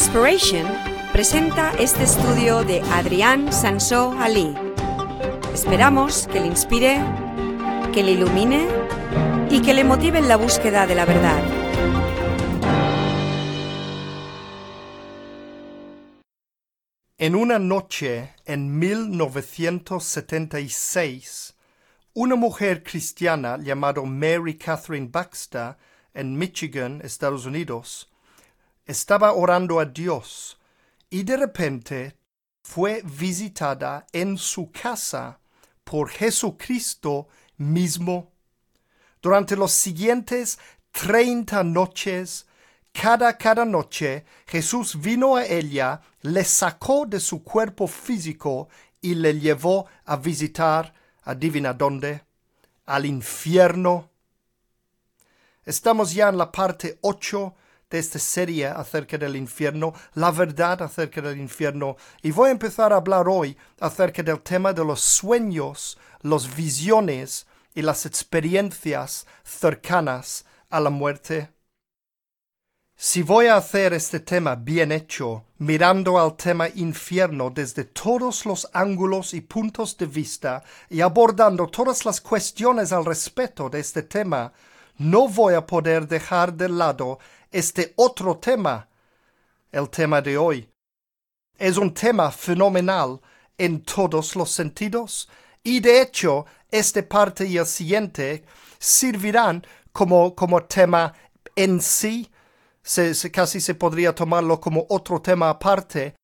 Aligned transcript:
Inspiration 0.00 0.64
presenta 1.12 1.72
este 1.76 2.04
estudio 2.04 2.62
de 2.62 2.82
Adrián 2.82 3.52
Sansó 3.52 4.12
Ali. 4.12 4.54
Esperamos 5.52 6.28
que 6.28 6.38
le 6.38 6.46
inspire, 6.46 7.00
que 7.92 8.04
le 8.04 8.12
ilumine 8.12 8.68
y 9.50 9.60
que 9.60 9.74
le 9.74 9.82
motive 9.82 10.20
en 10.20 10.28
la 10.28 10.36
búsqueda 10.36 10.86
de 10.86 10.94
la 10.94 11.04
verdad. 11.04 11.42
En 17.18 17.34
una 17.34 17.58
noche 17.58 18.36
en 18.44 18.78
1976, 18.78 21.56
una 22.14 22.36
mujer 22.36 22.84
cristiana 22.84 23.58
llamada 23.58 24.00
Mary 24.02 24.56
Catherine 24.56 25.08
Baxter 25.10 25.76
en 26.14 26.38
Michigan, 26.38 27.00
Estados 27.02 27.46
Unidos, 27.46 28.08
estaba 28.88 29.34
orando 29.34 29.78
a 29.78 29.84
Dios 29.84 30.58
y 31.10 31.22
de 31.22 31.36
repente 31.36 32.16
fue 32.62 33.02
visitada 33.04 34.06
en 34.12 34.38
su 34.38 34.72
casa 34.72 35.38
por 35.84 36.08
Jesucristo 36.08 37.28
mismo. 37.58 38.32
Durante 39.20 39.56
los 39.56 39.72
siguientes 39.72 40.58
treinta 40.90 41.62
noches, 41.62 42.46
cada 42.92 43.36
cada 43.36 43.66
noche 43.66 44.24
Jesús 44.46 44.98
vino 44.98 45.36
a 45.36 45.44
ella, 45.44 46.00
le 46.22 46.42
sacó 46.44 47.04
de 47.04 47.20
su 47.20 47.44
cuerpo 47.44 47.86
físico 47.86 48.70
y 49.02 49.14
le 49.14 49.38
llevó 49.38 49.86
a 50.06 50.16
visitar, 50.16 50.94
adivina 51.24 51.74
dónde, 51.74 52.24
al 52.86 53.04
infierno. 53.04 54.08
Estamos 55.66 56.14
ya 56.14 56.30
en 56.30 56.38
la 56.38 56.50
parte 56.50 56.98
8 57.02 57.54
de 57.90 57.98
esta 57.98 58.18
serie 58.18 58.66
acerca 58.66 59.16
del 59.16 59.36
infierno, 59.36 59.94
la 60.14 60.30
verdad 60.30 60.82
acerca 60.82 61.22
del 61.22 61.38
infierno, 61.38 61.96
y 62.22 62.30
voy 62.30 62.48
a 62.48 62.52
empezar 62.52 62.92
a 62.92 62.96
hablar 62.96 63.28
hoy 63.28 63.56
acerca 63.80 64.22
del 64.22 64.40
tema 64.40 64.72
de 64.72 64.84
los 64.84 65.00
sueños, 65.00 65.98
las 66.20 66.54
visiones 66.54 67.46
y 67.74 67.82
las 67.82 68.04
experiencias 68.06 69.26
cercanas 69.42 70.44
a 70.68 70.80
la 70.80 70.90
muerte. 70.90 71.50
Si 73.00 73.22
voy 73.22 73.46
a 73.46 73.56
hacer 73.56 73.92
este 73.92 74.18
tema 74.18 74.56
bien 74.56 74.90
hecho, 74.90 75.44
mirando 75.58 76.18
al 76.18 76.36
tema 76.36 76.68
infierno 76.68 77.48
desde 77.48 77.84
todos 77.84 78.44
los 78.44 78.68
ángulos 78.72 79.34
y 79.34 79.40
puntos 79.40 79.96
de 79.96 80.06
vista 80.06 80.64
y 80.90 81.00
abordando 81.00 81.68
todas 81.68 82.04
las 82.04 82.20
cuestiones 82.20 82.92
al 82.92 83.04
respecto 83.04 83.70
de 83.70 83.78
este 83.78 84.02
tema, 84.02 84.52
no 84.96 85.28
voy 85.28 85.54
a 85.54 85.64
poder 85.64 86.08
dejar 86.08 86.52
de 86.54 86.68
lado 86.68 87.20
este 87.50 87.92
otro 87.96 88.38
tema, 88.38 88.88
el 89.72 89.88
tema 89.90 90.20
de 90.20 90.36
hoy. 90.36 90.68
Es 91.56 91.76
un 91.76 91.92
tema 91.92 92.30
fenomenal 92.30 93.20
en 93.56 93.82
todos 93.82 94.36
los 94.36 94.50
sentidos 94.50 95.28
y 95.62 95.80
de 95.80 96.00
hecho 96.00 96.46
esta 96.70 97.06
parte 97.06 97.46
y 97.46 97.56
el 97.56 97.66
siguiente 97.66 98.44
servirán 98.78 99.66
como, 99.92 100.34
como 100.34 100.62
tema 100.64 101.12
en 101.56 101.80
sí 101.80 102.30
se, 102.82 103.30
casi 103.30 103.60
se 103.60 103.74
podría 103.74 104.14
tomarlo 104.14 104.60
como 104.60 104.86
otro 104.88 105.20
tema 105.20 105.50
aparte. 105.50 106.14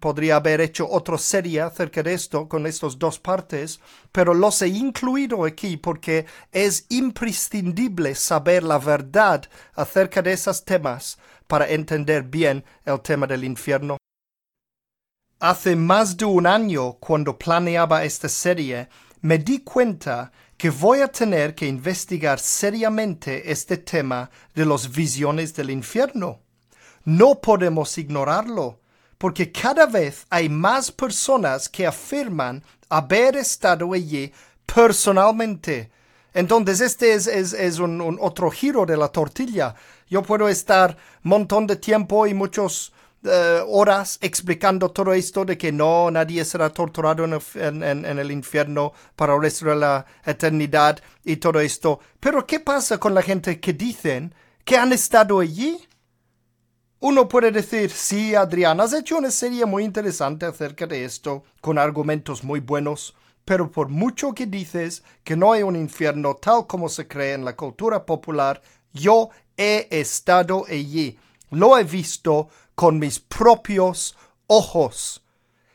Podría 0.00 0.36
haber 0.36 0.60
hecho 0.60 0.86
otra 0.90 1.16
serie 1.16 1.62
acerca 1.62 2.02
de 2.02 2.12
esto 2.12 2.48
con 2.48 2.66
estas 2.66 2.98
dos 2.98 3.18
partes, 3.18 3.80
pero 4.12 4.34
los 4.34 4.60
he 4.60 4.68
incluido 4.68 5.46
aquí 5.46 5.78
porque 5.78 6.26
es 6.52 6.84
imprescindible 6.90 8.14
saber 8.14 8.62
la 8.62 8.78
verdad 8.78 9.44
acerca 9.74 10.20
de 10.20 10.34
esos 10.34 10.66
temas 10.66 11.18
para 11.46 11.66
entender 11.68 12.24
bien 12.24 12.62
el 12.84 13.00
tema 13.00 13.26
del 13.26 13.44
infierno. 13.44 13.96
Hace 15.40 15.76
más 15.76 16.16
de 16.16 16.26
un 16.26 16.46
año, 16.46 16.94
cuando 16.94 17.38
planeaba 17.38 18.04
esta 18.04 18.28
serie, 18.28 18.90
me 19.22 19.38
di 19.38 19.60
cuenta 19.60 20.30
que 20.58 20.68
voy 20.68 21.00
a 21.00 21.08
tener 21.08 21.54
que 21.54 21.66
investigar 21.66 22.38
seriamente 22.38 23.50
este 23.50 23.78
tema 23.78 24.30
de 24.54 24.66
las 24.66 24.90
visiones 24.90 25.54
del 25.54 25.70
infierno. 25.70 26.40
No 27.04 27.40
podemos 27.40 27.96
ignorarlo, 27.98 28.80
porque 29.18 29.50
cada 29.50 29.86
vez 29.86 30.26
hay 30.30 30.48
más 30.48 30.90
personas 30.92 31.68
que 31.68 31.86
afirman 31.86 32.62
haber 32.88 33.36
estado 33.36 33.92
allí 33.92 34.32
personalmente. 34.66 35.90
Entonces 36.34 36.80
este 36.80 37.14
es, 37.14 37.78
un, 37.78 38.00
un, 38.00 38.18
otro 38.20 38.50
giro 38.50 38.84
de 38.84 38.96
la 38.96 39.08
tortilla. 39.08 39.74
Yo 40.08 40.22
puedo 40.22 40.48
estar 40.48 40.96
un 41.24 41.30
montón 41.30 41.66
de 41.66 41.76
tiempo 41.76 42.26
y 42.26 42.34
muchos 42.34 42.92
eh, 43.28 43.62
horas 43.66 44.18
explicando 44.20 44.90
todo 44.90 45.12
esto 45.12 45.44
de 45.44 45.58
que 45.58 45.72
no, 45.72 46.10
nadie 46.12 46.44
será 46.44 46.70
torturado 46.70 47.24
en 47.24 47.82
el, 47.82 48.30
infierno 48.30 48.92
para 49.16 49.34
el 49.34 49.42
resto 49.42 49.66
de 49.66 49.76
la 49.76 50.06
eternidad 50.24 51.00
y 51.24 51.36
todo 51.36 51.58
esto. 51.58 51.98
Pero 52.20 52.46
¿qué 52.46 52.60
pasa 52.60 52.98
con 52.98 53.14
la 53.14 53.22
gente 53.22 53.58
que 53.58 53.72
dicen 53.72 54.32
que 54.64 54.76
han 54.76 54.92
estado 54.92 55.40
allí? 55.40 55.76
Uno 56.98 57.28
puede 57.28 57.50
decir, 57.52 57.90
sí, 57.90 58.34
Adrián, 58.34 58.80
has 58.80 58.94
hecho 58.94 59.18
una 59.18 59.30
serie 59.30 59.66
muy 59.66 59.84
interesante 59.84 60.46
acerca 60.46 60.86
de 60.86 61.04
esto, 61.04 61.44
con 61.60 61.78
argumentos 61.78 62.42
muy 62.42 62.60
buenos, 62.60 63.14
pero 63.44 63.70
por 63.70 63.90
mucho 63.90 64.32
que 64.32 64.46
dices 64.46 65.02
que 65.22 65.36
no 65.36 65.52
hay 65.52 65.62
un 65.62 65.76
infierno 65.76 66.36
tal 66.36 66.66
como 66.66 66.88
se 66.88 67.06
cree 67.06 67.34
en 67.34 67.44
la 67.44 67.54
cultura 67.54 68.06
popular, 68.06 68.62
yo 68.94 69.28
he 69.58 69.88
estado 69.90 70.64
allí, 70.68 71.18
lo 71.50 71.76
he 71.76 71.84
visto, 71.84 72.48
con 72.74 72.98
mis 72.98 73.20
propios 73.20 74.16
ojos. 74.46 75.22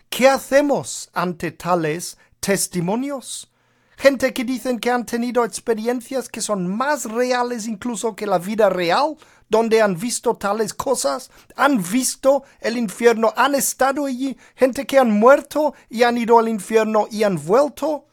¿Qué 0.09 0.27
hacemos 0.27 1.11
ante 1.13 1.51
tales 1.51 2.17
testimonios? 2.39 3.51
Gente 3.95 4.33
que 4.33 4.43
dicen 4.43 4.79
que 4.79 4.89
han 4.89 5.05
tenido 5.05 5.45
experiencias 5.45 6.27
que 6.27 6.41
son 6.41 6.67
más 6.67 7.05
reales 7.05 7.67
incluso 7.67 8.15
que 8.15 8.25
la 8.25 8.39
vida 8.39 8.67
real, 8.67 9.15
donde 9.51 9.81
han 9.81 9.97
visto 9.97 10.38
tales 10.38 10.73
cosas, 10.73 11.29
han 11.57 11.84
visto 11.84 12.45
el 12.62 12.78
infierno, 12.78 13.34
han 13.35 13.53
estado 13.53 14.06
allí, 14.06 14.38
gente 14.56 14.88
que 14.88 14.97
han 14.97 15.12
muerto 15.12 15.73
y 15.89 16.03
han 16.03 16.17
ido 16.17 16.39
al 16.39 16.47
infierno 16.47 17.07
y 17.12 17.23
han 17.23 17.35
vuelto. 17.35 18.06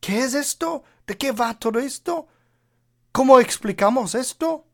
¿Qué 0.00 0.20
es 0.20 0.32
esto? 0.32 0.82
¿De 1.06 1.18
qué 1.18 1.32
va 1.32 1.58
todo 1.58 1.78
esto? 1.78 2.26
¿Cómo 3.12 3.38
explicamos 3.38 4.14
esto? 4.14 4.64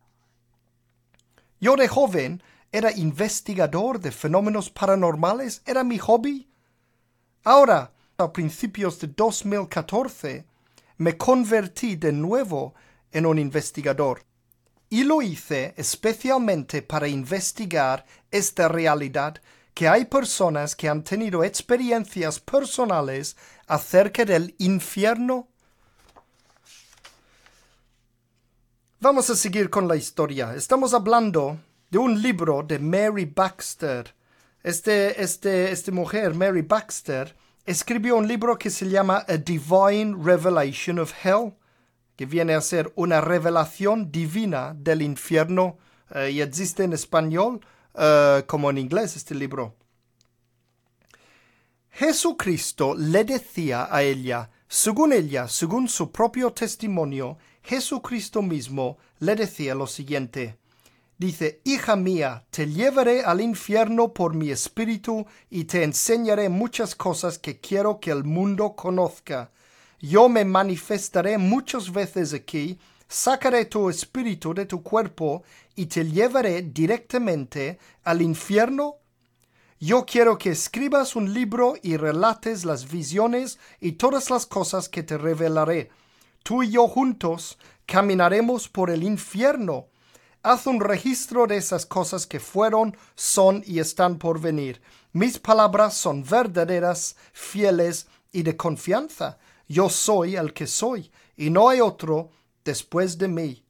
Yo 1.60 1.74
de 1.74 1.88
joven 1.88 2.40
era 2.70 2.92
investigador 2.92 3.98
de 3.98 4.12
fenómenos 4.12 4.70
paranormales, 4.70 5.62
era 5.66 5.82
mi 5.82 5.98
hobby. 5.98 6.48
Ahora, 7.42 7.92
a 8.18 8.32
principios 8.32 9.00
de 9.00 9.08
2014, 9.08 10.46
me 10.98 11.16
convertí 11.16 11.96
de 11.96 12.12
nuevo 12.12 12.74
en 13.10 13.26
un 13.26 13.40
investigador. 13.40 14.22
Y 14.88 15.04
lo 15.04 15.20
hice 15.22 15.74
especialmente 15.76 16.82
para 16.82 17.08
investigar 17.08 18.06
esta 18.30 18.68
realidad 18.68 19.40
que 19.74 19.88
hay 19.88 20.06
personas 20.06 20.74
que 20.74 20.88
han 20.88 21.02
tenido 21.02 21.44
experiencias 21.44 22.40
personales 22.40 23.36
acerca 23.66 24.24
del 24.24 24.54
infierno. 24.58 25.48
Vamos 29.00 29.28
a 29.28 29.36
seguir 29.36 29.68
con 29.68 29.86
la 29.86 29.96
historia. 29.96 30.54
Estamos 30.54 30.94
hablando 30.94 31.58
de 31.90 31.98
un 31.98 32.22
libro 32.22 32.62
de 32.62 32.78
Mary 32.78 33.26
Baxter. 33.26 34.14
Este, 34.62 35.22
este, 35.22 35.70
esta 35.70 35.92
mujer, 35.92 36.34
Mary 36.34 36.62
Baxter, 36.62 37.36
escribió 37.66 38.16
un 38.16 38.26
libro 38.26 38.58
que 38.58 38.70
se 38.70 38.88
llama 38.88 39.24
A 39.28 39.36
Divine 39.36 40.16
Revelation 40.18 40.98
of 40.98 41.12
Hell, 41.22 41.52
que 42.16 42.26
viene 42.26 42.54
a 42.54 42.60
ser 42.60 42.92
una 42.96 43.20
revelación 43.20 44.10
divina 44.10 44.74
del 44.76 45.02
infierno 45.02 45.78
eh, 46.14 46.30
y 46.32 46.40
existe 46.40 46.84
en 46.84 46.92
español 46.92 47.60
eh, 47.94 48.44
como 48.46 48.70
en 48.70 48.78
inglés 48.78 49.16
este 49.16 49.34
libro. 49.34 49.76
Jesucristo 51.90 52.94
le 52.94 53.24
decía 53.24 53.88
a 53.90 54.02
ella, 54.02 54.50
según 54.68 55.12
ella, 55.12 55.48
según 55.48 55.88
su 55.88 56.10
propio 56.10 56.52
testimonio, 56.52 57.38
Jesucristo 57.62 58.42
mismo 58.42 58.98
le 59.20 59.34
decía 59.34 59.74
lo 59.74 59.86
siguiente, 59.86 60.58
Dice, 61.18 61.62
Hija 61.64 61.96
mía, 61.96 62.44
te 62.50 62.66
llevaré 62.66 63.24
al 63.24 63.40
infierno 63.40 64.12
por 64.12 64.34
mi 64.34 64.50
espíritu 64.50 65.24
y 65.48 65.64
te 65.64 65.82
enseñaré 65.82 66.50
muchas 66.50 66.94
cosas 66.94 67.38
que 67.38 67.58
quiero 67.58 68.00
que 68.00 68.10
el 68.10 68.24
mundo 68.24 68.74
conozca. 68.76 69.50
Yo 70.00 70.28
me 70.28 70.44
manifestaré 70.44 71.38
muchas 71.38 71.92
veces 71.92 72.32
aquí, 72.34 72.78
sacaré 73.08 73.64
tu 73.64 73.88
espíritu 73.88 74.54
de 74.54 74.66
tu 74.66 74.82
cuerpo 74.82 75.42
y 75.74 75.86
te 75.86 76.04
llevaré 76.04 76.62
directamente 76.62 77.78
al 78.04 78.22
infierno. 78.22 78.96
Yo 79.78 80.06
quiero 80.06 80.38
que 80.38 80.50
escribas 80.50 81.16
un 81.16 81.32
libro 81.32 81.74
y 81.82 81.96
relates 81.96 82.64
las 82.64 82.90
visiones 82.90 83.58
y 83.80 83.92
todas 83.92 84.30
las 84.30 84.46
cosas 84.46 84.88
que 84.88 85.02
te 85.02 85.18
revelaré. 85.18 85.90
Tú 86.42 86.62
y 86.62 86.70
yo 86.70 86.88
juntos 86.88 87.58
caminaremos 87.86 88.68
por 88.68 88.90
el 88.90 89.02
infierno 89.02 89.88
haz 90.46 90.68
un 90.68 90.78
registro 90.78 91.48
de 91.48 91.56
esas 91.56 91.86
cosas 91.86 92.24
que 92.24 92.38
fueron, 92.38 92.96
son 93.16 93.64
y 93.66 93.80
están 93.80 94.16
por 94.16 94.40
venir. 94.40 94.80
Mis 95.12 95.40
palabras 95.40 95.94
son 95.96 96.22
verdaderas, 96.22 97.16
fieles 97.32 98.06
y 98.30 98.44
de 98.44 98.56
confianza. 98.56 99.38
Yo 99.68 99.88
soy 99.88 100.36
el 100.36 100.52
que 100.52 100.66
soy, 100.66 101.10
y 101.36 101.50
no 101.50 101.68
hay 101.68 101.80
otro 101.80 102.30
después 102.64 103.18
de 103.18 103.28
mí. 103.28 103.64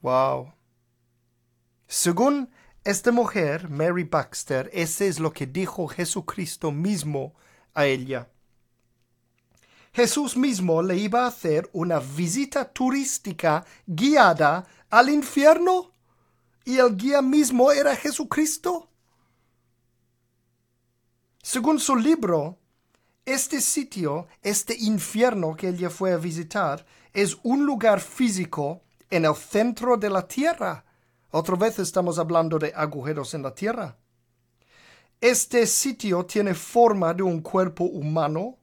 Wow. 0.00 0.52
Según 1.86 2.50
esta 2.84 3.12
mujer, 3.12 3.68
Mary 3.68 4.04
Baxter, 4.04 4.70
ese 4.72 5.08
es 5.08 5.18
lo 5.18 5.32
que 5.32 5.46
dijo 5.46 5.88
Jesucristo 5.88 6.70
mismo 6.70 7.34
a 7.74 7.86
ella. 7.86 8.30
Jesús 9.92 10.36
mismo 10.36 10.82
le 10.82 10.96
iba 10.96 11.24
a 11.24 11.28
hacer 11.28 11.68
una 11.72 11.98
visita 11.98 12.70
turística 12.72 13.64
guiada 13.86 14.66
al 14.90 15.08
infierno 15.08 15.92
y 16.64 16.78
el 16.78 16.96
guía 16.96 17.22
mismo 17.22 17.72
era 17.72 17.96
Jesucristo. 17.96 18.90
Según 21.42 21.80
su 21.80 21.96
libro, 21.96 22.57
este 23.28 23.60
sitio, 23.60 24.26
este 24.42 24.74
infierno 24.74 25.54
que 25.54 25.68
ella 25.68 25.90
fue 25.90 26.12
a 26.12 26.16
visitar, 26.16 26.86
es 27.12 27.36
un 27.42 27.66
lugar 27.66 28.00
físico 28.00 28.80
en 29.10 29.26
el 29.26 29.34
centro 29.34 29.98
de 29.98 30.08
la 30.08 30.26
tierra. 30.26 30.84
Otra 31.30 31.56
vez 31.56 31.78
estamos 31.78 32.18
hablando 32.18 32.58
de 32.58 32.72
agujeros 32.74 33.34
en 33.34 33.42
la 33.42 33.54
tierra. 33.54 33.96
Este 35.20 35.66
sitio 35.66 36.24
tiene 36.24 36.54
forma 36.54 37.12
de 37.12 37.22
un 37.22 37.42
cuerpo 37.42 37.84
humano. 37.84 38.56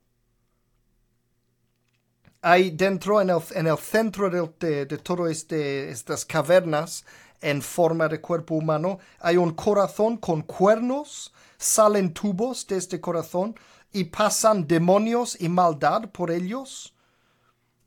Hay 2.41 2.71
dentro, 2.71 3.21
en 3.21 3.29
el, 3.29 3.41
en 3.53 3.67
el 3.67 3.77
centro 3.77 4.29
de, 4.31 4.85
de, 4.85 4.97
todas 4.97 5.31
este, 5.31 5.91
estas 5.91 6.25
cavernas, 6.25 7.05
en 7.41 7.61
forma 7.61 8.07
de 8.07 8.19
cuerpo 8.19 8.55
humano, 8.55 8.97
hay 9.19 9.37
un 9.37 9.51
corazón 9.51 10.17
con 10.17 10.41
cuernos, 10.41 11.31
salen 11.57 12.13
tubos 12.13 12.65
de 12.65 12.77
este 12.77 12.99
corazón 12.99 13.55
y 13.95 14.03
pasan 14.03 14.67
demonios 14.67 15.37
y 15.39 15.47
maldad 15.47 16.09
por 16.11 16.29
ellos. 16.29 16.93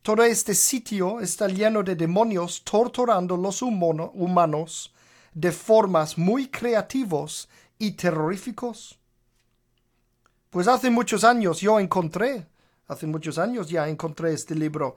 Todo 0.00 0.22
este 0.22 0.54
sitio 0.54 1.20
está 1.20 1.48
lleno 1.48 1.82
de 1.82 1.96
demonios 1.96 2.64
torturando 2.64 3.36
los 3.36 3.60
humanos 3.60 4.94
de 5.34 5.52
formas 5.52 6.16
muy 6.16 6.48
creativos 6.48 7.46
y 7.78 7.90
terroríficos. 7.90 8.98
Pues 10.48 10.66
hace 10.66 10.88
muchos 10.88 11.24
años 11.24 11.60
yo 11.60 11.78
encontré, 11.78 12.46
hace 12.86 13.06
muchos 13.06 13.36
años 13.36 13.68
ya 13.68 13.86
encontré 13.86 14.32
este 14.32 14.54
libro 14.54 14.96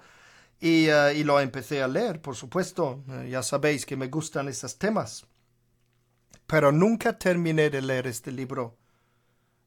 y, 0.62 0.88
eh, 0.88 1.26
lo 1.26 1.42
empecé 1.42 1.84
a 1.84 1.90
leer, 1.90 2.22
por 2.22 2.38
supuesto. 2.38 3.04
Eh, 3.10 3.28
ya 3.32 3.44
sabéis 3.44 3.86
que 3.86 3.98
me 3.98 4.08
gustan 4.08 4.48
estos 4.48 4.78
temas. 4.78 5.26
Pero 6.48 6.72
nunca 6.72 7.18
terminé 7.18 7.70
de 7.70 7.82
leer 7.82 8.08
este 8.08 8.32
libro. 8.32 8.78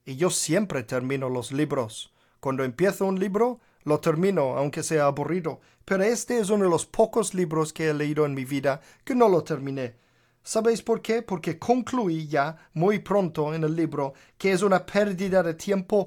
Y 0.05 0.17
yo 0.17 0.31
siempre 0.31 0.83
termino 0.83 1.29
los 1.29 1.53
libros. 1.53 2.12
Cuando 2.41 2.65
empiezo 2.65 3.06
un 3.06 3.19
libro, 3.19 3.61
lo 3.85 4.01
termino, 4.01 4.56
aunque 4.56 4.83
sea 4.83 5.06
aburrido, 5.06 5.61
pero 5.85 6.03
este 6.03 6.39
es 6.39 6.51
uno 6.51 6.65
de 6.65 6.71
los 6.71 6.87
pocos 6.87 7.35
libros 7.35 7.73
que 7.73 7.89
he 7.89 7.95
leído 7.95 8.27
en 8.27 8.35
mi 8.35 8.45
vida 8.45 8.81
que 9.05 9.15
no 9.15 9.29
lo 9.29 9.45
terminé. 9.45 9.97
¿Sabéis 10.43 10.83
por 10.83 11.01
qué? 11.01 11.23
Porque 11.23 11.59
concluí 11.59 12.27
ya 12.27 12.69
muy 12.75 12.99
pronto 12.99 13.55
en 13.55 13.65
el 13.65 13.75
libro 13.75 14.12
que 14.37 14.53
es 14.53 14.62
una 14.62 14.85
pérdida 14.85 15.43
de 15.43 15.55
tiempo 15.55 16.06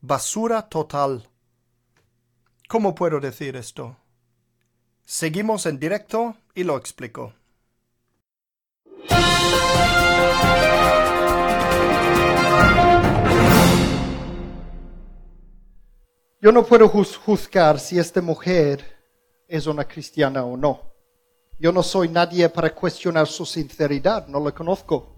basura 0.00 0.68
total. 0.68 1.28
¿Cómo 2.68 2.94
puedo 2.94 3.20
decir 3.20 3.56
esto? 3.56 3.96
Seguimos 5.04 5.66
en 5.66 5.78
directo 5.78 6.36
y 6.54 6.64
lo 6.64 6.76
explico. 6.76 7.34
Yo 16.42 16.50
no 16.50 16.66
puedo 16.66 16.88
juzgar 16.88 17.78
si 17.78 18.00
esta 18.00 18.20
mujer 18.20 18.84
es 19.46 19.68
una 19.68 19.86
cristiana 19.86 20.44
o 20.44 20.56
no. 20.56 20.92
Yo 21.56 21.70
no 21.70 21.84
soy 21.84 22.08
nadie 22.08 22.48
para 22.48 22.74
cuestionar 22.74 23.28
su 23.28 23.46
sinceridad, 23.46 24.26
no 24.26 24.40
la 24.40 24.50
conozco. 24.50 25.14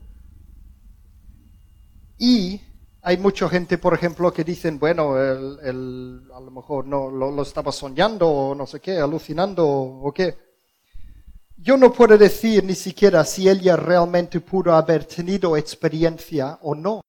Y 2.18 2.60
hay 3.00 3.16
mucha 3.16 3.48
gente, 3.48 3.78
por 3.78 3.94
ejemplo, 3.94 4.30
que 4.34 4.44
dicen, 4.44 4.78
bueno, 4.78 5.18
él, 5.18 6.28
a 6.30 6.40
lo 6.40 6.50
mejor 6.50 6.86
no 6.86 7.10
lo, 7.10 7.40
estaba 7.40 7.72
soñando 7.72 8.28
o 8.28 8.54
no 8.54 8.66
sé 8.66 8.80
qué, 8.80 8.98
alucinando 8.98 9.66
o 9.66 10.12
qué. 10.12 10.36
Yo 11.56 11.78
no 11.78 11.90
puedo 11.90 12.18
decir 12.18 12.62
ni 12.64 12.74
siquiera 12.74 13.24
si 13.24 13.48
ella 13.48 13.76
realmente 13.76 14.40
pudo 14.40 14.74
haber 14.74 15.06
tenido 15.06 15.56
experiencia 15.56 16.58
o 16.60 16.74
no, 16.74 17.00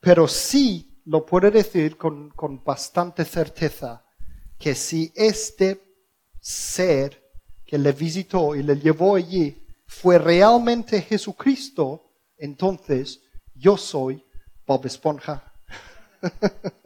pero 0.00 0.26
sí 0.26 0.89
lo 1.04 1.24
puede 1.24 1.50
decir 1.50 1.96
con, 1.96 2.32
bastante 2.64 3.24
certeza 3.24 4.04
que 4.58 4.74
si 4.74 5.12
este 5.14 5.80
ser 6.40 7.30
que 7.64 7.78
le 7.78 7.92
visitó 7.92 8.54
y 8.54 8.62
le 8.62 8.76
llevó 8.78 9.16
allí 9.16 9.66
fue 9.86 10.18
realmente 10.18 11.02
Jesucristo, 11.02 12.10
entonces 12.36 13.20
yo 13.54 13.76
soy 13.76 14.24
Bob 14.66 14.86
Esponja. 14.86 15.52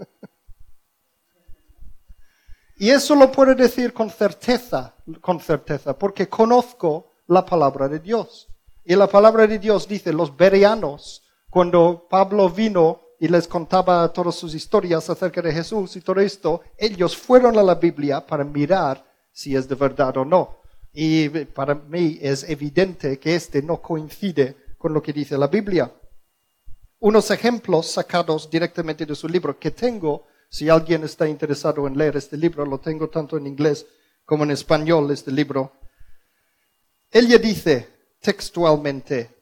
y 2.76 2.90
eso 2.90 3.14
lo 3.14 3.30
puede 3.30 3.54
decir 3.54 3.92
con 3.92 4.10
certeza, 4.10 4.94
con 5.20 5.40
certeza, 5.40 5.98
porque 5.98 6.28
conozco 6.28 7.10
la 7.26 7.44
palabra 7.44 7.88
de 7.88 8.00
Dios. 8.00 8.48
Y 8.84 8.94
la 8.96 9.06
palabra 9.06 9.46
de 9.46 9.58
Dios 9.58 9.88
dice, 9.88 10.12
los 10.12 10.36
bereanos, 10.36 11.22
cuando 11.50 12.06
Pablo 12.08 12.50
vino 12.50 13.03
y 13.24 13.28
les 13.28 13.48
contaba 13.48 14.12
todas 14.12 14.34
sus 14.34 14.54
historias 14.54 15.08
acerca 15.08 15.40
de 15.40 15.50
Jesús 15.50 15.96
y 15.96 16.02
todo 16.02 16.20
esto, 16.20 16.60
ellos 16.76 17.16
fueron 17.16 17.56
a 17.56 17.62
la 17.62 17.74
Biblia 17.74 18.20
para 18.26 18.44
mirar 18.44 19.02
si 19.32 19.56
es 19.56 19.66
de 19.66 19.74
verdad 19.74 20.14
o 20.18 20.26
no. 20.26 20.58
Y 20.92 21.30
para 21.30 21.74
mí 21.74 22.18
es 22.20 22.46
evidente 22.46 23.18
que 23.18 23.34
este 23.34 23.62
no 23.62 23.80
coincide 23.80 24.74
con 24.76 24.92
lo 24.92 25.00
que 25.00 25.14
dice 25.14 25.38
la 25.38 25.46
Biblia. 25.46 25.90
Unos 26.98 27.30
ejemplos 27.30 27.92
sacados 27.92 28.50
directamente 28.50 29.06
de 29.06 29.14
su 29.14 29.26
libro 29.26 29.58
que 29.58 29.70
tengo, 29.70 30.26
si 30.50 30.68
alguien 30.68 31.02
está 31.04 31.26
interesado 31.26 31.86
en 31.86 31.96
leer 31.96 32.18
este 32.18 32.36
libro, 32.36 32.66
lo 32.66 32.78
tengo 32.78 33.08
tanto 33.08 33.38
en 33.38 33.46
inglés 33.46 33.86
como 34.26 34.44
en 34.44 34.50
español, 34.50 35.10
este 35.10 35.32
libro. 35.32 35.72
Ella 37.10 37.38
dice 37.38 37.88
textualmente, 38.20 39.33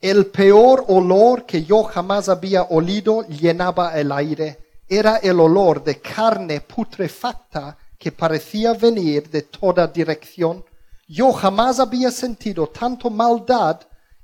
el 0.00 0.26
peor 0.26 0.84
olor 0.88 1.44
que 1.44 1.64
yo 1.64 1.82
jamás 1.82 2.28
había 2.28 2.62
olido 2.64 3.26
llenaba 3.26 3.98
el 3.98 4.10
aire. 4.12 4.82
Era 4.88 5.18
el 5.18 5.38
olor 5.38 5.84
de 5.84 6.00
carne 6.00 6.62
putrefacta 6.62 7.76
que 7.98 8.10
parecía 8.10 8.72
venir 8.72 9.28
de 9.28 9.42
toda 9.42 9.86
dirección. 9.86 10.64
Yo 11.06 11.32
jamás 11.32 11.78
había 11.80 12.10
sentido 12.10 12.66
tanto 12.68 13.10
maldad 13.10 13.80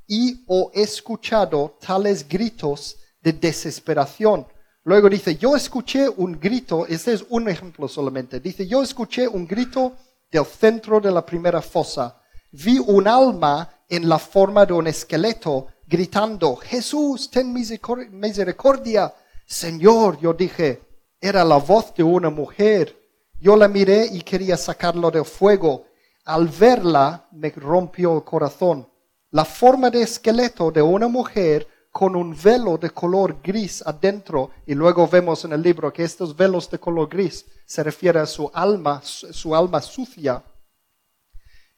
y 0.09 0.42
o 0.47 0.71
escuchado 0.73 1.76
tales 1.80 2.26
gritos 2.26 2.97
de 3.21 3.33
desesperación. 3.35 4.47
Luego 4.85 5.09
dice, 5.11 5.37
yo 5.37 5.56
escuché 5.56 6.09
un 6.09 6.38
grito, 6.38 6.87
este 6.87 7.12
es 7.12 7.25
un 7.28 7.49
ejemplo 7.49 7.88
solamente, 7.88 8.38
dice, 8.38 8.66
yo 8.66 8.83
escuché 8.83 9.26
un 9.26 9.47
grito 9.47 9.97
del 10.30 10.47
centro 10.47 11.00
de 11.00 11.11
la 11.11 11.26
primera 11.26 11.61
fosa. 11.61 12.21
Vi 12.52 12.78
un 12.78 13.09
alma 13.09 13.68
en 13.88 14.09
la 14.09 14.19
forma 14.19 14.66
de 14.66 14.73
un 14.73 14.87
esqueleto, 14.87 15.69
gritando, 15.87 16.57
Jesús, 16.57 17.31
ten 17.31 17.52
misericordia. 17.52 19.14
Señor, 19.47 20.19
yo 20.19 20.35
dije, 20.35 20.83
era 21.21 21.45
la 21.45 21.57
voz 21.57 21.95
de 21.95 22.02
una 22.02 22.31
mujer. 22.31 22.97
Yo 23.40 23.57
la 23.57 23.69
miré 23.69 24.07
y 24.07 24.23
quería 24.23 24.57
sacarlo 24.57 25.11
del 25.11 25.25
fuego. 25.25 25.87
Al 26.25 26.49
verla 26.49 27.28
me 27.33 27.50
rompió 27.50 28.16
el 28.16 28.25
corazón. 28.25 28.88
La 29.31 29.45
forma 29.45 29.90
de 29.90 30.02
esqueleto 30.02 30.71
de 30.71 30.83
una 30.83 31.09
mujer 31.09 31.69
con 31.93 32.14
un 32.14 32.37
velo 32.37 32.76
de 32.76 32.90
color 32.90 33.38
gris 33.43 33.83
adentro, 33.87 34.50
y 34.66 34.75
luego 34.75 35.09
vemos 35.09 35.47
en 35.47 35.52
el 35.52 35.62
libro 35.62 35.90
que 35.93 36.05
estos 36.05 36.37
velos 36.37 36.71
de 36.71 36.78
color 36.78 37.09
gris 37.09 37.47
se 37.64 37.83
refiere 37.83 38.19
a 38.21 38.26
su 38.26 38.50
alma, 38.52 39.00
su 39.02 39.57
alma 39.57 39.81
sucia. 39.81 40.43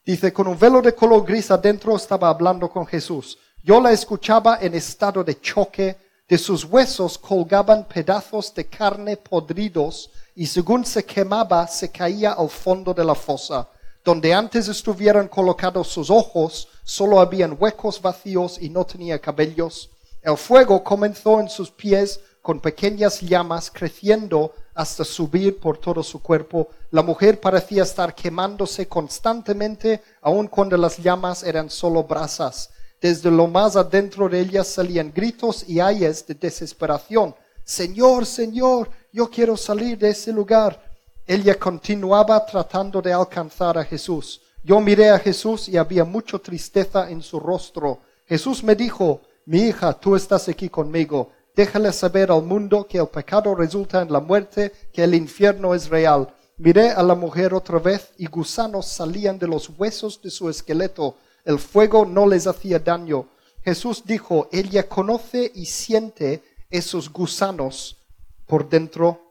Dice, 0.09 0.33
con 0.33 0.47
un 0.47 0.57
velo 0.57 0.81
de 0.81 0.95
color 0.95 1.23
gris 1.23 1.51
adentro 1.51 1.95
estaba 1.95 2.29
hablando 2.29 2.67
con 2.67 2.83
Jesús. 2.87 3.37
Yo 3.61 3.79
la 3.79 3.91
escuchaba 3.91 4.57
en 4.59 4.73
estado 4.73 5.23
de 5.23 5.39
choque, 5.39 5.95
de 6.27 6.35
sus 6.35 6.63
huesos 6.63 7.15
colgaban 7.15 7.87
pedazos 7.87 8.51
de 8.55 8.65
carne 8.65 9.17
podridos 9.17 10.09
y 10.35 10.47
según 10.47 10.83
se 10.83 11.05
quemaba 11.05 11.67
se 11.67 11.91
caía 11.91 12.31
al 12.31 12.49
fondo 12.49 12.91
de 12.91 13.05
la 13.05 13.13
fosa. 13.13 13.69
Donde 14.03 14.33
antes 14.33 14.67
estuvieran 14.67 15.27
colocados 15.27 15.89
sus 15.89 16.09
ojos, 16.09 16.67
solo 16.83 17.19
habían 17.19 17.55
huecos 17.59 18.01
vacíos 18.01 18.57
y 18.59 18.71
no 18.71 18.85
tenía 18.85 19.19
cabellos. 19.19 19.91
El 20.23 20.37
fuego 20.37 20.83
comenzó 20.83 21.39
en 21.39 21.49
sus 21.49 21.69
pies 21.69 22.19
con 22.41 22.59
pequeñas 22.59 23.21
llamas 23.21 23.69
creciendo 23.69 24.55
hasta 24.79 25.03
subir 25.03 25.59
por 25.59 25.77
todo 25.77 26.01
su 26.01 26.21
cuerpo. 26.21 26.69
La 26.91 27.03
mujer 27.03 27.41
parecía 27.41 27.83
estar 27.83 28.15
quemándose 28.15 28.87
constantemente, 28.87 30.01
aun 30.21 30.47
cuando 30.47 30.77
las 30.77 30.97
llamas 30.97 31.43
eran 31.43 31.69
solo 31.69 32.05
brasas. 32.05 32.69
Desde 33.01 33.29
lo 33.29 33.45
más 33.47 33.75
adentro 33.75 34.29
de 34.29 34.39
ella 34.39 34.63
salían 34.63 35.11
gritos 35.13 35.67
y 35.67 35.81
ayes 35.81 36.25
de 36.25 36.33
desesperación. 36.33 37.35
Señor, 37.65 38.25
Señor, 38.25 38.89
yo 39.11 39.29
quiero 39.29 39.57
salir 39.57 39.97
de 39.97 40.11
ese 40.11 40.31
lugar. 40.31 40.81
Ella 41.27 41.59
continuaba 41.59 42.45
tratando 42.45 43.01
de 43.01 43.11
alcanzar 43.11 43.77
a 43.77 43.83
Jesús. 43.83 44.39
Yo 44.63 44.79
miré 44.79 45.09
a 45.09 45.19
Jesús 45.19 45.67
y 45.67 45.75
había 45.75 46.05
mucha 46.05 46.39
tristeza 46.39 47.09
en 47.09 47.21
su 47.21 47.37
rostro. 47.37 47.99
Jesús 48.25 48.63
me 48.63 48.75
dijo, 48.75 49.19
mi 49.45 49.59
hija, 49.59 49.91
tú 49.91 50.15
estás 50.15 50.47
aquí 50.47 50.69
conmigo 50.69 51.33
Déjale 51.55 51.91
saber 51.91 52.31
al 52.31 52.43
mundo 52.43 52.87
que 52.87 52.97
el 52.97 53.07
pecado 53.07 53.53
resulta 53.55 54.01
en 54.01 54.11
la 54.11 54.19
muerte, 54.19 54.71
que 54.93 55.03
el 55.03 55.13
infierno 55.15 55.73
es 55.73 55.89
real. 55.89 56.33
Miré 56.57 56.91
a 56.91 57.03
la 57.03 57.15
mujer 57.15 57.53
otra 57.53 57.79
vez 57.79 58.11
y 58.17 58.27
gusanos 58.27 58.87
salían 58.87 59.39
de 59.39 59.47
los 59.47 59.69
huesos 59.69 60.21
de 60.21 60.29
su 60.29 60.49
esqueleto. 60.49 61.17
El 61.43 61.59
fuego 61.59 62.05
no 62.05 62.27
les 62.27 62.47
hacía 62.47 62.79
daño. 62.79 63.27
Jesús 63.63 64.03
dijo, 64.05 64.47
ella 64.51 64.87
conoce 64.87 65.51
y 65.53 65.65
siente 65.65 66.43
esos 66.69 67.11
gusanos 67.11 67.97
por 68.45 68.69
dentro. 68.69 69.21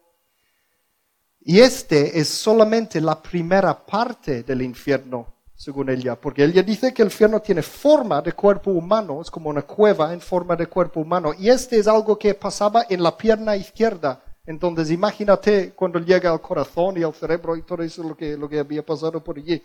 Y 1.41 1.61
este 1.61 2.19
es 2.19 2.29
solamente 2.29 3.01
la 3.01 3.23
primera 3.23 3.87
parte 3.87 4.43
del 4.43 4.63
infierno 4.63 5.38
según 5.59 5.91
ella, 5.91 6.15
porque 6.15 6.45
ella 6.45 6.63
dice 6.63 6.95
que 6.95 7.03
el 7.03 7.09
infierno 7.09 7.43
tiene 7.43 7.63
forma 7.63 8.23
de 8.23 8.33
cuerpo 8.33 8.71
humano, 8.71 9.21
es 9.21 9.29
como 9.29 9.51
una 9.51 9.63
cueva 9.63 10.13
en 10.13 10.21
forma 10.21 10.55
de 10.55 10.69
cuerpo 10.69 11.01
humano, 11.01 11.35
y 11.37 11.49
este 11.49 11.81
es 11.81 11.89
algo 11.89 12.17
que 12.17 12.33
pasaba 12.33 12.87
en 12.89 13.03
la 13.03 13.17
pierna 13.17 13.57
izquierda. 13.57 14.23
Entonces 14.47 14.93
imagínate 14.93 15.73
cuando 15.73 15.99
llega 15.99 16.31
al 16.31 16.41
corazón 16.41 16.97
y 16.97 17.03
al 17.03 17.13
cerebro 17.13 17.57
y 17.57 17.63
todo 17.63 17.83
eso 17.83 18.05
lo 18.05 18.17
que, 18.17 18.37
lo 18.37 18.49
que 18.49 18.61
había 18.61 18.87
pasado 18.87 19.23
por 19.23 19.37
allí. 19.37 19.61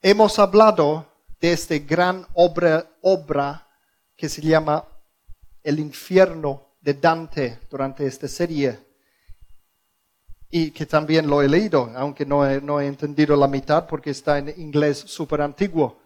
Hemos 0.00 0.38
hablado 0.38 1.06
de 1.38 1.52
esta 1.52 1.76
gran 1.78 2.26
obra, 2.32 2.86
obra 3.02 3.68
que 4.16 4.30
se 4.30 4.40
llama 4.40 4.88
El 5.62 5.78
infierno 5.78 6.76
de 6.80 6.94
Dante 6.94 7.58
durante 7.68 8.06
esta 8.06 8.26
serie 8.26 8.89
y 10.50 10.72
que 10.72 10.86
también 10.86 11.28
lo 11.28 11.42
he 11.42 11.48
leído, 11.48 11.90
aunque 11.94 12.26
no 12.26 12.48
he, 12.48 12.60
no 12.60 12.80
he 12.80 12.86
entendido 12.86 13.36
la 13.36 13.46
mitad 13.46 13.86
porque 13.86 14.10
está 14.10 14.38
en 14.38 14.52
inglés 14.60 14.98
súper 14.98 15.42
antiguo. 15.42 15.98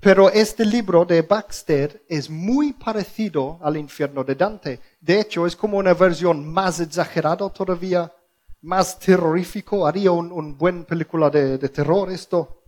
Pero 0.00 0.30
este 0.30 0.64
libro 0.64 1.04
de 1.04 1.22
Baxter 1.22 2.04
es 2.08 2.28
muy 2.30 2.72
parecido 2.72 3.58
al 3.62 3.76
infierno 3.76 4.24
de 4.24 4.34
Dante. 4.34 4.80
De 5.00 5.20
hecho, 5.20 5.46
es 5.46 5.54
como 5.54 5.76
una 5.76 5.92
versión 5.92 6.50
más 6.50 6.80
exagerada 6.80 7.48
todavía, 7.50 8.10
más 8.62 8.98
terrorífico. 8.98 9.86
Haría 9.86 10.10
un, 10.10 10.32
un 10.32 10.56
buen 10.56 10.84
película 10.84 11.28
de, 11.28 11.58
de 11.58 11.68
terror 11.68 12.10
esto. 12.10 12.62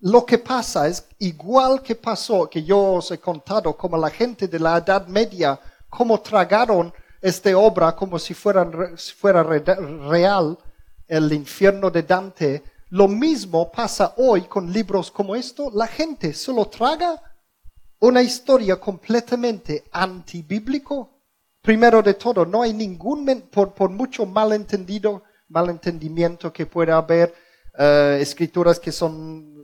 Lo 0.00 0.24
que 0.24 0.38
pasa 0.38 0.88
es 0.88 1.06
igual 1.18 1.82
que 1.82 1.94
pasó, 1.94 2.48
que 2.48 2.64
yo 2.64 2.94
os 2.94 3.10
he 3.10 3.18
contado, 3.18 3.76
como 3.76 3.98
la 3.98 4.10
gente 4.10 4.48
de 4.48 4.58
la 4.58 4.78
Edad 4.78 5.06
Media, 5.08 5.60
cómo 5.90 6.20
tragaron 6.20 6.92
esta 7.20 7.56
obra 7.56 7.94
como 7.94 8.18
si 8.18 8.34
fuera, 8.34 8.70
fuera 9.16 9.42
real, 9.42 10.58
el 11.08 11.32
infierno 11.32 11.90
de 11.90 12.02
Dante, 12.02 12.62
lo 12.90 13.08
mismo 13.08 13.70
pasa 13.70 14.14
hoy 14.16 14.42
con 14.42 14.72
libros 14.72 15.10
como 15.10 15.34
esto. 15.34 15.70
La 15.74 15.86
gente 15.86 16.32
solo 16.32 16.66
traga 16.66 17.20
una 18.00 18.22
historia 18.22 18.78
completamente 18.78 19.84
antibíblico. 19.92 21.20
Primero 21.60 22.02
de 22.02 22.14
todo, 22.14 22.46
no 22.46 22.62
hay 22.62 22.72
ningún, 22.72 23.48
por, 23.50 23.74
por 23.74 23.90
mucho 23.90 24.24
malentendido, 24.24 25.24
malentendimiento 25.48 26.52
que 26.52 26.66
pueda 26.66 26.96
haber, 26.96 27.34
eh, 27.76 28.18
escrituras 28.20 28.78
que 28.78 28.92
son 28.92 29.54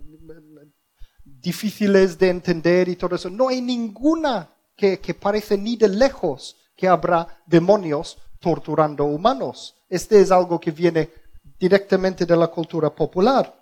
difíciles 1.24 2.18
de 2.18 2.28
entender 2.28 2.88
y 2.88 2.96
todo 2.96 3.16
eso, 3.16 3.30
no 3.30 3.48
hay 3.48 3.60
ninguna 3.60 4.54
que, 4.76 5.00
que 5.00 5.14
parece 5.14 5.56
ni 5.58 5.76
de 5.76 5.88
lejos 5.88 6.56
que 6.82 6.88
habrá 6.88 7.28
demonios 7.46 8.18
torturando 8.40 9.04
humanos. 9.04 9.76
Este 9.88 10.20
es 10.20 10.32
algo 10.32 10.58
que 10.58 10.72
viene 10.72 11.08
directamente 11.60 12.26
de 12.26 12.36
la 12.36 12.48
cultura 12.48 12.92
popular. 12.92 13.54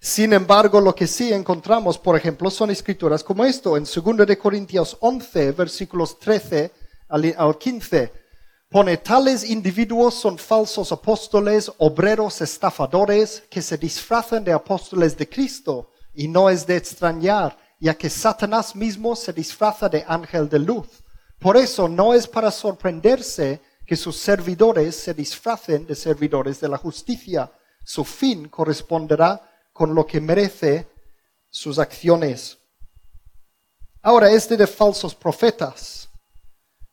Sin 0.00 0.32
embargo, 0.32 0.80
lo 0.80 0.92
que 0.92 1.06
sí 1.06 1.32
encontramos, 1.32 1.98
por 1.98 2.16
ejemplo, 2.16 2.50
son 2.50 2.72
escrituras 2.72 3.22
como 3.22 3.44
esto, 3.44 3.76
en 3.76 3.84
2 3.84 4.26
de 4.26 4.36
Corintios 4.36 4.96
11, 4.98 5.52
versículos 5.52 6.18
13 6.18 6.72
al 7.10 7.56
15. 7.56 8.12
Pone, 8.68 8.96
tales 8.96 9.48
individuos 9.48 10.14
son 10.14 10.38
falsos 10.38 10.90
apóstoles, 10.90 11.70
obreros 11.78 12.40
estafadores, 12.40 13.44
que 13.48 13.62
se 13.62 13.78
disfrazan 13.78 14.42
de 14.42 14.52
apóstoles 14.52 15.16
de 15.16 15.28
Cristo, 15.28 15.92
y 16.12 16.26
no 16.26 16.50
es 16.50 16.66
de 16.66 16.76
extrañar, 16.76 17.56
ya 17.78 17.94
que 17.94 18.10
Satanás 18.10 18.74
mismo 18.74 19.14
se 19.14 19.32
disfraza 19.32 19.88
de 19.88 20.04
ángel 20.08 20.48
de 20.48 20.58
luz. 20.58 21.01
Por 21.42 21.56
eso 21.56 21.88
no 21.88 22.14
es 22.14 22.28
para 22.28 22.52
sorprenderse 22.52 23.60
que 23.84 23.96
sus 23.96 24.16
servidores 24.16 24.94
se 24.94 25.12
disfracen 25.12 25.84
de 25.86 25.96
servidores 25.96 26.60
de 26.60 26.68
la 26.68 26.78
justicia. 26.78 27.50
Su 27.84 28.04
fin 28.04 28.48
corresponderá 28.48 29.40
con 29.72 29.92
lo 29.92 30.06
que 30.06 30.20
merece 30.20 30.86
sus 31.50 31.80
acciones. 31.80 32.58
Ahora, 34.02 34.30
este 34.30 34.56
de 34.56 34.68
falsos 34.68 35.16
profetas 35.16 36.08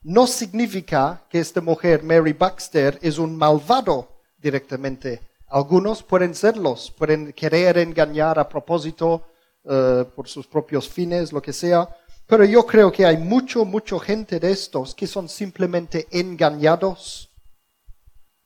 no 0.01 0.25
significa 0.25 1.25
que 1.29 1.39
esta 1.39 1.61
mujer, 1.61 2.01
Mary 2.03 2.33
Baxter, 2.33 2.97
es 3.03 3.19
un 3.19 3.35
malvado 3.37 4.21
directamente. 4.37 5.21
Algunos 5.47 6.01
pueden 6.01 6.33
serlos, 6.33 6.89
pueden 6.97 7.33
querer 7.33 7.77
engañar 7.77 8.39
a 8.39 8.49
propósito 8.49 9.27
eh, 9.63 10.05
por 10.15 10.27
sus 10.27 10.47
propios 10.47 10.89
fines, 10.89 11.31
lo 11.31 11.41
que 11.41 11.53
sea. 11.53 11.87
Pero 12.29 12.45
yo 12.45 12.63
creo 12.63 12.91
que 12.91 13.07
hay 13.07 13.17
mucho, 13.17 13.65
mucho 13.65 13.97
gente 13.97 14.39
de 14.39 14.51
estos 14.51 14.93
que 14.93 15.07
son 15.07 15.27
simplemente 15.27 16.07
engañados. 16.11 17.31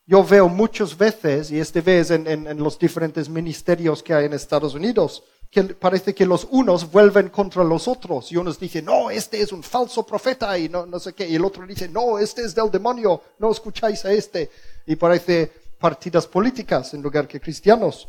Yo 0.06 0.24
veo 0.24 0.48
muchas 0.48 0.98
veces, 0.98 1.52
y 1.52 1.60
este 1.60 1.82
vez 1.82 2.10
en, 2.12 2.26
en, 2.26 2.58
los 2.64 2.80
diferentes 2.80 3.28
ministerios 3.28 4.02
que 4.02 4.14
hay 4.14 4.26
en 4.28 4.34
Estados 4.34 4.74
Unidos, 4.74 5.22
que 5.52 5.64
parece 5.64 6.16
que 6.16 6.26
los 6.26 6.48
unos 6.50 6.90
vuelven 6.90 7.28
contra 7.28 7.62
los 7.66 7.90
otros. 7.90 8.32
Y 8.32 8.38
unos 8.38 8.58
dicen, 8.58 8.86
no, 8.86 9.12
este 9.12 9.42
es 9.42 9.52
un 9.52 9.62
falso 9.62 10.06
profeta, 10.06 10.58
y 10.58 10.70
no, 10.70 10.86
no 10.86 10.98
sé 10.98 11.12
qué. 11.12 11.28
Y 11.28 11.36
el 11.36 11.44
otro 11.44 11.68
dice, 11.68 11.90
no, 11.90 12.18
este 12.18 12.44
es 12.44 12.56
del 12.56 12.72
demonio, 12.72 13.22
no 13.40 13.52
escucháis 13.52 14.06
a 14.06 14.14
este. 14.14 14.50
Y 14.86 14.96
parece 14.96 15.52
partidas 15.78 16.26
políticas 16.26 16.94
en 16.94 17.02
lugar 17.02 17.28
que 17.28 17.42
cristianos. 17.42 18.08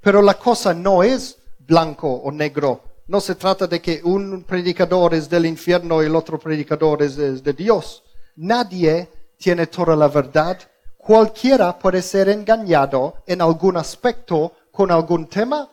Pero 0.00 0.20
la 0.20 0.34
cosa 0.34 0.74
no 0.74 1.04
es 1.04 1.38
blanco 1.60 2.10
o 2.10 2.32
negro 2.32 2.95
no 3.08 3.20
se 3.20 3.36
trata 3.36 3.66
de 3.66 3.80
que 3.80 4.00
un 4.02 4.42
predicador 4.42 5.14
es 5.14 5.30
del 5.30 5.46
infierno 5.46 6.02
y 6.02 6.06
el 6.06 6.16
otro 6.16 6.38
predicador 6.38 7.02
es, 7.02 7.16
de 7.16 7.52
Dios. 7.52 8.02
Nadie 8.36 9.08
tiene 9.36 9.68
toda 9.68 9.94
la 9.94 10.08
verdad. 10.08 10.58
Cualquiera 10.96 11.78
puede 11.78 12.02
ser 12.02 12.28
engañado 12.28 13.14
en 13.26 13.40
algún 13.42 13.76
aspecto 13.76 14.52
con 14.72 14.90
algún 14.90 15.28
tema. 15.28 15.70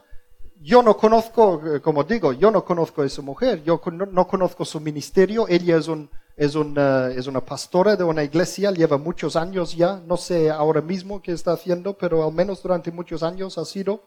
Yo 0.61 0.83
no 0.83 0.95
conozco, 0.95 1.61
eh, 1.75 1.81
como 1.81 2.03
digo, 2.03 2.33
yo 2.33 2.51
no 2.51 2.63
conozco 2.63 3.01
a 3.01 3.05
esa 3.05 3.21
mujer, 3.21 3.63
yo 3.63 3.81
no, 3.91 4.27
conozco 4.27 4.63
su 4.63 4.79
ministerio. 4.79 5.47
Ella 5.49 5.77
una, 6.55 7.09
es 7.09 7.27
una 7.27 7.41
pastora 7.41 7.95
de 7.95 8.03
una 8.03 8.23
iglesia, 8.23 8.71
lleva 8.71 8.97
muchos 8.97 9.35
años 9.35 9.75
ya, 9.75 10.01
no 10.05 10.17
sé 10.17 10.49
ahora 10.51 10.81
mismo 10.81 11.21
qué 11.21 11.31
está 11.31 11.51
haciendo, 11.51 11.97
pero 11.97 12.23
al 12.23 12.31
menos 12.31 12.61
durante 12.61 12.91
muchos 12.91 13.23
años 13.23 13.57
ha 13.57 13.65
sido. 13.65 14.03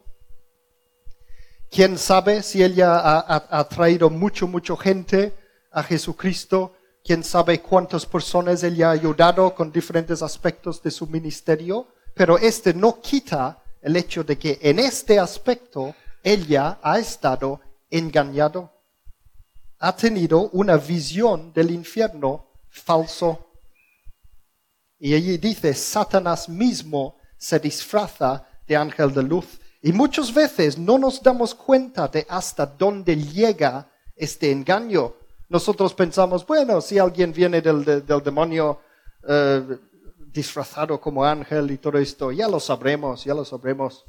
¿Quién 1.69 1.97
sabe 1.97 2.43
si 2.43 2.63
ella 2.63 3.01
ha, 3.27 3.67
traído 3.67 4.09
mucho, 4.09 4.47
mucho 4.47 4.77
gente 4.77 5.35
a 5.71 5.83
Jesucristo? 5.83 6.73
¿Quién 7.03 7.23
sabe 7.23 7.61
cuántas 7.61 8.05
personas 8.05 8.63
ella 8.63 8.89
ha 8.89 8.91
ayudado 8.91 9.53
con 9.53 9.71
diferentes 9.71 10.21
aspectos 10.21 10.81
de 10.81 10.91
su 10.91 11.07
ministerio? 11.07 11.87
Pero 12.13 12.37
este 12.37 12.73
no 12.73 12.99
quita 13.01 13.61
el 13.81 13.95
hecho 13.95 14.23
de 14.23 14.37
que 14.37 14.59
en 14.61 14.79
este 14.79 15.19
aspecto 15.19 15.93
ella 16.23 16.79
ha 16.81 16.99
estado 16.99 17.61
engañado. 17.89 18.73
Ha 19.79 19.95
tenido 19.95 20.49
una 20.53 20.77
visión 20.77 21.53
del 21.53 21.71
infierno 21.71 22.47
falso. 22.69 23.51
Y 24.99 25.13
allí 25.13 25.37
dice, 25.37 25.73
Satanás 25.73 26.49
mismo 26.49 27.17
se 27.37 27.59
disfraza 27.59 28.47
de 28.67 28.75
ángel 28.75 29.13
de 29.13 29.23
luz. 29.23 29.45
Y 29.81 29.93
muchas 29.93 30.33
veces 30.33 30.77
no 30.77 30.97
nos 30.97 31.21
damos 31.21 31.53
cuenta 31.53 32.07
de 32.07 32.25
hasta 32.29 32.65
dónde 32.65 33.15
llega 33.15 33.89
este 34.15 34.51
engaño. 34.51 35.13
Nosotros 35.49 35.93
pensamos, 35.93 36.45
bueno, 36.45 36.81
si 36.81 36.99
alguien 36.99 37.31
viene 37.31 37.61
del, 37.61 38.05
demonio 38.05 38.81
eh, 39.27 39.77
disfrazado 40.33 40.99
como 40.99 41.23
ángel 41.23 41.71
y 41.71 41.77
todo 41.77 41.97
esto, 41.97 42.31
ya 42.31 42.47
lo 42.47 42.59
sabremos, 42.59 43.23
ya 43.23 43.33
lo 43.33 43.45
sabremos. 43.45 44.05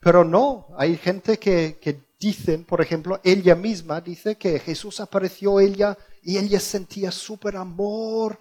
Pero 0.00 0.24
no, 0.24 0.68
hay 0.76 0.96
gente 0.96 1.38
que, 1.38 1.78
que 1.80 2.00
dicen, 2.18 2.64
por 2.64 2.80
ejemplo, 2.80 3.20
ella 3.22 3.54
misma 3.54 4.00
dice 4.00 4.36
que 4.36 4.58
Jesús 4.58 5.00
apareció 5.00 5.60
ella 5.60 5.96
y 6.22 6.38
ella 6.38 6.58
sentía 6.58 7.10
súper 7.12 7.56
amor 7.56 8.38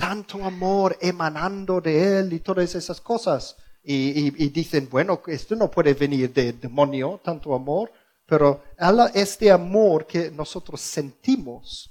tanto 0.00 0.42
amor 0.42 0.96
emanando 0.98 1.78
de 1.78 2.18
él 2.18 2.32
y 2.32 2.40
todas 2.40 2.74
esas 2.74 3.00
cosas. 3.02 3.56
Y, 3.82 4.30
dicen, 4.50 4.88
bueno, 4.90 5.20
esto 5.26 5.56
no 5.56 5.70
puede 5.70 5.94
venir 5.94 6.32
de 6.32 6.52
demonio, 6.52 7.20
tanto 7.22 7.54
amor, 7.54 7.90
pero 8.26 8.62
este 9.14 9.50
amor 9.50 10.06
que 10.06 10.30
nosotros 10.30 10.80
sentimos 10.80 11.90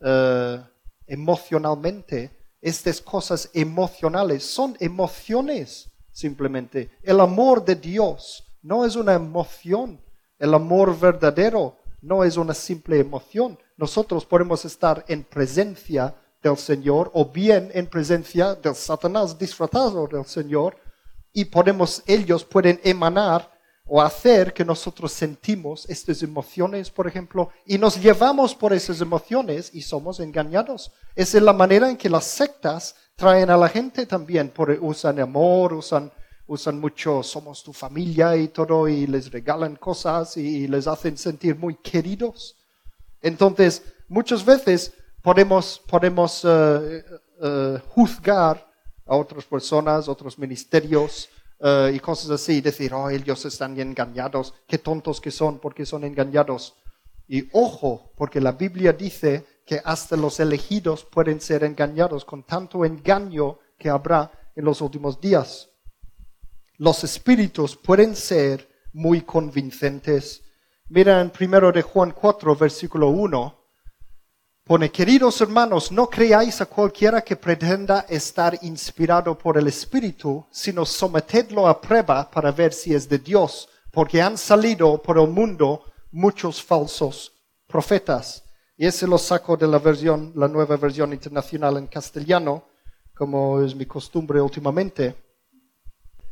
eh, 0.00 0.62
emocionalmente, 1.06 2.30
estas 2.60 3.00
cosas 3.00 3.50
emocionales 3.52 4.44
son 4.44 4.76
emociones 4.80 5.90
simplemente. 6.12 6.90
El 7.02 7.20
amor 7.20 7.64
de 7.64 7.76
Dios 7.76 8.44
no 8.62 8.84
es 8.84 8.96
una 8.96 9.14
emoción. 9.14 10.00
El 10.38 10.54
amor 10.54 10.98
verdadero 10.98 11.76
no 12.00 12.24
es 12.24 12.36
una 12.36 12.54
simple 12.54 12.98
emoción. 12.98 13.58
Nosotros 13.76 14.24
podemos 14.24 14.64
estar 14.64 15.04
en 15.08 15.24
presencia 15.24 16.14
del 16.42 16.56
Señor 16.56 17.10
o 17.14 17.26
bien 17.26 17.70
en 17.74 17.86
presencia 17.86 18.54
del 18.54 18.74
Satanás 18.74 19.38
disfrazado 19.38 20.06
del 20.06 20.24
Señor 20.24 20.76
y 21.36 21.44
podemos, 21.44 22.02
ellos 22.06 22.46
pueden 22.46 22.80
emanar 22.82 23.52
o 23.84 24.00
hacer 24.00 24.54
que 24.54 24.64
nosotros 24.64 25.12
sentimos 25.12 25.84
estas 25.86 26.22
emociones, 26.22 26.90
por 26.90 27.06
ejemplo, 27.06 27.50
y 27.66 27.76
nos 27.76 28.00
llevamos 28.00 28.54
por 28.54 28.72
esas 28.72 29.02
emociones 29.02 29.70
y 29.74 29.82
somos 29.82 30.18
engañados. 30.18 30.92
Esa 31.14 31.36
es 31.36 31.44
la 31.44 31.52
manera 31.52 31.90
en 31.90 31.98
que 31.98 32.08
las 32.08 32.24
sectas 32.24 32.96
traen 33.16 33.50
a 33.50 33.58
la 33.58 33.68
gente 33.68 34.06
también, 34.06 34.48
por, 34.48 34.70
usan 34.80 35.20
amor, 35.20 35.74
usan, 35.74 36.10
usan 36.46 36.80
mucho, 36.80 37.22
somos 37.22 37.62
tu 37.62 37.74
familia 37.74 38.34
y 38.34 38.48
todo, 38.48 38.88
y 38.88 39.06
les 39.06 39.30
regalan 39.30 39.76
cosas 39.76 40.38
y, 40.38 40.66
les 40.66 40.86
hacen 40.86 41.18
sentir 41.18 41.54
muy 41.54 41.74
queridos. 41.74 42.56
Entonces, 43.20 43.82
muchas 44.08 44.42
veces 44.42 44.94
podemos, 45.20 45.82
podemos 45.86 46.46
eh, 46.46 47.04
juzgar 47.90 48.66
a 49.06 49.16
otras 49.16 49.44
personas, 49.44 50.08
otros 50.08 50.38
ministerios 50.38 51.28
eh, 51.60 51.92
y 51.94 52.00
cosas 52.00 52.30
así, 52.30 52.60
decir, 52.60 52.92
oh, 52.92 53.08
ellos 53.08 53.44
están 53.44 53.78
engañados, 53.78 54.54
qué 54.66 54.78
tontos 54.78 55.20
que 55.20 55.30
son 55.30 55.58
porque 55.58 55.86
son 55.86 56.04
engañados. 56.04 56.74
Y 57.28 57.48
ojo, 57.52 58.12
porque 58.16 58.40
la 58.40 58.52
Biblia 58.52 58.92
dice 58.92 59.44
que 59.64 59.80
hasta 59.84 60.16
los 60.16 60.38
elegidos 60.38 61.04
pueden 61.04 61.40
ser 61.40 61.64
engañados 61.64 62.24
con 62.24 62.44
tanto 62.44 62.84
engaño 62.84 63.58
que 63.78 63.90
habrá 63.90 64.30
en 64.54 64.64
los 64.64 64.80
últimos 64.80 65.20
días. 65.20 65.68
Los 66.78 67.02
espíritus 67.04 67.76
pueden 67.76 68.14
ser 68.14 68.68
muy 68.92 69.22
convincentes. 69.22 70.42
Mira 70.88 71.20
en 71.20 71.30
primero 71.30 71.72
de 71.72 71.82
Juan 71.82 72.12
4, 72.12 72.54
versículo 72.54 73.08
1. 73.08 73.55
Pone, 74.66 74.90
queridos 74.90 75.40
hermanos, 75.40 75.92
no 75.92 76.10
creáis 76.10 76.60
a 76.60 76.66
cualquiera 76.66 77.22
que 77.22 77.36
pretenda 77.36 78.04
estar 78.08 78.58
inspirado 78.62 79.38
por 79.38 79.56
el 79.56 79.68
Espíritu, 79.68 80.44
sino 80.50 80.84
sometedlo 80.84 81.68
a 81.68 81.80
prueba 81.80 82.28
para 82.28 82.50
ver 82.50 82.72
si 82.72 82.92
es 82.92 83.08
de 83.08 83.20
Dios, 83.20 83.68
porque 83.92 84.20
han 84.20 84.36
salido 84.36 85.00
por 85.00 85.18
el 85.20 85.28
mundo 85.28 85.84
muchos 86.10 86.60
falsos 86.60 87.32
profetas. 87.68 88.42
Y 88.76 88.86
ese 88.86 89.06
lo 89.06 89.18
saco 89.18 89.56
de 89.56 89.68
la 89.68 89.78
versión, 89.78 90.32
la 90.34 90.48
nueva 90.48 90.76
versión 90.76 91.12
internacional 91.12 91.76
en 91.76 91.86
castellano, 91.86 92.64
como 93.14 93.62
es 93.62 93.72
mi 93.72 93.86
costumbre 93.86 94.40
últimamente. 94.40 95.14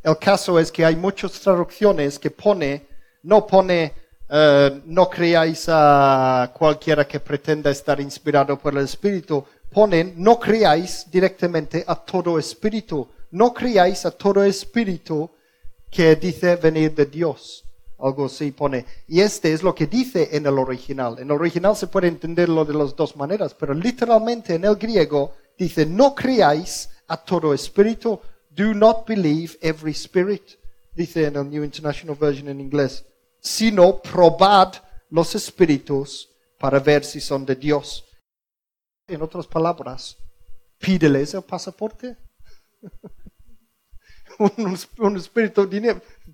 El 0.03 0.17
caso 0.17 0.59
es 0.59 0.73
que 0.73 0.83
hay 0.83 0.97
muchas 0.97 1.39
traducciones 1.39 2.19
que 2.19 2.31
pone, 2.31 2.85
no 3.23 3.47
pone, 3.47 3.93
eh, 4.29 4.81
no 4.85 5.09
creáis 5.09 5.65
a 5.67 6.51
cualquiera 6.57 7.07
que 7.07 7.19
pretenda 7.19 7.69
estar 7.69 7.99
inspirado 7.99 8.57
por 8.57 8.73
el 8.73 8.83
Espíritu, 8.83 9.45
ponen, 9.71 10.13
no 10.17 10.39
creáis 10.39 11.05
directamente 11.11 11.83
a 11.85 11.95
todo 11.95 12.39
espíritu, 12.39 13.07
no 13.31 13.53
creáis 13.53 14.05
a 14.05 14.11
todo 14.11 14.43
espíritu 14.43 15.29
que 15.91 16.15
dice 16.15 16.55
venir 16.55 16.95
de 16.95 17.05
Dios. 17.05 17.63
Algo 17.97 18.25
así 18.25 18.51
pone. 18.51 18.85
Y 19.07 19.21
este 19.21 19.53
es 19.53 19.63
lo 19.63 19.73
que 19.73 19.87
dice 19.87 20.29
en 20.31 20.45
el 20.45 20.57
original. 20.59 21.17
En 21.19 21.29
el 21.29 21.37
original 21.37 21.75
se 21.75 21.87
puede 21.87 22.07
entenderlo 22.07 22.65
de 22.65 22.73
las 22.73 22.95
dos 22.95 23.15
maneras, 23.15 23.53
pero 23.53 23.73
literalmente 23.73 24.55
en 24.55 24.65
el 24.65 24.75
griego 24.75 25.33
dice, 25.57 25.85
no 25.85 26.13
creáis 26.13 26.89
a 27.07 27.17
todo 27.17 27.53
espíritu, 27.53 28.19
do 28.49 28.73
not 28.73 29.07
believe 29.07 29.57
every 29.61 29.91
spirit, 29.91 30.43
dice 30.93 31.25
en 31.25 31.35
el 31.35 31.49
New 31.49 31.63
International 31.63 32.15
Version 32.15 32.49
en 32.49 32.59
inglés, 32.59 33.05
sino 33.45 34.01
probad 34.01 34.73
los 35.11 35.35
espíritus 35.35 36.27
para 36.57 36.79
ver 36.79 37.05
si 37.05 37.21
son 37.21 37.45
de 37.45 37.55
Dios. 37.55 38.03
En 39.07 39.21
otras 39.21 39.45
palabras, 39.45 40.17
pídeles 40.79 41.35
el 41.35 41.43
pasaporte. 41.43 42.17
un, 44.39 44.75
un 44.97 45.17
espíritu, 45.17 45.69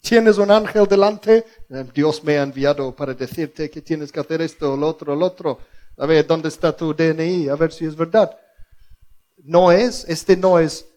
tienes 0.02 0.38
un 0.38 0.52
ángel 0.52 0.88
delante, 0.88 1.46
Dios 1.94 2.24
me 2.24 2.38
ha 2.38 2.44
enviado 2.44 2.96
para 2.96 3.14
decirte 3.14 3.70
que 3.70 3.82
tienes 3.82 4.10
que 4.10 4.22
hacer 4.22 4.42
esto, 4.42 4.78
lo 4.78 4.88
otro, 4.88 5.14
lo 5.14 5.26
otro. 5.26 5.60
A 5.98 6.06
ver, 6.06 6.26
¿dónde 6.26 6.48
está 6.48 6.74
tu 6.74 6.94
DNI? 6.94 7.50
A 7.50 7.56
ver 7.56 7.74
si 7.74 7.84
es 7.84 7.96
verdad. 7.96 8.32
No 9.44 9.70
es, 9.70 10.06
este 10.08 10.38
no 10.38 10.58
es 10.58 10.88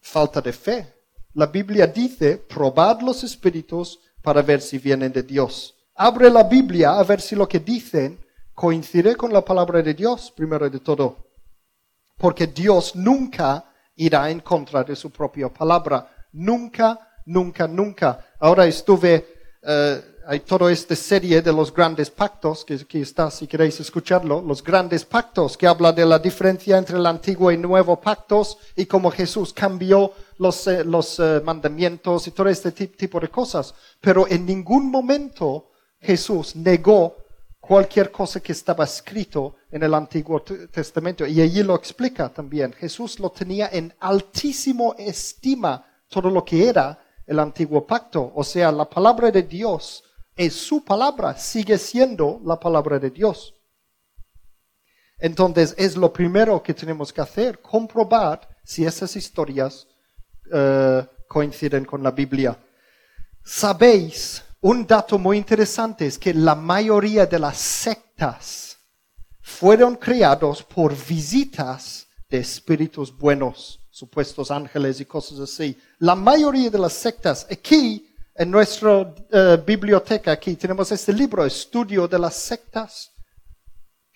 falta 0.00 0.40
de 0.40 0.52
fe. 0.52 0.92
La 1.34 1.46
Biblia 1.46 1.86
dice, 1.86 2.38
probad 2.38 3.02
los 3.02 3.22
espíritus 3.22 4.00
para 4.22 4.42
ver 4.42 4.60
si 4.60 4.78
vienen 4.78 5.12
de 5.12 5.22
Dios. 5.22 5.74
Abre 5.94 6.30
la 6.30 6.44
Biblia 6.44 6.98
a 6.98 7.02
ver 7.04 7.20
si 7.20 7.36
lo 7.36 7.48
que 7.48 7.60
dicen 7.60 8.18
coincide 8.54 9.16
con 9.16 9.32
la 9.32 9.44
palabra 9.44 9.82
de 9.82 9.94
Dios, 9.94 10.32
primero 10.34 10.68
de 10.68 10.80
todo. 10.80 11.16
Porque 12.16 12.46
Dios 12.46 12.94
nunca 12.94 13.64
irá 13.96 14.30
en 14.30 14.40
contra 14.40 14.84
de 14.84 14.96
su 14.96 15.10
propia 15.10 15.48
palabra. 15.48 16.08
Nunca, 16.32 16.98
nunca, 17.26 17.66
nunca. 17.66 18.26
Ahora 18.38 18.66
estuve, 18.66 19.26
eh, 19.62 20.02
hay 20.26 20.40
toda 20.40 20.70
esta 20.70 20.94
serie 20.94 21.40
de 21.42 21.52
los 21.52 21.72
grandes 21.72 22.10
pactos, 22.10 22.64
que 22.64 22.74
aquí 22.74 23.00
está 23.00 23.30
si 23.30 23.46
queréis 23.46 23.80
escucharlo, 23.80 24.42
los 24.42 24.62
grandes 24.62 25.04
pactos, 25.04 25.56
que 25.56 25.66
habla 25.66 25.92
de 25.92 26.04
la 26.04 26.18
diferencia 26.18 26.76
entre 26.76 26.96
el 26.96 27.06
antiguo 27.06 27.50
y 27.50 27.56
nuevo 27.56 28.00
pactos 28.00 28.58
y 28.76 28.86
cómo 28.86 29.10
Jesús 29.10 29.52
cambió 29.52 30.12
los, 30.40 30.66
eh, 30.68 30.82
eh, 30.82 31.40
mandamientos 31.44 32.26
y 32.26 32.30
todo 32.30 32.48
este 32.48 32.72
ti- 32.72 32.86
tipo 32.88 33.20
de 33.20 33.28
cosas. 33.28 33.74
Pero 34.00 34.26
en 34.26 34.46
ningún 34.46 34.90
momento 34.90 35.70
Jesús 36.00 36.56
negó 36.56 37.16
cualquier 37.60 38.10
cosa 38.10 38.40
que 38.40 38.52
estaba 38.52 38.84
escrito 38.84 39.56
en 39.70 39.82
el 39.82 39.92
Antiguo 39.92 40.40
Testamento. 40.42 41.26
Y 41.26 41.42
allí 41.42 41.62
lo 41.62 41.74
explica 41.74 42.30
también. 42.30 42.72
Jesús 42.72 43.20
lo 43.20 43.30
tenía 43.30 43.68
en 43.70 43.94
altísimo 44.00 44.94
estima 44.98 45.86
todo 46.08 46.30
lo 46.30 46.42
que 46.42 46.66
era 46.68 46.98
el 47.26 47.38
antiguo 47.38 47.86
pacto. 47.86 48.32
O 48.34 48.42
sea, 48.42 48.72
la 48.72 48.88
palabra 48.88 49.30
de 49.30 49.42
Dios 49.42 50.02
es 50.34 50.54
su 50.54 50.82
palabra, 50.82 51.36
sigue 51.36 51.76
siendo 51.76 52.40
la 52.44 52.58
palabra 52.58 52.98
de 52.98 53.10
Dios. 53.10 53.54
Entonces 55.18 55.74
es 55.76 55.98
lo 55.98 56.10
primero 56.14 56.62
que 56.62 56.72
tenemos 56.72 57.12
que 57.12 57.20
hacer, 57.20 57.60
comprobar 57.60 58.48
si 58.64 58.86
esas 58.86 59.14
historias 59.16 59.86
eh, 60.52 61.06
coinciden 61.26 61.84
con 61.84 62.02
la 62.02 62.10
Biblia. 62.10 62.56
Sabéis, 63.42 64.42
un 64.60 64.86
dato 64.86 65.18
muy 65.18 65.38
interesante 65.38 66.06
es 66.06 66.18
que 66.18 66.34
la 66.34 66.54
mayoría 66.54 67.26
de 67.26 67.38
las 67.38 67.56
sectas 67.56 68.78
fueron 69.40 69.96
creados 69.96 70.62
por 70.62 70.94
visitas 71.06 72.06
de 72.28 72.38
espíritus 72.38 73.16
buenos, 73.16 73.80
supuestos 73.90 74.50
ángeles 74.50 75.00
y 75.00 75.04
cosas 75.04 75.40
así. 75.40 75.76
La 75.98 76.14
mayoría 76.14 76.70
de 76.70 76.78
las 76.78 76.92
sectas, 76.92 77.46
aquí 77.50 78.08
en 78.34 78.50
nuestra 78.50 79.14
eh, 79.30 79.62
biblioteca, 79.66 80.32
aquí 80.32 80.54
tenemos 80.56 80.90
este 80.92 81.12
libro, 81.12 81.44
Estudio 81.44 82.06
de 82.06 82.18
las 82.18 82.34
sectas. 82.34 83.12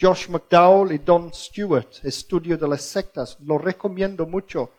Josh 0.01 0.29
McDowell 0.29 0.93
y 0.93 0.99
Don 0.99 1.33
Stewart, 1.33 1.89
Estudio 2.03 2.59
de 2.59 2.69
las 2.69 2.83
sectas, 2.83 3.37
lo 3.41 3.59
recomiendo 3.59 4.27
mucho. 4.27 4.73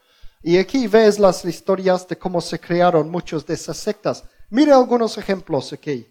Y 0.47 0.59
aquí 0.59 0.85
ves 0.85 1.17
las 1.17 1.43
historias 1.43 2.07
de 2.07 2.19
cómo 2.19 2.39
se 2.39 2.59
crearon 2.59 3.09
muchas 3.09 3.47
de 3.47 3.55
esas 3.55 3.77
sectas. 3.77 4.23
Mira 4.51 4.75
algunos 4.75 5.17
ejemplos 5.17 5.73
aquí. 5.73 6.05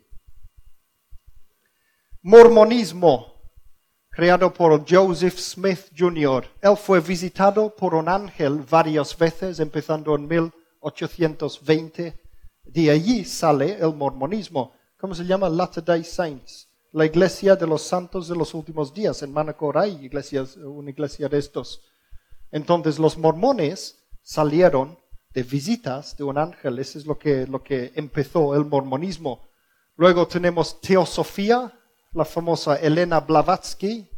Mormonismo, 2.20 3.32
creado 4.10 4.52
por 4.52 4.84
Joseph 4.90 5.38
Smith 5.38 5.82
Jr. 5.96 6.48
Él 6.60 6.76
fue 6.76 6.98
visitado 6.98 7.72
por 7.76 7.94
un 7.94 8.08
ángel 8.08 8.56
varias 8.68 9.16
veces, 9.16 9.60
empezando 9.60 10.16
en 10.16 10.26
1820. 10.26 12.20
De 12.64 12.90
allí 12.90 13.24
sale 13.24 13.74
el 13.74 13.94
mormonismo. 13.94 14.72
¿Cómo 14.98 15.14
se 15.14 15.24
llama? 15.24 15.48
Latter-day 15.48 16.02
Saints. 16.02 16.66
La 16.90 17.06
iglesia 17.06 17.54
de 17.54 17.68
los 17.68 17.82
santos 17.82 18.26
de 18.26 18.34
los 18.34 18.52
últimos 18.52 18.92
días. 18.92 19.22
En 19.22 19.32
Manacor 19.32 19.78
hay 19.78 19.92
iglesias, 20.04 20.56
una 20.56 20.90
iglesia 20.90 21.28
de 21.28 21.38
estos. 21.38 21.82
Entonces 22.50 22.98
los 22.98 23.16
mormones 23.16 24.00
salieron 24.24 24.98
de 25.32 25.42
visitas 25.42 26.16
de 26.16 26.24
un 26.24 26.38
ángel. 26.38 26.78
Eso 26.80 26.98
es 26.98 27.06
lo 27.06 27.16
que, 27.16 27.46
lo 27.46 27.62
que 27.62 27.92
empezó 27.94 28.56
el 28.56 28.64
mormonismo. 28.64 29.42
Luego 29.96 30.26
tenemos 30.26 30.80
teosofía, 30.80 31.72
la 32.12 32.24
famosa 32.24 32.76
Elena 32.76 33.20
Blavatsky, 33.20 34.08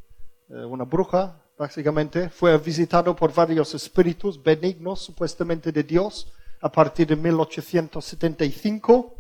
eh, 0.49 0.65
una 0.65 0.85
bruja 0.85 1.43
básicamente. 1.59 2.31
Fue 2.31 2.57
visitado 2.59 3.15
por 3.17 3.35
varios 3.35 3.75
espíritus 3.75 4.43
benignos, 4.43 5.01
supuestamente 5.01 5.73
de 5.73 5.83
Dios, 5.83 6.33
a 6.61 6.71
partir 6.71 7.09
de 7.09 7.17
1875. 7.17 9.15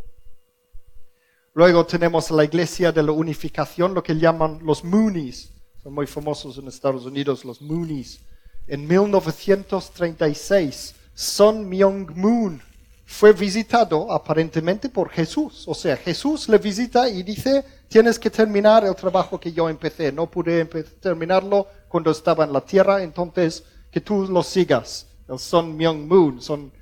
Luego 1.55 1.85
tenemos 1.87 2.31
la 2.31 2.45
Iglesia 2.45 2.93
de 2.93 3.03
la 3.03 3.13
Unificación, 3.13 3.95
lo 3.95 4.03
que 4.03 4.15
llaman 4.15 4.61
los 4.63 4.85
Moonies. 4.85 5.53
Son 5.83 5.95
muy 5.95 6.07
famosos 6.07 6.59
en 6.59 6.69
Estados 6.69 7.05
Unidos 7.07 7.45
los 7.45 7.61
Moonies. 7.63 8.21
En 8.69 8.87
1936, 8.87 10.95
Sun 11.15 11.69
Myung 11.69 12.11
Moon 12.17 12.61
fue 13.05 13.33
visitado 13.33 14.13
aparentemente 14.13 14.89
por 14.89 15.09
Jesús. 15.09 15.65
O 15.69 15.75
sea, 15.75 15.97
Jesús 15.97 16.49
le 16.49 16.59
visita 16.59 17.09
y 17.09 17.23
dice, 17.23 17.65
tienes 17.89 18.19
que 18.19 18.31
terminar 18.31 18.85
el 18.85 18.97
trabajo 18.97 19.39
que 19.39 19.53
yo 19.53 19.69
empecé. 19.69 20.11
No 20.11 20.29
pude 20.29 20.65
terminarlo 20.65 21.69
cuando 21.89 22.11
estaba 22.11 22.45
en 22.45 22.53
la 22.53 22.61
tierra, 22.61 23.01
entonces 23.03 23.63
que 23.91 24.01
tú 24.01 24.27
lo 24.27 24.43
sigas. 24.43 25.07
El 25.29 25.39
Sun 25.39 25.77
Myung 25.77 26.09
Moon 26.09 26.43
son 26.43 26.73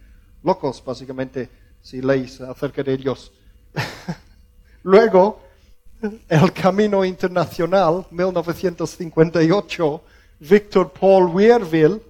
locos, 0.43 0.83
básicamente, 0.85 1.51
si 1.83 2.01
leéis 2.01 2.41
acerca 2.41 2.83
de 2.83 2.95
ellos. 2.95 3.31
Luego, 4.83 5.41
el 6.29 6.53
Camino 6.53 7.05
Internacional, 7.05 8.07
1958, 8.11 10.03
Victor 10.41 10.93
Paul 10.93 11.35
Weirville, 11.35 12.01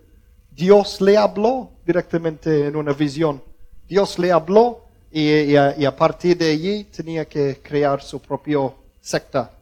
Dios 0.50 1.00
le 1.00 1.16
habló 1.16 1.70
directamente 1.84 2.66
en 2.66 2.76
una 2.76 2.92
visión. 2.92 3.42
Dios 3.88 4.18
le 4.18 4.32
habló 4.32 4.84
y, 5.10 5.54
a, 5.56 5.96
partir 5.96 6.36
de 6.36 6.50
allí 6.50 6.84
tenía 6.84 7.24
que 7.24 7.60
crear 7.62 8.02
su 8.02 8.20
propio 8.20 8.74
secta. 9.00 9.52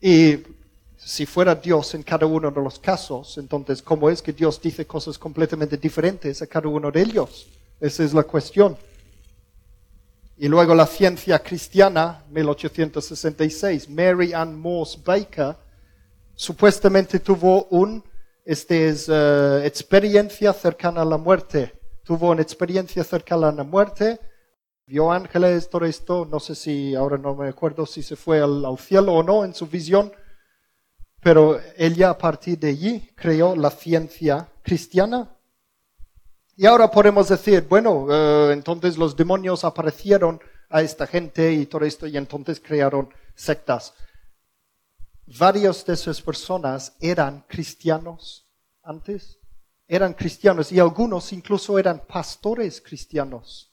Y 0.00 0.38
si 0.96 1.26
fuera 1.26 1.54
Dios 1.54 1.94
en 1.94 2.02
cada 2.02 2.26
uno 2.26 2.50
de 2.50 2.62
los 2.62 2.78
casos, 2.78 3.36
entonces, 3.38 3.82
¿cómo 3.82 4.08
es 4.08 4.22
que 4.22 4.32
Dios 4.32 4.60
dice 4.60 4.86
cosas 4.86 5.18
completamente 5.18 5.76
diferentes 5.76 6.40
a 6.42 6.46
cada 6.46 6.68
uno 6.68 6.90
de 6.90 7.02
ellos? 7.02 7.48
Esa 7.80 8.04
es 8.04 8.14
la 8.14 8.22
cuestión. 8.22 8.76
Y 10.38 10.48
luego 10.48 10.74
la 10.74 10.86
ciencia 10.86 11.38
cristiana, 11.40 12.22
1866, 12.30 13.88
Mary 13.88 14.32
Ann 14.32 14.58
Morse 14.58 14.98
Baker, 15.04 15.56
supuestamente 16.34 17.20
tuvo 17.20 17.64
una 17.70 18.02
este 18.44 18.92
eh, 19.08 19.62
experiencia 19.64 20.52
cercana 20.52 21.02
a 21.02 21.04
la 21.04 21.16
muerte. 21.16 21.72
Tuvo 22.04 22.30
una 22.30 22.42
experiencia 22.42 23.04
cercana 23.04 23.48
a 23.48 23.52
la 23.52 23.62
muerte, 23.64 24.18
vio 24.86 25.12
ángeles, 25.12 25.70
todo 25.70 25.84
esto, 25.84 26.26
no 26.28 26.40
sé 26.40 26.56
si, 26.56 26.94
ahora 26.96 27.16
no 27.16 27.36
me 27.36 27.48
acuerdo 27.48 27.86
si 27.86 28.02
se 28.02 28.16
fue 28.16 28.40
al, 28.40 28.64
cielo 28.78 29.14
o 29.14 29.22
no 29.22 29.44
en 29.44 29.54
su 29.54 29.68
visión, 29.68 30.12
pero 31.20 31.60
ella 31.76 32.10
a 32.10 32.18
partir 32.18 32.58
de 32.58 32.70
allí 32.70 33.10
creó 33.14 33.54
la 33.54 33.70
ciencia 33.70 34.48
cristiana 34.62 35.30
y 36.56 36.66
ahora 36.66 36.90
podemos 36.90 37.28
decir, 37.28 37.66
bueno, 37.68 38.06
eh, 38.10 38.52
entonces 38.52 38.98
los 38.98 39.16
demonios 39.16 39.64
aparecieron 39.64 40.40
a 40.68 40.82
esta 40.82 41.06
gente 41.06 41.52
y 41.52 41.66
todo 41.66 41.84
esto 41.84 42.06
y 42.06 42.16
entonces 42.16 42.60
crearon 42.60 43.08
sectas. 43.34 43.94
Varias 45.38 45.84
de 45.86 45.94
esas 45.94 46.20
personas 46.20 46.94
eran 47.00 47.44
cristianos 47.48 48.46
antes, 48.82 49.38
eran 49.86 50.14
cristianos 50.14 50.72
y 50.72 50.80
algunos 50.80 51.32
incluso 51.32 51.78
eran 51.78 52.02
pastores 52.06 52.80
cristianos. 52.80 53.72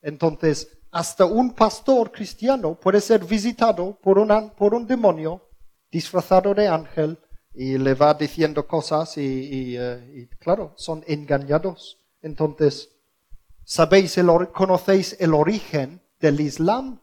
Entonces, 0.00 0.68
hasta 0.90 1.24
un 1.24 1.54
pastor 1.54 2.12
cristiano 2.12 2.78
puede 2.78 3.00
ser 3.00 3.24
visitado 3.24 3.98
por, 4.00 4.54
por 4.54 4.74
un 4.74 4.86
demonio 4.86 5.42
disfrazado 5.90 6.54
de 6.54 6.68
ángel 6.68 7.18
y 7.54 7.78
le 7.78 7.94
va 7.94 8.14
diciendo 8.14 8.66
cosas 8.66 9.16
y, 9.16 9.76
eh, 9.76 10.28
claro, 10.38 10.72
son 10.76 11.04
engañados. 11.06 11.98
Entonces, 12.22 12.90
¿sabéis, 13.64 14.18
el, 14.18 14.28
conocéis 14.52 15.16
el 15.20 15.34
origen 15.34 16.00
del 16.20 16.40
Islam? 16.40 17.00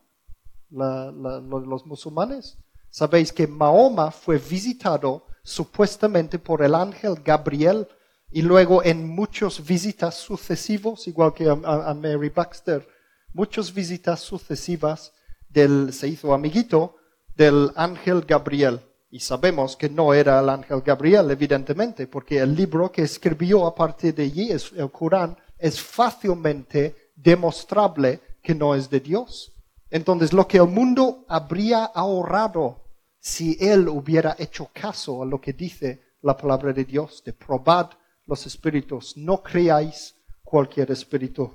los 0.69 1.85
musulmanes. 1.85 2.57
Sabéis 2.91 3.31
que 3.31 3.47
Mahoma 3.47 4.11
fue 4.11 4.37
visitado 4.37 5.25
supuestamente 5.43 6.37
por 6.37 6.61
el 6.61 6.75
ángel 6.75 7.15
Gabriel 7.23 7.87
y 8.29 8.41
luego 8.41 8.83
en 8.83 9.07
muchas 9.07 9.65
visitas 9.65 10.15
sucesivas, 10.15 11.07
igual 11.07 11.33
que 11.33 11.49
a, 11.49 11.55
Mary 11.93 12.29
Baxter, 12.29 12.85
muchas 13.33 13.73
visitas 13.73 14.19
sucesivas 14.19 15.13
del, 15.47 15.93
se 15.93 16.09
hizo 16.09 16.33
amiguito 16.33 16.97
del 17.35 17.71
ángel 17.75 18.21
Gabriel. 18.21 18.81
Y 19.09 19.21
sabemos 19.21 19.77
que 19.77 19.89
no 19.89 20.13
era 20.13 20.39
el 20.39 20.49
ángel 20.49 20.81
Gabriel, 20.81 21.31
evidentemente, 21.31 22.07
porque 22.07 22.39
el 22.39 22.55
libro 22.55 22.91
que 22.91 23.03
escribió 23.03 23.65
a 23.65 23.73
partir 23.73 24.15
de 24.15 24.23
allí, 24.23 24.51
el 24.51 24.91
Corán, 24.91 25.37
es 25.57 25.81
fácilmente 25.81 27.11
demostrable 27.15 28.19
que 28.41 28.53
no 28.53 28.75
es 28.75 28.89
de 28.89 28.99
Dios. 28.99 29.53
Entonces, 29.89 30.31
lo 30.31 30.47
que 30.47 30.57
el 30.57 30.67
mundo 30.67 31.25
habría 31.27 31.83
ahorrado 31.83 32.80
si 33.21 33.55
él 33.59 33.87
hubiera 33.87 34.35
hecho 34.39 34.71
caso 34.73 35.21
a 35.21 35.25
lo 35.27 35.39
que 35.39 35.53
dice 35.53 36.15
la 36.23 36.35
palabra 36.35 36.73
de 36.73 36.83
Dios, 36.83 37.23
de 37.23 37.33
probad 37.33 37.91
los 38.25 38.47
espíritus, 38.47 39.15
no 39.15 39.43
creáis 39.43 40.15
cualquier 40.43 40.89
espíritu. 40.91 41.53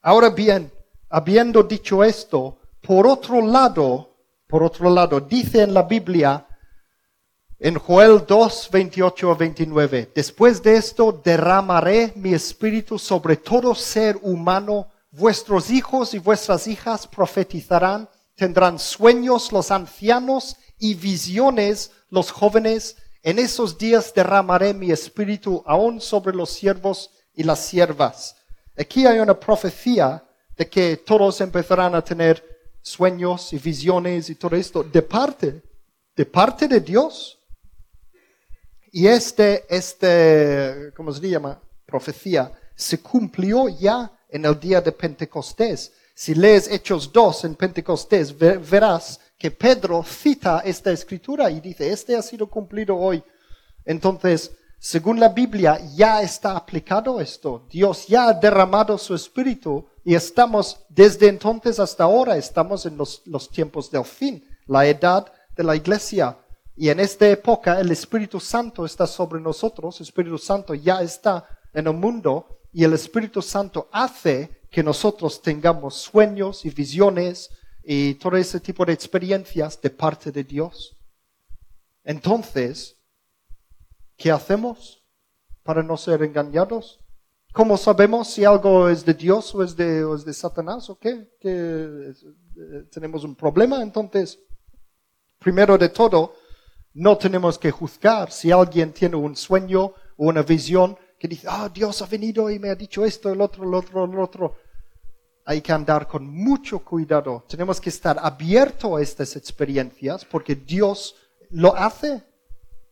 Ahora 0.00 0.30
bien, 0.30 0.72
habiendo 1.10 1.64
dicho 1.64 2.04
esto, 2.04 2.58
por 2.80 3.06
otro 3.06 3.44
lado, 3.44 4.16
por 4.46 4.62
otro 4.62 4.88
lado, 4.88 5.20
dice 5.20 5.62
en 5.62 5.74
la 5.74 5.82
Biblia, 5.82 6.46
en 7.58 7.78
Joel 7.78 8.24
2, 8.26 8.68
28 8.72 9.30
a 9.30 9.34
29, 9.34 10.12
después 10.14 10.62
de 10.62 10.76
esto 10.76 11.20
derramaré 11.24 12.12
mi 12.14 12.32
espíritu 12.32 12.98
sobre 12.98 13.36
todo 13.36 13.74
ser 13.74 14.18
humano, 14.22 14.88
vuestros 15.10 15.70
hijos 15.70 16.14
y 16.14 16.18
vuestras 16.18 16.66
hijas 16.68 17.06
profetizarán, 17.06 18.08
tendrán 18.36 18.78
sueños 18.78 19.52
los 19.52 19.70
ancianos 19.70 20.56
y 20.78 20.94
visiones 20.94 21.90
los 22.10 22.30
jóvenes. 22.30 22.96
En 23.22 23.38
esos 23.38 23.78
días 23.78 24.12
derramaré 24.14 24.74
mi 24.74 24.90
espíritu 24.90 25.62
aún 25.66 26.00
sobre 26.00 26.34
los 26.34 26.50
siervos 26.50 27.10
y 27.34 27.44
las 27.44 27.60
siervas. 27.60 28.36
Aquí 28.76 29.06
hay 29.06 29.18
una 29.18 29.38
profecía 29.38 30.24
de 30.56 30.68
que 30.68 30.96
todos 30.96 31.40
empezarán 31.40 31.94
a 31.94 32.02
tener 32.02 32.42
sueños 32.82 33.52
y 33.52 33.58
visiones 33.58 34.28
y 34.28 34.34
todo 34.34 34.56
esto 34.56 34.82
de 34.82 35.02
parte, 35.02 35.62
de 36.16 36.26
parte 36.26 36.66
de 36.68 36.80
Dios. 36.80 37.38
Y 38.90 39.06
este, 39.06 39.64
este, 39.68 40.92
¿cómo 40.96 41.12
se 41.12 41.28
llama? 41.28 41.60
Profecía 41.86 42.52
se 42.74 43.00
cumplió 43.00 43.68
ya 43.68 44.10
en 44.28 44.44
el 44.44 44.58
día 44.58 44.80
de 44.80 44.92
Pentecostés. 44.92 45.92
Si 46.14 46.34
lees 46.34 46.70
Hechos 46.70 47.12
2 47.12 47.44
en 47.44 47.54
Pentecostés, 47.54 48.36
verás 48.36 49.20
que 49.38 49.50
Pedro 49.50 50.04
cita 50.04 50.62
esta 50.64 50.92
escritura 50.92 51.50
y 51.50 51.60
dice, 51.60 51.90
este 51.90 52.14
ha 52.14 52.22
sido 52.22 52.46
cumplido 52.46 52.96
hoy. 52.96 53.22
Entonces, 53.84 54.52
según 54.78 55.20
la 55.20 55.28
Biblia, 55.28 55.78
ya 55.94 56.22
está 56.22 56.56
aplicado 56.56 57.20
esto. 57.20 57.66
Dios 57.70 58.06
ya 58.08 58.28
ha 58.28 58.32
derramado 58.34 58.98
su 58.98 59.14
espíritu 59.14 59.86
y 60.04 60.14
estamos, 60.14 60.80
desde 60.88 61.28
entonces 61.28 61.78
hasta 61.78 62.04
ahora, 62.04 62.36
estamos 62.36 62.84
en 62.86 62.96
los, 62.96 63.22
tiempos 63.50 63.90
del 63.90 64.04
fin, 64.04 64.44
la 64.66 64.84
edad 64.86 65.32
de 65.56 65.64
la 65.64 65.76
iglesia. 65.76 66.36
Y 66.76 66.88
en 66.88 67.00
esta 67.00 67.28
época 67.28 67.78
el 67.78 67.90
Espíritu 67.92 68.40
Santo 68.40 68.84
está 68.84 69.06
sobre 69.06 69.40
nosotros, 69.40 70.00
el 70.00 70.06
Espíritu 70.06 70.38
Santo 70.38 70.74
ya 70.74 71.00
está 71.02 71.46
en 71.72 71.86
el 71.86 71.94
mundo 71.94 72.58
y 72.72 72.82
el 72.82 72.94
Espíritu 72.94 73.40
Santo 73.40 73.88
hace 73.92 74.61
que 74.72 74.82
nosotros 74.82 75.42
tengamos 75.42 75.96
sueños 75.96 76.64
y 76.64 76.70
visiones 76.70 77.50
y 77.84 78.14
todo 78.14 78.38
ese 78.38 78.58
tipo 78.58 78.86
de 78.86 78.94
experiencias 78.94 79.78
de 79.82 79.90
parte 79.90 80.32
de 80.32 80.42
Dios. 80.42 80.96
Entonces, 82.02 82.96
¿qué 84.16 84.32
hacemos 84.32 85.04
para 85.62 85.82
no 85.82 85.98
ser 85.98 86.22
engañados? 86.22 87.00
¿Cómo 87.52 87.76
sabemos 87.76 88.28
si 88.28 88.46
algo 88.46 88.88
es 88.88 89.04
de 89.04 89.12
Dios 89.12 89.54
o 89.54 89.62
es 89.62 89.76
de, 89.76 90.32
Satanás 90.32 90.88
o 90.88 90.98
qué? 90.98 91.28
Tenemos 92.90 93.24
un 93.24 93.36
problema. 93.36 93.82
Entonces, 93.82 94.38
primero 95.38 95.76
de 95.76 95.90
todo, 95.90 96.34
no 96.94 97.18
tenemos 97.18 97.58
que 97.58 97.70
juzgar 97.70 98.32
si 98.32 98.50
alguien 98.50 98.94
tiene 98.94 99.16
un 99.16 99.36
sueño 99.36 99.84
o 99.84 99.94
una 100.16 100.42
visión 100.42 100.96
que 101.18 101.28
dice, 101.28 101.46
ah, 101.48 101.70
Dios 101.72 102.02
ha 102.02 102.06
venido 102.06 102.50
y 102.50 102.58
me 102.58 102.70
ha 102.70 102.74
dicho 102.74 103.04
esto, 103.04 103.30
el 103.30 103.40
otro, 103.40 103.62
el 103.62 103.72
otro, 103.74 104.06
el 104.06 104.18
otro. 104.18 104.56
Hay 105.44 105.60
que 105.60 105.72
andar 105.72 106.06
con 106.06 106.26
mucho 106.28 106.78
cuidado. 106.80 107.44
Tenemos 107.48 107.80
que 107.80 107.88
estar 107.90 108.16
abiertos 108.22 108.98
a 108.98 109.02
estas 109.02 109.34
experiencias 109.36 110.24
porque 110.24 110.54
Dios 110.54 111.16
lo 111.50 111.74
hace 111.76 112.22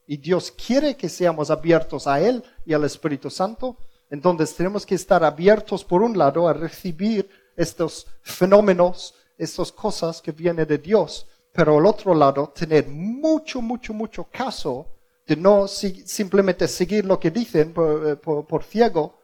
y 0.06 0.16
Dios 0.16 0.50
quiere 0.50 0.96
que 0.96 1.08
seamos 1.08 1.50
abiertos 1.50 2.06
a 2.06 2.20
Él 2.20 2.42
y 2.66 2.72
al 2.74 2.84
Espíritu 2.84 3.30
Santo. 3.30 3.76
Entonces 4.10 4.54
tenemos 4.56 4.84
que 4.84 4.96
estar 4.96 5.22
abiertos, 5.22 5.84
por 5.84 6.02
un 6.02 6.18
lado, 6.18 6.48
a 6.48 6.52
recibir 6.52 7.28
estos 7.56 8.06
fenómenos, 8.22 9.14
estas 9.38 9.70
cosas 9.70 10.20
que 10.20 10.32
vienen 10.32 10.66
de 10.66 10.78
Dios. 10.78 11.26
pero 11.52 11.78
al 11.78 11.86
otro 11.86 12.14
lado 12.14 12.48
tener 12.54 12.86
mucho, 12.86 13.60
mucho, 13.60 13.92
mucho 13.92 14.24
caso 14.30 14.86
de 15.26 15.34
no 15.34 15.66
si- 15.66 16.06
simplemente 16.06 16.68
seguir 16.68 17.04
lo 17.04 17.18
que 17.18 17.32
dicen 17.32 17.72
por, 17.72 18.08
eh, 18.08 18.14
por 18.16 18.62
ciego, 18.62 19.18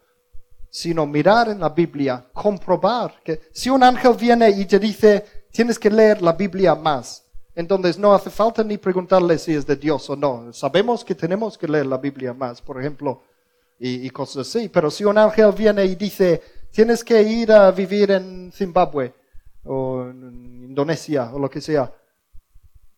sino 0.76 1.06
mirar 1.06 1.48
en 1.48 1.60
la 1.60 1.70
Biblia, 1.70 2.22
comprobar 2.34 3.22
que 3.24 3.48
si 3.50 3.70
un 3.70 3.82
ángel 3.82 4.12
viene 4.12 4.50
y 4.50 4.66
te 4.66 4.78
dice, 4.78 5.24
tienes 5.50 5.78
que 5.78 5.88
leer 5.88 6.20
la 6.20 6.34
Biblia 6.34 6.74
más, 6.74 7.24
entonces 7.54 7.98
no 7.98 8.12
hace 8.12 8.28
falta 8.28 8.62
ni 8.62 8.76
preguntarle 8.76 9.38
si 9.38 9.54
es 9.54 9.66
de 9.66 9.76
Dios 9.76 10.10
o 10.10 10.16
no. 10.16 10.52
Sabemos 10.52 11.02
que 11.02 11.14
tenemos 11.14 11.56
que 11.56 11.66
leer 11.66 11.86
la 11.86 11.96
Biblia 11.96 12.34
más, 12.34 12.60
por 12.60 12.78
ejemplo, 12.78 13.22
y, 13.78 14.06
y 14.06 14.10
cosas 14.10 14.48
así. 14.48 14.68
Pero 14.68 14.90
si 14.90 15.02
un 15.04 15.16
ángel 15.16 15.50
viene 15.52 15.82
y 15.86 15.94
dice, 15.94 16.42
tienes 16.70 17.02
que 17.02 17.22
ir 17.22 17.52
a 17.52 17.70
vivir 17.70 18.10
en 18.10 18.52
Zimbabue 18.52 19.14
o 19.64 20.02
en 20.10 20.66
Indonesia 20.68 21.30
o 21.32 21.38
lo 21.38 21.48
que 21.48 21.62
sea, 21.62 21.90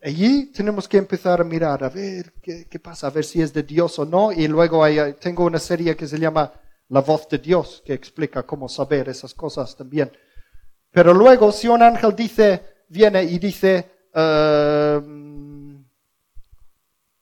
allí 0.03 0.47
tenemos 0.47 0.89
que 0.89 0.97
empezar 0.97 1.41
a 1.41 1.45
mirar, 1.45 1.85
a 1.85 1.91
ver 1.91 2.33
qué, 2.43 2.81
pasa, 2.81 3.07
a 3.07 3.11
ver 3.11 3.25
si 3.25 3.41
es 3.41 3.53
de 3.53 3.63
Dios 3.63 4.01
o 4.01 4.05
no. 4.05 4.33
Y 4.33 4.49
luego 4.49 4.83
tengo 5.21 5.45
una 5.45 5.61
serie 5.61 5.95
que 5.95 6.09
se 6.09 6.19
llama 6.19 6.53
La 6.89 7.01
voz 7.01 7.29
de 7.29 7.39
Dios, 7.39 7.83
que 7.85 7.93
explica 7.95 8.45
cómo 8.45 8.69
saber 8.69 9.09
esas 9.09 9.35
cosas 9.35 9.77
también. 9.77 10.11
Pero 10.91 11.13
luego, 11.13 11.53
si 11.53 11.69
un 11.69 11.83
ángel 11.83 12.17
dice, 12.17 12.63
viene 12.89 13.23
y 13.25 13.39
dice, 13.39 13.91
ehm, 14.15 15.85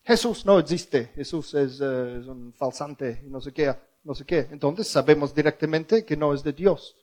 Jesús 0.04 0.46
no 0.46 0.58
existe, 0.60 1.06
Jesús 1.16 1.52
es, 1.54 1.80
eh, 1.80 2.18
es 2.20 2.26
un 2.26 2.52
falsante, 2.54 3.22
no 3.26 3.40
sé 3.40 3.52
qué, 3.52 3.74
no 4.04 4.14
sé 4.14 4.24
qué. 4.24 4.46
Entonces 4.52 4.86
sabemos 4.86 5.34
directamente 5.34 6.04
que 6.04 6.16
no 6.16 6.32
es 6.32 6.44
de 6.44 6.52
Dios. 6.52 6.94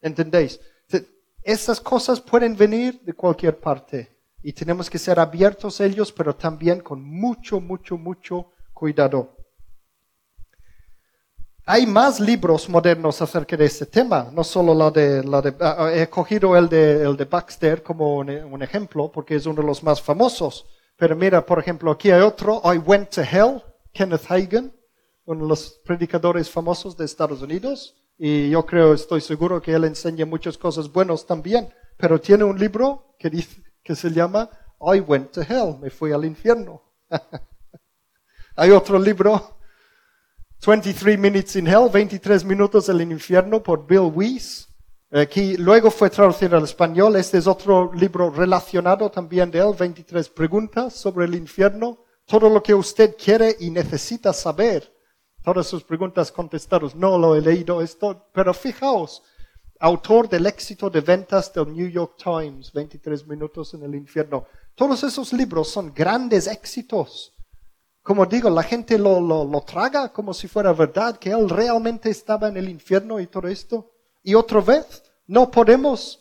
¿Entendéis? 0.00 0.60
Te- 0.86 1.06
Esas 1.42 1.80
cosas 1.80 2.20
pueden 2.20 2.56
venir 2.56 3.00
de 3.02 3.14
cualquier 3.14 3.58
parte 3.58 4.16
y 4.42 4.52
tenemos 4.52 4.88
que 4.88 4.98
ser 4.98 5.18
abiertos 5.18 5.80
a 5.80 5.86
ellos, 5.86 6.12
pero 6.12 6.36
también 6.36 6.80
con 6.80 7.02
mucho, 7.02 7.60
mucho, 7.60 7.96
mucho 7.98 8.52
cuidado. 8.72 9.36
Hay 11.66 11.86
más 11.86 12.18
libros 12.18 12.68
modernos 12.68 13.20
acerca 13.20 13.56
de 13.56 13.66
este 13.66 13.86
tema, 13.86 14.30
no 14.32 14.42
solo 14.42 14.74
la 14.74 14.90
de, 14.90 15.22
la 15.22 15.42
de 15.42 15.54
ah, 15.60 15.76
ah, 15.78 15.94
he 15.94 16.08
cogido 16.08 16.56
el 16.56 16.68
de, 16.68 17.02
el 17.02 17.16
de 17.16 17.26
Baxter 17.26 17.82
como 17.82 18.16
un, 18.16 18.30
un 18.30 18.62
ejemplo 18.62 19.12
porque 19.12 19.36
es 19.36 19.46
uno 19.46 19.60
de 19.60 19.66
los 19.66 19.82
más 19.82 20.00
famosos. 20.00 20.66
Pero 20.96 21.14
mira, 21.16 21.44
por 21.44 21.58
ejemplo, 21.58 21.90
aquí 21.90 22.10
hay 22.10 22.22
otro, 22.22 22.60
I 22.64 22.78
Went 22.78 23.10
to 23.10 23.22
Hell, 23.22 23.62
Kenneth 23.92 24.30
Hagen, 24.30 24.72
uno 25.24 25.44
de 25.44 25.48
los 25.48 25.80
predicadores 25.84 26.50
famosos 26.50 26.96
de 26.96 27.04
Estados 27.04 27.42
Unidos. 27.42 27.96
Y 28.18 28.50
yo 28.50 28.66
creo, 28.66 28.92
estoy 28.92 29.20
seguro 29.20 29.62
que 29.62 29.72
él 29.72 29.84
enseña 29.84 30.26
muchas 30.26 30.58
cosas 30.58 30.90
buenas 30.90 31.24
también. 31.24 31.72
Pero 31.96 32.20
tiene 32.20 32.44
un 32.44 32.58
libro 32.58 33.14
que, 33.18 33.30
dice, 33.30 33.62
que 33.82 33.94
se 33.94 34.10
llama 34.10 34.50
I 34.80 35.00
Went 35.00 35.32
to 35.32 35.42
Hell, 35.42 35.78
me 35.80 35.90
fui 35.90 36.12
al 36.12 36.24
infierno. 36.24 36.82
hay 38.56 38.70
otro 38.70 38.98
libro 38.98 39.59
23 40.62 41.16
Minutes 41.18 41.56
in 41.56 41.66
Hell, 41.66 41.88
23 41.90 42.44
minutos 42.44 42.90
en 42.90 43.00
el 43.00 43.12
infierno 43.12 43.62
por 43.62 43.86
Bill 43.86 44.12
Weiss. 44.14 44.68
Aquí 45.10 45.56
luego 45.56 45.90
fue 45.90 46.10
traducido 46.10 46.58
al 46.58 46.64
español. 46.64 47.16
Este 47.16 47.38
es 47.38 47.46
otro 47.46 47.90
libro 47.94 48.28
relacionado 48.28 49.10
también 49.10 49.50
de 49.50 49.58
él, 49.58 49.74
23 49.78 50.28
preguntas 50.28 50.92
sobre 50.92 51.24
el 51.24 51.34
infierno. 51.34 52.04
Todo 52.26 52.50
lo 52.50 52.62
que 52.62 52.74
usted 52.74 53.16
quiere 53.16 53.56
y 53.58 53.70
necesita 53.70 54.34
saber. 54.34 54.94
Todas 55.42 55.66
sus 55.66 55.82
preguntas 55.82 56.30
contestadas. 56.30 56.94
No 56.94 57.16
lo 57.16 57.34
he 57.34 57.40
leído 57.40 57.80
esto, 57.80 58.26
pero 58.34 58.52
fijaos. 58.52 59.22
Autor 59.78 60.28
del 60.28 60.44
éxito 60.44 60.90
de 60.90 61.00
ventas 61.00 61.54
del 61.54 61.72
New 61.72 61.88
York 61.88 62.16
Times, 62.22 62.70
23 62.70 63.26
minutos 63.26 63.72
en 63.72 63.82
el 63.82 63.94
infierno. 63.94 64.44
Todos 64.74 65.02
esos 65.04 65.32
libros 65.32 65.68
son 65.68 65.94
grandes 65.94 66.46
éxitos. 66.46 67.32
Como 68.02 68.26
digo, 68.26 68.48
la 68.48 68.62
gente 68.62 68.98
lo, 68.98 69.20
lo, 69.20 69.44
lo 69.44 69.60
traga 69.60 70.12
como 70.12 70.32
si 70.32 70.48
fuera 70.48 70.72
verdad, 70.72 71.16
que 71.18 71.30
él 71.30 71.48
realmente 71.48 72.10
estaba 72.10 72.48
en 72.48 72.56
el 72.56 72.68
infierno 72.68 73.20
y 73.20 73.26
todo 73.26 73.48
esto. 73.48 73.90
Y 74.22 74.34
otra 74.34 74.60
vez, 74.60 75.02
no 75.26 75.50
podemos, 75.50 76.20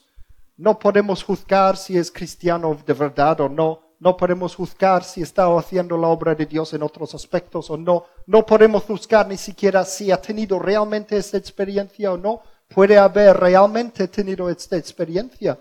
no 0.57 0.77
podemos 0.77 1.23
juzgar 1.23 1.77
si 1.77 1.97
es 1.97 2.11
cristiano 2.11 2.77
de 2.85 2.93
verdad 2.93 3.41
o 3.41 3.49
no. 3.49 3.89
No 3.99 4.15
podemos 4.15 4.55
juzgar 4.55 5.03
si 5.03 5.21
está 5.21 5.45
haciendo 5.57 5.97
la 5.97 6.07
obra 6.07 6.33
de 6.33 6.45
Dios 6.45 6.73
en 6.73 6.83
otros 6.83 7.13
aspectos 7.15 7.69
o 7.69 7.75
no. 7.75 8.05
No 8.27 8.45
podemos 8.45 8.83
juzgar 8.83 9.27
ni 9.27 9.35
siquiera 9.35 9.83
si 9.83 10.09
ha 10.11 10.21
tenido 10.21 10.57
realmente 10.57 11.17
esta 11.17 11.37
experiencia 11.37 12.13
o 12.13 12.17
no. 12.17 12.41
Puede 12.69 12.97
haber 12.97 13.35
realmente 13.35 14.07
tenido 14.07 14.49
esta 14.49 14.77
experiencia. 14.77 15.59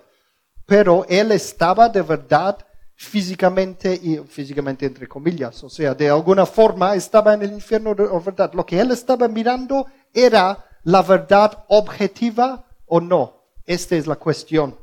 Pero 0.67 1.05
él 1.09 1.33
estaba 1.33 1.89
de 1.89 2.03
verdad 2.03 2.59
físicamente 3.01 3.95
y 3.95 4.17
físicamente 4.27 4.85
entre 4.85 5.07
comillas, 5.07 5.63
o 5.63 5.71
sea, 5.71 5.95
de 5.95 6.11
alguna 6.11 6.45
forma 6.45 6.97
estaba 6.97 7.33
en 7.33 7.43
el 7.43 7.53
infierno 7.53 7.95
de 7.95 8.09
verdad. 8.25 8.53
Lo 8.55 8.67
que 8.67 8.81
él 8.81 8.91
estaba 8.91 9.29
mirando 9.29 9.87
era 10.13 10.67
la 10.83 11.03
verdad 11.03 11.65
objetiva 11.69 12.67
o 12.87 13.01
no. 13.01 13.45
Esta 13.65 13.95
es 13.95 14.09
la 14.09 14.17
cuestión. 14.17 14.77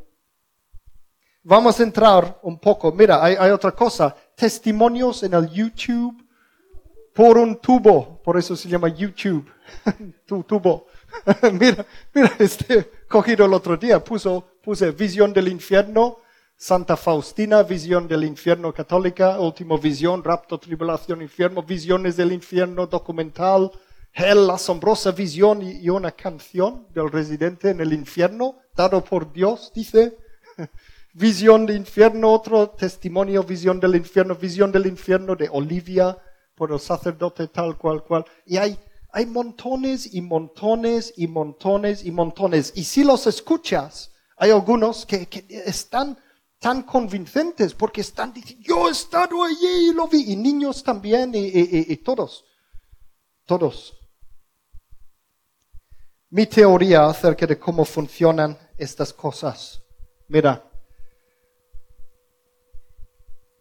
Vamos 1.43 1.77
a 1.77 1.83
entrar 1.83 2.39
un 2.43 2.57
poco. 2.57 2.89
Mira, 2.93 3.21
hay, 3.21 3.35
hay 3.37 3.51
otra 3.51 3.73
cosa. 3.73 4.15
Testimonios 4.33 5.21
en 5.23 5.33
el 5.33 5.49
YouTube 5.49 6.15
por 7.13 7.37
un 7.37 7.57
tubo. 7.57 8.21
Por 8.23 8.37
eso 8.37 8.55
se 8.55 8.69
llama 8.69 8.87
YouTube. 8.87 9.45
tu 10.25 10.41
tubo. 10.43 10.87
mira, 11.59 11.85
mira, 12.13 12.31
este 12.39 12.89
cogido 13.09 13.45
el 13.45 13.53
otro 13.53 13.75
día. 13.75 14.01
Puso, 14.01 14.51
puse 14.63 14.91
visión 14.91 15.33
del 15.33 15.49
infierno. 15.49 16.19
Santa 16.57 16.95
Faustina, 16.95 17.63
visión 17.63 18.07
del 18.07 18.23
infierno 18.23 18.73
católica, 18.73 19.39
último 19.39 19.77
visión, 19.77 20.23
rapto, 20.23 20.57
tribulación, 20.57 21.21
infierno, 21.21 21.61
visiones 21.61 22.15
del 22.15 22.31
infierno, 22.31 22.87
documental, 22.87 23.71
Hell, 24.13 24.49
asombrosa 24.49 25.11
visión 25.11 25.61
y, 25.61 25.89
una 25.89 26.11
canción 26.11 26.87
del 26.93 27.11
residente 27.11 27.69
en 27.69 27.81
el 27.81 27.91
infierno, 27.91 28.55
dado 28.73 29.03
por 29.03 29.33
Dios, 29.33 29.73
dice. 29.75 30.17
visión 31.13 31.65
del 31.65 31.75
infierno, 31.75 32.31
otro 32.31 32.69
testimonio, 32.69 33.43
visión 33.43 33.81
del 33.81 33.95
infierno, 33.95 34.35
visión 34.35 34.71
del 34.71 34.85
infierno 34.85 35.35
de 35.35 35.49
Olivia, 35.51 36.17
por 36.55 36.71
el 36.71 36.79
sacerdote 36.79 37.49
tal 37.49 37.77
cual 37.77 38.05
cual. 38.05 38.23
Y 38.45 38.55
hay, 38.55 38.79
hay 39.11 39.25
montones 39.25 40.13
y 40.13 40.21
montones 40.21 41.13
y 41.17 41.27
montones 41.27 42.05
y 42.05 42.11
montones. 42.11 42.71
Y 42.75 42.85
si 42.85 43.03
los 43.03 43.27
escuchas, 43.27 44.11
hay 44.37 44.51
algunos 44.51 45.05
que, 45.05 45.25
que 45.25 45.45
están 45.49 46.17
tan 46.65 46.81
convincentes 46.81 47.75
porque 47.75 48.01
están 48.01 48.33
diciendo, 48.33 48.65
yo 48.65 48.87
he 48.87 48.91
estado 48.91 49.43
allí 49.43 49.89
y 49.89 49.93
lo 49.93 50.07
vi. 50.07 50.31
Y 50.31 50.35
niños 50.35 50.81
también 50.81 51.31
y, 51.35 51.37
y- 51.45 51.97
todos. 51.97 52.43
Todos. 53.45 53.95
Mi 56.31 56.47
teoría 56.47 57.05
acerca 57.05 57.45
de 57.45 57.59
cómo 57.59 57.85
funcionan 57.85 58.57
estas 58.79 59.13
cosas. 59.13 59.79
Mira, 60.27 60.67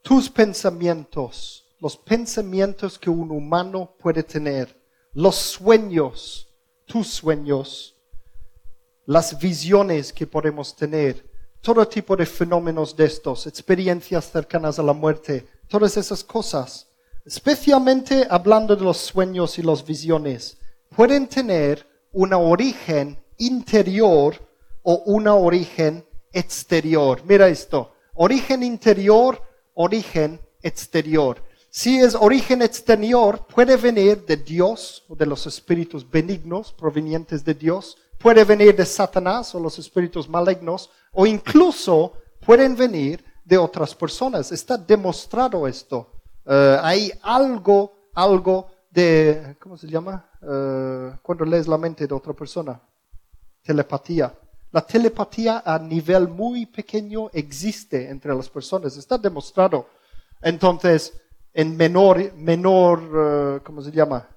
tus 0.01 0.31
pensamientos, 0.31 1.77
los 1.81 1.99
pensamientos 1.99 2.99
que 2.99 3.11
un 3.11 3.31
humano 3.31 3.95
puede 3.99 4.23
tener, 4.23 4.83
los 5.13 5.37
sueños, 5.37 6.49
tus 6.87 7.09
sueños, 7.09 7.99
las 9.05 9.39
visiones 9.39 10.11
que 10.11 10.27
podemos 10.27 10.75
tener, 10.75 11.34
todo 11.65 11.89
tipo 11.89 12.15
de 12.15 12.27
fenómenos 12.27 12.95
de 12.95 13.07
estos, 13.07 13.47
experiencias 13.47 14.31
cercanas 14.31 14.79
a 14.79 14.83
la 14.83 14.93
muerte, 14.93 15.49
todas 15.67 15.97
esas 15.97 16.23
cosas, 16.23 16.89
especialmente 17.25 18.27
hablando 18.29 18.77
de 18.77 18.85
los 18.85 18.99
sueños 18.99 19.59
y 19.59 19.63
las 19.63 19.83
visiones, 19.83 20.59
pueden 20.95 21.27
tener 21.27 21.87
un 22.13 22.35
origen 22.35 23.19
interior 23.39 24.37
o 24.83 25.05
un 25.07 25.27
origen 25.27 26.05
exterior. 26.35 27.23
Mira 27.25 27.49
esto, 27.49 27.95
origen 28.13 28.63
interior, 28.63 29.41
origen 29.73 30.39
exterior. 30.63 31.43
Si 31.71 31.99
es 31.99 32.15
origen 32.15 32.61
exterior, 32.61 33.47
puede 33.47 33.79
venir 33.79 34.27
de 34.27 34.37
Dios 34.37 35.03
o 35.09 35.17
de 35.17 35.25
los 35.25 35.47
espíritus 35.47 36.09
benignos 36.09 36.75
provenientes 36.75 37.43
de 37.43 37.55
Dios, 37.55 37.97
puede 38.19 38.45
venir 38.45 38.77
de 38.77 38.85
Satanás 38.85 39.55
o 39.55 39.61
los 39.61 39.79
espíritus 39.79 40.29
malignos, 40.29 40.91
o 41.15 41.27
incluso 41.27 42.13
pueden 42.45 42.77
venir 42.77 43.25
de 43.45 43.59
otras 43.59 43.95
personas. 43.95 44.53
Está 44.53 44.77
demostrado 44.77 45.67
esto. 45.67 46.11
Eh, 46.47 46.79
hay 46.83 47.13
algo, 47.23 47.95
algo 48.15 48.69
de, 48.91 49.57
¿cómo 49.61 49.77
se 49.77 49.87
llama? 49.87 50.29
Eh, 50.43 51.17
cuando 51.23 51.45
lees 51.45 51.67
la 51.67 51.79
mente 51.79 52.07
de 52.07 52.15
otra 52.15 52.33
persona. 52.33 52.81
Telepatía. 53.63 54.35
La 54.73 54.83
telepatía 54.83 55.63
a 55.65 55.79
nivel 55.79 56.29
muy 56.29 56.67
pequeño 56.67 57.31
existe 57.33 58.09
entre 58.09 58.35
las 58.35 58.49
personas. 58.49 58.97
Está 58.97 59.17
demostrado. 59.17 59.87
Entonces, 60.43 61.13
en 61.53 61.77
menor, 61.77 62.35
menor, 62.35 63.01
eh, 63.01 63.61
¿cómo 63.65 63.81
se 63.81 63.93
llama? 63.93 64.29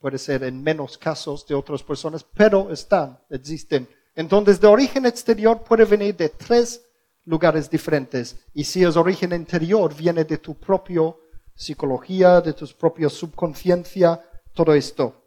Puede 0.00 0.18
ser 0.18 0.42
en 0.42 0.62
menos 0.62 0.98
casos 0.98 1.46
de 1.46 1.54
otras 1.54 1.82
personas, 1.82 2.24
pero 2.24 2.70
están, 2.70 3.18
existen. 3.30 3.88
Entonces, 4.14 4.60
de 4.60 4.66
origen 4.66 5.06
exterior 5.06 5.62
puede 5.62 5.84
venir 5.84 6.16
de 6.16 6.28
tres 6.28 6.84
lugares 7.24 7.68
diferentes. 7.68 8.36
Y 8.54 8.64
si 8.64 8.84
es 8.84 8.96
origen 8.96 9.32
interior, 9.32 9.94
viene 9.94 10.24
de 10.24 10.38
tu 10.38 10.54
propia 10.54 11.14
psicología, 11.54 12.40
de 12.40 12.52
tu 12.52 12.66
propia 12.78 13.08
subconsciencia, 13.08 14.20
todo 14.52 14.74
esto. 14.74 15.20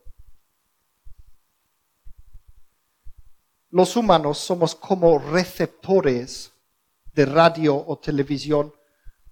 Los 3.69 3.95
humanos 3.95 4.38
somos 4.38 4.73
como 4.73 5.19
receptores 5.19 6.52
de 7.13 7.26
radio 7.26 7.76
o 7.76 7.97
televisión. 7.97 8.73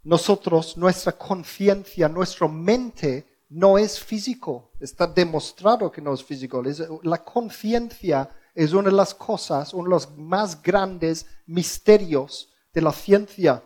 Nosotros, 0.03 0.75
nuestra 0.75 1.13
conciencia, 1.13 2.09
nuestra 2.09 2.47
mente 2.47 3.25
no 3.49 3.77
es 3.77 3.99
físico. 3.99 4.71
Está 4.79 5.07
demostrado 5.07 5.91
que 5.91 6.01
no 6.01 6.13
es 6.13 6.23
físico. 6.23 6.61
La 7.03 7.23
conciencia 7.23 8.29
es 8.55 8.71
una 8.71 8.89
de 8.89 8.95
las 8.95 9.13
cosas, 9.13 9.73
uno 9.73 9.83
de 9.83 9.89
los 9.89 10.17
más 10.17 10.61
grandes 10.61 11.25
misterios 11.45 12.49
de 12.73 12.81
la 12.81 12.93
ciencia. 12.93 13.61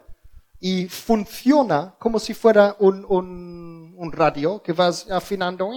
Y 0.60 0.88
funciona 0.88 1.96
como 2.00 2.20
si 2.20 2.34
fuera 2.34 2.76
un, 2.80 3.06
un, 3.06 4.12
radio 4.12 4.62
que 4.62 4.74
vas 4.74 5.10
afinando 5.12 5.70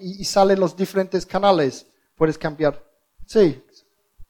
y, 0.00 0.24
salen 0.24 0.58
los 0.58 0.74
diferentes 0.74 1.26
canales. 1.26 1.86
Puedes 2.16 2.38
cambiar. 2.38 2.82
Sí, 3.26 3.62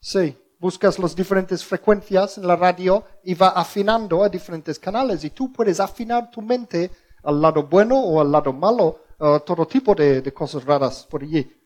sí. 0.00 0.36
Buscas 0.58 0.98
las 0.98 1.16
diferentes 1.16 1.64
frecuencias 1.64 2.36
en 2.36 2.46
la 2.46 2.56
radio 2.56 3.02
y 3.24 3.32
va 3.32 3.48
afinando 3.48 4.22
a 4.22 4.28
diferentes 4.28 4.78
canales. 4.78 5.24
Y 5.24 5.30
tú 5.30 5.50
puedes 5.52 5.80
afinar 5.80 6.30
tu 6.30 6.42
mente 6.42 6.90
al 7.22 7.40
lado 7.40 7.62
bueno 7.62 7.98
o 7.98 8.20
al 8.20 8.30
lado 8.30 8.52
malo, 8.52 9.04
todo 9.46 9.66
tipo 9.66 9.94
de, 9.94 10.20
de 10.20 10.34
cosas 10.34 10.64
raras 10.64 11.06
por 11.08 11.22
allí. 11.22 11.59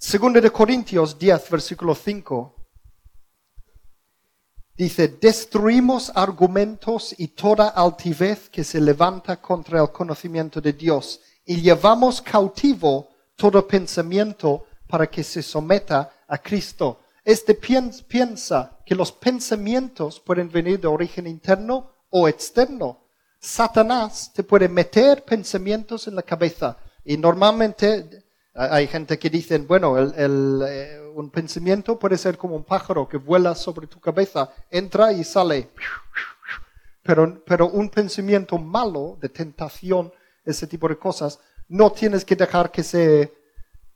Segundo 0.00 0.40
de 0.40 0.52
Corintios 0.52 1.18
10, 1.18 1.50
versículo 1.50 1.92
5. 1.92 2.54
Dice, 4.76 5.08
destruimos 5.08 6.12
argumentos 6.14 7.16
y 7.18 7.26
toda 7.26 7.70
altivez 7.70 8.48
que 8.48 8.62
se 8.62 8.80
levanta 8.80 9.42
contra 9.42 9.80
el 9.80 9.90
conocimiento 9.90 10.60
de 10.60 10.72
Dios 10.72 11.20
y 11.44 11.60
llevamos 11.60 12.22
cautivo 12.22 13.08
todo 13.34 13.66
pensamiento 13.66 14.66
para 14.86 15.08
que 15.08 15.24
se 15.24 15.42
someta 15.42 16.12
a 16.28 16.38
Cristo. 16.38 17.00
Este 17.24 17.54
piensa 17.54 18.78
que 18.86 18.94
los 18.94 19.10
pensamientos 19.10 20.20
pueden 20.20 20.48
venir 20.48 20.78
de 20.78 20.86
origen 20.86 21.26
interno 21.26 21.90
o 22.10 22.28
externo. 22.28 23.00
Satanás 23.40 24.32
te 24.32 24.44
puede 24.44 24.68
meter 24.68 25.24
pensamientos 25.24 26.06
en 26.06 26.14
la 26.14 26.22
cabeza 26.22 26.76
y 27.04 27.16
normalmente 27.16 28.27
hay 28.58 28.88
gente 28.88 29.18
que 29.20 29.30
dice, 29.30 29.56
bueno, 29.58 29.96
eh, 29.98 31.00
un 31.14 31.30
pensamiento 31.30 31.96
puede 31.96 32.18
ser 32.18 32.36
como 32.36 32.56
un 32.56 32.64
pájaro 32.64 33.08
que 33.08 33.16
vuela 33.16 33.54
sobre 33.54 33.86
tu 33.86 34.00
cabeza, 34.00 34.50
entra 34.68 35.12
y 35.12 35.22
sale. 35.22 35.70
Pero, 37.04 37.40
pero 37.46 37.68
un 37.68 37.88
pensamiento 37.88 38.58
malo 38.58 39.16
de 39.20 39.28
tentación, 39.28 40.12
ese 40.44 40.66
tipo 40.66 40.88
de 40.88 40.98
cosas, 40.98 41.38
no 41.68 41.92
tienes 41.92 42.24
que 42.24 42.34
dejar 42.34 42.72
que 42.72 42.82
se, 42.82 43.32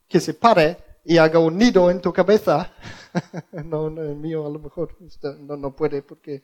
que 0.07 0.21
se 0.21 0.33
pare 0.33 0.77
y 1.03 1.17
haga 1.17 1.39
un 1.39 1.57
nido 1.57 1.91
en 1.91 1.99
tu 1.99 2.13
cabeza. 2.13 2.71
no, 3.65 3.89
no, 3.89 4.01
el 4.01 4.15
mío 4.15 4.45
a 4.45 4.49
lo 4.49 4.59
mejor 4.59 4.95
no, 5.41 5.57
no 5.57 5.75
puede 5.75 6.01
porque 6.01 6.43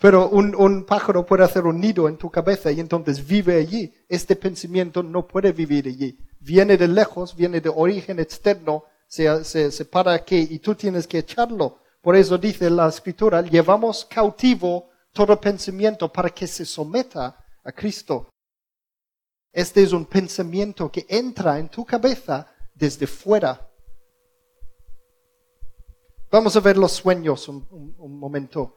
pero 0.00 0.28
un, 0.28 0.54
un, 0.54 0.84
pájaro 0.84 1.24
puede 1.24 1.42
hacer 1.42 1.64
un 1.64 1.80
nido 1.80 2.06
en 2.06 2.18
tu 2.18 2.30
cabeza 2.30 2.70
y 2.70 2.80
entonces 2.80 3.26
vive 3.26 3.56
allí. 3.56 3.92
Este 4.08 4.36
pensamiento 4.36 5.02
no 5.02 5.26
puede 5.26 5.52
vivir 5.52 5.86
allí. 5.86 6.18
Viene 6.40 6.76
de 6.76 6.88
lejos, 6.88 7.36
viene 7.36 7.60
de 7.60 7.68
origen 7.68 8.18
externo, 8.18 8.84
se, 9.06 9.44
se, 9.44 9.70
se 9.70 9.84
para 9.84 10.12
aquí 10.12 10.48
y 10.50 10.58
tú 10.58 10.74
tienes 10.74 11.06
que 11.06 11.18
echarlo. 11.18 11.78
Por 12.00 12.16
eso 12.16 12.38
dice 12.38 12.70
la 12.70 12.88
escritura, 12.88 13.42
llevamos 13.42 14.04
cautivo 14.04 14.90
todo 15.12 15.40
pensamiento 15.40 16.12
para 16.12 16.30
que 16.30 16.46
se 16.46 16.64
someta 16.64 17.44
a 17.62 17.72
Cristo. 17.72 18.30
Este 19.52 19.82
es 19.82 19.92
un 19.92 20.06
pensamiento 20.06 20.90
que 20.90 21.06
entra 21.08 21.58
en 21.58 21.68
tu 21.68 21.84
cabeza 21.84 22.46
desde 22.74 23.06
fuera. 23.06 23.68
Vamos 26.30 26.56
a 26.56 26.60
ver 26.60 26.76
los 26.76 26.92
sueños 26.92 27.48
un, 27.48 27.66
un 27.98 28.18
momento 28.18 28.76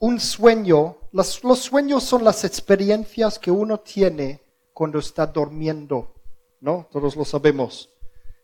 un 0.00 0.18
sueño, 0.18 0.96
los, 1.12 1.40
sueños 1.58 2.04
son 2.04 2.24
las 2.24 2.44
experiencias 2.44 3.38
que 3.38 3.50
uno 3.50 3.80
tiene 3.80 4.42
cuando 4.72 4.98
está 4.98 5.26
durmiendo, 5.26 6.14
¿no? 6.60 6.86
Todos 6.90 7.16
lo 7.16 7.24
sabemos. 7.24 7.88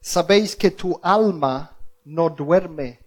Sabéis 0.01 0.57
que 0.57 0.71
tu 0.71 0.99
alma 1.03 1.77
no 2.05 2.31
duerme 2.31 3.01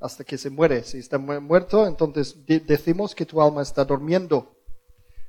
hasta 0.00 0.24
que 0.24 0.38
se 0.38 0.50
muere. 0.50 0.82
Si 0.82 0.98
está 0.98 1.18
muerto, 1.18 1.86
entonces 1.86 2.36
decimos 2.46 3.14
que 3.14 3.26
tu 3.26 3.40
alma 3.40 3.62
está 3.62 3.84
durmiendo. 3.84 4.52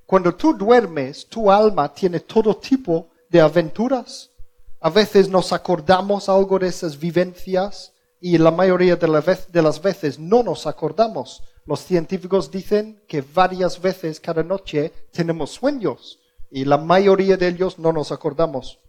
Cuando 0.06 0.34
tú 0.34 0.54
duermes, 0.54 1.28
tu 1.28 1.52
alma 1.52 1.94
tiene 1.94 2.20
todo 2.22 2.56
tipo 2.56 3.10
de 3.30 3.42
aventuras. 3.42 4.32
A 4.80 4.90
veces 4.90 5.30
nos 5.30 5.52
acordamos 5.52 6.30
algo 6.30 6.60
de 6.60 6.68
esas 6.68 6.98
vivencias 6.98 7.94
y 8.20 8.38
la 8.38 8.52
mayoría 8.52 8.96
de 8.96 9.62
las 9.62 9.82
veces 9.82 10.18
no 10.18 10.44
nos 10.44 10.66
acordamos. 10.66 11.44
Los 11.66 11.82
científicos 11.82 12.50
dicen 12.50 13.02
que 13.08 13.22
varias 13.22 13.82
veces 13.82 14.22
cada 14.22 14.44
noche 14.44 14.94
tenemos 15.12 15.52
sueños 15.52 16.20
y 16.50 16.64
la 16.64 16.78
mayoría 16.78 17.36
de 17.36 17.50
ellos 17.50 17.78
no 17.78 17.92
nos 17.92 18.14
acordamos. 18.14 18.80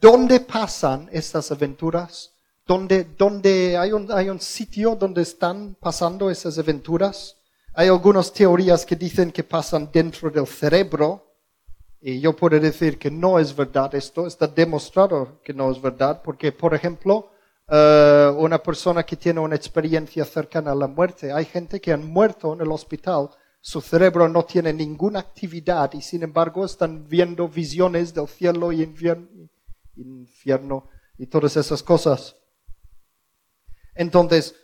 ¿Dónde 0.00 0.40
pasan 0.40 1.08
estas 1.12 1.50
aventuras? 1.50 2.32
¿Dónde, 2.66 3.04
dónde 3.16 3.76
hay, 3.76 3.92
un, 3.92 4.10
hay 4.12 4.28
un 4.28 4.40
sitio 4.40 4.96
donde 4.96 5.22
están 5.22 5.76
pasando 5.80 6.30
esas 6.30 6.58
aventuras? 6.58 7.36
Hay 7.74 7.88
algunas 7.88 8.32
teorías 8.32 8.84
que 8.84 8.96
dicen 8.96 9.30
que 9.30 9.44
pasan 9.44 9.90
dentro 9.92 10.30
del 10.30 10.46
cerebro 10.46 11.26
y 12.00 12.20
yo 12.20 12.36
puedo 12.36 12.60
decir 12.60 12.98
que 12.98 13.10
no 13.10 13.38
es 13.38 13.54
verdad 13.54 13.94
esto, 13.94 14.26
está 14.26 14.46
demostrado 14.46 15.40
que 15.42 15.54
no 15.54 15.70
es 15.70 15.80
verdad, 15.80 16.20
porque, 16.22 16.52
por 16.52 16.74
ejemplo, 16.74 17.30
eh, 17.68 18.32
una 18.36 18.62
persona 18.62 19.02
que 19.02 19.16
tiene 19.16 19.40
una 19.40 19.56
experiencia 19.56 20.24
cercana 20.24 20.72
a 20.72 20.74
la 20.74 20.86
muerte. 20.86 21.32
Hay 21.32 21.46
gente 21.46 21.80
que 21.80 21.92
han 21.92 22.06
muerto 22.06 22.52
en 22.52 22.60
el 22.60 22.70
hospital, 22.70 23.30
su 23.60 23.80
cerebro 23.80 24.28
no 24.28 24.44
tiene 24.44 24.72
ninguna 24.72 25.18
actividad 25.18 25.92
y 25.94 26.00
sin 26.00 26.22
embargo 26.22 26.64
están 26.64 27.08
viendo 27.08 27.48
visiones 27.48 28.14
del 28.14 28.28
cielo 28.28 28.70
y 28.70 28.82
infierno, 29.96 30.88
y 31.18 31.26
todas 31.26 31.56
esas 31.56 31.82
cosas. 31.82 32.36
Entonces, 33.94 34.54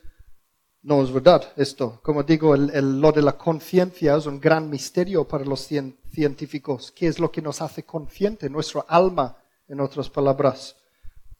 no 0.83 1.03
es 1.03 1.12
verdad 1.12 1.53
esto. 1.57 2.01
Como 2.03 2.23
digo, 2.23 2.55
el, 2.55 3.01
lo 3.01 3.12
de 3.12 3.23
la 3.23 3.38
conciencia 3.38 4.16
es 4.16 4.27
un 4.27 4.40
gran 4.40 4.68
misterio 4.68 5.27
para 5.27 5.45
los 5.45 5.61
científicos. 5.61 6.92
¿Qué 6.92 7.07
es 7.07 7.18
lo 7.18 7.31
que 7.31 7.40
nos 7.40 7.62
hace 7.62 7.85
consciente? 7.85 8.51
Nuestro 8.51 8.85
alma, 8.88 9.37
en 9.68 9.81
otras 9.81 10.11
palabras. 10.11 10.77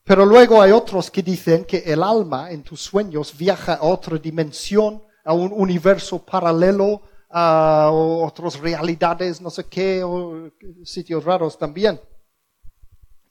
Pero 0.05 0.25
luego 0.25 0.63
hay 0.63 0.73
otros 0.73 1.11
que 1.11 1.23
dicen 1.23 1.65
que 1.65 1.79
el 1.79 2.03
alma 2.03 2.51
en 2.51 2.63
tus 2.63 2.81
sueños 2.81 3.37
viaja 3.37 3.75
a 3.75 3.85
otra 3.85 4.19
dimensión, 4.19 5.03
a 5.25 5.33
un 5.33 5.53
universo 5.53 6.25
paralelo, 6.25 7.03
a 7.31 7.91
otras 7.93 8.59
realidades, 8.59 9.41
no 9.41 9.51
sé 9.51 9.65
qué, 9.65 10.03
o 10.03 10.51
sitios 10.85 11.25
raros 11.25 11.57
también. 11.57 12.01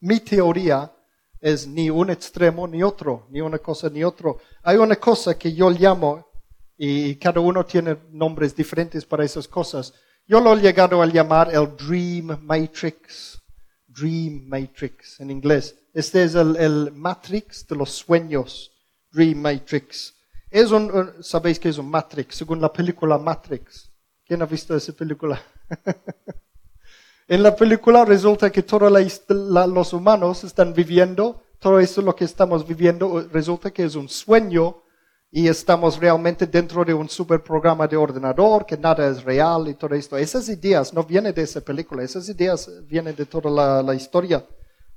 Mi 0.02 0.18
teoría 0.18 0.92
es 1.40 1.64
ni 1.68 1.88
un 1.88 2.10
extremo 2.10 2.66
ni 2.66 2.82
otro, 2.82 3.28
ni 3.30 3.40
una 3.40 3.58
cosa 3.58 3.88
ni 3.88 4.02
otro. 4.02 4.38
Hay 4.64 4.76
una 4.76 4.96
cosa 4.96 5.38
que 5.38 5.54
yo 5.54 5.70
llamo, 5.70 6.26
y 6.76 7.14
cada 7.14 7.38
uno 7.38 7.64
tiene 7.64 7.96
nombres 8.10 8.56
diferentes 8.56 9.04
para 9.04 9.24
esas 9.24 9.46
cosas. 9.46 9.94
Yo 10.26 10.40
lo 10.40 10.54
he 10.54 10.60
llegado 10.60 11.00
a 11.00 11.06
llamar 11.06 11.54
el 11.54 11.76
Dream 11.76 12.36
Matrix. 12.42 13.40
Dream 13.86 14.42
Matrix 14.48 15.20
en 15.20 15.30
inglés. 15.30 15.78
Este 15.94 16.24
es 16.24 16.34
el, 16.34 16.90
Matrix 16.92 17.64
de 17.68 17.76
los 17.76 17.90
sueños, 17.90 18.72
Dream 19.12 19.38
Matrix. 19.38 20.14
Es 20.50 20.72
un, 20.72 21.12
¿Sabéis 21.22 21.60
qué 21.60 21.68
es 21.68 21.78
un 21.78 21.88
Matrix? 21.88 22.34
Según 22.34 22.60
la 22.60 22.72
película 22.72 23.18
Matrix. 23.18 23.88
¿Quién 24.26 24.42
ha 24.42 24.46
visto 24.46 24.74
esa 24.74 24.92
película? 24.92 25.40
en 27.28 27.42
la 27.42 27.54
película 27.56 28.04
resulta 28.04 28.50
que 28.50 28.62
todos 28.62 28.92
los 29.68 29.92
humanos 29.92 30.44
están 30.44 30.74
viviendo, 30.74 31.42
todo 31.58 31.78
eso 31.80 32.02
lo 32.02 32.14
que 32.14 32.24
estamos 32.24 32.66
viviendo 32.66 33.28
resulta 33.32 33.70
que 33.70 33.84
es 33.84 33.94
un 33.94 34.08
sueño 34.08 34.82
y 35.30 35.48
estamos 35.48 35.98
realmente 35.98 36.46
dentro 36.46 36.84
de 36.84 36.92
un 36.92 37.08
super 37.08 37.42
programa 37.42 37.86
de 37.86 37.96
ordenador, 37.96 38.66
que 38.66 38.76
nada 38.76 39.08
es 39.08 39.22
real 39.24 39.68
y 39.68 39.74
todo 39.74 39.94
esto. 39.94 40.18
Esas 40.18 40.48
ideas 40.48 40.92
no 40.92 41.04
vienen 41.04 41.34
de 41.34 41.42
esa 41.42 41.60
película, 41.60 42.02
esas 42.02 42.28
ideas 42.28 42.70
vienen 42.86 43.16
de 43.16 43.24
toda 43.24 43.82
la 43.82 43.94
historia 43.94 44.44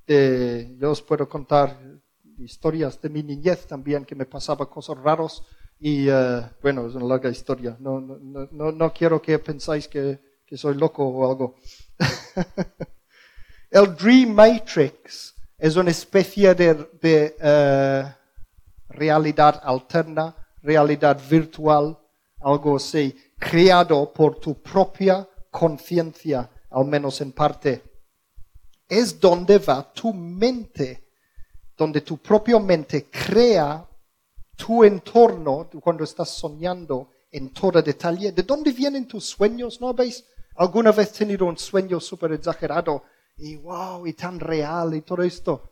yo 0.07 0.91
os 0.91 1.01
puedo 1.01 1.27
contar 1.27 1.79
historias 2.37 3.01
de 3.01 3.09
mi 3.09 3.23
niñez 3.23 3.65
también, 3.65 4.05
que 4.05 4.15
me 4.15 4.25
pasaba 4.25 4.69
cosas 4.69 4.97
raras 4.97 5.41
y 5.79 6.07
eh, 6.09 6.41
bueno, 6.61 6.87
es 6.87 6.95
una 6.95 7.05
larga 7.05 7.29
historia. 7.29 7.75
No, 7.79 7.99
no, 7.99 8.47
no, 8.51 8.71
no 8.71 8.93
quiero 8.93 9.21
que 9.21 9.39
pensáis 9.39 9.87
que, 9.87 10.19
que, 10.45 10.57
soy 10.57 10.75
loco 10.75 11.07
o 11.07 11.29
algo. 11.29 11.55
El 13.71 13.95
Dream 13.95 14.29
Matrix 14.29 15.33
es 15.57 15.75
una 15.75 15.91
especie 15.91 16.53
de, 16.53 17.35
uh, 17.41 18.93
realidad 18.93 19.61
alterna, 19.63 20.35
realidad 20.61 21.19
virtual, 21.29 21.97
algo 22.41 22.77
así, 22.77 23.15
creado 23.37 24.11
por 24.13 24.39
tu 24.39 24.61
propia 24.61 25.27
conciencia, 25.49 26.49
al 26.69 26.85
menos 26.85 27.19
en 27.21 27.31
parte. 27.31 27.83
Es 28.87 29.19
donde 29.19 29.57
va 29.57 29.91
tu 29.91 30.13
mente, 30.13 31.09
donde 31.75 32.01
tu 32.01 32.17
propia 32.17 32.59
mente 32.59 33.09
crea 33.09 33.85
tu 34.55 34.83
entorno 34.83 35.69
cuando 35.81 36.03
estás 36.03 36.29
soñando 36.29 37.09
en 37.31 37.49
todo 37.49 37.81
detalle. 37.81 38.31
¿De 38.31 38.43
dónde 38.43 38.71
vienen 38.71 39.07
tus 39.07 39.25
sueños? 39.25 39.81
¿No 39.81 39.89
habéis 39.89 40.23
alguna 40.55 40.91
vez 40.91 41.11
tenido 41.11 41.45
un 41.45 41.57
sueño 41.57 41.99
súper 41.99 42.33
exagerado 42.33 43.03
y 43.37 43.55
wow, 43.55 44.05
y 44.07 44.13
tan 44.13 44.39
real 44.39 44.95
y 44.95 45.01
todo 45.01 45.23
esto? 45.23 45.71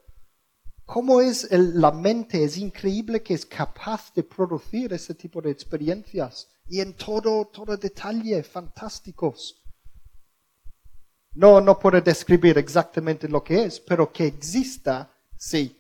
¿Cómo 0.86 1.22
es 1.22 1.48
la 1.52 1.92
mente? 1.92 2.44
Es 2.44 2.58
increíble 2.58 3.24
que 3.24 3.34
es 3.34 3.46
capaz 3.46 4.14
de 4.14 4.24
producir 4.24 4.92
ese 4.94 5.16
tipo 5.16 5.42
de 5.42 5.52
experiencias 5.52 6.50
y 6.68 6.82
en 6.82 6.94
todo, 6.94 7.46
todo 7.46 7.78
detalle, 7.78 8.44
fantásticos. 8.44 9.62
No, 11.36 11.62
no 11.62 11.80
puedo 11.80 12.00
describir 12.02 12.58
exactamente 12.58 13.28
lo 13.28 13.44
que 13.44 13.64
es, 13.64 13.80
pero 13.80 14.12
que 14.12 14.28
exista, 14.28 15.10
sí. 15.38 15.80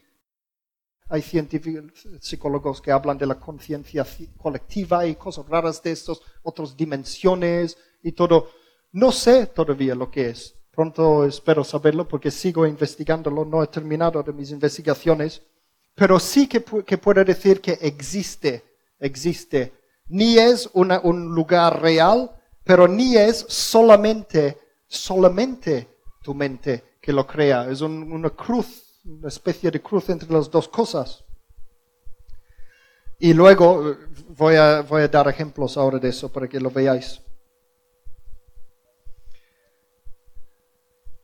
Hay 1.09 1.21
científicos, 1.21 2.07
psicólogos 2.21 2.81
que 2.81 2.91
hablan 2.91 3.17
de 3.17 3.27
la 3.27 3.39
conciencia 3.39 4.05
colectiva 4.37 5.05
y 5.05 5.15
cosas 5.15 5.47
raras 5.47 5.83
de 5.83 5.91
estos, 5.91 6.21
otras 6.41 6.75
dimensiones 6.75 7.77
y 8.01 8.13
todo. 8.13 8.49
No 8.93 9.11
sé 9.11 9.47
todavía 9.47 9.93
lo 9.93 10.09
que 10.09 10.29
es. 10.29 10.55
Pronto 10.71 11.25
espero 11.25 11.63
saberlo 11.63 12.07
porque 12.07 12.31
sigo 12.31 12.65
investigándolo. 12.65 13.43
No 13.43 13.61
he 13.61 13.67
terminado 13.67 14.23
de 14.23 14.31
mis 14.31 14.51
investigaciones. 14.51 15.41
Pero 15.93 16.19
sí 16.19 16.47
que, 16.47 16.63
que 16.63 16.97
puedo 16.97 17.23
decir 17.23 17.59
que 17.59 17.77
existe, 17.81 18.63
existe. 18.99 19.73
Ni 20.07 20.37
es 20.37 20.69
un 20.73 21.35
lugar 21.35 21.81
real, 21.81 22.31
pero 22.63 22.87
ni 22.87 23.17
es 23.17 23.45
solamente, 23.49 24.57
solamente 24.87 25.89
tu 26.23 26.33
mente 26.33 26.97
que 27.01 27.13
lo 27.13 27.27
crea. 27.27 27.69
Es 27.69 27.81
una 27.81 28.29
cruz 28.29 28.83
una 29.05 29.27
especie 29.27 29.69
de 29.69 29.81
cruz 29.81 30.09
entre 30.09 30.31
las 30.31 30.49
dos 30.49 30.67
cosas. 30.67 31.23
Y 33.19 33.33
luego 33.33 33.91
eh, 33.91 33.97
voy 34.29 34.55
a, 34.55 34.81
voy 34.81 35.03
a 35.03 35.07
dar 35.07 35.27
ejemplos 35.27 35.77
ahora 35.77 35.99
de 35.99 36.09
eso 36.09 36.31
para 36.31 36.47
que 36.47 36.59
lo 36.59 36.69
veáis. 36.69 37.21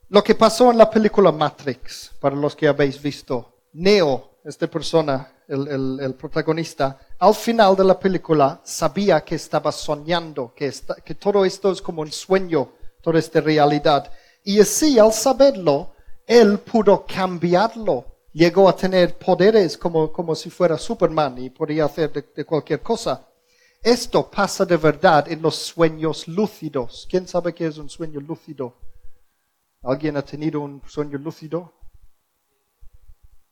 Lo 0.09 0.23
que 0.23 0.33
pasó 0.33 0.71
en 0.71 0.77
la 0.79 0.89
película 0.89 1.31
Matrix, 1.31 2.11
para 2.19 2.35
los 2.35 2.55
que 2.55 2.67
habéis 2.67 2.99
visto, 2.99 3.53
Neo, 3.73 4.39
esta 4.43 4.65
persona, 4.65 5.31
el, 5.47 5.99
el, 6.01 6.13
protagonista, 6.15 6.97
al 7.19 7.35
final 7.35 7.75
de 7.75 7.83
la 7.83 7.99
película 7.99 8.59
sabía 8.63 9.21
que 9.21 9.35
estaba 9.35 9.71
soñando, 9.71 10.51
que, 10.55 10.73
que 11.05 11.13
todo 11.13 11.45
esto 11.45 11.71
es 11.71 11.79
como 11.79 12.01
un 12.01 12.11
sueño, 12.11 12.69
toda 13.01 13.19
esta 13.19 13.39
realidad. 13.39 14.11
Y 14.43 14.59
así, 14.59 14.97
al 14.97 15.13
saberlo, 15.13 15.91
él 16.25 16.57
pudo 16.57 17.05
cambiarlo. 17.05 18.05
Llegó 18.33 18.67
a 18.67 18.75
tener 18.75 19.15
poderes 19.15 19.77
como, 19.77 20.11
como 20.11 20.33
si 20.33 20.49
fuera 20.49 20.77
Superman 20.77 21.37
y 21.37 21.51
podía 21.51 21.85
hacer 21.85 22.11
de, 22.11 22.45
cualquier 22.45 22.81
cosa. 22.81 23.27
Esto 23.81 24.29
pasa 24.29 24.65
de 24.65 24.77
verdad 24.77 25.31
en 25.31 25.41
los 25.41 25.55
sueños 25.55 26.27
lúcidos. 26.27 27.07
¿Quién 27.09 27.27
sabe 27.27 27.53
qué 27.53 27.67
es 27.67 27.77
un 27.77 27.89
sueño 27.89 28.19
lúcido? 28.19 28.73
¿Alguien 29.83 30.17
ha 30.17 30.21
tenido 30.21 30.61
un 30.61 30.81
sueño 30.87 31.17
lúcido? 31.17 31.73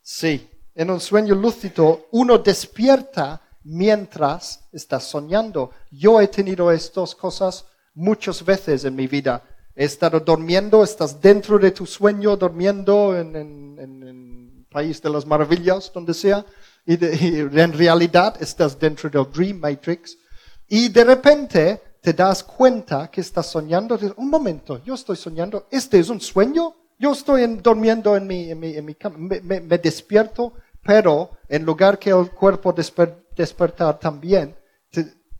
Sí. 0.02 0.48
En 0.74 0.90
un 0.90 1.00
sueño 1.00 1.34
lúcido 1.34 2.06
uno 2.12 2.38
despierta 2.38 3.42
mientras 3.64 4.68
está 4.72 5.00
soñando. 5.00 5.70
Yo 5.90 6.20
he 6.20 6.28
tenido 6.28 6.70
estas 6.70 7.14
cosas 7.14 7.66
muchas 7.94 8.44
veces 8.44 8.84
en 8.84 8.94
mi 8.94 9.06
vida. 9.06 9.42
He 9.74 9.84
estado 9.84 10.20
durmiendo, 10.20 10.82
estás 10.82 11.20
dentro 11.20 11.58
de 11.58 11.70
tu 11.70 11.86
sueño, 11.86 12.36
durmiendo 12.36 13.16
en, 13.16 13.34
el 13.36 14.66
País 14.70 15.00
de 15.00 15.10
las 15.10 15.26
Maravillas, 15.26 15.90
donde 15.92 16.14
sea, 16.14 16.44
y, 16.84 16.94
en 17.02 17.72
realidad 17.72 18.36
estás 18.40 18.78
dentro 18.78 19.08
del 19.08 19.30
Dream 19.32 19.58
Matrix, 19.58 20.16
y 20.68 20.88
de 20.88 21.04
repente 21.04 21.82
te 22.00 22.12
das 22.12 22.42
cuenta 22.42 23.10
que 23.10 23.20
estás 23.20 23.46
soñando. 23.46 23.98
Un 24.16 24.30
momento, 24.30 24.82
yo 24.84 24.94
estoy 24.94 25.16
soñando, 25.16 25.66
¿este 25.70 25.98
es 25.98 26.08
un 26.08 26.20
sueño? 26.20 26.74
Yo 26.98 27.12
estoy 27.12 27.46
durmiendo 27.56 28.16
en 28.16 28.26
mi, 28.26 28.50
en 28.50 28.58
mi, 28.58 28.74
en 28.74 28.84
mi 28.84 28.94
cama, 28.94 29.16
me, 29.18 29.78
despierto, 29.78 30.54
pero 30.82 31.30
en 31.48 31.64
lugar 31.64 31.98
que 31.98 32.10
el 32.10 32.30
cuerpo 32.30 32.72
despertar 32.72 33.98
también, 33.98 34.56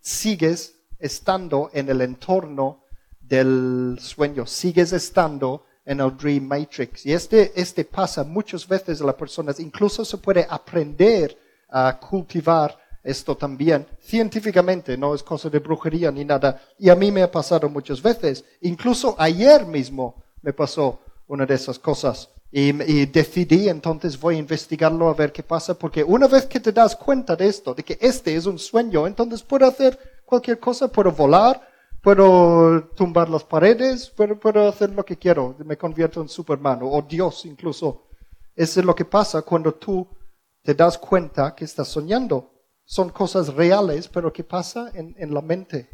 sigues 0.00 0.74
estando 0.98 1.70
en 1.72 1.88
el 1.88 2.00
entorno 2.00 2.84
del 3.20 3.98
sueño, 4.00 4.46
sigues 4.46 4.92
estando 4.92 5.64
en 5.84 6.00
el 6.00 6.16
Dream 6.16 6.44
Matrix. 6.44 7.06
Y 7.06 7.12
este, 7.12 7.52
este 7.60 7.84
pasa 7.84 8.24
muchas 8.24 8.66
veces 8.66 9.00
a 9.00 9.04
las 9.04 9.14
personas. 9.14 9.58
Incluso 9.58 10.04
se 10.04 10.18
puede 10.18 10.46
aprender 10.48 11.36
a 11.68 11.98
cultivar 11.98 12.78
esto 13.02 13.36
también 13.36 13.86
científicamente, 14.00 14.96
no 14.96 15.14
es 15.14 15.22
cosa 15.22 15.48
de 15.48 15.58
brujería 15.58 16.10
ni 16.10 16.24
nada. 16.24 16.60
Y 16.78 16.88
a 16.88 16.94
mí 16.94 17.10
me 17.10 17.22
ha 17.22 17.30
pasado 17.30 17.68
muchas 17.68 18.02
veces. 18.02 18.44
Incluso 18.60 19.14
ayer 19.18 19.66
mismo 19.66 20.22
me 20.42 20.52
pasó 20.52 21.00
una 21.26 21.46
de 21.46 21.54
esas 21.54 21.78
cosas. 21.78 22.30
Y, 22.50 22.70
y, 22.90 23.06
decidí 23.06 23.68
entonces 23.68 24.18
voy 24.18 24.36
a 24.36 24.38
investigarlo 24.38 25.08
a 25.08 25.14
ver 25.14 25.32
qué 25.32 25.42
pasa, 25.42 25.74
porque 25.74 26.02
una 26.02 26.26
vez 26.26 26.46
que 26.46 26.60
te 26.60 26.72
das 26.72 26.96
cuenta 26.96 27.36
de 27.36 27.46
esto, 27.46 27.74
de 27.74 27.82
que 27.82 27.98
este 28.00 28.34
es 28.34 28.46
un 28.46 28.58
sueño, 28.58 29.06
entonces 29.06 29.42
puedo 29.42 29.66
hacer 29.66 29.98
cualquier 30.24 30.58
cosa, 30.58 30.88
puedo 30.88 31.12
volar, 31.12 31.68
puedo 32.02 32.84
tumbar 32.94 33.28
las 33.28 33.44
paredes, 33.44 34.10
puedo, 34.10 34.68
hacer 34.68 34.90
lo 34.90 35.04
que 35.04 35.16
quiero, 35.16 35.56
me 35.64 35.76
convierto 35.76 36.22
en 36.22 36.28
Superman 36.28 36.80
o 36.82 37.02
Dios 37.02 37.44
incluso. 37.44 38.06
Eso 38.56 38.80
es 38.80 38.86
lo 38.86 38.94
que 38.94 39.04
pasa 39.04 39.42
cuando 39.42 39.74
tú 39.74 40.06
te 40.62 40.74
das 40.74 40.98
cuenta 40.98 41.54
que 41.54 41.64
estás 41.64 41.88
soñando. 41.88 42.57
Son 42.90 43.10
cosas 43.10 43.52
reales, 43.52 44.08
pero 44.08 44.32
que 44.32 44.42
pasa 44.42 44.90
en, 44.94 45.34
la 45.34 45.42
mente. 45.42 45.90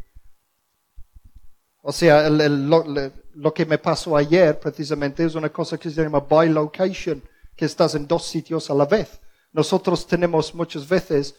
O 1.82 1.90
sea, 1.90 2.30
lo, 2.30 3.52
que 3.52 3.66
me 3.66 3.78
pasó 3.78 4.16
ayer 4.16 4.60
precisamente 4.60 5.24
es 5.24 5.34
una 5.34 5.48
cosa 5.48 5.76
que 5.76 5.90
se 5.90 6.00
llama 6.00 6.20
bilocation, 6.20 7.20
que 7.56 7.64
estás 7.64 7.96
en 7.96 8.06
dos 8.06 8.24
sitios 8.24 8.70
a 8.70 8.74
la 8.74 8.84
vez. 8.84 9.18
Nosotros 9.52 10.06
tenemos 10.06 10.54
muchas 10.54 10.88
veces 10.88 11.34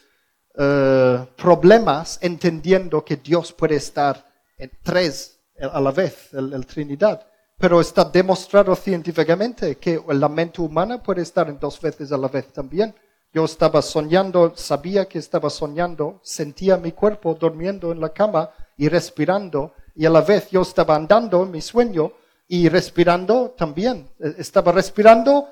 eh, 0.58 1.26
problemas 1.38 2.20
entendiendo 2.22 3.06
que 3.06 3.16
Dios 3.16 3.54
puede 3.54 3.78
estar 3.78 4.30
en 4.58 4.70
tres 4.84 5.40
a 5.72 5.80
la 5.80 5.92
vez, 5.92 6.34
el, 6.34 6.66
Trinidad. 6.66 7.26
Pero 7.58 7.80
está 7.80 8.04
demostrado 8.04 8.76
científicamente 8.76 9.78
que 9.78 10.04
la 10.10 10.28
mente 10.28 10.62
humana 10.62 11.02
puede 11.02 11.22
estar 11.22 11.48
en 11.48 11.58
dos 11.58 11.80
veces 11.80 12.12
a 12.12 12.18
la 12.18 12.28
vez 12.28 12.52
también. 12.52 12.94
Yo 13.36 13.44
estaba 13.44 13.82
soñando, 13.82 14.54
sabía 14.56 15.10
que 15.10 15.20
estaba 15.20 15.50
soñando, 15.50 16.22
sentía 16.24 16.78
mi 16.78 16.94
cuerpo 16.94 17.34
durmiendo 17.36 17.92
en 17.92 18.00
la 18.00 18.14
cama 18.14 18.50
y 18.78 18.88
respirando, 18.88 19.74
y 19.94 20.06
a 20.06 20.10
la 20.10 20.22
vez 20.22 20.50
yo 20.52 20.62
estaba 20.62 20.96
andando 20.96 21.44
en 21.44 21.52
mi 21.52 21.60
sueño 21.60 22.14
y 22.48 22.70
respirando 22.70 23.50
también. 23.50 24.10
E, 24.22 24.36
estaba 24.38 24.72
respirando 24.72 25.50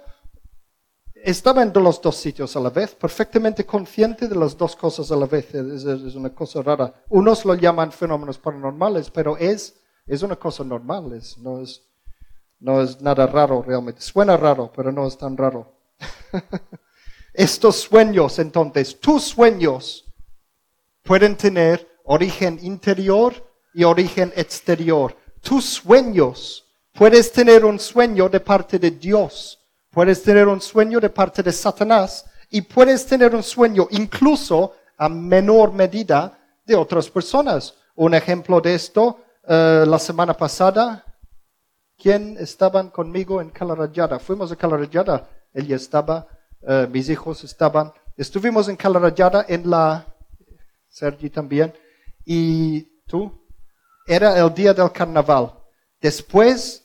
estaba 1.13 1.61
en 1.61 1.73
los 1.73 2.01
dos 2.01 2.15
sitios 2.15 2.55
a 2.55 2.61
la 2.61 2.69
vez, 2.69 2.95
perfectamente 2.95 3.65
consciente 3.65 4.29
de 4.29 4.35
las 4.35 4.57
dos 4.57 4.77
cosas 4.77 5.11
a 5.11 5.17
la 5.17 5.25
vez. 5.25 5.53
Es, 5.53 6.15
una 6.15 6.33
cosa 6.33 6.61
rara. 6.61 7.03
Unos 7.09 7.43
lo 7.43 7.53
llaman 7.53 7.91
fenómenos 7.91 8.37
paranormales, 8.37 9.09
pero 9.09 9.35
es, 9.35 9.75
es 10.07 10.23
una 10.23 10.37
cosa 10.37 10.63
normal, 10.63 11.21
no, 11.39 11.61
es, 11.61 11.81
no 12.61 12.81
es 12.81 13.01
nada 13.01 13.27
raro 13.27 13.61
realmente. 13.61 13.99
Suena 13.99 14.37
raro, 14.37 14.71
pero 14.73 14.89
no 14.93 15.05
es 15.05 15.17
tan 15.17 15.35
raro. 15.35 15.73
Estos 17.33 17.77
sueños, 17.77 18.39
entonces, 18.39 18.99
tus 18.99 19.23
sueños 19.23 20.05
pueden 21.01 21.35
tener 21.35 21.87
origen 22.05 22.59
interior 22.61 23.33
y 23.73 23.83
origen 23.83 24.31
exterior. 24.35 25.17
Tus 25.41 25.65
sueños, 25.65 26.65
puedes 26.93 27.31
tener 27.31 27.65
un 27.65 27.79
sueño 27.79 28.29
de 28.29 28.39
parte 28.39 28.77
de 28.77 28.91
Dios 28.91 29.59
Puedes 29.93 30.23
tener 30.23 30.47
un 30.47 30.59
sueño 30.59 30.99
de 30.99 31.11
parte 31.11 31.43
de 31.43 31.51
Satanás 31.51 32.25
y 32.49 32.61
puedes 32.61 33.05
tener 33.05 33.35
un 33.35 33.43
sueño 33.43 33.87
incluso 33.91 34.73
a 34.97 35.07
menor 35.07 35.71
medida 35.71 36.35
de 36.65 36.75
otras 36.75 37.11
personas. 37.11 37.75
Un 37.93 38.15
ejemplo 38.15 38.59
de 38.59 38.73
esto, 38.73 39.19
eh, 39.47 39.85
la 39.87 39.99
semana 39.99 40.33
pasada, 40.33 41.05
¿quién 41.95 42.37
estaban 42.39 42.89
conmigo 42.89 43.39
en 43.39 43.51
Calarayada? 43.51 44.17
Fuimos 44.17 44.51
a 44.51 44.55
Calarayada, 44.55 45.29
ella 45.53 45.75
estaba, 45.75 46.27
eh, 46.67 46.87
mis 46.91 47.09
hijos 47.09 47.43
estaban, 47.43 47.91
estuvimos 48.15 48.69
en 48.69 48.75
Calarayada 48.75 49.45
en 49.47 49.69
la, 49.69 50.05
Sergi 50.87 51.29
también, 51.29 51.73
y 52.25 52.81
tú, 53.05 53.45
era 54.05 54.37
el 54.39 54.53
día 54.53 54.73
del 54.73 54.91
carnaval. 54.91 55.53
Después 55.99 56.83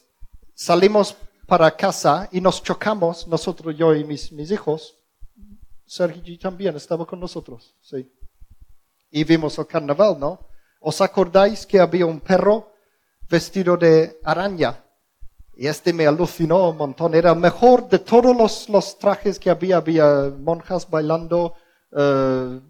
salimos 0.54 1.16
para 1.46 1.70
casa 1.76 2.28
y 2.32 2.40
nos 2.40 2.62
chocamos, 2.62 3.26
nosotros, 3.28 3.76
yo 3.76 3.94
y 3.94 4.04
mis, 4.04 4.32
mis 4.32 4.50
hijos, 4.50 4.98
Sergi 5.86 6.38
también 6.38 6.76
estaba 6.76 7.06
con 7.06 7.20
nosotros, 7.20 7.74
sí. 7.80 8.12
Y 9.10 9.24
vimos 9.24 9.58
el 9.58 9.66
carnaval, 9.66 10.18
¿no? 10.18 10.48
¿Os 10.80 11.00
acordáis 11.00 11.66
que 11.66 11.80
había 11.80 12.04
un 12.04 12.20
perro 12.20 12.72
vestido 13.28 13.76
de 13.76 14.20
araña? 14.22 14.84
Y 15.60 15.66
este 15.66 15.92
me 15.92 16.06
alucinó 16.06 16.70
un 16.70 16.76
montón. 16.76 17.16
Era 17.16 17.34
mejor 17.34 17.88
de 17.88 17.98
todos 17.98 18.34
los, 18.36 18.68
los 18.68 18.96
trajes 18.96 19.40
que 19.40 19.50
había. 19.50 19.78
Había 19.78 20.32
monjas 20.38 20.88
bailando, 20.88 21.54
eh, 21.90 22.60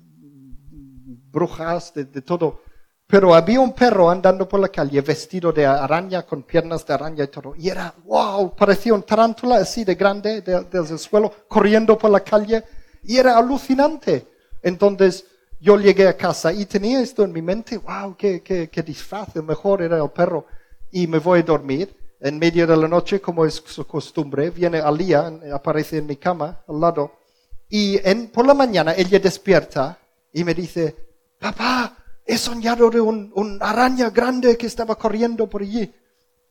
brujas, 1.30 1.92
de, 1.92 2.06
de 2.06 2.22
todo. 2.22 2.62
Pero 3.06 3.34
había 3.34 3.60
un 3.60 3.74
perro 3.74 4.08
andando 4.08 4.48
por 4.48 4.58
la 4.58 4.70
calle 4.70 5.02
vestido 5.02 5.52
de 5.52 5.66
araña, 5.66 6.22
con 6.22 6.44
piernas 6.44 6.86
de 6.86 6.94
araña 6.94 7.24
y 7.24 7.28
todo. 7.28 7.54
Y 7.58 7.68
era, 7.68 7.92
wow, 8.06 8.56
parecía 8.56 8.94
un 8.94 9.02
tarántula 9.02 9.56
así 9.56 9.84
de 9.84 9.94
grande 9.94 10.40
desde 10.40 10.94
el 10.94 10.98
suelo, 10.98 11.30
corriendo 11.46 11.98
por 11.98 12.10
la 12.10 12.20
calle. 12.20 12.64
Y 13.02 13.18
era 13.18 13.36
alucinante. 13.36 14.26
Entonces 14.62 15.26
yo 15.60 15.78
llegué 15.78 16.08
a 16.08 16.16
casa 16.16 16.54
y 16.54 16.64
tenía 16.64 17.02
esto 17.02 17.22
en 17.22 17.34
mi 17.34 17.42
mente, 17.42 17.76
wow, 17.76 18.16
qué, 18.16 18.42
qué, 18.42 18.70
qué 18.70 18.82
disfraz, 18.82 19.36
el 19.36 19.42
mejor 19.42 19.82
era 19.82 20.02
el 20.02 20.10
perro. 20.10 20.46
Y 20.90 21.06
me 21.06 21.18
voy 21.18 21.40
a 21.40 21.42
dormir. 21.42 21.97
En 22.20 22.38
medio 22.38 22.66
de 22.66 22.76
la 22.76 22.88
noche, 22.88 23.20
como 23.20 23.44
es 23.44 23.62
su 23.64 23.86
costumbre, 23.86 24.50
viene 24.50 24.78
Alía, 24.78 25.32
aparece 25.52 25.98
en 25.98 26.06
mi 26.06 26.16
cama 26.16 26.62
al 26.66 26.80
lado. 26.80 27.12
Y 27.68 27.98
en, 28.08 28.28
por 28.28 28.46
la 28.46 28.54
mañana 28.54 28.94
ella 28.96 29.18
despierta 29.18 29.98
y 30.32 30.42
me 30.42 30.54
dice, 30.54 30.96
papá, 31.38 31.96
he 32.24 32.36
soñado 32.36 32.90
de 32.90 33.00
un, 33.00 33.58
araña 33.60 34.10
grande 34.10 34.56
que 34.56 34.66
estaba 34.66 34.96
corriendo 34.96 35.48
por 35.48 35.62
allí. 35.62 35.92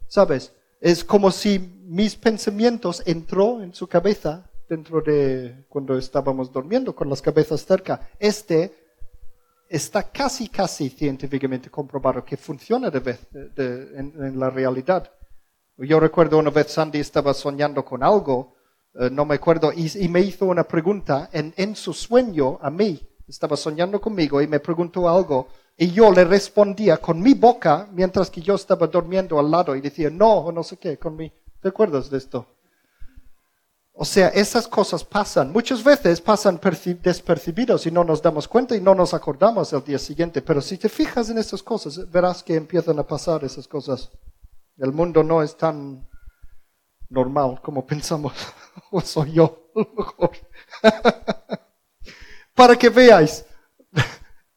¿Sabes? 0.07 0.51
Es 0.80 1.03
como 1.03 1.32
si 1.32 1.59
mis 1.59 2.15
pensamientos 2.15 3.03
entró 3.05 3.61
en 3.61 3.74
su 3.74 3.88
cabeza 3.88 4.49
dentro 4.68 5.01
de 5.01 5.65
cuando 5.70 5.97
estábamos 5.97 6.51
durmiendo 6.51 6.95
con 6.95 7.09
las 7.09 7.22
cabezas 7.22 7.65
cerca. 7.65 8.09
Este 8.20 8.74
está 9.70 10.03
casi, 10.03 10.49
casi 10.49 10.89
científicamente 10.89 11.70
comprobado 11.70 12.24
que 12.24 12.38
funciona 12.38 12.89
de 12.89 12.99
vez, 12.99 13.20
en, 13.34 14.39
la 14.39 14.49
realidad. 14.49 15.11
Yo 15.78 15.99
recuerdo 15.99 16.39
una 16.39 16.49
vez 16.49 16.71
Sandy 16.71 16.99
estaba 16.99 17.34
soñando 17.34 17.86
con 17.86 18.03
algo, 18.03 18.55
eh, 18.95 19.09
no 19.11 19.25
me 19.25 19.36
acuerdo, 19.36 19.71
y, 19.71 20.07
me 20.07 20.21
hizo 20.21 20.45
una 20.45 20.63
pregunta 20.63 21.30
en, 21.32 21.53
en 21.55 21.75
su 21.75 21.93
sueño 21.93 22.57
a 22.61 22.69
mí. 22.71 22.99
Estaba 23.28 23.55
soñando 23.55 24.01
conmigo 24.01 24.41
y 24.41 24.47
me 24.47 24.59
preguntó 24.59 25.07
algo 25.07 25.49
y 25.78 25.91
yo 25.91 26.11
le 26.11 26.23
respondía 26.23 26.97
con 26.97 27.21
mi 27.21 27.36
boca 27.36 27.88
mientras 27.91 28.32
que 28.32 28.41
yo 28.41 28.55
estaba 28.55 28.88
durmiendo 28.88 29.38
al 29.38 29.51
lado 29.51 29.75
y 29.75 29.82
decía 29.82 30.09
no 30.09 30.38
o 30.38 30.51
no 30.51 30.63
sé 30.63 30.78
qué 30.78 30.97
con 30.97 31.15
mi. 31.15 31.32
¿Te 31.61 31.67
acuerdas 31.67 32.09
de 32.09 32.17
esto? 32.17 32.47
O 33.93 34.05
sea, 34.05 34.30
esas 34.30 34.67
cosas 34.67 35.03
pasan. 35.03 35.51
Muchas 35.51 35.84
veces 35.84 36.21
pasan 36.21 36.59
despercibidos 37.01 37.86
y 37.86 37.91
no 37.91 38.03
nos 38.03 38.21
damos 38.21 38.47
cuenta 38.47 38.75
y 38.75 38.82
no 38.82 38.95
nos 38.95 39.13
acordamos 39.13 39.73
el 39.73 39.84
día 39.84 39.99
siguiente. 39.99 40.41
Pero 40.41 40.61
si 40.61 40.78
te 40.78 40.88
fijas 40.88 41.30
en 41.30 41.38
esas 41.38 41.61
cosas, 41.61 42.09
verás 42.09 42.41
que 42.41 42.55
empiezan 42.55 42.97
a 42.99 43.03
pasar 43.03 43.43
esas 43.43 43.67
cosas. 43.67 44.11
El 44.78 44.91
mundo 44.91 45.23
no 45.23 45.41
es 45.41 45.57
tan 45.57 46.07
normal 47.09 47.59
como 47.61 47.86
pensamos. 47.86 48.34
o 48.91 49.01
soy 49.01 49.34
yo. 49.34 49.71
Para 52.53 52.75
que 52.75 52.89
veáis, 52.89 53.45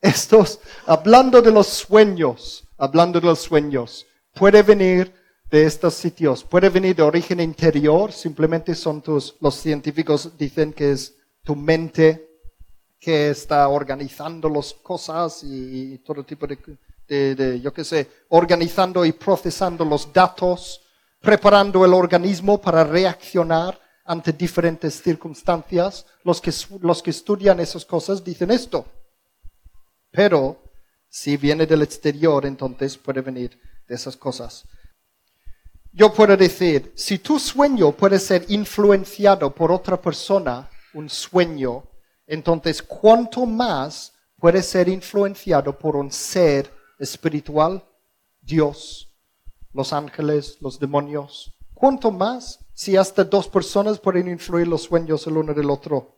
estos, 0.01 0.61
hablando 0.87 1.43
de 1.43 1.51
los 1.51 1.67
sueños, 1.67 2.67
hablando 2.79 3.21
de 3.21 3.27
los 3.27 3.41
sueños, 3.41 4.07
puede 4.35 4.63
venir 4.63 5.15
de 5.51 5.65
estos 5.65 5.95
sitios, 5.95 6.45
puede 6.45 6.69
venir 6.71 6.97
de 6.97 7.03
origen 7.03 7.41
interior, 7.41 8.13
simplemente 8.13 8.75
son 8.75 9.03
tus, 9.03 9.37
los 9.41 9.55
científicos 9.57 10.37
dicen 10.39 10.73
que 10.73 10.93
es 10.93 11.17
tu 11.43 11.57
mente 11.57 12.29
que 12.99 13.31
está 13.31 13.69
organizando 13.69 14.49
las 14.49 14.73
cosas 14.75 15.43
y, 15.43 15.95
y 15.95 15.99
todo 15.99 16.25
tipo 16.25 16.47
de, 16.47 16.59
de, 17.11 17.61
yo 17.61 17.73
qué 17.73 17.85
sé, 17.85 18.09
organizando 18.29 19.05
y 19.05 19.13
procesando 19.13 19.85
los 19.85 20.13
datos, 20.13 20.81
preparando 21.21 21.85
el 21.85 21.93
organismo 21.93 22.61
para 22.61 22.85
reaccionar 22.85 23.79
ante 24.05 24.33
diferentes 24.33 25.03
circunstancias. 25.03 26.07
Los 26.23 26.41
que, 26.41 26.53
los 26.81 27.03
que 27.03 27.11
estudian 27.11 27.59
esas 27.61 27.85
cosas 27.85 28.23
dicen 28.23 28.51
esto. 28.51 28.87
Pero 30.13 30.63
si 31.09 31.37
viene 31.37 31.67
del 31.67 31.83
exterior, 31.83 32.47
entonces 32.47 32.97
puede 32.97 33.21
venir 33.21 33.61
de 33.89 33.95
esas 33.95 34.17
cosas. 34.17 34.65
Yo 35.93 36.13
puedo 36.13 36.37
decir, 36.37 36.93
si 36.95 37.19
tu 37.19 37.41
sueño 37.41 37.91
puede 37.91 38.21
ser 38.21 38.45
influenciado 38.49 39.53
por 39.53 39.73
otra 39.73 40.01
persona, 40.01 40.71
un 40.95 41.11
sueño, 41.11 41.83
entonces 42.27 42.81
cuánto 42.81 43.45
más 43.45 44.13
puede 44.39 44.63
ser 44.63 44.89
influenciado 44.89 45.77
por 45.77 45.97
un 45.97 46.13
ser 46.13 46.80
espiritual, 47.01 47.83
Dios, 48.41 49.11
los 49.73 49.93
ángeles, 49.93 50.59
los 50.61 50.79
demonios. 50.79 51.53
¿Cuánto 51.75 52.11
más 52.11 52.61
si 52.75 52.97
hasta 52.97 53.25
dos 53.25 53.49
personas 53.49 53.99
pueden 53.99 54.29
influir 54.29 54.69
los 54.69 54.83
sueños 54.83 55.27
el 55.27 55.37
uno 55.37 55.55
del 55.55 55.71
otro? 55.71 56.15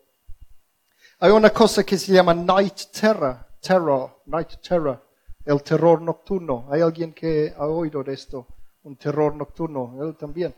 Hay 1.21 1.31
una 1.31 1.51
cosa 1.51 1.85
que 1.85 1.97
se 1.97 2.13
llama 2.13 2.35
night 2.35 2.91
terror, 2.91 3.47
terror, 3.61 4.23
night 4.27 4.49
terror, 4.61 5.01
el 5.45 5.63
terror 5.63 6.03
nocturno. 6.03 6.67
¿Hay 6.71 6.81
alguien 6.81 7.13
que 7.13 7.55
ha 7.57 7.67
oído 7.67 8.03
de 8.03 8.15
esto? 8.15 8.47
Un 8.83 8.97
terror 8.97 9.35
nocturno, 9.37 9.97
él 10.03 10.17
también. 10.17 10.53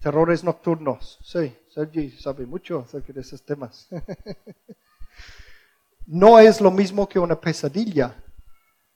Terrores 0.00 0.44
nocturnos, 0.44 1.18
sí, 1.22 1.56
Sergi 1.72 2.10
sabe 2.10 2.44
mucho 2.44 2.80
acerca 2.80 3.12
de 3.12 3.20
esos 3.20 3.42
temas. 3.42 3.88
no 6.06 6.38
es 6.38 6.60
lo 6.60 6.70
mismo 6.70 7.08
que 7.08 7.18
una 7.18 7.40
pesadilla. 7.40 8.23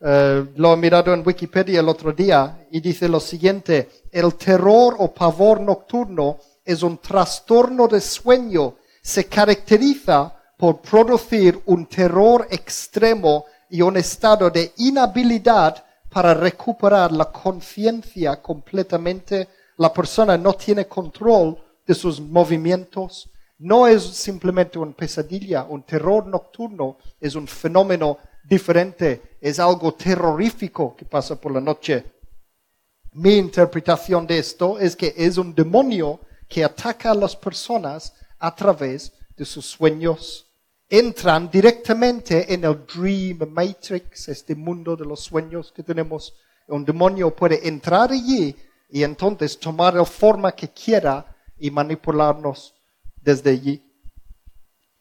Uh, 0.00 0.46
lo 0.54 0.72
he 0.72 0.76
mirado 0.76 1.12
en 1.12 1.24
Wikipedia 1.26 1.80
el 1.80 1.88
otro 1.88 2.12
día 2.12 2.68
y 2.70 2.80
dice 2.80 3.08
lo 3.08 3.18
siguiente, 3.18 4.04
el 4.12 4.34
terror 4.36 4.94
o 4.98 5.12
pavor 5.12 5.60
nocturno 5.60 6.38
es 6.64 6.84
un 6.84 6.98
trastorno 6.98 7.88
de 7.88 8.00
sueño, 8.00 8.76
se 9.02 9.26
caracteriza 9.26 10.32
por 10.56 10.80
producir 10.80 11.60
un 11.66 11.86
terror 11.86 12.46
extremo 12.48 13.46
y 13.70 13.82
un 13.82 13.96
estado 13.96 14.50
de 14.50 14.72
inhabilidad 14.76 15.84
para 16.10 16.32
recuperar 16.32 17.10
la 17.12 17.26
conciencia 17.26 18.40
completamente. 18.40 19.48
La 19.78 19.92
persona 19.92 20.36
no 20.36 20.52
tiene 20.54 20.86
control 20.86 21.58
de 21.86 21.94
sus 21.94 22.20
movimientos. 22.20 23.28
No 23.58 23.86
es 23.86 24.02
simplemente 24.02 24.78
una 24.78 24.92
pesadilla, 24.92 25.64
un 25.64 25.82
terror 25.82 26.26
nocturno 26.26 26.98
es 27.20 27.34
un 27.34 27.48
fenómeno 27.48 28.18
diferente, 28.44 29.27
es 29.40 29.58
algo 29.58 29.94
terrorífico 29.94 30.94
que 30.96 31.04
pasa 31.04 31.40
por 31.40 31.52
la 31.52 31.60
noche. 31.60 32.04
Mi 33.12 33.36
interpretación 33.36 34.26
de 34.26 34.38
esto 34.38 34.78
es 34.78 34.94
que 34.94 35.14
es 35.16 35.38
un 35.38 35.54
demonio 35.54 36.20
que 36.48 36.64
ataca 36.64 37.10
a 37.10 37.14
las 37.14 37.36
personas 37.36 38.14
a 38.38 38.54
través 38.54 39.12
de 39.36 39.44
sus 39.44 39.66
sueños 39.66 40.48
entran 40.88 41.50
directamente 41.50 42.52
en 42.52 42.64
el 42.64 42.86
Dream 42.86 43.38
Matrix, 43.50 44.28
este 44.28 44.54
mundo 44.54 44.96
de 44.96 45.04
los 45.04 45.20
sueños 45.20 45.72
que 45.72 45.82
tenemos. 45.82 46.34
Un 46.68 46.84
demonio 46.84 47.34
puede 47.34 47.66
entrar 47.66 48.10
allí 48.10 48.56
y 48.88 49.02
entonces 49.02 49.58
tomar 49.58 49.94
la 49.94 50.04
forma 50.04 50.52
que 50.52 50.68
quiera 50.68 51.36
y 51.58 51.70
manipularnos 51.70 52.74
desde 53.20 53.50
allí. 53.50 53.84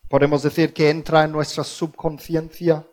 Podemos 0.09 0.43
decir 0.43 0.73
que 0.73 0.89
entra 0.89 1.23
en 1.23 1.31
nuestra 1.31 1.63
subconsciencia. 1.63 2.85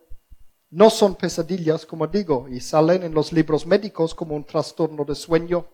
No 0.74 0.90
son 0.90 1.14
pesadillas, 1.14 1.86
como 1.86 2.08
digo, 2.08 2.48
y 2.50 2.58
salen 2.58 3.04
en 3.04 3.14
los 3.14 3.32
libros 3.32 3.64
médicos 3.64 4.12
como 4.12 4.34
un 4.34 4.42
trastorno 4.42 5.04
de 5.04 5.14
sueño. 5.14 5.66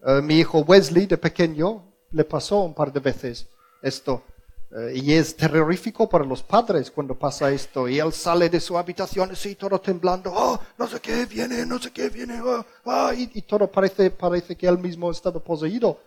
Uh, 0.00 0.22
mi 0.22 0.38
hijo 0.38 0.60
Wesley, 0.60 1.06
de 1.06 1.18
pequeño, 1.18 1.82
le 2.12 2.24
pasó 2.24 2.60
un 2.60 2.72
par 2.72 2.92
de 2.92 3.00
veces 3.00 3.48
esto. 3.82 4.22
Eh, 4.70 4.92
y 4.94 5.12
es 5.14 5.36
terrorífico 5.36 6.08
para 6.08 6.24
los 6.24 6.40
padres 6.40 6.88
cuando 6.88 7.16
pasa 7.16 7.50
esto. 7.50 7.88
Y 7.88 7.98
él 7.98 8.12
sale 8.12 8.48
de 8.48 8.60
su 8.60 8.78
habitación 8.78 9.32
así, 9.32 9.56
todo 9.56 9.80
temblando. 9.80 10.32
Oh, 10.32 10.56
no 10.78 10.86
sé 10.86 11.00
qué 11.00 11.26
viene, 11.26 11.66
no 11.66 11.80
sé 11.80 11.90
qué 11.90 12.10
viene. 12.10 12.40
Oh, 12.42 12.64
oh", 12.84 13.12
y, 13.12 13.42
todo 13.42 13.66
parece, 13.66 14.08
parece 14.12 14.54
que 14.54 14.68
él 14.68 14.78
mismo 14.78 15.10
estaba 15.10 15.40
poseído. 15.40 15.98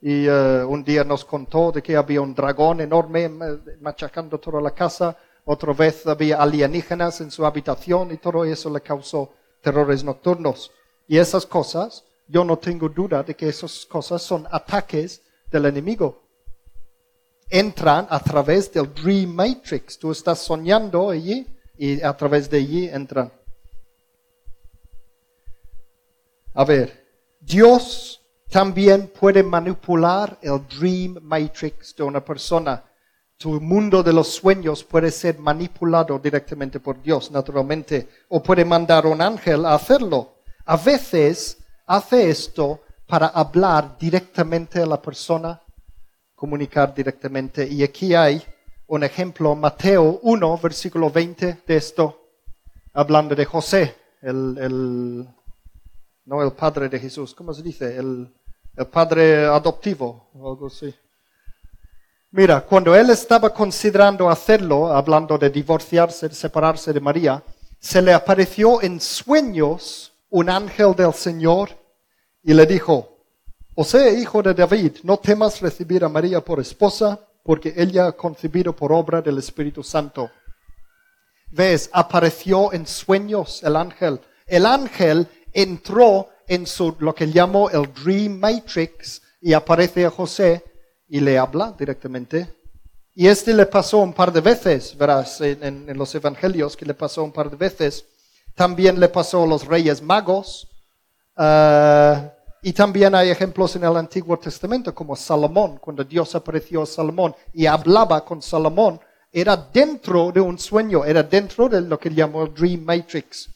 Y 0.00 0.28
uh, 0.28 0.64
un 0.64 0.84
día 0.84 1.02
nos 1.02 1.24
contó 1.24 1.72
de 1.72 1.82
que 1.82 1.96
había 1.96 2.20
un 2.20 2.36
dragón 2.36 2.80
enorme 2.80 3.28
machacando 3.80 4.38
toda 4.38 4.60
la 4.60 4.70
casa. 4.70 5.16
Otra 5.44 5.72
vez 5.72 6.06
había 6.06 6.36
alienígenas 6.36 7.20
en 7.20 7.30
su 7.30 7.44
habitación 7.44 8.12
y 8.12 8.16
todo 8.16 8.44
eso 8.44 8.70
le 8.70 8.80
causó 8.80 9.32
terrores 9.60 10.04
nocturnos. 10.04 10.70
Y 11.08 11.18
esas 11.18 11.46
cosas, 11.46 12.04
yo 12.28 12.44
no 12.44 12.58
tengo 12.58 12.88
duda 12.88 13.22
de 13.22 13.34
que 13.34 13.48
esas 13.48 13.84
cosas 13.86 14.22
son 14.22 14.46
ataques 14.50 15.22
del 15.50 15.66
enemigo 15.66 16.20
entran 17.50 18.06
a 18.08 18.20
través 18.20 18.72
del 18.72 18.94
Dream 18.94 19.30
Matrix. 19.30 19.98
Tú 19.98 20.12
estás 20.12 20.38
soñando 20.38 21.10
allí 21.10 21.46
y 21.76 22.00
a 22.00 22.16
través 22.16 22.48
de 22.48 22.58
allí 22.58 22.88
entran. 22.88 23.32
A 26.54 26.64
ver, 26.64 27.04
Dios 27.40 28.22
también 28.48 29.08
puede 29.08 29.42
manipular 29.42 30.38
el 30.40 30.60
Dream 30.66 31.18
Matrix 31.22 31.94
de 31.96 32.04
una 32.04 32.24
persona. 32.24 32.84
Tu 33.40 33.58
mundo 33.58 34.02
de 34.02 34.12
los 34.12 34.28
sueños 34.28 34.84
puede 34.84 35.10
ser 35.10 35.38
manipulado 35.38 36.18
directamente 36.18 36.78
por 36.78 37.00
Dios, 37.00 37.30
naturalmente, 37.30 38.06
o 38.28 38.42
puede 38.42 38.66
mandar 38.66 39.06
un 39.06 39.22
ángel 39.22 39.64
a 39.64 39.72
hacerlo. 39.72 40.42
A 40.66 40.76
veces 40.76 41.56
hace 41.86 42.28
esto 42.28 42.82
para 43.06 43.28
hablar 43.28 43.96
directamente 43.98 44.82
a 44.82 44.84
la 44.84 45.00
persona, 45.00 45.58
comunicar 46.34 46.94
directamente. 46.94 47.66
Y 47.66 47.82
aquí 47.82 48.14
hay 48.14 48.42
un 48.88 49.04
ejemplo, 49.04 49.56
Mateo 49.56 50.20
1, 50.22 50.58
versículo 50.58 51.08
20 51.08 51.62
de 51.66 51.76
esto, 51.76 52.20
hablando 52.92 53.34
de 53.34 53.46
José, 53.46 53.94
el, 54.20 54.58
el 54.58 55.28
no 56.26 56.42
el 56.42 56.52
padre 56.52 56.90
de 56.90 56.98
Jesús, 56.98 57.34
¿cómo 57.34 57.54
se 57.54 57.62
dice? 57.62 57.96
El, 57.96 58.30
el 58.76 58.86
padre 58.88 59.46
adoptivo, 59.46 60.28
o 60.34 60.50
algo 60.50 60.66
así. 60.66 60.94
Mira, 62.32 62.60
cuando 62.60 62.94
él 62.94 63.10
estaba 63.10 63.52
considerando 63.52 64.30
hacerlo, 64.30 64.86
hablando 64.86 65.36
de 65.36 65.50
divorciarse, 65.50 66.28
de 66.28 66.34
separarse 66.34 66.92
de 66.92 67.00
María, 67.00 67.42
se 67.80 68.00
le 68.00 68.12
apareció 68.12 68.80
en 68.82 69.00
sueños 69.00 70.12
un 70.28 70.48
ángel 70.48 70.94
del 70.94 71.12
Señor 71.12 71.70
y 72.44 72.54
le 72.54 72.66
dijo, 72.66 73.18
José, 73.74 74.16
hijo 74.20 74.42
de 74.42 74.54
David, 74.54 74.98
no 75.02 75.16
temas 75.16 75.60
recibir 75.60 76.04
a 76.04 76.08
María 76.08 76.40
por 76.40 76.60
esposa 76.60 77.18
porque 77.42 77.74
ella 77.76 78.06
ha 78.06 78.12
concebido 78.12 78.76
por 78.76 78.92
obra 78.92 79.20
del 79.20 79.38
Espíritu 79.38 79.82
Santo. 79.82 80.30
¿Ves? 81.50 81.90
Apareció 81.92 82.72
en 82.72 82.86
sueños 82.86 83.60
el 83.64 83.74
ángel. 83.74 84.20
El 84.46 84.66
ángel 84.66 85.26
entró 85.52 86.28
en 86.46 86.64
su, 86.64 86.94
lo 87.00 87.12
que 87.12 87.26
llamo 87.26 87.70
el 87.70 87.92
Dream 87.92 88.38
Matrix 88.38 89.20
y 89.40 89.52
aparece 89.52 90.06
a 90.06 90.10
José 90.10 90.69
y 91.10 91.20
le 91.20 91.36
habla 91.36 91.74
directamente. 91.76 92.48
Y 93.14 93.26
este 93.26 93.52
le 93.52 93.66
pasó 93.66 93.98
un 93.98 94.14
par 94.14 94.32
de 94.32 94.40
veces, 94.40 94.96
verás, 94.96 95.40
en, 95.40 95.86
los 95.98 96.14
evangelios 96.14 96.76
que 96.76 96.86
le 96.86 96.94
pasó 96.94 97.24
un 97.24 97.32
par 97.32 97.50
de 97.50 97.56
veces. 97.56 98.06
También 98.54 98.98
le 98.98 99.08
pasó 99.08 99.42
a 99.42 99.46
los 99.46 99.66
reyes 99.66 100.00
magos. 100.00 100.68
Uh, 101.36 102.28
y 102.62 102.72
también 102.72 103.14
hay 103.14 103.30
ejemplos 103.30 103.74
en 103.74 103.84
el 103.84 103.96
Antiguo 103.96 104.38
Testamento 104.38 104.94
como 104.94 105.16
Salomón, 105.16 105.78
cuando 105.78 106.04
Dios 106.04 106.34
apareció 106.34 106.82
a 106.82 106.86
Salomón 106.86 107.34
y 107.52 107.66
hablaba 107.66 108.24
con 108.24 108.42
Salomón, 108.42 109.00
era 109.32 109.56
dentro 109.56 110.30
de 110.30 110.40
un 110.40 110.58
sueño, 110.58 111.04
era 111.04 111.22
dentro 111.22 111.68
de 111.68 111.80
lo 111.80 111.98
que 111.98 112.10
llamó 112.10 112.46
Dream 112.46 112.82
Matrix. 112.82 113.48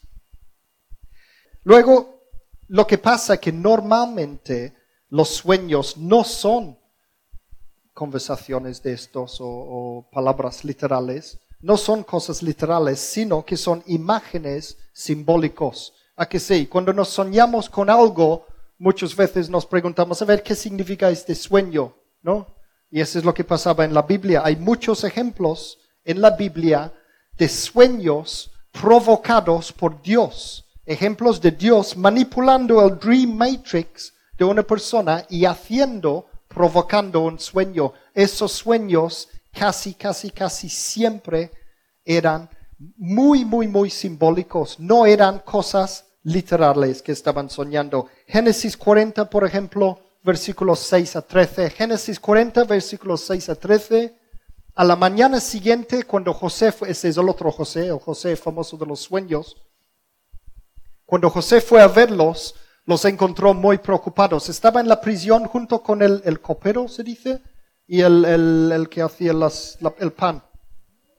Luego, 1.64 2.22
lo 2.68 2.86
que 2.86 2.98
pasa 2.98 3.34
es 3.34 3.40
que 3.40 3.52
normalmente 3.52 4.74
los 5.10 5.28
sueños 5.28 5.96
no 5.98 6.24
son 6.24 6.78
conversaciones 7.94 8.82
de 8.82 8.92
estos 8.92 9.38
o, 9.40 10.04
palabras 10.12 10.64
literales, 10.64 11.38
no 11.60 11.76
son 11.76 12.02
cosas 12.02 12.42
literales, 12.42 13.00
sino 13.00 13.44
que 13.44 13.56
son 13.56 13.82
imágenes 13.86 14.76
simbólicos. 14.92 15.94
¿A 16.16 16.26
que 16.26 16.38
sí? 16.38 16.66
Cuando 16.66 16.92
nos 16.92 17.08
soñamos 17.08 17.70
con 17.70 17.88
algo, 17.88 18.46
muchas 18.78 19.16
veces 19.16 19.48
nos 19.48 19.64
preguntamos, 19.64 20.20
a 20.20 20.24
ver, 20.26 20.42
¿qué 20.42 20.54
significa 20.54 21.08
este 21.08 21.34
sueño? 21.34 21.94
¿No? 22.22 22.46
Y 22.90 23.00
eso 23.00 23.18
es 23.18 23.24
lo 23.24 23.32
que 23.32 23.44
pasaba 23.44 23.84
en 23.84 23.94
la 23.94 24.02
Biblia. 24.02 24.42
Hay 24.44 24.56
muchos 24.56 25.04
ejemplos 25.04 25.78
en 26.04 26.20
la 26.20 26.30
Biblia 26.30 26.92
de 27.36 27.48
sueños 27.48 28.50
provocados 28.70 29.72
por 29.72 30.02
Dios. 30.02 30.64
Ejemplos 30.84 31.40
de 31.40 31.52
Dios 31.52 31.96
manipulando 31.96 32.84
el 32.84 32.98
Dream 32.98 33.34
Matrix 33.34 34.12
de 34.36 34.44
una 34.44 34.62
persona 34.62 35.24
y 35.30 35.44
haciendo, 35.44 36.26
provocando 36.54 37.20
un 37.20 37.38
sueño. 37.38 37.92
Esos 38.14 38.52
sueños 38.52 39.28
casi, 39.52 39.94
casi, 39.94 40.30
casi 40.30 40.68
siempre 40.68 41.50
eran 42.04 42.48
muy, 42.96 43.44
muy, 43.44 43.68
muy 43.68 43.90
simbólicos. 43.90 44.78
No 44.78 45.04
eran 45.04 45.40
cosas 45.40 46.06
literales 46.22 47.02
que 47.02 47.12
estaban 47.12 47.50
soñando. 47.50 48.08
Génesis 48.26 48.76
40, 48.76 49.28
por 49.28 49.44
ejemplo, 49.44 50.00
versículos 50.22 50.80
6 50.80 51.16
a 51.16 51.22
13. 51.22 51.70
Génesis 51.70 52.18
40, 52.18 52.64
versículos 52.64 53.20
6 53.22 53.48
a 53.50 53.54
13. 53.54 54.14
A 54.76 54.84
la 54.84 54.96
mañana 54.96 55.40
siguiente, 55.40 56.04
cuando 56.04 56.32
José 56.32 56.72
fue, 56.72 56.90
ese 56.90 57.08
es 57.08 57.16
el 57.16 57.28
otro 57.28 57.52
José, 57.52 57.86
el 57.86 57.98
José 57.98 58.34
famoso 58.36 58.76
de 58.76 58.86
los 58.86 59.00
sueños, 59.00 59.56
cuando 61.06 61.30
José 61.30 61.60
fue 61.60 61.80
a 61.80 61.86
verlos, 61.86 62.56
los 62.86 63.04
encontró 63.04 63.54
muy 63.54 63.78
preocupados. 63.78 64.48
Estaba 64.48 64.80
en 64.80 64.88
la 64.88 65.00
prisión 65.00 65.44
junto 65.46 65.82
con 65.82 66.02
el, 66.02 66.22
el 66.24 66.40
copero, 66.40 66.88
se 66.88 67.02
dice, 67.02 67.40
y 67.86 68.00
el, 68.00 68.24
el, 68.24 68.72
el 68.72 68.88
que 68.88 69.02
hacía 69.02 69.32
las, 69.32 69.78
el 69.98 70.12
pan, 70.12 70.42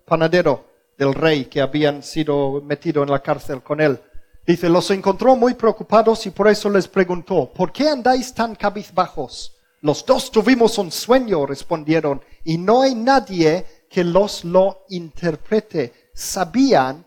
panadero 0.06 0.66
del 0.98 1.14
rey 1.14 1.46
que 1.46 1.62
habían 1.62 2.04
sido 2.04 2.62
metido 2.62 3.04
en 3.04 3.12
la 3.12 3.22
cárcel 3.22 3.62
con 3.62 3.82
él. 3.82 4.00
Dice, 4.46 4.70
los 4.70 4.92
encontró 4.92 5.36
muy 5.36 5.56
preocupados 5.56 6.26
y 6.28 6.30
por 6.30 6.48
eso 6.48 6.70
les 6.70 6.88
preguntó, 6.88 7.52
¿por 7.52 7.72
qué 7.72 7.90
andáis 7.90 8.34
tan 8.34 8.56
cabizbajos? 8.56 9.56
Los 9.82 10.06
dos 10.06 10.32
tuvimos 10.32 10.78
un 10.78 10.92
sueño, 10.92 11.46
respondieron, 11.46 12.22
y 12.44 12.58
no 12.58 12.82
hay 12.82 12.96
nadie 12.96 13.66
que 13.90 14.04
los 14.04 14.46
lo 14.46 14.86
interprete. 14.90 16.10
Sabían 16.14 17.06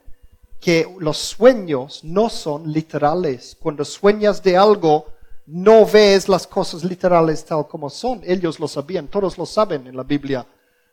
que 0.61 0.86
los 0.98 1.18
sueños 1.18 2.02
no 2.02 2.28
son 2.28 2.72
literales. 2.72 3.56
Cuando 3.61 3.84
sueñas 3.84 4.42
de 4.42 4.56
algo, 4.56 5.06
no 5.46 5.86
ves 5.86 6.28
las 6.28 6.46
cosas 6.46 6.84
literales 6.84 7.44
tal 7.44 7.66
como 7.66 7.88
son. 7.88 8.20
Ellos 8.24 8.59
lo 8.61 8.68
sabían, 8.68 9.09
todos 9.09 9.38
lo 9.38 9.46
saben 9.46 9.86
en 9.86 9.96
la 9.96 10.02
Biblia. 10.02 10.46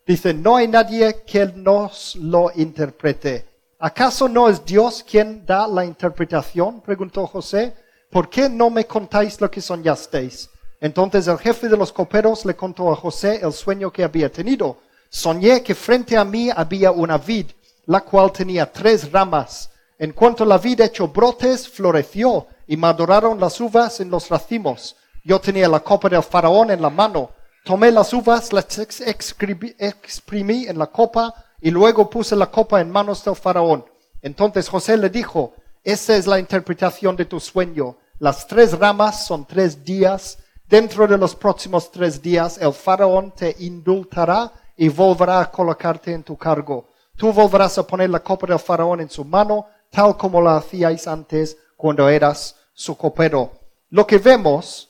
Dice, 0.06 0.34
no 0.34 0.56
hay 0.56 0.68
nadie 0.68 1.24
que 1.26 1.46
nos 1.48 2.16
lo 2.16 2.52
interprete. 2.56 3.46
¿Acaso 3.80 4.30
no 4.30 4.48
es 4.48 4.64
Dios 4.64 5.04
quien 5.04 5.46
da 5.46 5.68
la 5.68 5.84
interpretación? 5.84 6.82
preguntó 6.82 7.26
José. 7.28 7.74
¿Por 8.10 8.30
qué 8.30 8.48
no 8.48 8.70
me 8.70 8.86
contáis 8.86 9.42
lo 9.42 9.50
que 9.52 9.62
soñasteis? 9.62 10.50
Entonces 10.80 11.28
el 11.28 11.38
jefe 11.38 11.68
de 11.68 11.76
los 11.76 11.92
coperos 11.92 12.46
le 12.46 12.56
contó 12.56 12.92
a 12.92 12.96
José 12.96 13.40
el 13.42 13.52
sueño 13.52 13.92
que 13.92 14.04
había 14.04 14.32
tenido. 14.32 14.78
Soñé 15.10 15.64
que 15.64 15.74
frente 15.76 16.16
a 16.16 16.24
mí 16.24 16.50
había 16.56 16.92
una 16.92 17.18
vid, 17.18 17.48
la 17.86 18.02
cual 18.02 18.32
tenía 18.32 18.72
tres 18.72 19.12
ramas. 19.12 19.70
En 19.98 20.12
cuanto 20.12 20.44
la 20.44 20.58
vid 20.58 20.82
echó 20.82 21.08
brotes, 21.08 21.70
floreció 21.70 22.48
y 22.68 22.76
maduraron 22.76 23.40
las 23.40 23.60
uvas 23.62 24.00
en 24.00 24.10
los 24.10 24.30
racimos. 24.30 24.96
Yo 25.24 25.40
tenía 25.40 25.70
la 25.70 25.80
copa 25.80 26.10
del 26.10 26.24
faraón 26.24 26.72
en 26.72 26.82
la 26.82 26.90
mano. 26.90 27.32
Tomé 27.64 27.92
las 27.92 28.14
uvas, 28.14 28.54
las 28.54 28.78
exprimí 28.78 30.66
en 30.68 30.78
la 30.78 30.88
copa 30.88 31.34
y 31.62 31.72
luego 31.72 32.10
puse 32.10 32.36
la 32.36 32.52
copa 32.52 32.82
en 32.82 32.92
manos 32.92 33.24
del 33.24 33.36
faraón. 33.36 33.86
Entonces 34.22 34.70
José 34.70 34.98
le 34.98 35.10
dijo, 35.10 35.54
esa 35.84 36.16
es 36.16 36.28
la 36.28 36.40
interpretación 36.40 37.16
de 37.16 37.26
tu 37.26 37.40
sueño. 37.40 37.98
Las 38.20 38.48
tres 38.48 38.78
ramas 38.78 39.26
son 39.26 39.46
tres 39.46 39.84
días. 39.84 40.38
Dentro 40.68 41.08
de 41.08 41.18
los 41.18 41.36
próximos 41.36 41.92
tres 41.92 42.22
días 42.22 42.58
el 42.58 42.74
faraón 42.74 43.32
te 43.32 43.56
indultará 43.60 44.52
y 44.76 44.90
volverá 44.90 45.40
a 45.40 45.52
colocarte 45.52 46.12
en 46.12 46.24
tu 46.24 46.38
cargo. 46.38 46.90
Tú 47.16 47.32
volverás 47.32 47.78
a 47.78 47.88
poner 47.88 48.10
la 48.10 48.20
copa 48.20 48.48
del 48.48 48.60
faraón 48.60 49.00
en 49.00 49.10
su 49.10 49.24
mano, 49.24 49.68
tal 49.90 50.18
como 50.18 50.42
la 50.42 50.58
hacíais 50.58 51.08
antes 51.08 51.58
cuando 51.78 52.10
eras 52.10 52.56
su 52.74 52.98
copero. 52.98 53.52
Lo 53.90 54.06
que 54.06 54.18
vemos 54.18 54.90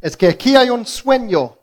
es 0.00 0.16
que 0.16 0.28
aquí 0.28 0.56
hay 0.56 0.70
un 0.70 0.86
sueño, 0.86 1.58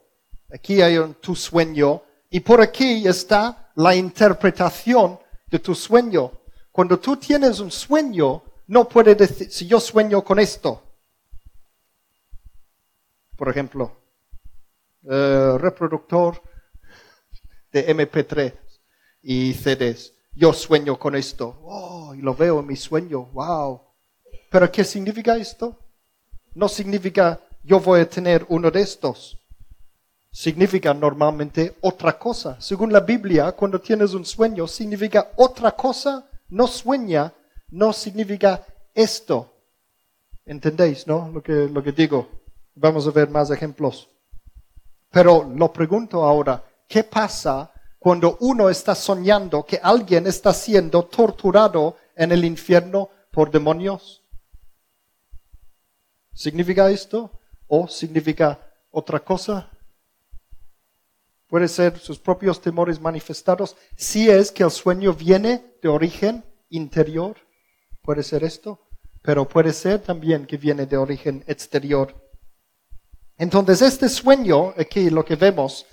aquí 0.52 0.82
hay 0.82 0.98
un 0.98 1.16
tu 1.16 1.36
sueño, 1.36 2.04
y 2.30 2.40
por 2.42 2.62
aquí 2.62 3.08
está 3.08 3.72
la 3.76 3.96
interpretación 3.96 5.20
de 5.48 5.60
tu 5.60 5.74
sueño. 5.74 6.32
Cuando 6.72 7.00
tú 7.00 7.18
tienes 7.18 7.60
un 7.60 7.72
sueño, 7.72 8.44
no 8.68 8.88
puedes 8.88 9.18
decir, 9.18 9.52
si 9.52 9.68
yo 9.68 9.80
sueño 9.80 10.24
con 10.24 10.40
esto, 10.40 10.82
por 13.36 13.50
ejemplo, 13.50 13.98
eh, 15.10 15.58
reproductor 15.60 16.42
de 17.72 17.96
MP3 17.96 18.63
y 19.24 19.54
CDs, 19.54 20.14
yo 20.36 20.54
sueño 20.54 21.00
con 21.00 21.16
esto, 21.16 21.60
oh, 21.64 22.14
y 22.14 22.22
lo 22.22 22.36
veo 22.36 22.60
en 22.60 22.68
mi 22.68 22.76
sueño, 22.76 23.26
wow. 23.34 23.82
Pero 24.52 24.72
¿qué 24.72 24.84
significa 24.84 25.36
esto? 25.36 25.80
No 26.54 26.70
significa 26.70 27.40
yo 27.64 27.80
voy 27.80 28.02
a 28.02 28.10
tener 28.10 28.46
uno 28.50 28.70
de 28.70 28.82
estos 28.82 29.40
significa 30.34 30.94
normalmente 30.94 31.76
otra 31.82 32.18
cosa. 32.18 32.60
Según 32.60 32.92
la 32.92 33.00
Biblia, 33.00 33.52
cuando 33.52 33.80
tienes 33.80 34.14
un 34.16 34.26
sueño, 34.26 34.68
significa 34.68 35.32
otra 35.36 35.74
cosa, 35.74 36.26
no 36.50 36.66
sueña, 36.66 37.32
no 37.70 37.94
significa 37.94 38.66
esto. 38.94 39.54
¿Entendéis, 40.46 41.08
no? 41.08 41.30
Lo 41.32 41.42
que, 41.42 41.70
lo 41.70 41.82
que 41.84 41.92
digo. 41.92 42.28
Vamos 42.76 43.08
a 43.08 43.12
ver 43.12 43.30
más 43.30 43.52
ejemplos. 43.52 44.10
Pero 45.12 45.44
lo 45.56 45.72
pregunto 45.72 46.26
ahora, 46.26 46.64
¿qué 46.88 47.04
pasa 47.04 47.72
cuando 48.04 48.36
uno 48.42 48.70
está 48.70 48.96
soñando 48.96 49.66
que 49.66 49.80
alguien 49.82 50.28
está 50.28 50.54
siendo 50.54 51.06
torturado 51.06 51.96
en 52.18 52.34
el 52.34 52.44
infierno 52.44 53.10
por 53.32 53.50
demonios? 53.50 54.22
¿Significa 56.34 56.92
esto? 56.92 57.32
¿O 57.68 57.88
significa 57.88 58.60
otra 58.92 59.22
cosa? 59.22 59.70
puede 61.54 61.68
ser 61.68 62.00
sus 62.00 62.18
propios 62.18 62.60
temores 62.60 63.00
manifestados, 63.00 63.76
si 63.96 64.28
es 64.28 64.52
que 64.52 64.64
el 64.64 64.72
sueño 64.72 65.14
viene 65.14 65.76
de 65.84 65.88
origen 65.88 66.44
interior, 66.70 67.38
puede 68.02 68.24
ser 68.24 68.44
esto, 68.44 68.88
pero 69.22 69.48
puede 69.48 69.72
ser 69.72 70.00
también 70.00 70.48
que 70.48 70.58
viene 70.58 70.88
de 70.88 70.98
origen 70.98 71.44
exterior. 71.46 72.16
Entonces, 73.38 73.84
este 73.84 74.10
sueño, 74.10 74.74
aquí 74.76 75.12
lo 75.12 75.24
que 75.24 75.36
vemos, 75.36 75.86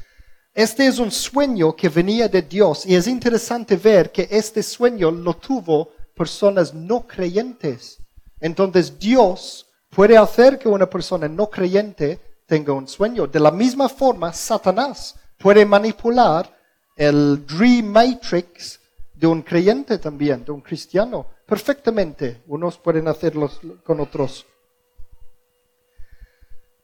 este 0.55 0.87
es 0.87 0.99
un 0.99 1.11
sueño 1.11 1.77
que 1.77 1.89
venía 1.89 2.29
de 2.29 2.43
Dios 2.43 2.85
y 2.85 2.95
es 2.95 3.07
interesante 3.07 3.77
ver 3.77 4.11
que 4.11 4.29
este 4.31 4.63
sueño 4.63 5.11
lo 5.11 5.35
tuvo 5.35 5.91
personas 6.15 6.75
no 6.75 7.07
creyentes. 7.07 7.99
Entonces, 8.41 8.99
Dios 8.99 9.67
puede 9.91 10.17
hacer 10.17 10.59
que 10.59 10.69
una 10.69 10.89
persona 10.89 11.29
no 11.29 11.49
creyente 11.49 12.19
tenga 12.47 12.73
un 12.73 12.89
sueño. 12.89 13.27
De 13.27 13.39
la 13.39 13.51
misma 13.51 13.89
forma, 13.89 14.33
Satanás 14.33 15.17
puede 15.39 15.65
manipular 15.65 16.53
el 16.97 17.47
Dream 17.47 17.87
Matrix 17.87 18.81
de 19.15 19.27
un 19.27 19.43
creyente 19.43 19.99
también, 19.99 20.45
de 20.45 20.53
un 20.53 20.61
cristiano, 20.61 21.27
perfectamente. 21.47 22.43
Unos 22.47 22.77
pueden 22.77 23.07
hacerlo 23.07 23.51
con 23.85 24.01
otros. 24.01 24.47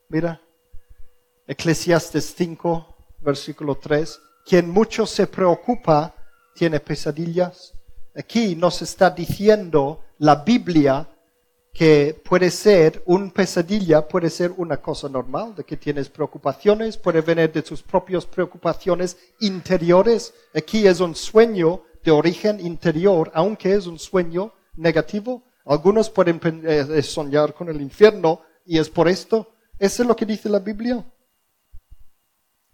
Mira, 0.08 0.40
Eclesiastes 1.46 2.34
5, 2.36 2.95
versículo 3.20 3.76
3, 3.76 4.20
quien 4.44 4.70
mucho 4.70 5.06
se 5.06 5.26
preocupa 5.26 6.14
tiene 6.54 6.80
pesadillas. 6.80 7.72
Aquí 8.14 8.56
nos 8.56 8.80
está 8.82 9.10
diciendo 9.10 10.00
la 10.18 10.36
Biblia 10.36 11.08
que 11.76 12.18
puede 12.24 12.50
ser 12.50 13.02
un 13.04 13.30
pesadilla, 13.30 14.08
puede 14.08 14.30
ser 14.30 14.52
una 14.56 14.78
cosa 14.78 15.10
normal, 15.10 15.54
de 15.54 15.64
que 15.64 15.76
tienes 15.76 16.08
preocupaciones, 16.08 16.96
puede 16.96 17.20
venir 17.20 17.52
de 17.52 17.62
tus 17.62 17.82
propias 17.82 18.24
preocupaciones 18.24 19.18
interiores. 19.40 20.32
Aquí 20.54 20.86
es 20.86 21.00
un 21.00 21.14
sueño 21.14 21.82
de 22.02 22.12
origen 22.12 22.64
interior, 22.64 23.30
aunque 23.34 23.74
es 23.74 23.86
un 23.86 23.98
sueño 23.98 24.54
negativo. 24.76 25.42
Algunos 25.66 26.08
pueden 26.08 26.40
eh, 26.64 27.02
soñar 27.02 27.52
con 27.52 27.68
el 27.68 27.82
infierno 27.82 28.40
y 28.64 28.78
es 28.78 28.88
por 28.88 29.06
esto. 29.06 29.52
Eso 29.78 30.02
es 30.02 30.08
lo 30.08 30.16
que 30.16 30.24
dice 30.24 30.48
la 30.48 30.60
Biblia. 30.60 31.04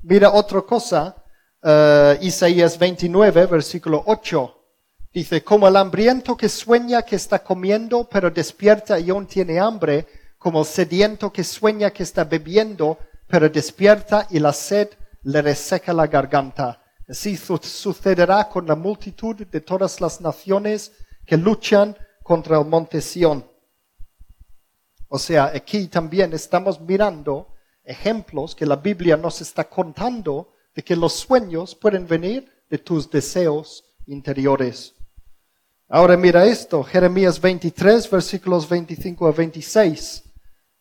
Mira 0.05 0.32
otra 0.32 0.62
cosa, 0.62 1.14
uh, 1.62 2.20
Isaías 2.20 2.76
29, 2.76 3.46
versículo 3.46 4.03
8. 4.07 4.59
Dice, 5.14 5.44
como 5.44 5.68
el 5.68 5.76
hambriento 5.76 6.36
que 6.36 6.48
sueña 6.48 7.03
que 7.03 7.14
está 7.14 7.40
comiendo, 7.40 8.09
pero 8.11 8.28
despierta 8.28 8.98
y 8.98 9.11
aún 9.11 9.26
tiene 9.26 9.61
hambre, 9.61 10.09
como 10.38 10.61
el 10.61 10.66
sediento 10.66 11.32
que 11.32 11.44
sueña 11.44 11.92
que 11.92 12.03
está 12.03 12.24
bebiendo, 12.24 12.98
pero 13.28 13.48
despierta 13.48 14.26
y 14.30 14.40
la 14.40 14.53
sed 14.53 14.88
le 15.22 15.40
reseca 15.40 15.92
la 15.92 16.09
garganta. 16.09 16.82
Así 17.09 17.36
sucederá 17.36 18.48
con 18.48 18.66
la 18.66 18.74
multitud 18.74 19.36
de 19.36 19.61
todas 19.61 20.00
las 20.00 20.20
naciones 20.20 20.90
que 21.24 21.36
luchan 21.36 21.96
contra 22.24 22.59
el 22.59 22.66
monte 22.66 23.00
Sión. 23.00 23.46
O 25.07 25.18
sea, 25.18 25.53
aquí 25.55 25.86
también 25.86 26.32
estamos 26.32 26.80
mirando 26.80 27.51
ejemplos 27.84 28.54
que 28.54 28.66
la 28.66 28.76
Biblia 28.76 29.16
nos 29.16 29.40
está 29.40 29.68
contando 29.68 30.54
de 30.74 30.82
que 30.82 30.96
los 30.96 31.14
sueños 31.14 31.74
pueden 31.74 32.06
venir 32.06 32.50
de 32.70 32.78
tus 32.78 33.10
deseos 33.10 33.84
interiores. 34.06 34.94
Ahora 35.88 36.16
mira 36.16 36.46
esto, 36.46 36.82
Jeremías 36.82 37.40
23, 37.40 38.10
versículos 38.10 38.68
25 38.68 39.26
a 39.26 39.32
26. 39.32 40.22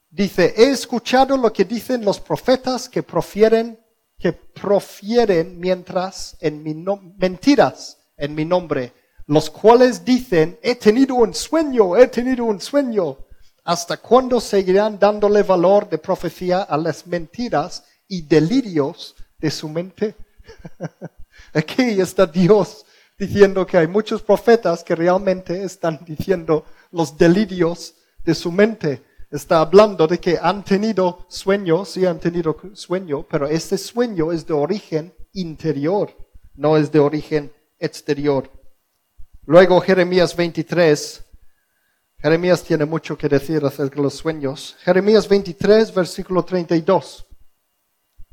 Dice, 0.10 0.54
he 0.58 0.72
escuchado 0.72 1.36
lo 1.36 1.52
que 1.52 1.66
dicen 1.66 2.06
los 2.06 2.20
profetas 2.20 2.88
que 2.88 3.04
profieren, 3.04 3.80
que 4.18 4.34
profieren 4.34 5.60
mientras 5.60 6.38
en 6.40 6.64
mi 6.64 6.74
mentiras 7.18 7.98
en 8.18 8.36
mi 8.36 8.46
nombre, 8.46 8.94
los 9.26 9.50
cuales 9.50 10.06
dicen, 10.06 10.60
he 10.62 10.76
tenido 10.76 11.16
un 11.16 11.34
sueño, 11.34 11.98
he 11.98 12.08
tenido 12.08 12.46
un 12.46 12.62
sueño. 12.62 13.18
¿Hasta 13.64 13.98
cuándo 13.98 14.40
seguirán 14.40 14.98
dándole 14.98 15.44
valor 15.44 15.88
de 15.88 15.98
profecía 16.00 16.64
a 16.64 16.78
las 16.78 17.06
mentiras 17.06 17.84
y 18.08 18.24
delirios 18.24 19.16
de 19.38 19.52
su 19.52 19.70
mente? 19.70 20.16
Aquí 21.54 22.02
está 22.02 22.26
Dios 22.26 22.86
diciendo 23.20 23.68
que 23.68 23.78
hay 23.78 23.88
muchos 23.88 24.24
profetas 24.24 24.84
que 24.84 24.96
realmente 24.96 25.64
están 25.64 26.00
diciendo 26.04 26.66
los 26.92 27.16
delirios 27.16 27.94
de 28.26 28.34
su 28.34 28.52
mente. 28.52 29.04
Está 29.30 29.62
hablando 29.62 30.08
de 30.08 30.20
que 30.20 30.40
han 30.42 30.64
tenido 30.66 31.26
sueños, 31.30 31.90
sí 31.90 32.06
han 32.06 32.20
tenido 32.20 32.58
sueño, 32.74 33.24
pero 33.30 33.48
este 33.48 33.78
sueño 33.78 34.32
es 34.32 34.48
de 34.48 34.54
origen 34.54 35.14
interior, 35.34 36.10
no 36.56 36.78
es 36.78 36.92
de 36.92 37.00
origen 37.00 37.54
exterior. 37.78 38.50
Luego 39.46 39.80
Jeremías 39.82 40.36
23, 40.36 41.24
Jeremías 42.22 42.64
tiene 42.64 42.86
mucho 42.86 43.18
que 43.18 43.28
decir 43.28 43.66
acerca 43.66 43.96
de 43.96 44.04
los 44.04 44.14
sueños. 44.14 44.76
Jeremías 44.82 45.28
23, 45.28 45.92
versículo 45.92 46.46
32. 46.46 47.26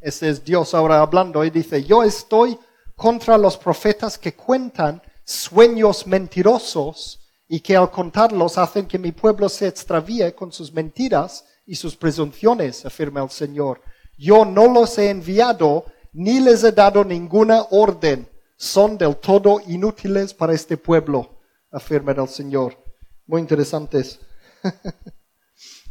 Ese 0.00 0.28
es 0.28 0.44
Dios 0.44 0.74
ahora 0.74 1.00
hablando 1.00 1.42
y 1.42 1.48
dice, 1.48 1.82
yo 1.82 2.02
estoy 2.02 2.58
contra 2.94 3.38
los 3.38 3.56
profetas 3.56 4.18
que 4.18 4.34
cuentan 4.34 5.00
sueños 5.24 6.06
mentirosos 6.06 7.20
y 7.48 7.60
que 7.60 7.76
al 7.76 7.90
contarlos 7.90 8.58
hacen 8.58 8.86
que 8.86 8.98
mi 8.98 9.12
pueblo 9.12 9.48
se 9.48 9.66
extravíe 9.66 10.34
con 10.34 10.52
sus 10.52 10.70
mentiras 10.70 11.46
y 11.64 11.74
sus 11.74 11.96
presunciones, 11.96 12.84
afirma 12.84 13.22
el 13.22 13.30
Señor. 13.30 13.80
Yo 14.18 14.44
no 14.44 14.68
los 14.68 14.98
he 14.98 15.08
enviado 15.08 15.86
ni 16.12 16.40
les 16.40 16.62
he 16.62 16.72
dado 16.72 17.04
ninguna 17.04 17.66
orden. 17.70 18.28
Son 18.56 18.98
del 18.98 19.16
todo 19.16 19.60
inútiles 19.66 20.34
para 20.34 20.52
este 20.52 20.76
pueblo, 20.76 21.40
afirma 21.70 22.12
el 22.12 22.28
Señor. 22.28 22.87
Muy 23.28 23.40
interesantes. 23.40 24.18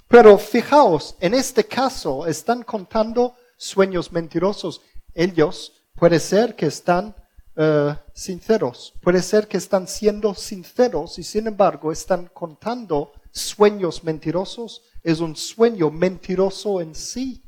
Pero 0.09 0.37
fijaos, 0.37 1.15
en 1.21 1.33
este 1.33 1.65
caso 1.65 2.27
están 2.27 2.63
contando 2.63 3.35
sueños 3.57 4.11
mentirosos. 4.11 4.81
Ellos 5.13 5.71
Puede 5.97 6.19
ser 6.19 6.55
que 6.55 6.67
están 6.67 7.15
eh, 7.55 7.95
sinceros, 8.13 8.93
puede 9.01 9.19
ser 9.23 9.47
que 9.47 9.57
están 9.57 9.87
siendo 9.87 10.35
sinceros 10.35 11.17
y 11.17 11.23
sin 11.23 11.47
embargo 11.47 11.91
están 11.91 12.29
contando 12.31 13.13
sueños 13.31 14.03
mentirosos. 14.03 14.83
Es 15.01 15.21
un 15.21 15.35
sueño 15.35 15.89
mentiroso 15.89 16.81
en 16.81 16.93
sí. 16.93 17.43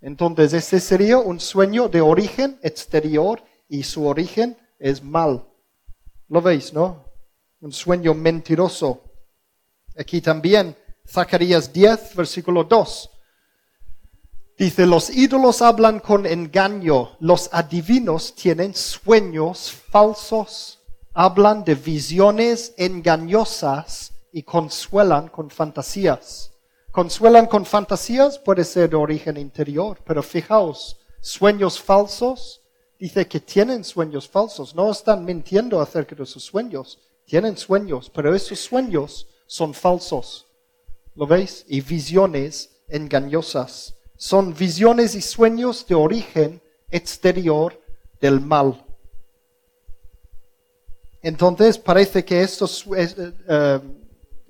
Entonces, 0.00 0.52
este 0.52 0.78
sería 0.78 1.18
un 1.18 1.40
sueño 1.40 1.88
de 1.88 2.00
origen 2.00 2.60
exterior 2.62 3.42
y 3.68 3.82
su 3.82 4.06
origen 4.06 4.56
es 4.78 5.02
mal. 5.02 5.44
¿Lo 6.28 6.40
veis, 6.40 6.72
no? 6.72 7.06
Un 7.60 7.72
sueño 7.72 8.14
mentiroso. 8.14 9.02
Aquí 10.00 10.22
también, 10.22 10.74
Zacarías 11.06 11.74
10, 11.74 12.14
versículo 12.16 12.64
2. 12.64 13.10
Dice, 14.56 14.86
los 14.86 15.10
ídolos 15.10 15.60
hablan 15.60 16.00
con 16.00 16.24
engaño, 16.24 17.18
los 17.20 17.50
adivinos 17.52 18.34
tienen 18.34 18.74
sueños 18.74 19.70
falsos, 19.90 20.78
hablan 21.12 21.64
de 21.64 21.74
visiones 21.74 22.72
engañosas 22.78 24.14
y 24.32 24.42
consuelan 24.42 25.28
con 25.28 25.50
fantasías. 25.50 26.50
Consuelan 26.92 27.46
con 27.46 27.66
fantasías 27.66 28.38
puede 28.38 28.64
ser 28.64 28.88
de 28.88 28.96
origen 28.96 29.36
interior, 29.36 29.98
pero 30.06 30.22
fijaos, 30.22 30.96
sueños 31.20 31.78
falsos, 31.78 32.62
dice 32.98 33.28
que 33.28 33.40
tienen 33.40 33.84
sueños 33.84 34.26
falsos, 34.26 34.74
no 34.74 34.90
están 34.90 35.26
mintiendo 35.26 35.78
acerca 35.78 36.16
de 36.16 36.24
sus 36.24 36.42
sueños, 36.42 36.98
tienen 37.26 37.58
sueños, 37.58 38.10
pero 38.10 38.34
esos 38.34 38.60
sueños 38.60 39.26
son 39.50 39.74
falsos. 39.74 40.46
¿Lo 41.16 41.26
veis? 41.26 41.64
Y 41.66 41.80
visiones 41.80 42.70
engañosas 42.86 43.96
son 44.16 44.54
visiones 44.54 45.16
y 45.16 45.22
sueños 45.22 45.84
de 45.88 45.96
origen 45.96 46.62
exterior 46.88 47.82
del 48.20 48.40
mal. 48.40 48.86
Entonces 51.20 51.78
parece 51.78 52.24
que 52.24 52.42
esto 52.42 52.66
eh, 52.96 53.32
eh, 53.48 53.80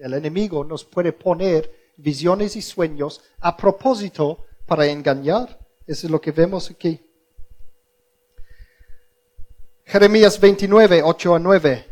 el 0.00 0.12
enemigo 0.12 0.64
nos 0.64 0.84
puede 0.84 1.14
poner 1.14 1.92
visiones 1.96 2.54
y 2.56 2.60
sueños 2.60 3.22
a 3.38 3.56
propósito 3.56 4.44
para 4.66 4.84
engañar. 4.84 5.58
Eso 5.86 6.08
es 6.08 6.10
lo 6.10 6.20
que 6.20 6.30
vemos 6.30 6.70
aquí. 6.70 7.00
Jeremías 9.86 10.38
29, 10.38 11.02
8 11.02 11.34
a 11.34 11.38
9. 11.38 11.89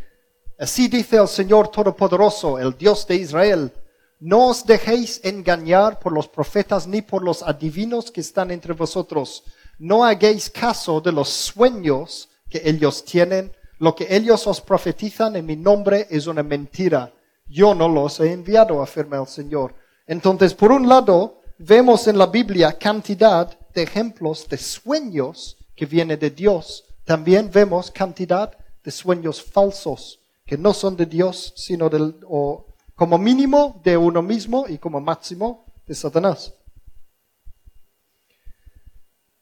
Así 0.59 0.89
dice 0.89 1.17
el 1.17 1.29
Señor 1.29 1.69
Todopoderoso, 1.69 2.59
el 2.59 2.77
Dios 2.77 3.07
de 3.07 3.17
Israel 3.17 3.73
no 4.21 4.49
os 4.49 4.67
dejéis 4.67 5.21
engañar 5.23 6.01
por 6.01 6.13
los 6.13 6.27
profetas 6.27 6.89
ni 6.89 7.03
por 7.03 7.23
los 7.23 7.45
adivinos 7.45 8.11
que 8.11 8.21
están 8.21 8.51
entre 8.51 8.73
vosotros. 8.73 9.45
No 9.79 10.05
hagáis 10.05 10.51
caso 10.51 11.01
de 11.01 11.13
los 11.13 11.29
sueños 11.29 12.29
que 12.51 12.61
ellos 12.65 13.05
tienen. 13.05 13.53
Lo 13.79 13.95
que 13.95 14.09
ellos 14.11 14.45
os 14.49 14.61
profetizan 14.61 15.37
en 15.37 15.47
mi 15.47 15.55
nombre 15.55 16.09
es 16.11 16.27
una 16.27 16.43
mentira. 16.43 17.13
Yo 17.47 17.77
no 17.77 17.89
los 17.89 18.19
he 18.19 18.33
enviado, 18.33 18.83
afirma 18.83 19.19
el 19.19 19.29
Señor. 19.29 19.77
Entonces, 20.09 20.53
por 20.53 20.73
un 20.73 20.89
lado, 20.89 21.41
vemos 21.59 22.09
en 22.09 22.19
la 22.19 22.27
Biblia 22.27 22.77
cantidad 22.77 23.57
de 23.73 23.85
ejemplos 23.85 24.49
de 24.49 24.59
sueños 24.59 25.57
que 25.77 25.87
viene 25.87 26.17
de 26.17 26.31
Dios, 26.31 26.85
también 27.05 27.49
vemos 27.53 27.93
cantidad 27.93 28.53
de 28.83 28.91
sueños 28.91 29.41
falsos 29.41 30.19
que 30.49 30.57
no 30.57 30.73
son 30.73 30.97
de 30.97 31.05
Dios, 31.05 31.53
sino 31.57 31.91
del, 31.91 32.21
o 32.27 32.65
como 32.95 33.19
mínimo 33.19 33.83
de 33.85 33.99
uno 33.99 34.23
mismo 34.23 34.65
y 34.67 34.79
como 34.79 34.99
máximo 34.99 35.67
de 35.87 35.95
Satanás. 35.95 36.55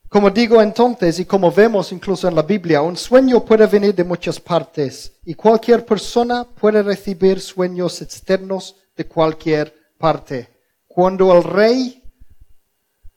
Como 0.08 0.30
digo 0.30 0.60
entonces, 0.60 1.20
y 1.20 1.24
como 1.24 1.52
vemos 1.52 1.92
incluso 1.92 2.26
en 2.26 2.34
la 2.34 2.42
Biblia, 2.42 2.82
un 2.82 2.96
sueño 2.96 3.44
puede 3.44 3.66
venir 3.68 3.94
de 3.94 4.02
muchas 4.02 4.40
partes 4.40 5.12
y 5.24 5.34
cualquier 5.34 5.86
persona 5.86 6.42
puede 6.42 6.82
recibir 6.82 7.40
sueños 7.40 8.02
externos 8.02 8.74
de 8.96 9.06
cualquier 9.06 9.72
parte. 9.98 10.48
Cuando 10.88 11.32
el 11.36 11.44
rey 11.44 12.02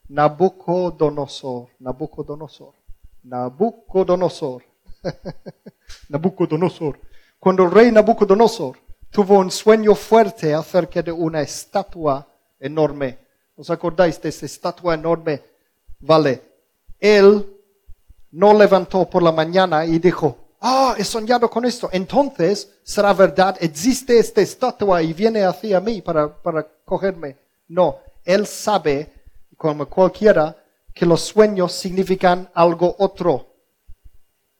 Nabucodonosor, 0.08 1.70
Nabucodonosor, 1.80 2.74
Nabucodonosor, 3.24 4.62
Nabucodonosor, 6.08 7.09
cuando 7.40 7.64
el 7.64 7.70
rey 7.70 7.90
Nabucodonosor 7.90 8.76
tuvo 9.10 9.38
un 9.38 9.50
sueño 9.50 9.94
fuerte 9.94 10.54
acerca 10.54 11.02
de 11.02 11.10
una 11.10 11.40
estatua 11.40 12.28
enorme. 12.60 13.18
¿Os 13.56 13.70
acordáis 13.70 14.20
de 14.20 14.28
esa 14.28 14.44
estatua 14.44 14.94
enorme? 14.94 15.42
Vale, 15.98 16.42
él 16.98 17.56
no 18.32 18.54
levantó 18.54 19.08
por 19.08 19.22
la 19.22 19.32
mañana 19.32 19.86
y 19.86 19.98
dijo, 19.98 20.36
ah, 20.60 20.94
he 20.98 21.04
soñado 21.04 21.48
con 21.48 21.64
esto. 21.64 21.88
Entonces, 21.92 22.78
¿será 22.82 23.14
verdad? 23.14 23.56
¿Existe 23.60 24.18
esta 24.18 24.42
estatua 24.42 25.02
y 25.02 25.14
viene 25.14 25.42
hacia 25.42 25.80
mí 25.80 26.02
para, 26.02 26.42
para 26.42 26.66
cogerme? 26.84 27.38
No, 27.68 27.98
él 28.22 28.46
sabe, 28.46 29.12
como 29.56 29.86
cualquiera, 29.86 30.56
que 30.92 31.06
los 31.06 31.22
sueños 31.22 31.72
significan 31.72 32.50
algo 32.52 32.94
otro. 32.98 33.46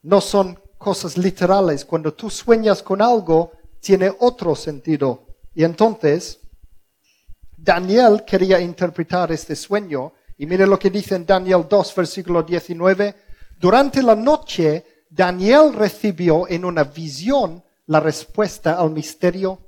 No 0.03 0.23
son 0.23 0.59
cosas 0.81 1.19
literales. 1.19 1.85
Cuando 1.85 2.15
tú 2.15 2.31
sueñas 2.31 2.83
con 2.83 3.03
algo, 3.03 3.53
tiene 3.81 4.11
otro 4.19 4.57
sentido. 4.57 5.27
Y 5.55 5.63
entonces, 5.63 6.41
Daniel 7.55 8.25
quería 8.27 8.59
interpretar 8.59 9.31
este 9.31 9.55
sueño 9.55 10.15
y 10.39 10.47
mire 10.47 10.67
lo 10.67 10.79
que 10.79 10.89
dice 10.89 11.17
en 11.17 11.27
Daniel 11.27 11.67
2, 11.69 11.95
versículo 11.95 12.43
19. 12.43 13.15
Durante 13.59 14.03
la 14.03 14.15
noche, 14.15 15.05
Daniel 15.11 15.75
recibió 15.75 16.49
en 16.49 16.65
una 16.65 16.85
visión 16.85 17.63
la 17.87 18.01
respuesta 18.01 18.81
al 18.81 18.91
misterio. 18.91 19.59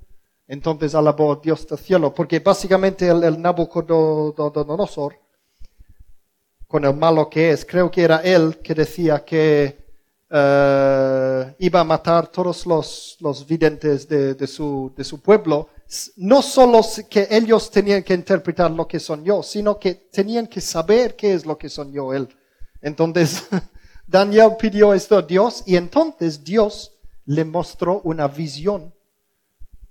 Entonces 0.48 0.94
alabó 0.94 1.32
a 1.32 1.40
Dios 1.42 1.68
del 1.68 1.78
cielo, 1.78 2.14
porque 2.14 2.38
básicamente 2.40 3.06
el, 3.06 3.22
el 3.22 3.40
Nabucodonosor, 3.40 5.18
con 6.66 6.86
el 6.86 6.96
malo 6.96 7.28
que 7.28 7.50
es, 7.50 7.66
creo 7.66 7.90
que 7.90 8.02
era 8.02 8.22
él 8.22 8.60
que 8.62 8.74
decía 8.74 9.22
que 9.26 9.81
eh, 10.32 11.54
iba 11.58 11.80
a 11.80 11.84
matar 11.84 12.28
todos 12.28 12.64
los, 12.66 13.16
los 13.20 13.46
videntes 13.46 14.08
de, 14.08 14.34
de, 14.34 14.46
su, 14.46 14.92
de 14.96 15.04
su 15.04 15.20
pueblo 15.20 15.68
no 16.16 16.40
solo 16.40 16.80
que 17.08 17.28
ellos 17.30 17.70
tenían 17.70 18.02
que 18.02 18.14
interpretar 18.14 18.70
lo 18.70 18.88
que 18.88 18.98
soñó, 18.98 19.42
sino 19.42 19.78
que 19.78 19.94
tenían 19.94 20.46
que 20.46 20.60
saber 20.60 21.16
qué 21.16 21.34
es 21.34 21.44
lo 21.44 21.58
que 21.58 21.68
soñó 21.68 22.14
él. 22.14 22.28
Entonces, 22.80 23.46
Daniel 24.06 24.52
pidió 24.58 24.94
esto 24.94 25.18
a 25.18 25.22
Dios 25.22 25.62
y 25.66 25.76
entonces 25.76 26.42
Dios 26.42 26.96
le 27.26 27.44
mostró 27.44 28.00
una 28.04 28.26
visión, 28.26 28.94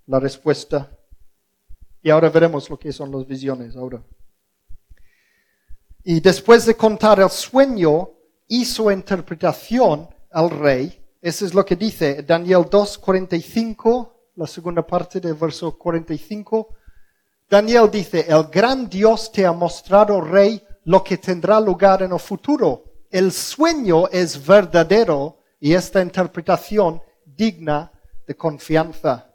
la 0.07 0.19
respuesta. 0.19 0.89
Y 2.01 2.09
ahora 2.09 2.29
veremos 2.29 2.69
lo 2.69 2.79
que 2.79 2.91
son 2.91 3.11
las 3.11 3.27
visiones 3.27 3.75
ahora. 3.75 4.03
Y 6.03 6.19
después 6.19 6.65
de 6.65 6.75
contar 6.75 7.19
el 7.19 7.29
sueño, 7.29 8.09
hizo 8.47 8.91
interpretación 8.91 10.09
al 10.32 10.49
rey. 10.49 10.97
Eso 11.21 11.45
es 11.45 11.53
lo 11.53 11.65
que 11.65 11.75
dice 11.75 12.23
Daniel 12.23 12.65
2, 12.69 12.97
45 12.97 14.11
la 14.36 14.47
segunda 14.47 14.82
parte 14.86 15.19
del 15.19 15.34
verso 15.34 15.77
45. 15.77 16.69
Daniel 17.49 17.89
dice, 17.91 18.25
el 18.27 18.45
gran 18.45 18.89
Dios 18.89 19.32
te 19.32 19.45
ha 19.45 19.51
mostrado, 19.51 20.21
rey, 20.21 20.61
lo 20.86 21.03
que 21.03 21.17
tendrá 21.17 21.59
lugar 21.59 22.01
en 22.01 22.13
el 22.13 22.19
futuro. 22.19 22.84
El 23.09 23.32
sueño 23.32 24.07
es 24.07 24.43
verdadero 24.45 25.38
y 25.59 25.73
esta 25.73 26.01
interpretación 26.01 27.01
digna 27.25 27.91
de 28.25 28.36
confianza. 28.36 29.27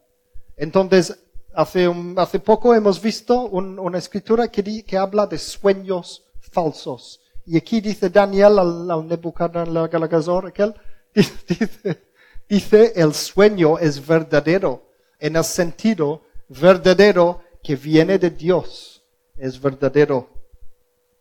Entonces, 0.56 1.16
hace, 1.54 1.88
hace 2.16 2.40
poco 2.40 2.74
hemos 2.74 3.00
visto 3.00 3.42
una 3.42 3.98
escritura 3.98 4.48
que, 4.48 4.82
que, 4.82 4.96
habla 4.96 5.26
de 5.26 5.38
sueños 5.38 6.24
falsos. 6.40 7.20
Y 7.44 7.56
aquí 7.56 7.80
dice 7.80 8.08
Daniel 8.08 8.58
al, 8.58 8.90
al 8.90 9.06
Nebuchadnezzar, 9.06 10.46
aquel, 10.46 10.74
dice, 12.48 12.92
el 12.96 13.14
sueño 13.14 13.78
es 13.78 14.04
verdadero 14.06 14.86
en 15.18 15.36
el 15.36 15.44
sentido 15.44 16.22
verdadero 16.48 17.40
que 17.62 17.76
viene 17.76 18.18
de 18.18 18.30
Dios. 18.30 19.02
Es 19.36 19.60
verdadero. 19.60 20.28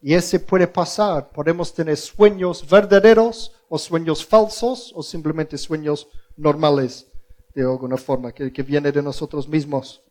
Y 0.01 0.13
ese 0.13 0.39
puede 0.39 0.67
pasar. 0.67 1.29
Podemos 1.29 1.73
tener 1.73 1.97
sueños 1.97 2.67
verdaderos 2.69 3.51
o 3.67 3.77
sueños 3.77 4.25
falsos 4.25 4.91
o 4.95 5.01
simplemente 5.01 5.57
sueños 5.57 6.07
normales 6.37 7.07
de 7.53 7.63
alguna 7.63 7.97
forma 7.97 8.31
que, 8.31 8.51
que 8.51 8.63
viene 8.63 8.91
de 8.91 9.01
nosotros 9.01 9.47
mismos. 9.47 10.01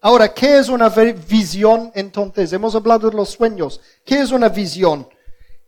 Ahora, 0.00 0.32
¿qué 0.32 0.58
es 0.58 0.68
una 0.68 0.88
visión 0.88 1.90
entonces? 1.94 2.52
Hemos 2.52 2.74
hablado 2.74 3.10
de 3.10 3.16
los 3.16 3.30
sueños. 3.30 3.80
¿Qué 4.04 4.20
es 4.20 4.30
una 4.30 4.48
visión? 4.48 5.08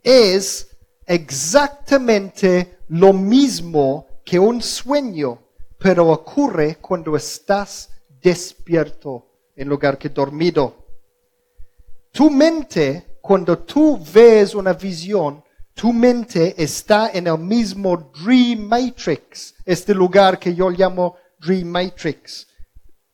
Es 0.03 0.69
exactamente 1.07 2.79
lo 2.91 3.13
mismo 3.13 4.07
que 4.25 4.39
un 4.39 4.61
sueño 4.61 5.39
pero 5.79 6.09
ocurre 6.09 6.77
cuando 6.77 7.17
estás 7.17 7.89
despierto 8.21 9.27
en 9.57 9.69
lugar 9.69 9.97
que 9.97 10.11
dormido. 10.11 10.87
Tu 12.13 12.29
mente, 12.29 13.19
cuando 13.23 13.59
tú 13.61 13.99
ves 14.13 14.55
una 14.55 14.75
visión, 14.75 15.43
tu 15.73 15.93
mente 15.93 16.55
está 16.63 17.11
en 17.15 17.29
el 17.29 17.39
mismo 17.39 18.13
Dream 18.23 18.61
Matrix, 18.61 19.55
este 19.65 19.95
lugar 19.95 20.39
que 20.39 20.55
yo 20.55 20.69
llamo 20.69 21.17
Dream 21.39 21.69
Matrix. 21.69 22.47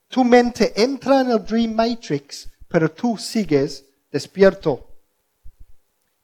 Tu 0.08 0.24
mente 0.24 0.72
entra 0.74 1.20
en 1.20 1.30
el 1.30 1.44
Dream 1.44 1.74
Matrix, 1.74 2.50
pero 2.66 2.90
tú 2.90 3.16
sigues 3.16 3.84
despierto. 4.10 4.88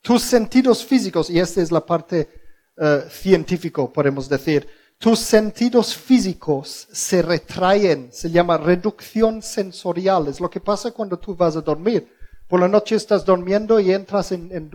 Tus 0.00 0.22
sentidos 0.22 0.84
físicos, 0.84 1.30
y 1.30 1.38
esta 1.38 1.60
es 1.60 1.70
la 1.70 1.84
parte 1.86 2.41
uh, 2.76 3.08
científica, 3.08 3.86
podemos 3.86 4.28
decir, 4.28 4.68
tus 5.02 5.18
sentidos 5.18 5.96
físicos 5.96 6.86
se 6.92 7.22
retraen, 7.22 8.12
se 8.12 8.30
llama 8.30 8.56
reducción 8.56 9.42
sensorial. 9.42 10.28
Es 10.28 10.38
lo 10.38 10.48
que 10.48 10.60
pasa 10.60 10.92
cuando 10.92 11.18
tú 11.18 11.34
vas 11.34 11.56
a 11.56 11.60
dormir. 11.60 12.08
Por 12.46 12.60
la 12.60 12.68
noche 12.68 12.94
estás 12.94 13.24
durmiendo 13.24 13.80
y 13.80 13.90
entras 13.90 14.30
en, 14.30 14.70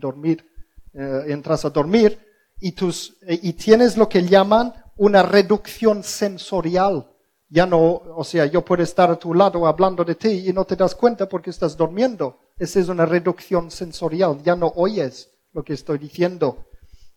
dormir, 0.00 0.44
eh, 0.92 1.24
entras 1.28 1.64
a 1.64 1.70
dormir 1.70 2.18
y, 2.58 2.72
tus, 2.72 3.16
eh, 3.22 3.38
y 3.40 3.52
tienes 3.52 3.96
lo 3.96 4.08
que 4.08 4.24
llaman 4.24 4.74
una 4.96 5.22
reducción 5.22 6.02
sensorial. 6.02 7.08
Ya 7.48 7.64
no, 7.64 7.80
o 8.16 8.24
sea, 8.24 8.44
yo 8.46 8.64
puedo 8.64 8.82
estar 8.82 9.08
a 9.08 9.20
tu 9.20 9.34
lado 9.34 9.68
hablando 9.68 10.04
de 10.04 10.16
ti 10.16 10.48
y 10.48 10.52
no 10.52 10.64
te 10.64 10.74
das 10.74 10.96
cuenta 10.96 11.28
porque 11.28 11.50
estás 11.50 11.76
durmiendo. 11.76 12.40
Esa 12.58 12.80
es 12.80 12.88
una 12.88 13.06
reducción 13.06 13.70
sensorial. 13.70 14.42
Ya 14.42 14.56
no 14.56 14.72
oyes 14.74 15.30
lo 15.52 15.62
que 15.62 15.74
estoy 15.74 15.98
diciendo. 15.98 16.67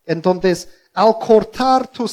Entonces, 0.06 0.70
al 0.94 1.18
cortar 1.20 1.88
tus 1.88 2.12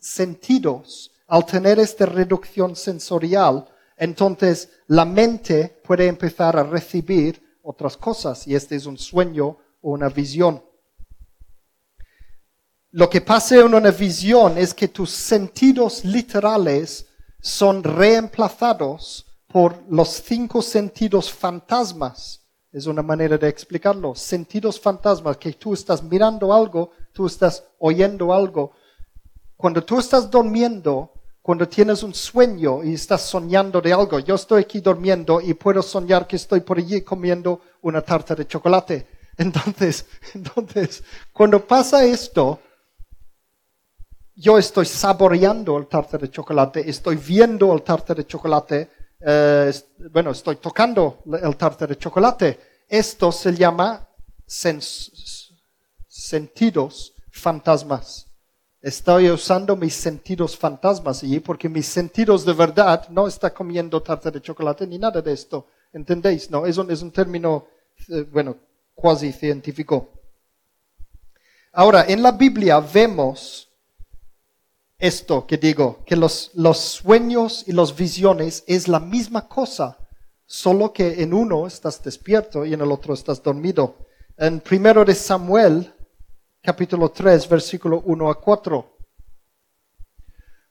sentidos, 0.00 1.10
al 1.26 1.46
tener 1.46 1.78
esta 1.78 2.06
reducción 2.06 2.76
sensorial, 2.76 3.66
entonces 3.96 4.70
la 4.86 5.04
mente 5.04 5.80
puede 5.84 6.06
empezar 6.06 6.56
a 6.56 6.62
recibir 6.62 7.58
otras 7.62 7.96
cosas 7.96 8.46
y 8.46 8.54
este 8.54 8.76
es 8.76 8.86
un 8.86 8.98
sueño 8.98 9.58
o 9.80 9.92
una 9.92 10.08
visión. 10.08 10.62
Lo 12.92 13.08
que 13.08 13.20
pasa 13.20 13.56
en 13.56 13.74
una 13.74 13.90
visión 13.90 14.58
es 14.58 14.74
que 14.74 14.88
tus 14.88 15.10
sentidos 15.10 16.04
literales 16.04 17.06
son 17.40 17.84
reemplazados 17.84 19.26
por 19.46 19.82
los 19.88 20.08
cinco 20.08 20.62
sentidos 20.62 21.32
fantasmas 21.32 22.39
es 22.72 22.86
una 22.86 23.02
manera 23.02 23.36
de 23.36 23.48
explicarlo. 23.48 24.14
Sentidos 24.14 24.80
fantasmas, 24.80 25.36
que 25.36 25.52
tú 25.52 25.74
estás 25.74 26.02
mirando 26.02 26.52
algo, 26.52 26.92
tú 27.12 27.26
estás 27.26 27.64
oyendo 27.78 28.32
algo. 28.32 28.72
Cuando 29.56 29.82
tú 29.82 29.98
estás 29.98 30.30
durmiendo, 30.30 31.12
cuando 31.42 31.68
tienes 31.68 32.02
un 32.02 32.14
sueño 32.14 32.84
y 32.84 32.94
estás 32.94 33.22
soñando 33.22 33.80
de 33.80 33.92
algo, 33.92 34.18
yo 34.20 34.34
estoy 34.34 34.62
aquí 34.62 34.80
durmiendo 34.80 35.40
y 35.40 35.54
puedo 35.54 35.82
soñar 35.82 36.26
que 36.26 36.36
estoy 36.36 36.60
por 36.60 36.78
allí 36.78 37.02
comiendo 37.02 37.60
una 37.82 38.02
tarta 38.02 38.34
de 38.34 38.46
chocolate. 38.46 39.06
Entonces, 39.36 40.06
entonces, 40.34 41.02
cuando 41.32 41.64
pasa 41.66 42.04
esto, 42.04 42.60
yo 44.34 44.58
estoy 44.58 44.84
saboreando 44.84 45.78
el 45.78 45.86
tarta 45.86 46.18
de 46.18 46.30
chocolate, 46.30 46.88
estoy 46.88 47.16
viendo 47.16 47.72
el 47.72 47.82
tarta 47.82 48.14
de 48.14 48.26
chocolate, 48.26 48.90
eh, 49.20 49.72
bueno, 50.10 50.30
estoy 50.30 50.56
tocando 50.56 51.22
el 51.42 51.56
tarta 51.56 51.86
de 51.86 51.96
chocolate. 51.98 52.58
Esto 52.88 53.30
se 53.30 53.54
llama 53.54 54.08
sentidos 56.08 57.14
fantasmas. 57.30 58.26
Estoy 58.82 59.30
usando 59.30 59.76
mis 59.76 59.94
sentidos 59.94 60.56
fantasmas 60.56 61.22
allí 61.22 61.38
porque 61.40 61.68
mis 61.68 61.86
sentidos 61.86 62.46
de 62.46 62.54
verdad 62.54 63.08
no 63.10 63.28
está 63.28 63.52
comiendo 63.52 64.02
tarta 64.02 64.30
de 64.30 64.40
chocolate 64.40 64.86
ni 64.86 64.98
nada 64.98 65.20
de 65.20 65.32
esto. 65.32 65.66
¿Entendéis? 65.92 66.50
No, 66.50 66.64
es 66.64 66.78
un, 66.78 66.90
es 66.90 67.02
un 67.02 67.10
término, 67.10 67.66
eh, 68.08 68.26
bueno, 68.32 68.56
cuasi 68.94 69.32
científico. 69.32 70.08
Ahora, 71.72 72.06
en 72.08 72.22
la 72.22 72.32
Biblia 72.32 72.80
vemos 72.80 73.69
esto 75.00 75.46
que 75.46 75.56
digo, 75.56 76.04
que 76.04 76.14
los, 76.14 76.50
los 76.54 76.78
sueños 76.78 77.64
y 77.66 77.72
las 77.72 77.96
visiones 77.96 78.62
es 78.66 78.86
la 78.86 79.00
misma 79.00 79.48
cosa, 79.48 79.96
solo 80.46 80.92
que 80.92 81.22
en 81.22 81.32
uno 81.32 81.66
estás 81.66 82.02
despierto 82.02 82.64
y 82.64 82.74
en 82.74 82.82
el 82.82 82.92
otro 82.92 83.14
estás 83.14 83.42
dormido. 83.42 83.96
En 84.36 84.60
primero 84.60 85.04
de 85.04 85.14
Samuel, 85.14 85.92
capítulo 86.62 87.10
3, 87.10 87.48
versículo 87.48 88.02
1 88.04 88.30
a 88.30 88.40
4. 88.40 88.96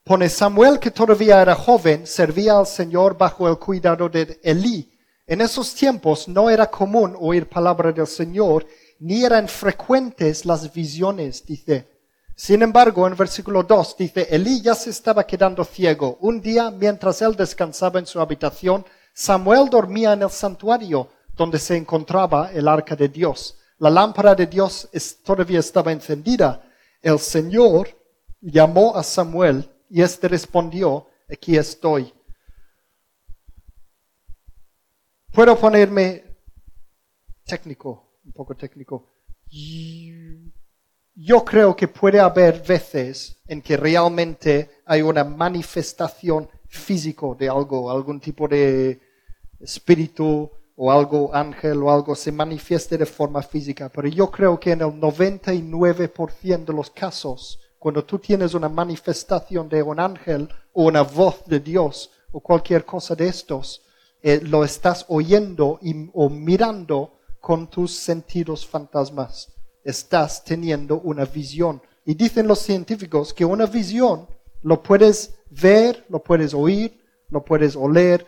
Pone 0.03 0.29
Samuel, 0.29 0.79
que 0.79 0.91
todavía 0.91 1.41
era 1.41 1.55
joven, 1.55 2.05
servía 2.07 2.57
al 2.57 2.67
Señor 2.67 3.17
bajo 3.17 3.47
el 3.47 3.57
cuidado 3.57 4.09
de 4.09 4.39
Elí. 4.43 4.91
En 5.27 5.41
esos 5.41 5.73
tiempos 5.75 6.27
no 6.27 6.49
era 6.49 6.69
común 6.69 7.15
oír 7.19 7.47
palabra 7.47 7.91
del 7.91 8.07
Señor, 8.07 8.65
ni 8.99 9.23
eran 9.23 9.47
frecuentes 9.47 10.45
las 10.45 10.73
visiones, 10.73 11.45
dice. 11.45 11.98
Sin 12.39 12.61
embargo, 12.61 13.05
en 13.05 13.17
versículo 13.17 13.63
2 13.63 13.97
dice, 13.97 14.27
Elí 14.31 14.61
ya 14.61 14.73
se 14.73 14.91
estaba 14.91 15.27
quedando 15.27 15.65
ciego. 15.65 16.17
Un 16.21 16.39
día, 16.39 16.71
mientras 16.71 17.21
él 17.21 17.35
descansaba 17.35 17.99
en 17.99 18.05
su 18.05 18.21
habitación, 18.21 18.85
Samuel 19.13 19.69
dormía 19.69 20.13
en 20.13 20.21
el 20.21 20.29
santuario 20.29 21.09
donde 21.35 21.59
se 21.59 21.75
encontraba 21.75 22.49
el 22.53 22.69
arca 22.69 22.95
de 22.95 23.09
Dios. 23.09 23.57
La 23.79 23.89
lámpara 23.89 24.35
de 24.35 24.47
Dios 24.47 24.87
todavía 25.21 25.59
estaba 25.59 25.91
encendida. 25.91 26.63
El 27.01 27.19
Señor 27.19 27.89
llamó 28.39 28.95
a 28.95 29.03
Samuel 29.03 29.69
y 29.89 30.01
éste 30.01 30.29
respondió, 30.29 31.09
aquí 31.29 31.57
estoy. 31.57 32.13
Puedo 35.33 35.59
ponerme 35.59 36.23
técnico, 37.43 38.21
un 38.23 38.31
poco 38.31 38.55
técnico. 38.55 39.11
Yo 41.21 41.43
creo 41.43 41.75
que 41.75 41.89
puede 41.89 42.17
haber 42.17 42.63
veces 42.65 43.41
en 43.45 43.61
que 43.61 43.75
realmente 43.75 44.69
hay 44.85 45.01
una 45.01 45.25
manifestación 45.25 46.47
físico 46.69 47.35
de 47.37 47.49
algo, 47.49 47.91
algún 47.91 48.21
tipo 48.21 48.47
de 48.47 49.01
espíritu 49.59 50.49
o 50.77 50.89
algo 50.89 51.35
ángel 51.35 51.83
o 51.83 51.91
algo 51.91 52.15
se 52.15 52.31
manifieste 52.31 52.97
de 52.97 53.05
forma 53.05 53.41
física, 53.41 53.91
pero 53.93 54.07
yo 54.07 54.31
creo 54.31 54.57
que 54.57 54.71
en 54.71 54.79
el 54.79 54.93
99% 54.93 56.65
de 56.65 56.73
los 56.73 56.89
casos, 56.89 57.59
cuando 57.77 58.05
tú 58.05 58.17
tienes 58.19 58.53
una 58.53 58.69
manifestación 58.69 59.67
de 59.67 59.83
un 59.83 59.99
ángel 59.99 60.47
o 60.71 60.83
una 60.83 61.01
voz 61.01 61.43
de 61.45 61.59
Dios 61.59 62.11
o 62.31 62.39
cualquier 62.39 62.85
cosa 62.85 63.13
de 63.13 63.27
estos, 63.27 63.81
eh, 64.23 64.39
lo 64.41 64.63
estás 64.63 65.03
oyendo 65.09 65.81
o 66.13 66.29
mirando 66.29 67.19
con 67.41 67.69
tus 67.69 67.93
sentidos 67.93 68.65
fantasmas. 68.65 69.58
Estás 69.83 70.43
teniendo 70.43 70.99
una 71.01 71.25
visión. 71.25 71.81
Y 72.05 72.15
dicen 72.15 72.47
los 72.47 72.59
científicos 72.59 73.33
que 73.33 73.45
una 73.45 73.65
visión 73.65 74.27
lo 74.61 74.81
puedes 74.81 75.35
ver, 75.49 76.05
lo 76.09 76.23
puedes 76.23 76.53
oír, 76.53 76.99
lo 77.29 77.43
puedes 77.43 77.75
oler, 77.75 78.25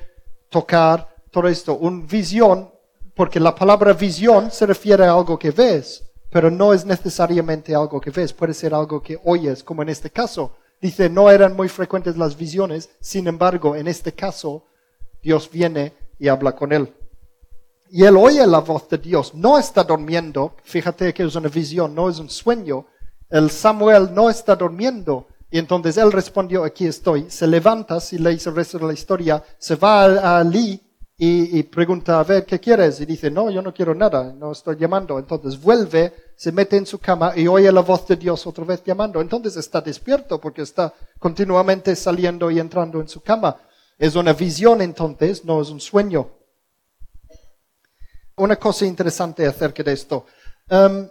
tocar, 0.50 1.12
todo 1.32 1.48
esto, 1.48 1.76
una 1.78 2.06
visión, 2.06 2.70
porque 3.16 3.40
la 3.40 3.56
palabra 3.56 3.94
visión 3.94 4.52
se 4.52 4.66
refiere 4.66 5.06
a 5.06 5.14
algo 5.14 5.40
que 5.40 5.52
ves, 5.52 6.04
pero 6.30 6.52
no 6.52 6.74
es 6.74 6.86
necesariamente 6.86 7.74
algo 7.74 8.00
que 8.00 8.12
ves, 8.12 8.34
puede 8.34 8.54
ser 8.54 8.74
algo 8.74 9.02
que 9.02 9.20
oyes, 9.24 9.64
como 9.64 9.82
en 9.82 9.90
este 9.90 10.10
caso. 10.10 10.54
Dice, 10.82 11.10
no 11.10 11.30
eran 11.30 11.56
muy 11.56 11.70
frecuentes 11.70 12.18
las 12.18 12.36
visiones, 12.36 12.90
sin 13.00 13.28
embargo, 13.28 13.76
en 13.76 13.88
este 13.88 14.14
caso, 14.14 14.66
Dios 15.22 15.50
viene 15.52 15.94
y 16.20 16.28
habla 16.28 16.56
con 16.56 16.74
él. 16.74 16.94
Y 17.92 18.06
él 18.06 18.16
oye 18.16 18.48
la 18.48 18.60
voz 18.60 18.88
de 18.88 18.98
Dios, 18.98 19.36
no 19.36 19.60
está 19.60 19.84
durmiendo, 19.84 20.56
fíjate 20.64 21.14
que 21.14 21.24
es 21.24 21.36
una 21.36 21.50
visión, 21.50 21.94
no 21.94 22.10
es 22.10 22.20
un 22.20 22.30
sueño. 22.30 22.86
El 23.30 23.52
Samuel 23.52 24.14
no 24.14 24.30
está 24.30 24.56
durmiendo, 24.56 25.28
y 25.52 25.60
entonces 25.60 25.98
él 25.98 26.14
respondió, 26.14 26.64
aquí 26.64 26.88
estoy. 26.88 27.30
Se 27.30 27.46
levanta, 27.46 28.00
si 28.00 28.18
lees 28.18 28.48
el 28.48 28.56
resto 28.56 28.80
de 28.80 28.86
la 28.86 28.94
historia, 28.94 29.44
se 29.58 29.76
va 29.76 30.06
a, 30.06 30.40
a 30.40 30.44
y, 31.24 31.62
pregunta, 31.64 32.20
a 32.20 32.24
ver, 32.24 32.46
¿qué 32.46 32.60
quieres? 32.60 33.00
Y 33.02 33.06
dice, 33.06 33.30
no, 33.30 33.52
yo 33.52 33.62
no 33.62 33.74
quiero 33.74 33.94
nada, 33.94 34.34
no 34.34 34.54
estoy 34.54 34.78
llamando. 34.78 35.20
Entonces 35.20 35.62
vuelve, 35.62 36.14
se 36.36 36.52
mete 36.52 36.78
en 36.78 36.86
su 36.86 36.98
cama 36.98 37.34
y 37.36 37.46
oye 37.48 37.72
la 37.72 37.82
voz 37.82 38.08
de 38.08 38.16
Dios 38.16 38.48
otra 38.48 38.64
vez 38.64 38.82
llamando. 38.84 39.22
Entonces 39.22 39.56
está 39.58 39.82
despierto 39.82 40.40
porque 40.42 40.64
está 40.64 40.94
continuamente 41.20 41.96
saliendo 41.96 42.50
y 42.50 42.60
entrando 42.60 43.02
en 43.02 43.08
su 43.08 43.22
cama. 43.22 43.58
Es 44.00 44.16
una 44.16 44.34
visión 44.34 44.82
entonces, 44.82 45.46
no 45.46 45.62
es 45.62 45.70
un 45.70 45.80
sueño. 45.80 46.41
Una 48.36 48.56
cosa 48.56 48.86
interesante 48.86 49.46
acerca 49.46 49.84
de 49.84 49.94
esto. 49.94 50.26
Um, 50.70 51.08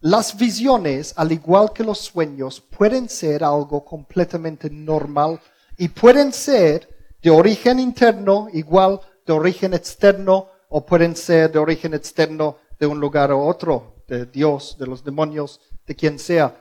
las 0.00 0.36
visiones, 0.36 1.12
al 1.16 1.32
igual 1.32 1.72
que 1.72 1.82
los 1.82 1.98
sueños, 1.98 2.60
pueden 2.60 3.08
ser 3.08 3.42
algo 3.42 3.84
completamente 3.84 4.70
normal 4.70 5.40
y 5.76 5.88
pueden 5.88 6.32
ser 6.32 6.88
de 7.22 7.30
origen 7.30 7.80
interno, 7.80 8.48
igual 8.52 9.00
de 9.26 9.32
origen 9.32 9.74
externo 9.74 10.48
o 10.68 10.84
pueden 10.84 11.16
ser 11.16 11.50
de 11.50 11.58
origen 11.58 11.94
externo 11.94 12.58
de 12.78 12.86
un 12.86 13.00
lugar 13.00 13.30
a 13.30 13.36
otro, 13.36 14.04
de 14.06 14.26
Dios, 14.26 14.76
de 14.78 14.86
los 14.86 15.02
demonios, 15.02 15.60
de 15.86 15.96
quien 15.96 16.18
sea. 16.18 16.56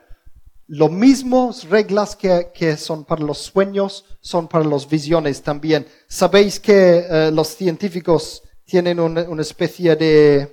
Lo 0.67 0.89
mismos 0.89 1.69
reglas 1.69 2.15
que, 2.15 2.51
que 2.53 2.75
son 2.77 3.05
para 3.05 3.23
los 3.23 3.37
sueños 3.37 4.05
son 4.21 4.47
para 4.47 4.65
las 4.65 4.89
visiones 4.89 5.41
también. 5.43 5.85
Sabéis 6.07 6.59
que 6.59 7.05
eh, 7.07 7.31
los 7.31 7.49
científicos 7.49 8.41
tienen 8.65 8.99
una, 8.99 9.41
especie 9.41 9.95
de 9.95 10.51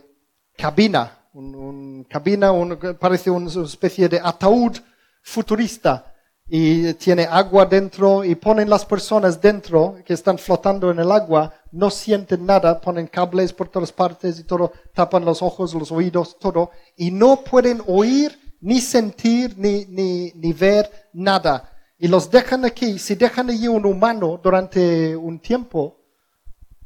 cabina, 0.57 1.29
un, 1.33 2.05
cabina, 2.09 2.53
parece 2.99 3.31
una 3.31 3.51
especie 3.65 4.09
de 4.09 4.21
ataúd 4.23 4.77
futurista 5.23 6.13
y 6.47 6.93
tiene 6.95 7.25
agua 7.25 7.65
dentro 7.65 8.25
y 8.25 8.35
ponen 8.35 8.69
las 8.69 8.85
personas 8.85 9.41
dentro 9.41 9.97
que 10.05 10.13
están 10.13 10.37
flotando 10.37 10.91
en 10.91 10.99
el 10.99 11.11
agua, 11.11 11.55
no 11.71 11.89
sienten 11.89 12.45
nada, 12.45 12.81
ponen 12.81 13.07
cables 13.07 13.53
por 13.53 13.69
todas 13.69 13.93
partes 13.93 14.39
y 14.39 14.45
todo, 14.45 14.73
tapan 14.93 15.25
los 15.25 15.41
ojos, 15.41 15.73
los 15.73 15.91
oídos, 15.91 16.39
todo, 16.39 16.71
y 16.97 17.11
no 17.11 17.43
pueden 17.43 17.83
oír, 17.87 18.39
ni 18.61 18.81
sentir, 18.81 19.55
ni, 19.57 19.87
ni, 19.87 20.31
ni 20.35 20.53
ver 20.53 21.09
nada. 21.15 21.73
Y 21.99 22.09
los 22.09 22.31
dejan 22.31 22.65
aquí, 22.65 22.99
si 22.99 23.15
dejan 23.15 23.49
allí 23.49 23.67
un 23.67 23.87
humano 23.87 24.39
durante 24.43 25.17
un 25.17 25.41
tiempo, 25.41 26.02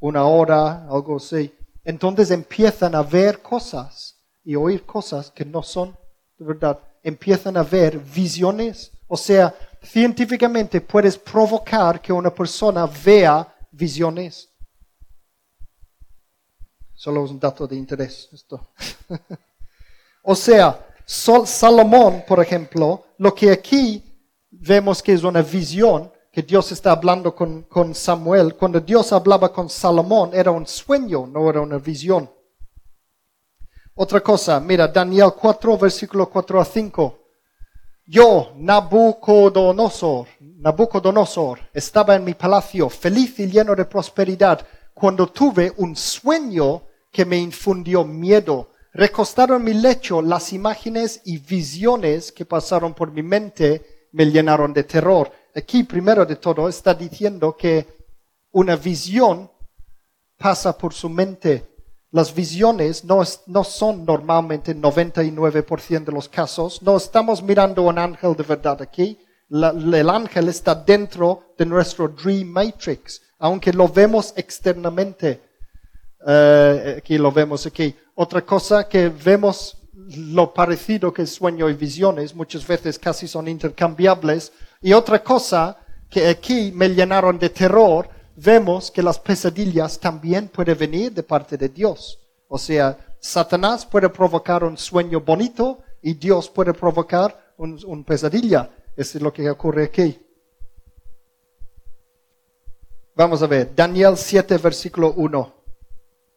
una 0.07 0.25
hora, 0.25 0.87
algo 0.89 1.17
así, 1.17 1.55
entonces 1.85 2.31
empiezan 2.31 2.95
a 2.95 3.03
ver 3.03 3.43
cosas 3.43 4.21
y 4.45 4.55
oír 4.55 4.85
cosas 4.85 5.31
que 5.31 5.45
no 5.45 5.63
son 5.63 5.97
de 6.39 6.45
verdad. 6.45 6.79
Empiezan 7.03 7.57
a 7.57 7.63
ver 7.63 7.99
visiones 7.99 8.93
o 9.09 9.17
sea, 9.17 9.55
científicamente 9.83 10.81
puedes 10.81 11.17
provocar 11.17 12.01
que 12.01 12.13
una 12.13 12.35
persona 12.35 12.87
vea 12.87 13.55
visiones. 13.71 14.51
Solo 16.95 17.25
es 17.25 17.31
un 17.31 17.39
dato 17.39 17.67
de 17.67 17.77
interés 17.77 18.29
esto. 18.33 18.69
o 20.23 20.35
sea, 20.35 20.87
Salomón, 21.05 22.25
por 22.27 22.41
ejemplo, 22.41 23.07
lo 23.19 23.35
que 23.35 23.53
aquí 23.53 24.03
vemos 24.51 25.03
que 25.03 25.13
es 25.13 25.23
una 25.23 25.43
visión, 25.43 26.11
que 26.37 26.43
Dios 26.43 26.71
está 26.71 26.91
hablando 26.91 27.35
con, 27.35 27.95
Samuel, 27.95 28.57
cuando 28.57 28.79
Dios 28.79 29.11
hablaba 29.11 29.51
con 29.51 29.71
Salomón 29.71 30.33
era 30.35 30.51
un 30.51 30.67
sueño, 30.67 31.27
no 31.27 31.49
era 31.49 31.63
una 31.63 31.79
visión. 31.79 32.31
Otra 33.95 34.21
cosa, 34.21 34.61
mira, 34.61 34.87
Daniel 34.87 35.33
4, 35.35 35.79
versículo 35.79 36.29
4 36.29 36.61
a 36.61 36.65
5. 36.67 37.19
Yo, 38.09 38.53
Nabucodonosor, 38.55 40.27
Nabucodonosor, 40.41 41.71
estaba 41.73 42.17
en 42.17 42.25
mi 42.25 42.35
palacio 42.35 42.91
feliz 42.91 43.39
y 43.41 43.47
lleno 43.47 43.75
de 43.75 43.87
prosperidad 43.87 44.61
cuando 44.93 45.29
tuve 45.29 45.73
un 45.79 45.97
sueño 45.97 46.83
que 47.11 47.25
me 47.25 47.39
infundió 47.39 48.05
miedo. 48.05 48.73
Recostado 48.93 49.57
en 49.57 49.65
mi 49.65 49.73
lecho, 49.73 50.21
las 50.21 50.53
imágenes 50.53 51.23
y 51.25 51.39
visiones 51.39 52.31
que 52.31 52.45
pasaron 52.45 52.93
por 52.93 53.11
mi 53.11 53.23
mente 53.23 54.09
me 54.13 54.27
llenaron 54.27 54.75
de 54.75 54.85
terror. 54.85 55.33
Aquí, 55.57 55.85
primero 55.85 56.27
de 56.27 56.37
todo, 56.37 56.69
está 56.69 56.95
diciendo 56.95 57.57
que 57.57 57.87
una 58.53 58.77
visión 58.77 59.51
pasa 60.37 60.77
por 60.77 60.93
su 60.93 61.09
mente 61.09 61.77
las 62.17 62.35
visiones 62.35 63.05
no, 63.05 63.23
no 63.47 63.63
son 63.63 64.07
normalmente 64.07 64.75
99% 64.75 66.05
de 66.05 66.13
los 66.13 66.29
casos. 66.31 66.81
No 66.81 66.97
estamos 66.97 67.43
mirando 67.43 67.83
un 67.83 67.99
ángel 67.99 68.35
de 68.35 68.43
verdad 68.43 68.81
aquí. 68.81 69.19
el 69.51 70.09
ángel 70.09 70.49
está 70.49 70.75
dentro 70.75 71.53
de 71.59 71.67
nuestro 71.67 72.09
Dream 72.09 72.49
Matrix, 72.49 73.21
aunque 73.39 73.73
lo 73.73 73.87
vemos 73.89 74.33
externamente. 74.35 75.43
Eh, 76.27 76.95
aquí 76.99 77.19
lo 77.19 77.31
vemos 77.31 77.67
aquí. 77.67 77.95
Otra 78.15 78.41
cosa 78.43 78.89
que 78.89 79.11
vemos 79.11 79.77
lo 79.93 80.55
parecido 80.55 81.13
que 81.13 81.23
es 81.23 81.35
sueño 81.35 81.69
y 81.69 81.75
visiones, 81.75 82.35
muchas 82.35 82.67
veces 82.67 82.99
casi 82.99 83.29
son 83.29 83.47
intercambiables. 83.47 84.53
Y 84.87 84.93
otra 84.93 85.21
cosa 85.21 85.77
que 86.09 86.29
aquí 86.29 86.71
me 86.73 86.89
llenaron 86.89 87.41
de 87.41 87.51
terror, 87.51 88.09
vemos 88.37 88.89
que 88.89 89.03
las 89.03 89.19
pesadillas 89.19 89.99
también 89.99 90.47
pueden 90.47 90.79
venir 90.79 91.13
de 91.13 91.25
parte 91.25 91.57
de 91.57 91.69
Dios. 91.69 92.21
O 92.47 92.57
sea, 92.57 92.97
Satanás 93.19 93.85
puede 93.85 94.09
provocar 94.09 94.63
un 94.63 94.79
sueño 94.79 95.21
bonito 95.21 95.81
y 96.01 96.15
Dios 96.15 96.49
puede 96.49 96.73
provocar 96.73 97.53
un, 97.57 98.05
pesadilla. 98.05 98.71
Eso 98.97 99.19
es 99.19 99.23
lo 99.25 99.33
que 99.33 99.51
ocurre 99.51 99.87
aquí. 99.87 100.25
Vamos 103.17 103.43
a 103.43 103.49
ver, 103.49 103.75
Daniel 103.75 104.17
7, 104.17 104.57
versículo 104.59 105.15
1. 105.17 105.53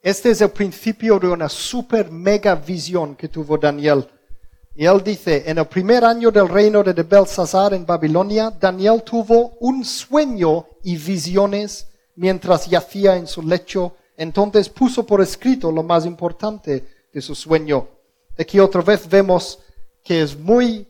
Este 0.02 0.32
es 0.32 0.42
el 0.42 0.50
principio 0.50 1.20
de 1.20 1.28
una 1.28 1.50
super 1.50 2.10
mega 2.10 2.56
visión 2.56 3.16
que 3.16 3.28
tuvo 3.28 3.60
Daniel. 3.60 4.10
Y 4.80 4.86
él 4.86 5.04
dice, 5.04 5.44
en 5.46 5.58
el 5.58 5.66
primer 5.66 6.06
año 6.06 6.32
del 6.32 6.48
reino 6.48 6.82
de 6.82 6.94
Belsasar 7.04 7.74
en 7.74 7.86
Babilonia, 7.86 8.50
Daniel 8.50 9.04
tuvo 9.04 9.58
un 9.60 9.84
sueño 9.84 10.68
y 10.84 10.96
visiones 10.96 11.86
mientras 12.16 12.66
yacía 12.66 13.18
en 13.18 13.28
su 13.28 13.42
lecho. 13.42 13.98
Entonces 14.16 14.70
puso 14.70 15.06
por 15.06 15.20
escrito 15.20 15.70
lo 15.70 15.84
más 15.84 16.06
importante 16.06 17.10
de 17.12 17.22
su 17.22 17.36
sueño. 17.36 17.90
Aquí 18.38 18.58
otra 18.58 18.82
vez 18.82 19.10
vemos 19.10 19.60
que 20.02 20.22
es 20.22 20.40
muy 20.40 20.88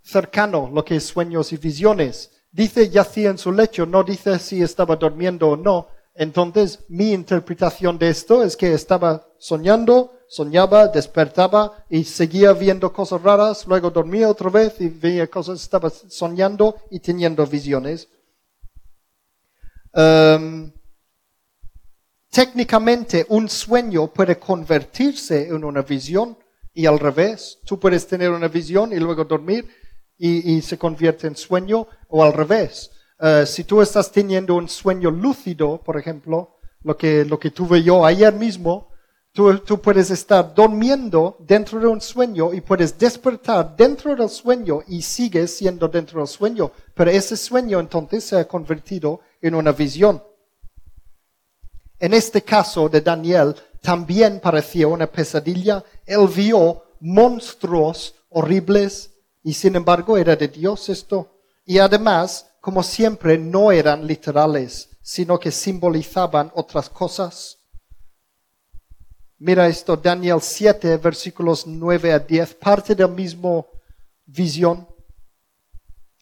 cercano 0.00 0.70
lo 0.72 0.82
que 0.82 0.96
es 0.96 1.04
sueños 1.04 1.52
y 1.52 1.58
visiones. 1.58 2.30
Dice 2.50 2.88
yacía 2.88 3.28
en 3.28 3.36
su 3.36 3.52
lecho, 3.52 3.84
no 3.84 4.04
dice 4.04 4.38
si 4.38 4.62
estaba 4.62 4.96
durmiendo 4.96 5.50
o 5.50 5.56
no, 5.58 5.86
entonces, 6.14 6.80
mi 6.88 7.12
interpretación 7.12 7.98
de 7.98 8.10
esto 8.10 8.42
es 8.42 8.56
que 8.56 8.74
estaba 8.74 9.26
soñando, 9.38 10.12
soñaba, 10.32 10.88
despertaba 10.88 11.84
y 11.90 12.04
seguía 12.04 12.54
viendo 12.54 12.90
cosas 12.90 13.20
raras, 13.20 13.66
luego 13.66 13.90
dormía 13.90 14.30
otra 14.30 14.48
vez 14.48 14.80
y 14.80 14.88
veía 14.88 15.26
cosas, 15.26 15.60
estaba 15.60 15.90
soñando 15.90 16.76
y 16.90 17.00
teniendo 17.00 17.46
visiones. 17.46 18.08
Um, 19.92 20.72
técnicamente, 22.30 23.26
un 23.28 23.46
sueño 23.50 24.06
puede 24.06 24.38
convertirse 24.38 25.48
en 25.48 25.64
una 25.64 25.82
visión 25.82 26.38
y 26.72 26.86
al 26.86 26.98
revés. 26.98 27.58
Tú 27.66 27.78
puedes 27.78 28.06
tener 28.06 28.30
una 28.30 28.48
visión 28.48 28.90
y 28.94 28.96
luego 28.96 29.24
dormir 29.24 29.68
y 30.16 30.62
se 30.62 30.78
convierte 30.78 31.26
en 31.26 31.34
sueño 31.34 31.88
o 32.08 32.22
al 32.22 32.32
revés. 32.32 32.92
Eh, 33.24 33.46
si 33.46 33.62
tú 33.62 33.80
estás 33.80 34.10
teniendo 34.10 34.56
un 34.56 34.68
sueño 34.68 35.08
lúcido, 35.08 35.80
por 35.84 35.96
ejemplo, 35.96 36.58
lo 36.82 36.96
que, 36.96 37.24
lo 37.24 37.38
que 37.38 37.52
tuve 37.52 37.80
yo 37.82 38.04
ayer 38.04 38.34
mismo, 38.34 38.91
tú, 39.32 39.58
tú 39.58 39.80
puedes 39.80 40.10
estar 40.10 40.54
durmiendo 40.54 41.36
dentro 41.40 41.80
de 41.80 41.86
un 41.86 42.00
sueño 42.00 42.52
y 42.52 42.60
puedes 42.60 42.98
despertar 42.98 43.76
dentro 43.76 44.14
del 44.14 44.28
sueño 44.28 44.82
y 44.86 45.02
sigues 45.02 45.56
siendo 45.56 45.88
dentro 45.88 46.20
del 46.20 46.28
sueño. 46.28 46.70
Pero 46.94 47.10
ese 47.10 47.36
sueño 47.36 47.80
entonces 47.80 48.24
se 48.24 48.38
ha 48.38 48.46
convertido 48.46 49.20
en 49.40 49.54
una 49.54 49.72
visión. 49.72 50.22
En 51.98 52.14
este 52.14 52.42
caso 52.42 52.88
de 52.88 53.00
Daniel 53.00 53.54
también 53.80 54.40
parecía 54.40 54.86
una 54.88 55.06
pesadilla. 55.06 55.84
Él 56.04 56.28
vio 56.28 56.84
monstruos 57.00 58.14
horribles 58.28 59.10
y 59.42 59.54
sin 59.54 59.76
embargo 59.76 60.16
era 60.16 60.36
de 60.36 60.48
Dios 60.48 60.88
esto. 60.88 61.28
Y 61.64 61.78
además 61.78 62.46
como 62.62 62.84
siempre, 62.84 63.38
no 63.38 63.72
eran 63.72 64.06
literales, 64.06 64.88
sino 65.02 65.40
que 65.40 65.50
simbolizaban 65.50 66.52
otras 66.54 66.88
cosas. 66.88 67.58
Mira 69.44 69.66
esto, 69.66 69.96
Daniel 69.96 70.40
7, 70.40 70.98
versículos 70.98 71.66
9 71.66 72.12
a 72.12 72.20
10, 72.20 72.54
parte 72.54 72.94
del 72.94 73.08
mismo 73.08 73.66
visión. 74.24 74.86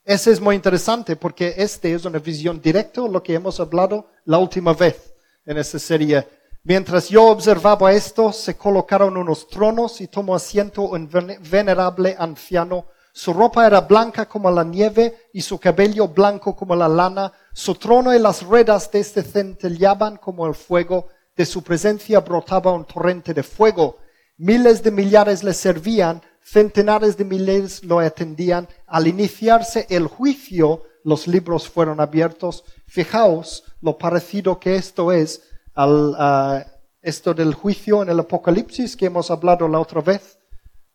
Ese 0.02 0.30
es 0.32 0.40
muy 0.40 0.56
interesante 0.56 1.16
porque 1.16 1.52
este 1.58 1.92
es 1.92 2.06
una 2.06 2.18
visión 2.18 2.62
directa, 2.62 3.02
lo 3.02 3.22
que 3.22 3.34
hemos 3.34 3.60
hablado 3.60 4.06
la 4.24 4.38
última 4.38 4.72
vez 4.72 5.12
en 5.44 5.58
esta 5.58 5.78
serie. 5.78 6.26
Mientras 6.62 7.10
yo 7.10 7.26
observaba 7.26 7.92
esto, 7.92 8.32
se 8.32 8.56
colocaron 8.56 9.14
unos 9.18 9.46
tronos 9.48 10.00
y 10.00 10.06
tomó 10.06 10.34
asiento 10.34 10.84
un 10.84 11.06
venerable 11.42 12.16
anciano 12.18 12.86
su 13.12 13.32
ropa 13.32 13.66
era 13.66 13.80
blanca 13.80 14.26
como 14.26 14.50
la 14.50 14.62
nieve 14.62 15.28
y 15.32 15.42
su 15.42 15.58
cabello 15.58 16.08
blanco 16.08 16.54
como 16.54 16.76
la 16.76 16.88
lana. 16.88 17.32
Su 17.52 17.74
trono 17.74 18.14
y 18.14 18.18
las 18.18 18.42
ruedas 18.42 18.90
de 18.90 19.00
este 19.00 19.22
centellaban 19.22 20.16
como 20.16 20.46
el 20.46 20.54
fuego. 20.54 21.08
De 21.40 21.46
su 21.46 21.62
presencia 21.62 22.20
brotaba 22.20 22.70
un 22.70 22.84
torrente 22.84 23.32
de 23.32 23.42
fuego. 23.42 23.96
Miles 24.36 24.82
de 24.82 24.90
millares 24.90 25.42
le 25.42 25.54
servían, 25.54 26.20
centenares 26.42 27.16
de 27.16 27.24
miles 27.24 27.82
lo 27.82 27.98
atendían. 28.00 28.68
Al 28.86 29.06
iniciarse 29.06 29.86
el 29.88 30.06
juicio, 30.06 30.82
los 31.02 31.26
libros 31.26 31.66
fueron 31.66 31.98
abiertos. 31.98 32.62
Fijaos 32.86 33.64
lo 33.80 33.96
parecido 33.96 34.60
que 34.60 34.76
esto 34.76 35.12
es 35.12 35.40
al 35.72 36.66
esto 37.00 37.32
del 37.32 37.54
juicio 37.54 38.02
en 38.02 38.10
el 38.10 38.20
Apocalipsis 38.20 38.94
que 38.94 39.06
hemos 39.06 39.30
hablado 39.30 39.66
la 39.66 39.80
otra 39.80 40.02
vez 40.02 40.38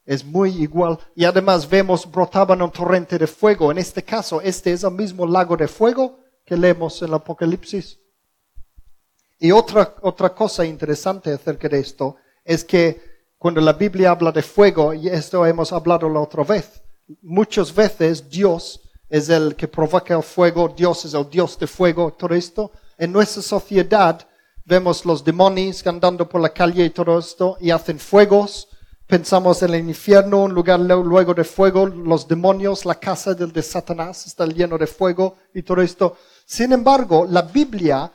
es 0.06 0.24
muy 0.24 0.52
igual. 0.62 1.00
Y 1.16 1.26
además 1.26 1.68
vemos 1.68 2.06
brotaban 2.06 2.62
un 2.62 2.70
torrente 2.70 3.18
de 3.18 3.26
fuego. 3.26 3.72
En 3.72 3.80
este 3.80 4.04
caso, 4.04 4.42
este 4.42 4.74
es 4.74 4.84
el 4.84 4.92
mismo 4.92 5.26
lago 5.26 5.58
de 5.58 5.68
fuego 5.68 6.20
que 6.46 6.56
leemos 6.56 7.02
en 7.02 7.08
el 7.08 7.16
Apocalipsis. 7.16 7.98
Y 9.40 9.52
otra, 9.52 9.96
otra 10.02 10.34
cosa 10.34 10.66
interesante 10.66 11.32
acerca 11.32 11.68
de 11.68 11.80
esto 11.80 12.16
es 12.44 12.64
que 12.64 13.02
cuando 13.38 13.62
la 13.62 13.74
Biblia 13.74 14.12
habla 14.12 14.32
de 14.32 14.42
fuego, 14.42 14.94
y 14.94 15.08
esto 15.08 15.46
hemos 15.46 15.72
hablado 15.74 16.10
la 16.10 16.22
otra 16.22 16.44
vez, 16.44 16.82
muchas 17.22 17.74
veces 17.74 18.30
Dios 18.30 18.82
es 19.10 19.30
el 19.30 19.56
que 19.56 19.68
provoca 19.68 20.16
el 20.16 20.24
fuego, 20.24 20.74
Dios 20.76 21.06
es 21.06 21.14
el 21.14 21.30
Dios 21.30 21.60
de 21.60 21.68
fuego, 21.68 22.14
todo 22.14 22.34
esto. 22.34 22.72
En 22.98 23.12
nuestra 23.12 23.42
sociedad 23.42 24.28
vemos 24.64 25.06
los 25.06 25.24
demonios 25.24 25.86
andando 25.86 26.28
por 26.28 26.42
la 26.42 26.50
calle 26.50 26.86
y 26.86 26.90
todo 26.90 27.20
esto 27.20 27.58
y 27.60 27.70
hacen 27.70 28.00
fuegos 28.00 28.70
Pensamos 29.08 29.62
en 29.62 29.72
el 29.72 29.88
infierno, 29.88 30.46
un 30.46 30.54
lugar 30.56 30.80
luego 30.80 31.36
de 31.36 31.44
fuego, 31.44 31.86
los 31.86 32.28
demonios, 32.28 32.86
la 32.86 32.96
casa 32.96 33.36
del 33.36 33.52
de 33.52 33.62
Satanás 33.62 34.26
está 34.26 34.48
lleno 34.48 34.80
de 34.80 34.88
fuego 34.88 35.36
y 35.54 35.62
todo 35.62 35.84
esto. 35.84 36.18
Sin 36.44 36.72
embargo, 36.72 37.28
la 37.30 37.44
Biblia 37.44 38.12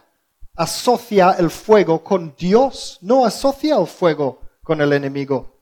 asocia 0.61 1.37
el 1.39 1.49
fuego 1.51 2.05
con 2.05 2.35
Dios, 2.39 2.99
no 3.01 3.25
asocia 3.25 3.79
el 3.79 3.87
fuego 3.87 4.43
con 4.63 4.83
el 4.83 4.93
enemigo, 4.93 5.57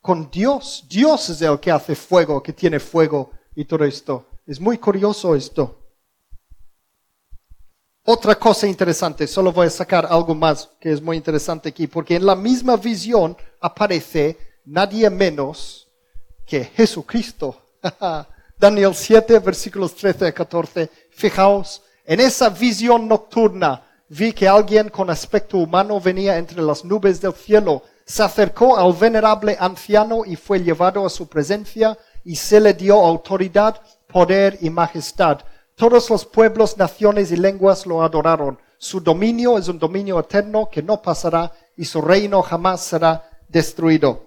con 0.00 0.28
Dios. 0.28 0.84
Dios 0.88 1.28
es 1.28 1.40
el 1.40 1.60
que 1.60 1.70
hace 1.70 1.94
fuego, 1.94 2.42
que 2.42 2.52
tiene 2.52 2.80
fuego 2.80 3.30
y 3.54 3.64
todo 3.64 3.84
esto. 3.84 4.26
Es 4.44 4.58
muy 4.58 4.76
curioso 4.78 5.36
esto. 5.36 5.76
Otra 8.02 8.34
cosa 8.34 8.66
interesante, 8.66 9.28
solo 9.28 9.52
voy 9.52 9.68
a 9.68 9.70
sacar 9.70 10.04
algo 10.10 10.34
más 10.34 10.68
que 10.80 10.90
es 10.90 11.00
muy 11.00 11.16
interesante 11.16 11.68
aquí, 11.68 11.86
porque 11.86 12.16
en 12.16 12.26
la 12.26 12.34
misma 12.34 12.76
visión 12.76 13.36
aparece 13.60 14.36
nadie 14.64 15.08
menos 15.10 15.86
que 16.44 16.64
Jesucristo. 16.64 17.56
Daniel 18.58 18.96
7, 18.96 19.38
versículos 19.38 19.94
13 19.94 20.26
a 20.26 20.32
14. 20.32 20.90
Fijaos, 21.12 21.82
en 22.04 22.18
esa 22.18 22.48
visión 22.48 23.06
nocturna 23.06 23.86
vi 24.10 24.32
que 24.32 24.48
alguien 24.48 24.88
con 24.88 25.08
aspecto 25.08 25.56
humano 25.58 26.00
venía 26.00 26.36
entre 26.36 26.60
las 26.60 26.84
nubes 26.84 27.20
del 27.20 27.32
cielo, 27.32 27.82
se 28.04 28.24
acercó 28.24 28.76
al 28.76 28.92
venerable 28.92 29.56
anciano 29.58 30.24
y 30.26 30.34
fue 30.34 30.58
llevado 30.58 31.06
a 31.06 31.10
su 31.10 31.28
presencia 31.28 31.96
y 32.24 32.34
se 32.34 32.60
le 32.60 32.74
dio 32.74 33.00
autoridad, 33.00 33.80
poder 34.08 34.58
y 34.60 34.68
majestad. 34.68 35.38
Todos 35.76 36.10
los 36.10 36.26
pueblos, 36.26 36.76
naciones 36.76 37.30
y 37.30 37.36
lenguas 37.36 37.86
lo 37.86 38.02
adoraron. 38.02 38.58
Su 38.78 39.00
dominio 39.00 39.56
es 39.56 39.68
un 39.68 39.78
dominio 39.78 40.18
eterno 40.18 40.68
que 40.68 40.82
no 40.82 41.00
pasará 41.00 41.52
y 41.76 41.84
su 41.84 42.00
reino 42.00 42.42
jamás 42.42 42.80
será 42.82 43.30
destruido. 43.46 44.26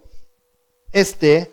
Este, 0.94 1.52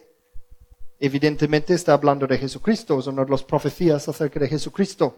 evidentemente, 1.00 1.74
está 1.74 1.94
hablando 1.94 2.28
de 2.28 2.38
Jesucristo, 2.38 3.00
es 3.00 3.08
una 3.08 3.24
de 3.24 3.30
las 3.30 3.42
profecías 3.42 4.08
acerca 4.08 4.38
de 4.38 4.48
Jesucristo. 4.48 5.16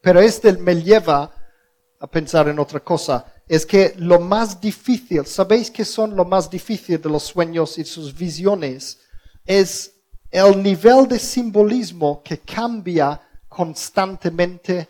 Pero 0.00 0.20
este 0.20 0.54
me 0.54 0.80
lleva 0.82 1.32
a 2.00 2.06
pensar 2.06 2.48
en 2.48 2.58
otra 2.58 2.80
cosa. 2.80 3.32
Es 3.46 3.64
que 3.64 3.94
lo 3.96 4.20
más 4.20 4.60
difícil, 4.60 5.26
¿sabéis 5.26 5.70
qué 5.70 5.84
son 5.84 6.14
lo 6.14 6.24
más 6.24 6.50
difícil 6.50 7.00
de 7.00 7.08
los 7.08 7.24
sueños 7.24 7.78
y 7.78 7.84
sus 7.84 8.16
visiones? 8.16 8.98
Es 9.44 9.94
el 10.30 10.62
nivel 10.62 11.08
de 11.08 11.18
simbolismo 11.18 12.22
que 12.22 12.38
cambia 12.38 13.20
constantemente 13.48 14.88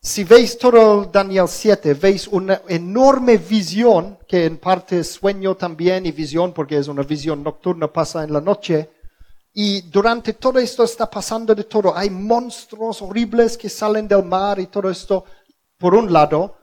si 0.00 0.22
veis 0.24 0.56
todo 0.56 1.04
Daniel 1.06 1.48
7, 1.48 1.94
veis 1.94 2.28
una 2.28 2.62
enorme 2.68 3.36
visión, 3.36 4.16
que 4.28 4.46
en 4.46 4.56
parte 4.58 5.00
es 5.00 5.10
sueño 5.10 5.56
también 5.56 6.06
y 6.06 6.12
visión, 6.12 6.54
porque 6.54 6.78
es 6.78 6.86
una 6.86 7.02
visión 7.02 7.42
nocturna, 7.42 7.92
pasa 7.92 8.22
en 8.22 8.32
la 8.32 8.40
noche. 8.40 8.88
Y 9.60 9.80
durante 9.80 10.34
todo 10.34 10.60
esto 10.60 10.84
está 10.84 11.10
pasando 11.10 11.52
de 11.52 11.64
todo. 11.64 11.92
Hay 11.96 12.10
monstruos 12.10 13.02
horribles 13.02 13.58
que 13.58 13.68
salen 13.68 14.06
del 14.06 14.22
mar 14.22 14.60
y 14.60 14.68
todo 14.68 14.88
esto, 14.88 15.24
por 15.76 15.96
un 15.96 16.12
lado, 16.12 16.54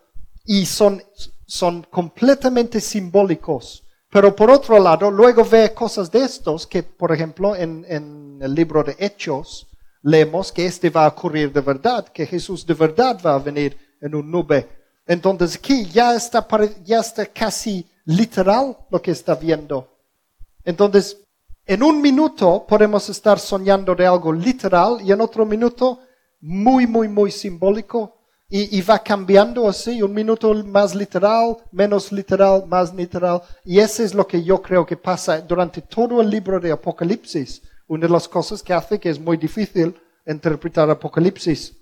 y 0.45 0.65
son, 0.65 1.03
son 1.45 1.83
completamente 1.91 2.79
simbólicos 2.79 3.83
Pero 4.09 4.33
por 4.33 4.49
otro 4.49 4.79
lado, 4.79 5.11
luego 5.11 5.43
ve 5.43 5.73
cosas 5.73 6.09
de 6.09 6.23
estos 6.23 6.65
que, 6.65 6.83
por 6.83 7.11
ejemplo, 7.11 7.53
en, 7.53 7.85
en 7.89 8.39
el 8.41 8.55
libro 8.55 8.81
de 8.81 8.95
Hechos, 8.97 9.67
leemos 10.01 10.53
que 10.53 10.65
este 10.65 10.89
va 10.89 11.03
a 11.03 11.09
ocurrir 11.09 11.51
de 11.51 11.59
verdad, 11.59 12.07
que 12.07 12.25
Jesús 12.25 12.65
de 12.65 12.75
verdad 12.75 13.19
va 13.21 13.35
a 13.35 13.39
venir 13.39 13.77
en 13.99 14.15
un 14.15 14.31
nube. 14.31 14.69
Entonces 15.05 15.57
aquí 15.57 15.85
ya 15.87 16.15
está, 16.15 16.47
ya 16.85 17.01
está 17.01 17.25
casi 17.25 17.85
literal 18.05 18.77
lo 18.89 19.01
que 19.01 19.11
está 19.11 19.35
viendo. 19.35 19.91
Entonces, 20.63 21.24
en 21.65 21.81
un 21.81 22.01
minuto 22.01 22.65
podemos 22.67 23.09
estar 23.09 23.39
soñando 23.39 23.95
de 23.95 24.05
algo 24.05 24.31
literal 24.31 24.99
y 25.03 25.11
en 25.11 25.21
otro 25.21 25.45
minuto 25.45 25.99
muy, 26.39 26.85
muy, 26.85 27.07
muy 27.07 27.31
simbólico. 27.31 28.13
Y, 28.47 28.77
y, 28.77 28.81
va 28.83 28.99
cambiando 28.99 29.67
así, 29.67 30.03
un 30.03 30.13
minuto 30.13 30.53
más 30.53 30.93
literal, 30.93 31.57
menos 31.71 32.11
literal, 32.11 32.67
más 32.67 32.93
literal. 32.93 33.41
Y 33.63 33.79
eso 33.79 34.03
es 34.03 34.13
lo 34.13 34.27
que 34.27 34.43
yo 34.43 34.61
creo 34.61 34.85
que 34.85 34.95
pasa 34.95 35.41
durante 35.41 35.81
todo 35.81 36.21
el 36.21 36.29
libro 36.29 36.59
de 36.59 36.71
Apocalipsis. 36.71 37.63
Una 37.87 38.05
de 38.05 38.13
las 38.13 38.27
cosas 38.27 38.61
que 38.61 38.71
hace 38.71 38.99
que 38.99 39.09
es 39.09 39.19
muy 39.19 39.37
difícil 39.37 39.99
interpretar 40.27 40.87
Apocalipsis. 40.91 41.75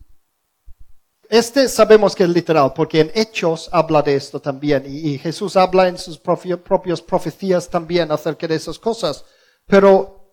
Este 1.29 1.67
sabemos 1.67 2.15
que 2.15 2.23
es 2.23 2.29
literal, 2.29 2.71
porque 2.73 3.01
en 3.01 3.11
Hechos 3.13 3.69
habla 3.73 4.01
de 4.01 4.15
esto 4.15 4.39
también. 4.39 4.85
Y, 4.87 5.09
y 5.09 5.17
Jesús 5.17 5.57
habla 5.57 5.89
en 5.89 5.97
sus 5.97 6.17
propias 6.17 7.01
profecías 7.01 7.69
también 7.69 8.09
acerca 8.09 8.47
de 8.47 8.55
esas 8.55 8.79
cosas. 8.79 9.25
Pero, 9.67 10.29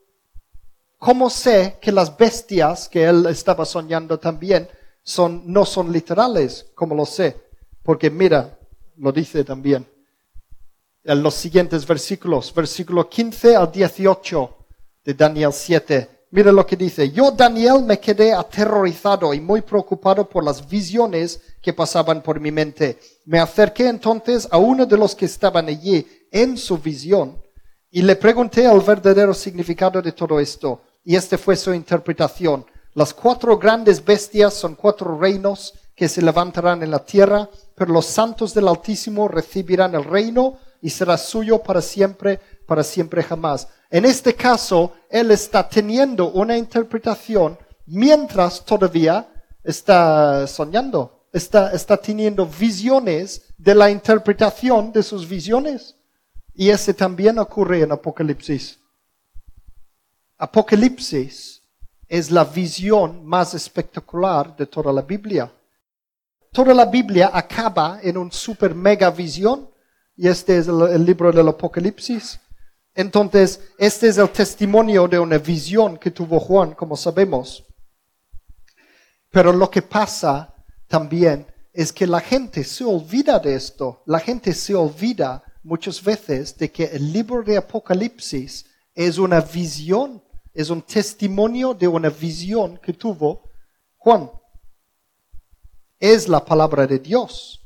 ¿cómo 0.99 1.31
sé 1.31 1.79
que 1.81 1.93
las 1.93 2.17
bestias 2.17 2.89
que 2.89 3.05
él 3.05 3.27
estaba 3.27 3.65
soñando 3.65 4.19
también 4.19 4.69
son, 5.03 5.43
no 5.47 5.65
son 5.65 5.93
literales? 5.93 6.67
¿Cómo 6.75 6.95
lo 6.95 7.07
sé? 7.07 7.37
Porque 7.83 8.11
mira, 8.11 8.59
lo 8.97 9.13
dice 9.13 9.45
también 9.45 9.87
en 11.05 11.23
los 11.23 11.35
siguientes 11.35 11.87
versículos, 11.87 12.53
versículo 12.55 13.09
15 13.09 13.57
al 13.57 13.73
18 13.73 14.57
de 15.05 15.15
Daniel 15.15 15.53
7. 15.53 16.09
Mira 16.33 16.53
lo 16.53 16.65
que 16.65 16.77
dice. 16.77 17.11
Yo, 17.11 17.31
Daniel, 17.33 17.83
me 17.83 17.99
quedé 17.99 18.33
aterrorizado 18.33 19.35
y 19.35 19.41
muy 19.41 19.63
preocupado 19.63 20.29
por 20.29 20.45
las 20.45 20.69
visiones 20.69 21.41
que 21.61 21.73
pasaban 21.73 22.23
por 22.23 22.39
mi 22.39 22.53
mente. 22.53 22.99
Me 23.25 23.41
acerqué 23.41 23.89
entonces 23.89 24.47
a 24.51 24.59
uno 24.59 24.87
de 24.87 24.97
los 24.97 25.15
que 25.17 25.25
estaban 25.25 25.67
allí 25.67 26.07
en 26.31 26.57
su 26.57 26.79
visión 26.79 27.43
y 27.91 28.03
le 28.03 28.17
pregunté 28.17 28.65
el 28.65 28.81
verdadero 28.81 29.35
significado 29.35 30.01
de 30.01 30.13
todo 30.13 30.39
esto, 30.39 30.83
y 31.05 31.17
esta 31.17 31.37
fue 31.37 31.57
su 31.57 31.75
interpretación. 31.75 32.65
Las 32.95 33.13
cuatro 33.13 33.59
grandes 33.59 34.05
bestias 34.05 34.55
son 34.55 34.75
cuatro 34.75 35.19
reinos 35.19 35.75
que 35.95 36.09
se 36.09 36.23
levantarán 36.23 36.83
en 36.83 36.91
la 36.91 37.05
tierra, 37.05 37.49
pero 37.75 37.93
los 37.93 38.07
santos 38.07 38.55
del 38.55 38.69
Altísimo 38.69 39.29
recibirán 39.29 39.95
el 39.95 40.05
reino 40.05 40.59
y 40.81 40.91
será 40.91 41.19
suyo 41.19 41.63
para 41.63 41.83
siempre, 41.83 42.41
para 42.67 42.83
siempre 42.83 43.23
jamás. 43.23 43.69
En 43.91 44.05
este 44.05 44.35
caso, 44.35 44.93
él 45.09 45.31
está 45.31 45.69
teniendo 45.69 46.31
una 46.31 46.57
interpretación 46.57 47.59
mientras 47.87 48.65
todavía 48.65 49.29
está 49.63 50.47
soñando, 50.47 51.27
está, 51.33 51.73
está 51.73 51.97
teniendo 51.97 52.47
visiones 52.47 53.43
de 53.59 53.75
la 53.75 53.91
interpretación 53.91 54.93
de 54.93 55.03
sus 55.03 55.29
visiones. 55.29 55.97
Y 56.61 56.69
ese 56.69 56.93
también 56.93 57.39
ocurre 57.39 57.81
en 57.81 57.91
Apocalipsis. 57.91 58.79
Apocalipsis 60.37 61.63
es 62.07 62.31
la 62.31 62.45
visión 62.45 63.25
más 63.25 63.55
espectacular 63.55 64.55
de 64.55 64.67
toda 64.67 64.93
la 64.93 65.01
Biblia. 65.01 65.51
Toda 66.53 66.75
la 66.75 66.85
Biblia 66.85 67.31
acaba 67.33 68.01
en 68.03 68.19
un 68.19 68.31
super 68.31 68.75
mega 68.75 69.11
visión 69.11 69.71
y 70.15 70.29
este 70.29 70.59
es 70.59 70.69
el, 70.69 71.03
libro 71.03 71.33
del 71.33 71.49
Apocalipsis. 71.49 72.39
Entonces, 72.95 73.63
este 73.79 74.09
es 74.09 74.19
el 74.19 74.29
testimonio 74.29 75.09
de 75.09 75.19
una 75.19 75.39
visión 75.39 75.97
que 75.97 76.11
tuvo 76.11 76.39
Juan, 76.39 76.73
como 76.73 76.95
sabemos. 76.95 77.65
Pero 79.31 79.51
lo 79.51 79.71
que 79.71 79.81
pasa 79.81 80.55
también 80.87 81.47
es 81.73 81.91
que 81.91 82.07
la 82.07 82.21
gente 82.21 82.65
se 82.65 82.85
olvida 82.85 83.39
de 83.39 83.55
esto. 83.55 84.03
La 84.05 84.21
gente 84.21 84.53
se 84.53 84.75
olvida 84.75 85.43
muchas 85.63 86.03
veces 86.03 86.57
de 86.57 86.71
que 86.71 86.85
el 86.85 87.13
libro 87.13 87.43
de 87.43 87.57
Apocalipsis 87.57 88.67
es 88.95 89.19
una 89.19 89.41
visión, 89.41 90.23
es 90.53 90.71
un 90.71 90.83
testimonio 90.83 91.75
de 91.75 91.89
una 91.89 92.11
visión 92.11 92.79
que 92.79 92.93
tuvo 92.93 93.49
Juan. 93.97 94.31
Es 95.99 96.29
la 96.29 96.45
palabra 96.45 96.87
de 96.87 96.99
Dios. 96.99 97.61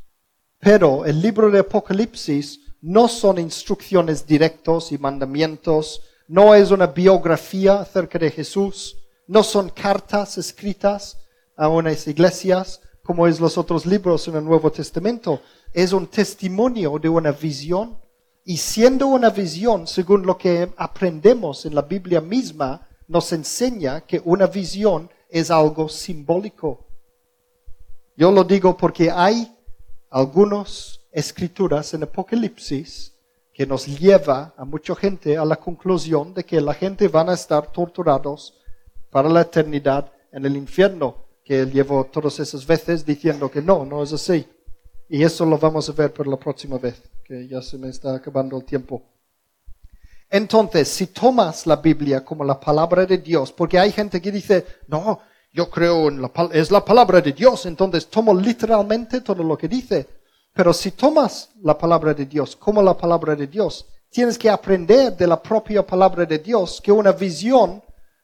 Pero 0.58 1.04
el 1.04 1.20
libro 1.20 1.50
de 1.50 1.60
Apocalipsis 1.60 2.60
no 2.80 3.08
son 3.08 3.38
instrucciones 3.38 4.26
directos 4.26 4.92
y 4.92 4.98
mandamientos, 4.98 6.02
no 6.26 6.54
es 6.54 6.70
una 6.70 6.86
biografía 6.86 7.80
acerca 7.80 8.18
de 8.18 8.30
Jesús, 8.30 8.96
no 9.26 9.42
son 9.42 9.70
cartas 9.70 10.36
escritas 10.38 11.18
a 11.56 11.68
unas 11.68 12.06
iglesias 12.08 12.80
como 13.04 13.26
es 13.26 13.38
los 13.38 13.58
otros 13.58 13.84
libros 13.84 14.26
en 14.28 14.36
el 14.36 14.44
Nuevo 14.44 14.72
Testamento, 14.72 15.42
es 15.74 15.92
un 15.92 16.06
testimonio 16.06 16.98
de 16.98 17.08
una 17.08 17.32
visión. 17.32 17.98
Y 18.44 18.56
siendo 18.56 19.08
una 19.08 19.30
visión, 19.30 19.86
según 19.86 20.24
lo 20.24 20.38
que 20.38 20.72
aprendemos 20.76 21.66
en 21.66 21.74
la 21.74 21.82
Biblia 21.82 22.20
misma, 22.20 22.86
nos 23.08 23.32
enseña 23.32 24.02
que 24.02 24.22
una 24.24 24.46
visión 24.46 25.10
es 25.28 25.50
algo 25.50 25.88
simbólico. 25.88 26.86
Yo 28.16 28.30
lo 28.30 28.44
digo 28.44 28.76
porque 28.76 29.10
hay 29.10 29.52
algunas 30.10 31.00
escrituras 31.10 31.92
en 31.94 32.04
Apocalipsis 32.04 33.12
que 33.52 33.66
nos 33.66 33.86
lleva 33.86 34.54
a 34.56 34.64
mucha 34.64 34.94
gente 34.94 35.36
a 35.36 35.44
la 35.44 35.56
conclusión 35.56 36.34
de 36.34 36.44
que 36.44 36.60
la 36.60 36.74
gente 36.74 37.08
van 37.08 37.28
a 37.28 37.34
estar 37.34 37.72
torturados 37.72 38.54
para 39.10 39.28
la 39.28 39.42
eternidad 39.42 40.12
en 40.30 40.44
el 40.44 40.56
infierno, 40.56 41.16
que 41.44 41.60
él 41.60 41.72
llevó 41.72 42.04
todas 42.04 42.38
esas 42.40 42.66
veces 42.66 43.04
diciendo 43.04 43.50
que 43.50 43.62
no, 43.62 43.84
no 43.84 44.02
es 44.02 44.12
así. 44.12 44.46
Y 45.08 45.22
eso 45.22 45.44
lo 45.44 45.58
vamos 45.58 45.88
a 45.88 45.92
ver 45.92 46.12
por 46.12 46.26
la 46.26 46.36
próxima 46.36 46.78
vez, 46.78 47.02
que 47.24 47.46
ya 47.46 47.60
se 47.62 47.78
me 47.78 47.88
está 47.88 48.14
acabando 48.14 48.56
el 48.56 48.64
tiempo. 48.64 49.02
Entonces, 50.30 50.88
si 50.88 51.08
tomas 51.08 51.66
la 51.66 51.76
Biblia 51.76 52.24
como 52.24 52.42
la 52.44 52.58
palabra 52.58 53.06
de 53.06 53.18
Dios, 53.18 53.52
porque 53.52 53.78
hay 53.78 53.92
gente 53.92 54.20
que 54.20 54.32
dice, 54.32 54.66
no, 54.88 55.20
yo 55.52 55.70
creo 55.70 56.08
en 56.08 56.20
la, 56.20 56.30
es 56.52 56.70
la 56.70 56.84
palabra 56.84 57.20
de 57.20 57.32
Dios, 57.32 57.66
entonces 57.66 58.08
tomo 58.08 58.34
literalmente 58.34 59.20
todo 59.20 59.44
lo 59.44 59.56
que 59.56 59.68
dice. 59.68 60.08
Pero 60.52 60.72
si 60.72 60.92
tomas 60.92 61.50
la 61.62 61.76
palabra 61.76 62.14
de 62.14 62.26
Dios 62.26 62.56
como 62.56 62.82
la 62.82 62.96
palabra 62.96 63.36
de 63.36 63.46
Dios, 63.46 63.86
tienes 64.10 64.38
que 64.38 64.50
aprender 64.50 65.16
de 65.16 65.26
la 65.26 65.40
propia 65.40 65.86
palabra 65.86 66.24
de 66.24 66.38
Dios 66.38 66.80
que 66.80 66.92
una 66.92 67.12
visión 67.12 67.82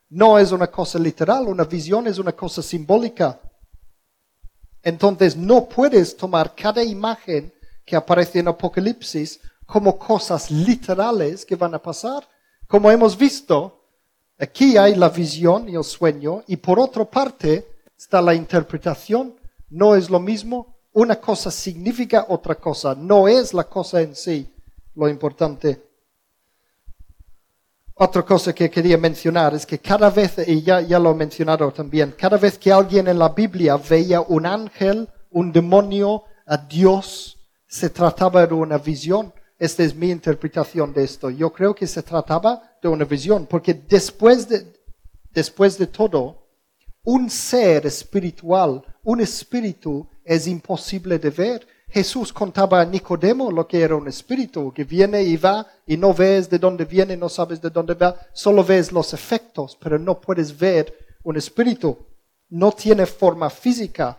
no 0.08 0.38
es 0.38 0.50
una 0.50 0.68
cosa 0.68 0.98
literal, 0.98 1.46
una 1.46 1.64
visión 1.64 2.06
es 2.06 2.18
una 2.18 2.32
cosa 2.32 2.62
simbólica. 2.62 3.40
Entonces 4.82 5.36
no 5.36 5.68
puedes 5.68 6.16
tomar 6.16 6.54
cada 6.54 6.82
imagen 6.82 7.52
que 7.84 7.96
aparece 7.96 8.38
en 8.38 8.48
Apocalipsis 8.48 9.40
como 9.66 9.98
cosas 9.98 10.50
literales 10.50 11.44
que 11.44 11.56
van 11.56 11.74
a 11.74 11.82
pasar. 11.82 12.26
Como 12.66 12.90
hemos 12.90 13.16
visto, 13.16 13.84
aquí 14.38 14.76
hay 14.76 14.94
la 14.94 15.08
visión 15.08 15.68
y 15.68 15.74
el 15.74 15.84
sueño 15.84 16.42
y 16.46 16.56
por 16.56 16.78
otra 16.78 17.04
parte 17.04 17.66
está 17.96 18.22
la 18.22 18.34
interpretación. 18.34 19.36
No 19.68 19.94
es 19.94 20.08
lo 20.08 20.18
mismo. 20.18 20.76
Una 20.92 21.20
cosa 21.20 21.50
significa 21.50 22.26
otra 22.28 22.54
cosa. 22.54 22.94
No 22.94 23.28
es 23.28 23.54
la 23.54 23.64
cosa 23.64 24.00
en 24.00 24.14
sí 24.14 24.50
lo 24.94 25.08
importante. 25.08 25.89
Otra 28.02 28.22
cosa 28.22 28.54
que 28.54 28.70
quería 28.70 28.96
mencionar 28.96 29.52
es 29.52 29.66
que 29.66 29.78
cada 29.78 30.08
vez, 30.08 30.36
y 30.46 30.62
ya, 30.62 30.80
ya 30.80 30.98
lo 30.98 31.10
he 31.10 31.14
mencionado 31.14 31.70
también, 31.70 32.14
cada 32.16 32.38
vez 32.38 32.56
que 32.56 32.72
alguien 32.72 33.08
en 33.08 33.18
la 33.18 33.28
Biblia 33.28 33.76
veía 33.76 34.22
un 34.22 34.46
ángel, 34.46 35.06
un 35.28 35.52
demonio, 35.52 36.24
a 36.46 36.56
Dios, 36.56 37.38
se 37.66 37.90
trataba 37.90 38.46
de 38.46 38.54
una 38.54 38.78
visión. 38.78 39.34
Esta 39.58 39.82
es 39.82 39.94
mi 39.94 40.10
interpretación 40.10 40.94
de 40.94 41.04
esto. 41.04 41.28
Yo 41.28 41.52
creo 41.52 41.74
que 41.74 41.86
se 41.86 42.02
trataba 42.02 42.78
de 42.82 42.88
una 42.88 43.04
visión, 43.04 43.44
porque 43.44 43.74
después 43.74 44.48
de, 44.48 44.66
después 45.30 45.76
de 45.76 45.86
todo, 45.86 46.48
un 47.04 47.28
ser 47.28 47.84
espiritual, 47.84 48.82
un 49.02 49.20
espíritu, 49.20 50.08
es 50.24 50.46
imposible 50.46 51.18
de 51.18 51.28
ver. 51.28 51.66
Jesús 51.92 52.32
contaba 52.32 52.80
a 52.80 52.84
Nicodemo 52.84 53.50
lo 53.50 53.66
que 53.66 53.80
era 53.80 53.96
un 53.96 54.06
espíritu, 54.06 54.72
que 54.72 54.84
viene 54.84 55.22
y 55.22 55.36
va 55.36 55.66
y 55.86 55.96
no 55.96 56.14
ves 56.14 56.48
de 56.48 56.58
dónde 56.58 56.84
viene, 56.84 57.16
no 57.16 57.28
sabes 57.28 57.60
de 57.60 57.70
dónde 57.70 57.94
va, 57.94 58.14
solo 58.32 58.64
ves 58.64 58.92
los 58.92 59.12
efectos, 59.12 59.76
pero 59.80 59.98
no 59.98 60.20
puedes 60.20 60.56
ver 60.56 61.18
un 61.24 61.36
espíritu. 61.36 61.98
No 62.48 62.72
tiene 62.72 63.06
forma 63.06 63.50
física. 63.50 64.16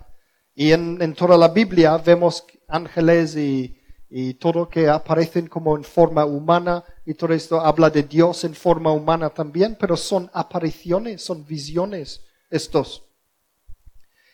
Y 0.54 0.72
en, 0.74 1.14
toda 1.14 1.38
la 1.38 1.48
Biblia 1.48 1.98
vemos 1.98 2.46
ángeles 2.68 3.36
y, 3.38 3.78
y 4.10 4.34
todo 4.34 4.68
que 4.68 4.90
aparecen 4.90 5.48
como 5.48 5.78
en 5.78 5.86
forma 5.86 6.26
humana 6.26 6.84
y 7.06 7.14
todo 7.14 7.34
esto 7.34 7.62
habla 7.62 7.90
de 7.90 8.04
Dios 8.04 8.44
en 8.44 8.54
forma 8.54 8.92
humana 8.92 9.30
también, 9.30 9.78
pero 9.80 9.96
son 9.96 10.30
apariciones, 10.34 11.24
son 11.24 11.46
visiones 11.46 12.22
estos. 12.50 13.04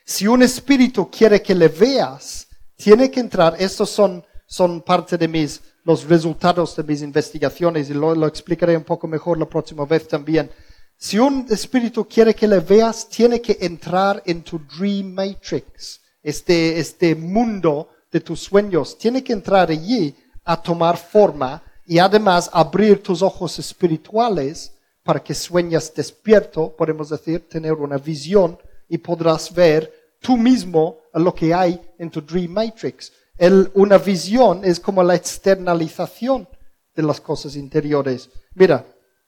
Si 0.05 0.25
un 0.27 0.41
espíritu 0.41 1.09
quiere 1.11 1.41
que 1.41 1.53
le 1.53 1.67
veas, 1.67 2.46
tiene 2.77 3.11
que 3.11 3.19
entrar, 3.19 3.55
estos 3.59 3.89
son 3.89 4.23
son 4.47 4.81
parte 4.81 5.17
de 5.17 5.27
mis, 5.27 5.61
los 5.83 6.05
resultados 6.05 6.75
de 6.75 6.83
mis 6.83 7.01
investigaciones 7.01 7.89
y 7.89 7.93
lo, 7.93 8.25
explicaré 8.25 8.75
un 8.77 8.85
poco 8.85 9.07
mejor 9.07 9.37
la 9.37 9.45
próxima 9.45 9.85
vez 9.85 10.07
también. 10.07 10.49
Si 10.97 11.19
un 11.19 11.45
espíritu 11.49 12.07
quiere 12.07 12.33
que 12.33 12.47
le 12.47 12.61
veas, 12.61 13.07
tiene 13.09 13.41
que 13.41 13.57
entrar 13.61 14.23
en 14.25 14.41
tu 14.41 14.59
dream 14.59 15.13
matrix, 15.13 15.99
este, 16.23 16.79
este 16.79 17.13
mundo 17.13 17.89
de 18.09 18.21
tus 18.21 18.39
sueños. 18.39 18.97
Tiene 18.97 19.23
que 19.23 19.33
entrar 19.33 19.69
allí 19.69 20.15
a 20.45 20.59
tomar 20.59 20.97
forma 20.97 21.61
y 21.85 21.99
además 21.99 22.49
abrir 22.53 23.03
tus 23.03 23.21
ojos 23.21 23.59
espirituales 23.59 24.71
para 25.03 25.21
que 25.21 25.35
sueñas 25.35 25.93
despierto, 25.93 26.73
podemos 26.75 27.09
decir, 27.09 27.47
tener 27.47 27.73
una 27.73 27.97
visión 27.97 28.57
y 28.89 28.97
podrás 28.97 29.53
ver 29.53 29.93
tú 30.19 30.35
mismo 30.37 30.97
lo 31.19 31.33
que 31.33 31.53
hay 31.53 31.79
en 31.97 32.09
tu 32.09 32.21
Dream 32.21 32.51
Matrix. 32.51 33.11
El, 33.37 33.71
una 33.75 33.97
visión 33.97 34.61
es 34.63 34.79
como 34.79 35.03
la 35.03 35.15
externalización 35.15 36.47
de 36.95 37.03
las 37.03 37.21
cosas 37.21 37.55
interiores. 37.55 38.29
Mira, 38.55 38.85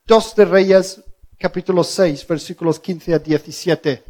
2 0.08 0.36
de 0.36 0.46
Reyes, 0.46 1.04
capítulo 1.38 1.84
6, 1.84 2.28
versículos 2.28 2.80
15 2.80 3.14
a 3.14 3.20
17. 3.20 4.04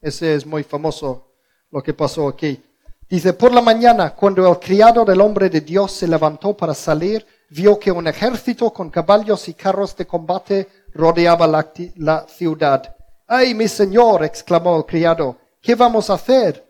Ese 0.00 0.34
es 0.34 0.44
muy 0.44 0.64
famoso 0.64 1.34
lo 1.70 1.82
que 1.82 1.94
pasó 1.94 2.28
aquí. 2.28 2.60
Dice, 3.08 3.32
por 3.32 3.52
la 3.52 3.60
mañana, 3.60 4.14
cuando 4.14 4.48
el 4.48 4.58
criado 4.58 5.04
del 5.04 5.20
hombre 5.20 5.50
de 5.50 5.60
Dios 5.60 5.92
se 5.92 6.06
levantó 6.06 6.56
para 6.56 6.74
salir, 6.74 7.26
vio 7.50 7.78
que 7.78 7.90
un 7.90 8.06
ejército 8.06 8.72
con 8.72 8.90
caballos 8.90 9.48
y 9.48 9.54
carros 9.54 9.96
de 9.96 10.06
combate 10.06 10.68
rodeaba 10.94 11.46
la, 11.46 11.72
la 11.96 12.26
ciudad. 12.28 12.96
¡Ay, 13.26 13.54
mi 13.54 13.68
señor! 13.68 14.24
exclamó 14.24 14.76
el 14.76 14.86
criado. 14.86 15.36
¿Qué 15.60 15.74
vamos 15.74 16.08
a 16.08 16.14
hacer? 16.14 16.66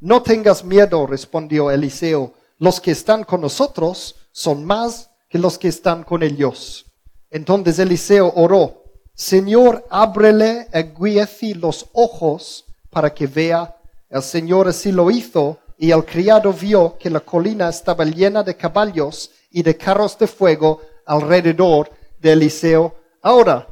No 0.00 0.22
tengas 0.22 0.64
miedo, 0.64 1.06
respondió 1.06 1.70
Eliseo. 1.70 2.32
Los 2.58 2.80
que 2.80 2.90
están 2.90 3.24
con 3.24 3.42
nosotros 3.42 4.16
son 4.32 4.64
más 4.64 5.10
que 5.28 5.38
los 5.38 5.58
que 5.58 5.68
están 5.68 6.04
con 6.04 6.22
ellos. 6.22 6.86
Entonces 7.30 7.78
Eliseo 7.78 8.32
oró, 8.34 8.82
Señor, 9.14 9.84
ábrele 9.90 10.68
a 10.72 10.80
Guiezi 10.80 11.52
los 11.52 11.86
ojos 11.92 12.64
para 12.88 13.12
que 13.12 13.26
vea. 13.26 13.76
El 14.08 14.22
Señor 14.22 14.68
así 14.68 14.90
lo 14.90 15.10
hizo, 15.10 15.58
y 15.76 15.90
el 15.90 16.04
criado 16.04 16.52
vio 16.52 16.96
que 16.98 17.10
la 17.10 17.20
colina 17.20 17.68
estaba 17.68 18.04
llena 18.04 18.42
de 18.42 18.56
caballos 18.56 19.30
y 19.50 19.62
de 19.62 19.76
carros 19.76 20.18
de 20.18 20.26
fuego 20.26 20.80
alrededor 21.06 21.90
de 22.18 22.32
Eliseo. 22.32 22.94
Ahora, 23.22 23.66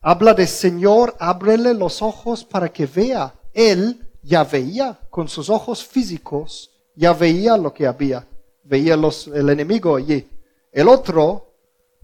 habla 0.00 0.34
de 0.34 0.46
Señor, 0.46 1.16
ábrele 1.18 1.74
los 1.74 2.02
ojos 2.02 2.44
para 2.44 2.68
que 2.68 2.86
vea. 2.86 3.34
Él 3.54 4.06
ya 4.22 4.44
veía 4.44 5.00
con 5.08 5.28
sus 5.28 5.48
ojos 5.48 5.84
físicos, 5.84 6.70
ya 6.94 7.14
veía 7.14 7.56
lo 7.56 7.72
que 7.72 7.86
había, 7.86 8.26
veía 8.62 8.96
los, 8.96 9.28
el 9.28 9.48
enemigo 9.48 9.96
allí. 9.96 10.28
El 10.72 10.88
otro 10.88 11.54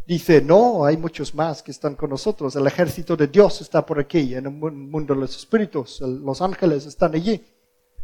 dice, 0.07 0.41
no, 0.41 0.85
hay 0.85 0.97
muchos 0.97 1.35
más 1.35 1.63
que 1.63 1.71
están 1.71 1.95
con 1.95 2.11
nosotros, 2.11 2.57
el 2.57 2.67
ejército 2.67 3.17
de 3.17 3.27
Dios 3.27 3.61
está 3.61 3.85
por 3.85 3.99
aquí, 3.99 4.35
en 4.35 4.47
el 4.47 4.53
mundo 4.53 5.15
de 5.15 5.21
los 5.21 5.37
espíritus, 5.37 6.01
los 6.01 6.41
ángeles 6.41 6.87
están 6.87 7.15
allí. 7.15 7.45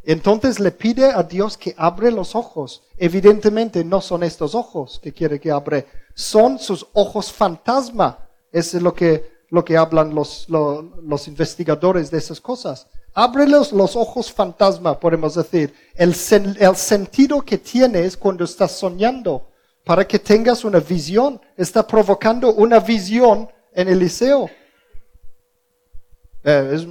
Entonces 0.06 0.60
le 0.60 0.70
pide 0.70 1.10
a 1.10 1.24
Dios 1.24 1.56
que 1.56 1.74
abre 1.76 2.12
los 2.12 2.36
ojos. 2.36 2.84
Evidentemente 2.96 3.84
no 3.84 4.00
son 4.00 4.22
estos 4.22 4.54
ojos 4.54 5.00
que 5.02 5.12
quiere 5.12 5.40
que 5.40 5.50
abre, 5.50 5.86
son 6.14 6.60
sus 6.60 6.86
ojos 6.92 7.32
fantasma. 7.32 8.28
es 8.52 8.74
lo 8.74 8.94
que, 8.94 9.38
lo 9.50 9.64
que 9.64 9.76
hablan 9.76 10.14
los, 10.14 10.46
investigadores 11.26 12.12
de 12.12 12.18
esas 12.18 12.40
cosas. 12.40 12.86
Ábrelos 13.18 13.72
los 13.72 13.96
ojos 13.96 14.30
fantasma, 14.30 15.00
podemos 15.00 15.36
decir, 15.36 15.72
el, 15.94 16.14
sentido 16.14 17.40
que 17.40 17.56
tienes 17.56 18.14
cuando 18.14 18.44
estás 18.44 18.72
soñando, 18.72 19.48
para 19.86 20.06
que 20.06 20.18
tengas 20.18 20.66
una 20.66 20.80
visión. 20.80 21.40
Está 21.56 21.86
provocando 21.86 22.52
una 22.52 22.78
visión 22.78 23.48
en 23.72 23.88
Eliseo. 23.88 24.50
Eh, 26.44 26.86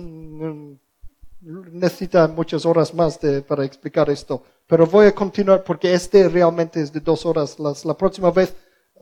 necesita 1.41 2.27
muchas 2.27 2.65
horas 2.65 2.91
más 2.91 3.19
para 3.47 3.64
explicar 3.64 4.10
esto, 4.10 4.41
pero 4.65 4.88
voy 4.88 5.06
a 5.06 5.14
continuar 5.14 5.64
porque 5.64 5.93
este 5.93 6.27
realmente 6.27 6.81
es 6.81 6.91
de 6.91 7.02
dos 7.02 7.23
horas. 7.27 7.57
la 7.60 7.93
próxima 7.95 8.31
vez 8.31 8.56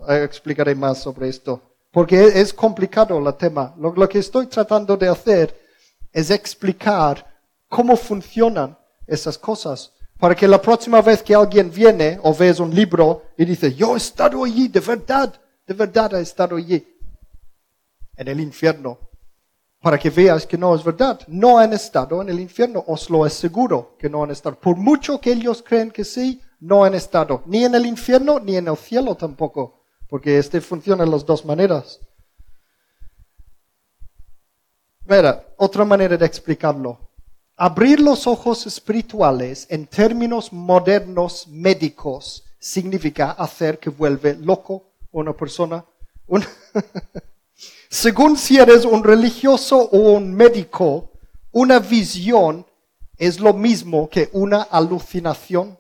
eh, 0.10 0.24
explicaré 0.26 0.76
más 0.76 1.02
sobre 1.02 1.30
esto, 1.30 1.62
porque 1.90 2.22
es, 2.22 2.54
complicado 2.54 3.18
el 3.18 3.34
tema. 3.36 3.74
lo 3.78 4.10
que 4.10 4.20
estoy 4.20 4.48
tratando 4.48 4.98
de 4.98 5.08
hacer 5.08 5.63
es 6.14 6.30
explicar 6.30 7.28
cómo 7.68 7.98
funcionan 7.98 8.78
esas 9.08 9.38
cosas. 9.38 9.92
Para 10.18 10.36
que 10.36 10.48
la 10.48 10.62
próxima 10.62 11.02
vez 11.02 11.22
que 11.22 11.36
alguien 11.36 11.70
viene 11.70 12.20
o 12.24 12.34
ves 12.34 12.60
un 12.60 12.74
libro 12.74 13.24
y 13.38 13.44
dice, 13.44 13.74
yo 13.74 13.96
he 13.96 13.98
estado 13.98 14.46
allí, 14.46 14.70
de 14.70 14.80
verdad, 14.80 15.34
de 15.68 15.74
verdad 15.74 16.14
he 16.14 16.22
estado 16.22 16.56
allí, 16.56 16.88
en 18.16 18.28
el 18.28 18.40
infierno, 18.40 19.00
para 19.82 19.98
que 19.98 20.10
veas 20.10 20.46
que 20.46 20.58
no 20.58 20.74
es 20.76 20.84
verdad. 20.84 21.20
No 21.28 21.58
han 21.58 21.74
estado 21.74 22.22
en 22.22 22.30
el 22.30 22.40
infierno, 22.40 22.84
os 22.88 23.10
lo 23.10 23.26
aseguro 23.26 23.98
que 24.00 24.10
no 24.10 24.24
han 24.24 24.32
estado. 24.32 24.58
Por 24.58 24.78
mucho 24.78 25.20
que 25.20 25.34
ellos 25.34 25.62
creen 25.62 25.92
que 25.92 26.06
sí, 26.06 26.42
no 26.62 26.86
han 26.86 26.94
estado, 26.94 27.44
ni 27.46 27.66
en 27.66 27.76
el 27.76 27.86
infierno 27.86 28.40
ni 28.40 28.56
en 28.56 28.70
el 28.70 28.78
cielo 28.78 29.16
tampoco, 29.16 29.84
porque 30.08 30.38
este 30.38 30.62
funciona 30.62 31.04
en 31.04 31.12
las 31.12 31.26
dos 31.26 31.44
maneras. 31.44 32.00
Mira, 35.06 35.46
otra 35.58 35.84
manera 35.84 36.16
de 36.16 36.26
explicarlo. 36.26 36.98
Abrir 37.58 38.00
los 38.00 38.26
ojos 38.26 38.66
espirituales 38.66 39.68
en 39.70 39.86
términos 39.86 40.52
modernos 40.54 41.48
médicos 41.48 42.44
significa 42.58 43.32
hacer 43.32 43.80
que 43.80 43.90
vuelve 43.90 44.36
loco 44.36 44.86
una 45.12 45.34
persona. 45.34 45.86
Según 47.90 48.38
si 48.38 48.58
eres 48.58 48.86
un 48.86 49.04
religioso 49.04 49.78
o 49.78 50.14
un 50.14 50.34
médico, 50.34 51.12
una 51.52 51.80
visión 51.80 52.66
es 53.18 53.40
lo 53.40 53.54
mismo 53.54 54.10
que 54.10 54.30
una 54.32 54.64
alucinación. 54.64 55.78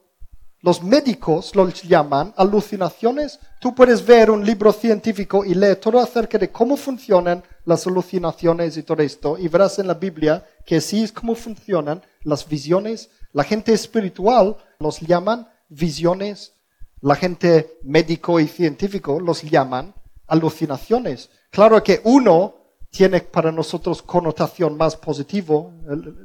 Los 0.61 0.83
médicos 0.83 1.55
los 1.55 1.81
llaman 1.81 2.33
alucinaciones. 2.37 3.39
Tú 3.59 3.73
puedes 3.73 4.05
ver 4.05 4.29
un 4.29 4.45
libro 4.45 4.71
científico 4.71 5.43
y 5.43 5.53
leer 5.53 5.77
todo 5.77 5.99
acerca 5.99 6.37
de 6.37 6.51
cómo 6.51 6.77
funcionan 6.77 7.43
las 7.65 7.87
alucinaciones 7.87 8.77
y 8.77 8.83
todo 8.83 9.01
esto, 9.01 9.37
y 9.37 9.47
verás 9.47 9.79
en 9.79 9.87
la 9.87 9.93
Biblia 9.93 10.45
que 10.65 10.77
así 10.77 11.03
es 11.03 11.11
como 11.11 11.35
funcionan 11.35 12.01
las 12.23 12.47
visiones. 12.47 13.09
La 13.31 13.43
gente 13.43 13.73
espiritual 13.73 14.57
los 14.79 14.99
llaman 14.99 15.47
visiones, 15.69 16.53
la 17.01 17.15
gente 17.15 17.79
médico 17.83 18.39
y 18.39 18.47
científico 18.47 19.19
los 19.19 19.41
llaman 19.41 19.93
alucinaciones. 20.27 21.29
Claro 21.49 21.83
que 21.83 22.01
uno 22.03 22.55
tiene 22.89 23.21
para 23.21 23.51
nosotros 23.51 24.01
connotación 24.01 24.77
más 24.77 24.95
positiva, 24.95 25.65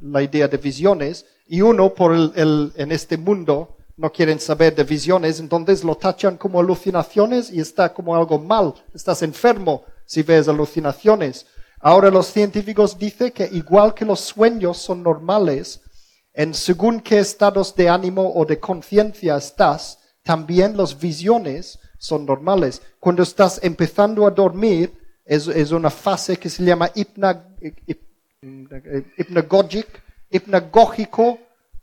la 0.03 0.21
idea 0.21 0.47
de 0.47 0.57
visiones, 0.57 1.25
y 1.47 1.61
uno 1.61 1.93
por 1.93 2.13
el, 2.13 2.71
en 2.75 2.91
este 2.91 3.17
mundo 3.17 3.77
no 3.97 4.11
quieren 4.11 4.39
saber 4.39 4.75
de 4.75 4.83
visiones, 4.83 5.39
entonces 5.39 5.83
lo 5.83 5.95
tachan 5.95 6.37
como 6.37 6.59
alucinaciones 6.59 7.51
y 7.51 7.59
está 7.59 7.93
como 7.93 8.15
algo 8.15 8.37
mal, 8.39 8.73
estás 8.93 9.23
enfermo 9.23 9.83
si 10.09 10.23
ves 10.23 10.47
alucinaciones. 10.47 11.45
Ahora 11.79 12.09
los 12.09 12.25
científicos 12.25 12.97
dicen 12.97 13.31
que 13.31 13.47
igual 13.51 13.93
que 13.93 14.05
los 14.05 14.21
sueños 14.21 14.79
son 14.79 15.03
normales, 15.03 15.81
en 16.33 16.55
según 16.55 16.99
qué 16.99 17.19
estados 17.19 17.75
de 17.75 17.89
ánimo 17.89 18.33
o 18.33 18.43
de 18.43 18.59
conciencia 18.59 19.37
estás, 19.37 19.99
también 20.23 20.75
las 20.75 20.97
visiones 20.97 21.77
son 21.99 22.25
normales. 22.25 22.81
Cuando 22.99 23.21
estás 23.21 23.59
empezando 23.61 24.25
a 24.25 24.31
dormir, 24.31 24.91
es, 25.25 25.71
una 25.71 25.91
fase 25.91 26.37
que 26.37 26.49
se 26.49 26.63
llama 26.63 26.89
hipnagogic, 26.95 27.63
hipnagógico, 30.31 31.37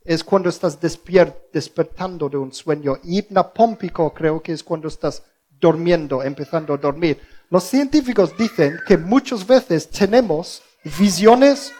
es 0.04 0.24
cuando 0.24 0.48
estás 0.48 0.80
despertando 0.80 2.28
de 2.28 2.38
un 2.38 2.52
sueño. 2.52 2.98
Y 3.04 3.18
hipnapómpico 3.18 4.12
creo 4.12 4.42
que 4.42 4.52
es 4.52 4.64
cuando 4.64 4.88
estás 4.88 5.22
durmiendo, 5.60 6.24
empezando 6.24 6.74
a 6.74 6.76
dormir. 6.76 7.20
Los 7.51 7.64
científicos 7.64 8.36
dicen 8.36 8.81
que 8.86 8.97
muchas 8.97 9.47
veces 9.47 9.89
tenemos 9.89 10.62
visiones 10.98 11.73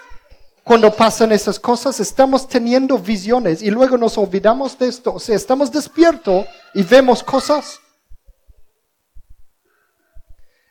cuando 0.67 0.93
pasan 0.93 1.31
esas 1.31 1.61
cosas, 1.61 2.01
estamos 2.01 2.49
teniendo 2.49 2.99
visiones 2.99 3.63
y 3.63 3.71
luego 3.71 3.97
nos 3.97 4.19
olvidamos 4.19 4.77
de 4.77 4.89
esto. 4.89 5.15
O 5.15 5.21
sea, 5.21 5.37
estamos 5.37 5.71
despiertos 5.71 6.45
y 6.75 6.83
vemos 6.83 7.23
cosas. 7.23 7.79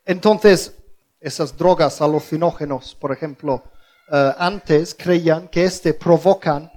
Entonces, 0.06 0.74
esas 1.22 1.56
drogas 1.56 2.02
alucinógenos, 2.02 2.94
por 2.94 3.14
ejemplo, 3.14 3.64
eh, 4.12 4.34
antes 4.38 4.94
creían 4.94 5.48
que 5.48 5.64
este 5.64 5.94
provocan 5.94 6.70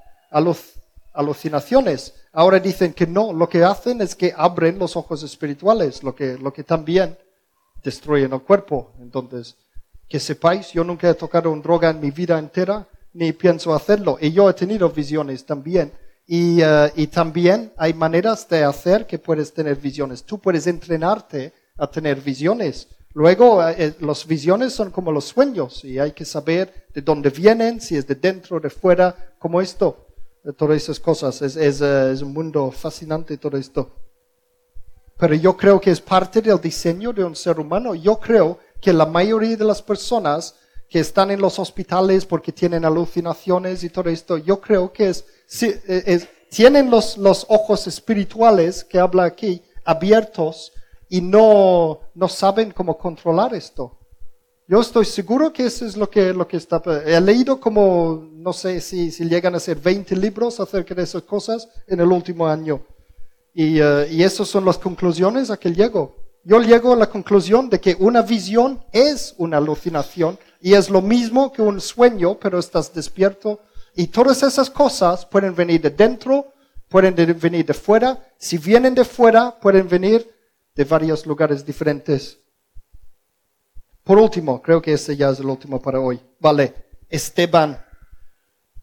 alucinaciones. 1.13 2.15
Ahora 2.33 2.61
dicen 2.61 2.95
que 2.95 3.07
no, 3.07 3.33
lo 3.33 3.49
que 3.49 3.65
hacen 3.65 4.01
es 4.01 4.15
que 4.15 4.33
abren 4.37 4.79
los 4.79 4.97
ojos 4.97 5.25
espirituales, 5.25 6.05
lo 6.05 6.15
que, 6.15 6.39
lo 6.39 6.53
que 6.53 6.63
también 6.63 7.19
destruyen 7.83 8.33
el 8.33 8.43
cuerpo. 8.43 8.93
Entonces, 9.01 9.57
que 10.09 10.21
sepáis, 10.21 10.73
yo 10.73 10.85
nunca 10.85 11.09
he 11.09 11.15
tocado 11.15 11.51
un 11.51 11.63
droga 11.63 11.91
en 11.91 12.01
mi 12.01 12.11
vida 12.11 12.39
entera, 12.39 12.89
ni 13.13 13.33
pienso 13.33 13.75
hacerlo. 13.75 14.19
Y 14.21 14.33
yo 14.33 14.49
he 14.49 14.55
tenido 14.55 14.91
visiones 14.91 15.45
también. 15.45 15.93
Y, 16.27 16.61
eh, 16.63 16.93
y 16.97 17.07
también 17.07 17.73
hay 17.77 17.95
maneras 17.95 18.49
de 18.49 18.65
hacer 18.65 19.07
que 19.07 19.19
puedes 19.19 19.53
tener 19.53 19.77
visiones. 19.77 20.25
Tú 20.25 20.39
puedes 20.39 20.67
entrenarte 20.67 21.53
a 21.77 21.87
tener 21.91 22.21
visiones. 22.21 22.89
Luego, 23.15 23.67
eh, 23.67 23.75
eh, 23.79 23.95
las 24.01 24.27
visiones 24.27 24.73
son 24.73 24.91
como 24.91 25.11
los 25.11 25.25
sueños 25.25 25.85
y 25.85 25.99
hay 25.99 26.13
que 26.13 26.25
saber 26.25 26.87
de 26.95 27.03
dónde 27.03 27.31
vienen, 27.31 27.81
si 27.81 27.97
es 27.97 28.07
de 28.07 28.15
dentro, 28.15 28.61
de 28.61 28.71
fuera, 28.71 29.35
como 29.39 29.61
esto, 29.61 30.07
de 30.45 30.53
todas 30.53 30.77
esas 30.77 31.01
cosas. 31.01 31.41
Es, 31.43 31.57
eh, 31.57 32.13
es 32.13 32.23
un 32.23 32.33
mundo 32.33 32.71
fascinante 32.71 33.37
todo 33.39 33.57
esto. 33.57 33.91
Pero 35.19 35.35
yo 35.35 35.57
creo 35.57 35.81
que 35.81 35.91
es 35.91 36.01
parte 36.01 36.41
del 36.41 36.61
diseño 36.61 37.13
de 37.13 37.25
un 37.25 37.35
ser 37.35 37.59
humano. 37.59 37.95
Yo 37.95 38.19
creo 38.19 38.59
que 38.81 38.93
la 38.93 39.07
mayoría 39.07 39.57
de 39.57 39.65
las 39.65 39.83
personas 39.83 40.55
que 40.89 41.01
están 41.01 41.31
en 41.31 41.41
los 41.41 41.59
hospitales 41.59 42.25
porque 42.25 42.53
tienen 42.53 42.85
alucinaciones 42.85 43.83
y 43.85 43.91
todo 43.91 44.09
esto, 44.09 44.39
yo 44.39 44.61
creo 44.61 44.93
que 44.93 45.09
es, 45.11 45.25
eh, 45.63 46.03
es- 46.07 46.29
tienen 46.51 46.89
los, 46.91 47.19
los 47.19 47.45
ojos 47.49 47.87
espirituales 47.87 48.85
que 48.85 48.99
habla 48.99 49.25
aquí 49.25 49.63
abiertos 49.85 50.73
y 51.09 51.21
no, 51.21 52.01
no 52.15 52.29
saben 52.29 52.71
cómo 52.71 52.97
controlar 52.97 53.55
esto. 53.55 53.93
Yo 54.67 54.81
estoy 54.81 55.05
seguro 55.07 55.53
que 55.53 55.67
eso 55.67 55.85
es 55.87 55.97
lo 55.97 56.09
que, 56.11 56.33
lo 56.33 56.47
que 56.47 56.59
está. 56.59 56.81
He 57.07 57.21
leído 57.21 57.59
como, 57.59 58.29
no 58.33 58.53
sé 58.53 58.81
si, 58.81 59.11
si 59.11 59.25
llegan 59.29 59.55
a 59.55 59.61
ser 59.61 59.79
20 59.79 60.15
libros 60.15 60.61
acerca 60.61 60.95
de 60.95 61.03
esas 61.03 61.23
cosas 61.23 61.69
en 61.87 62.01
el 62.01 62.13
último 62.13 62.47
año. 62.47 62.83
Y, 63.61 63.81
y 63.81 64.23
esas 64.23 64.47
son 64.47 64.65
las 64.65 64.79
conclusiones 64.79 65.51
a 65.51 65.57
que 65.57 65.73
llego. 65.73 66.15
Yo 66.45 66.61
llego 66.63 66.93
a 66.93 66.97
la 66.97 67.09
conclusión 67.11 67.69
de 67.69 67.81
que 67.81 67.97
una 67.99 68.23
visión 68.23 68.85
es 68.93 69.35
una 69.37 69.57
alucinación 69.57 70.39
y 70.61 70.75
es 70.75 70.89
lo 70.89 71.03
mismo 71.03 71.51
que 71.51 71.61
un 71.61 71.81
sueño, 71.81 72.39
pero 72.39 72.61
estás 72.61 72.95
despierto. 72.95 73.59
Y 73.97 74.07
todas 74.07 74.45
esas 74.45 74.71
cosas 74.71 75.27
pueden 75.27 75.57
venir 75.57 75.81
de 75.81 75.91
dentro, 75.91 76.53
pueden 76.89 77.17
de- 77.17 77.33
venir 77.33 77.67
de 77.67 77.75
fuera. 77.75 78.25
Si 78.39 78.59
vienen 78.59 78.95
de 78.95 79.05
fuera, 79.05 79.59
pueden 79.59 79.89
venir 79.89 80.33
de 80.77 80.85
varios 80.85 81.27
lugares 81.27 81.67
diferentes. 81.67 82.39
Por 84.05 84.19
último, 84.19 84.63
creo 84.63 84.81
que 84.81 84.93
este 84.93 85.17
ya 85.17 85.31
es 85.31 85.41
el 85.41 85.47
último 85.47 85.83
para 85.83 85.99
hoy. 85.99 86.21
Vale, 86.39 86.75
Esteban 87.09 87.85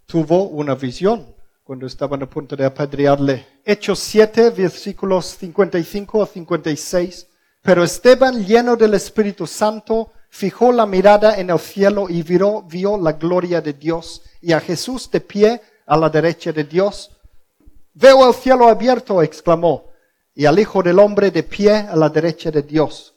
tuvo 0.06 0.50
una 0.50 0.76
visión 0.76 1.34
cuando 1.66 1.86
estaban 1.86 2.24
a 2.24 2.30
punto 2.30 2.56
de 2.56 2.64
apedrearle. 2.64 3.46
Hechos 3.66 4.00
7, 4.00 4.52
versículos 4.52 5.26
55 5.26 6.24
a 6.24 6.26
56. 6.28 7.28
Pero 7.62 7.84
Esteban, 7.84 8.46
lleno 8.46 8.78
del 8.78 8.94
Espíritu 8.94 9.46
Santo, 9.46 10.14
fijó 10.30 10.72
la 10.72 10.86
mirada 10.86 11.38
en 11.38 11.50
el 11.50 11.60
cielo 11.60 12.06
y 12.08 12.24
vio, 12.24 12.62
vio 12.62 12.98
la 12.98 13.12
gloria 13.12 13.60
de 13.60 13.74
Dios 13.74 14.22
y 14.40 14.54
a 14.54 14.62
Jesús 14.62 15.12
de 15.12 15.20
pie 15.20 15.62
a 15.86 15.98
la 15.98 16.10
derecha 16.10 16.54
de 16.54 16.64
Dios. 16.64 17.12
Veo 17.94 18.26
el 18.28 18.34
cielo 18.34 18.70
abierto, 18.70 19.22
exclamó, 19.22 19.90
y 20.34 20.46
al 20.46 20.58
Hijo 20.60 20.82
del 20.82 21.00
Hombre 21.00 21.32
de 21.32 21.44
pie 21.44 21.72
a 21.72 21.96
la 21.96 22.10
derecha 22.10 22.52
de 22.52 22.62
Dios 22.62 23.16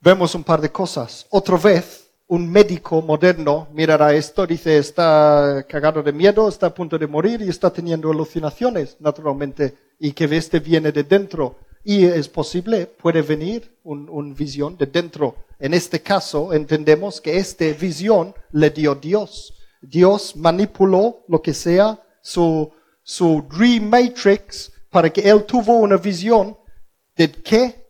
vemos 0.00 0.34
un 0.34 0.44
par 0.44 0.60
de 0.60 0.70
cosas. 0.70 1.26
Otra 1.30 1.56
vez, 1.56 2.07
un 2.28 2.48
médico 2.48 3.00
moderno 3.00 3.68
mirará 3.72 4.12
esto, 4.12 4.46
dice, 4.46 4.76
está 4.76 5.64
cagado 5.68 6.02
de 6.02 6.12
miedo, 6.12 6.48
está 6.48 6.66
a 6.66 6.74
punto 6.74 6.98
de 6.98 7.06
morir 7.06 7.40
y 7.40 7.48
está 7.48 7.70
teniendo 7.70 8.10
alucinaciones, 8.10 8.96
naturalmente, 9.00 9.76
y 9.98 10.12
que 10.12 10.24
este 10.24 10.60
viene 10.60 10.92
de 10.92 11.04
dentro. 11.04 11.56
Y 11.84 12.04
es 12.04 12.28
posible, 12.28 12.86
puede 12.86 13.22
venir 13.22 13.78
un, 13.82 14.10
un 14.10 14.34
visión 14.34 14.76
de 14.76 14.86
dentro. 14.86 15.36
En 15.58 15.72
este 15.72 16.02
caso, 16.02 16.52
entendemos 16.52 17.20
que 17.20 17.38
esta 17.38 17.64
visión 17.72 18.34
le 18.52 18.70
dio 18.70 18.94
Dios. 18.94 19.54
Dios 19.80 20.36
manipuló 20.36 21.24
lo 21.28 21.40
que 21.40 21.54
sea, 21.54 21.98
su, 22.20 22.70
su 23.02 23.42
dream 23.50 23.88
matrix, 23.88 24.70
para 24.90 25.10
que 25.10 25.22
él 25.22 25.44
tuvo 25.44 25.78
una 25.78 25.96
visión 25.96 26.58
de 27.16 27.32
qué 27.32 27.88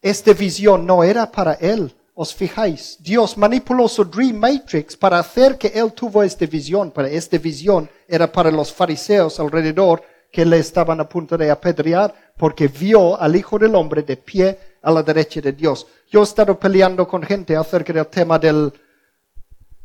esta 0.00 0.32
visión 0.32 0.86
no 0.86 1.04
era 1.04 1.30
para 1.30 1.52
él. 1.54 1.94
Os 2.20 2.34
fijáis, 2.34 2.98
Dios 2.98 3.38
manipuló 3.38 3.86
su 3.86 4.04
Dream 4.04 4.38
Matrix 4.38 4.96
para 4.96 5.20
hacer 5.20 5.56
que 5.56 5.68
él 5.68 5.92
tuvo 5.92 6.24
esta 6.24 6.46
visión, 6.46 6.90
pero 6.90 7.06
esta 7.06 7.38
visión 7.38 7.88
era 8.08 8.26
para 8.26 8.50
los 8.50 8.72
fariseos 8.72 9.38
alrededor 9.38 10.02
que 10.32 10.44
le 10.44 10.58
estaban 10.58 10.98
a 10.98 11.08
punto 11.08 11.38
de 11.38 11.48
apedrear 11.48 12.12
porque 12.36 12.66
vio 12.66 13.16
al 13.20 13.36
Hijo 13.36 13.56
del 13.56 13.72
Hombre 13.76 14.02
de 14.02 14.16
pie 14.16 14.58
a 14.82 14.90
la 14.90 15.04
derecha 15.04 15.40
de 15.40 15.52
Dios. 15.52 15.86
Yo 16.10 16.18
he 16.18 16.24
estado 16.24 16.58
peleando 16.58 17.06
con 17.06 17.22
gente 17.22 17.54
acerca 17.54 17.92
del 17.92 18.08
tema 18.08 18.36
del 18.36 18.72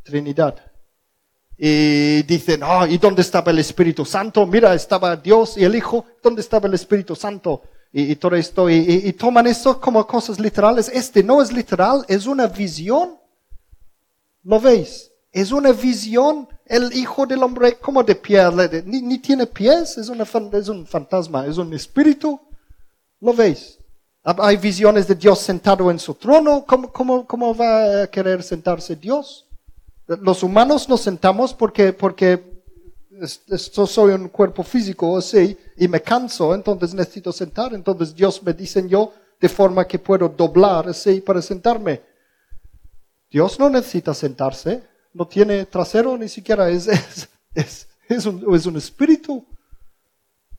Trinidad. 0.02 0.56
Y 1.56 2.24
dicen, 2.24 2.62
ah, 2.64 2.88
¿y 2.90 2.98
dónde 2.98 3.22
estaba 3.22 3.52
el 3.52 3.60
Espíritu 3.60 4.06
Santo? 4.06 4.48
Mira, 4.48 4.74
estaba 4.74 5.16
Dios 5.18 5.56
y 5.56 5.66
el 5.66 5.76
Hijo. 5.76 6.04
¿Dónde 6.24 6.42
estaba 6.42 6.68
el 6.68 6.74
Espíritu 6.74 7.16
Santo? 7.16 7.62
Y, 7.96 8.12
y 8.12 8.16
todo 8.16 8.36
esto, 8.36 8.70
y, 8.70 8.76
y- 8.76 9.14
toman 9.14 9.46
esto 9.46 9.80
como 9.80 10.06
cosas 10.08 10.40
literales. 10.40 10.90
Este 10.92 11.24
no 11.24 11.42
es 11.44 11.54
literal, 11.54 12.04
es 12.08 12.26
una 12.26 12.48
visión. 12.48 13.20
¿Lo 14.44 14.60
veis? 14.60 15.12
Es 15.32 15.52
una 15.52 15.72
visión. 15.72 16.48
El 16.66 16.92
Hijo 16.94 17.28
del 17.28 17.44
Hombre, 17.44 17.78
como 17.78 18.04
de 18.04 18.16
pie, 18.16 18.42
ni, 18.86 19.02
ni 19.02 19.20
tiene 19.20 19.46
pies, 19.46 19.98
es, 19.98 20.10
una 20.10 20.24
es 20.54 20.70
un 20.70 20.88
fantasma, 20.88 21.46
es 21.46 21.58
un 21.58 21.72
espíritu. 21.74 22.40
¿Lo 23.22 23.34
veis? 23.34 23.78
Hay 24.24 24.58
visiones 24.58 25.08
de 25.08 25.16
Dios 25.16 25.40
sentado 25.40 25.92
en 25.92 26.00
su 26.00 26.16
trono. 26.16 26.66
¿Cómo, 26.66 26.92
cómo, 26.92 27.28
cómo 27.28 27.56
va 27.56 28.04
a 28.04 28.08
querer 28.08 28.42
sentarse 28.42 28.96
Dios? 28.96 29.46
Los 30.08 30.42
humanos 30.44 30.90
nos 30.90 31.02
sentamos 31.02 31.54
porque, 31.54 31.94
porque 31.94 32.53
soy 33.28 34.14
un 34.14 34.30
cuerpo 34.30 34.64
físico 34.64 35.18
así 35.18 35.58
y 35.78 35.88
me 35.88 36.02
canso, 36.02 36.54
entonces 36.54 36.94
necesito 36.94 37.32
sentar. 37.32 37.74
Entonces 37.74 38.14
Dios 38.14 38.42
me 38.44 38.54
diseñó 38.54 39.12
de 39.40 39.50
forma 39.50 39.86
que 39.88 40.00
puedo 40.00 40.30
doblar 40.30 40.90
así 40.90 41.22
para 41.22 41.42
sentarme. 41.42 42.02
Dios 43.30 43.60
no 43.60 43.70
necesita 43.70 44.14
sentarse, 44.14 44.84
no 45.14 45.28
tiene 45.28 45.66
trasero 45.66 46.18
ni 46.18 46.30
siquiera, 46.30 46.70
es, 46.70 46.88
es, 46.88 47.30
es, 47.54 47.88
es 48.08 48.26
un, 48.26 48.56
es 48.56 48.66
un 48.66 48.78
espíritu. 48.78 49.46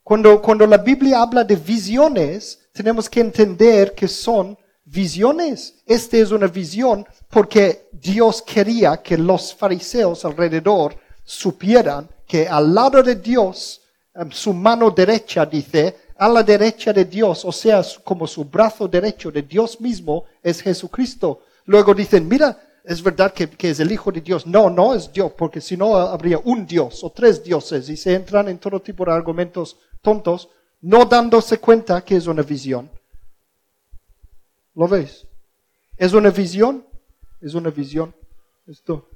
Cuando, 0.02 0.42
cuando 0.42 0.66
la 0.66 0.78
Biblia 0.78 1.22
habla 1.22 1.44
de 1.44 1.56
visiones, 1.56 2.68
tenemos 2.72 3.08
que 3.08 3.20
entender 3.20 3.94
que 3.94 4.06
son 4.06 4.58
visiones. 4.84 5.76
Esta 5.86 6.18
es 6.18 6.30
una 6.30 6.46
visión 6.46 7.06
porque 7.30 7.88
Dios 7.92 8.42
quería 8.42 8.98
que 8.98 9.16
los 9.16 9.54
fariseos 9.54 10.24
alrededor 10.24 10.96
supieran 11.24 12.08
que 12.34 12.48
al 12.48 12.74
lado 12.74 13.00
de 13.00 13.14
Dios, 13.14 13.80
em, 14.12 14.28
su 14.32 14.52
mano 14.52 14.90
derecha 14.90 15.46
dice, 15.46 15.96
a 16.16 16.28
la 16.28 16.42
derecha 16.42 16.92
de 16.92 17.04
Dios, 17.04 17.44
o 17.44 17.52
sea, 17.52 17.80
como 18.02 18.26
su 18.26 18.44
brazo 18.44 18.88
derecho 18.88 19.30
de 19.30 19.42
Dios 19.42 19.80
mismo 19.80 20.24
es 20.42 20.60
Jesucristo. 20.60 21.42
Luego 21.66 21.94
dicen, 21.94 22.26
mira, 22.26 22.60
es 22.82 23.00
verdad 23.00 23.32
que, 23.32 23.48
que 23.48 23.70
es 23.70 23.78
el 23.78 23.92
Hijo 23.92 24.10
de 24.10 24.20
Dios. 24.20 24.48
No, 24.48 24.68
no 24.68 24.96
es 24.96 25.12
Dios, 25.12 25.30
porque 25.38 25.60
si 25.60 25.76
no 25.76 25.96
habría 25.96 26.40
un 26.42 26.66
Dios 26.66 27.04
o 27.04 27.10
tres 27.10 27.44
dioses 27.44 27.88
y 27.88 27.96
se 27.96 28.14
entran 28.14 28.48
en 28.48 28.58
todo 28.58 28.82
tipo 28.82 29.04
de 29.04 29.12
argumentos 29.12 29.76
tontos, 30.02 30.48
no 30.80 31.04
dándose 31.04 31.58
cuenta 31.58 32.04
que 32.04 32.16
es 32.16 32.26
una 32.26 32.42
visión. 32.42 32.90
¿Lo 34.74 34.88
veis? 34.88 35.24
¿Es 35.96 36.12
una 36.12 36.30
visión? 36.30 36.84
Es 37.40 37.54
una 37.54 37.70
visión. 37.70 38.12
Esto. 38.66 39.08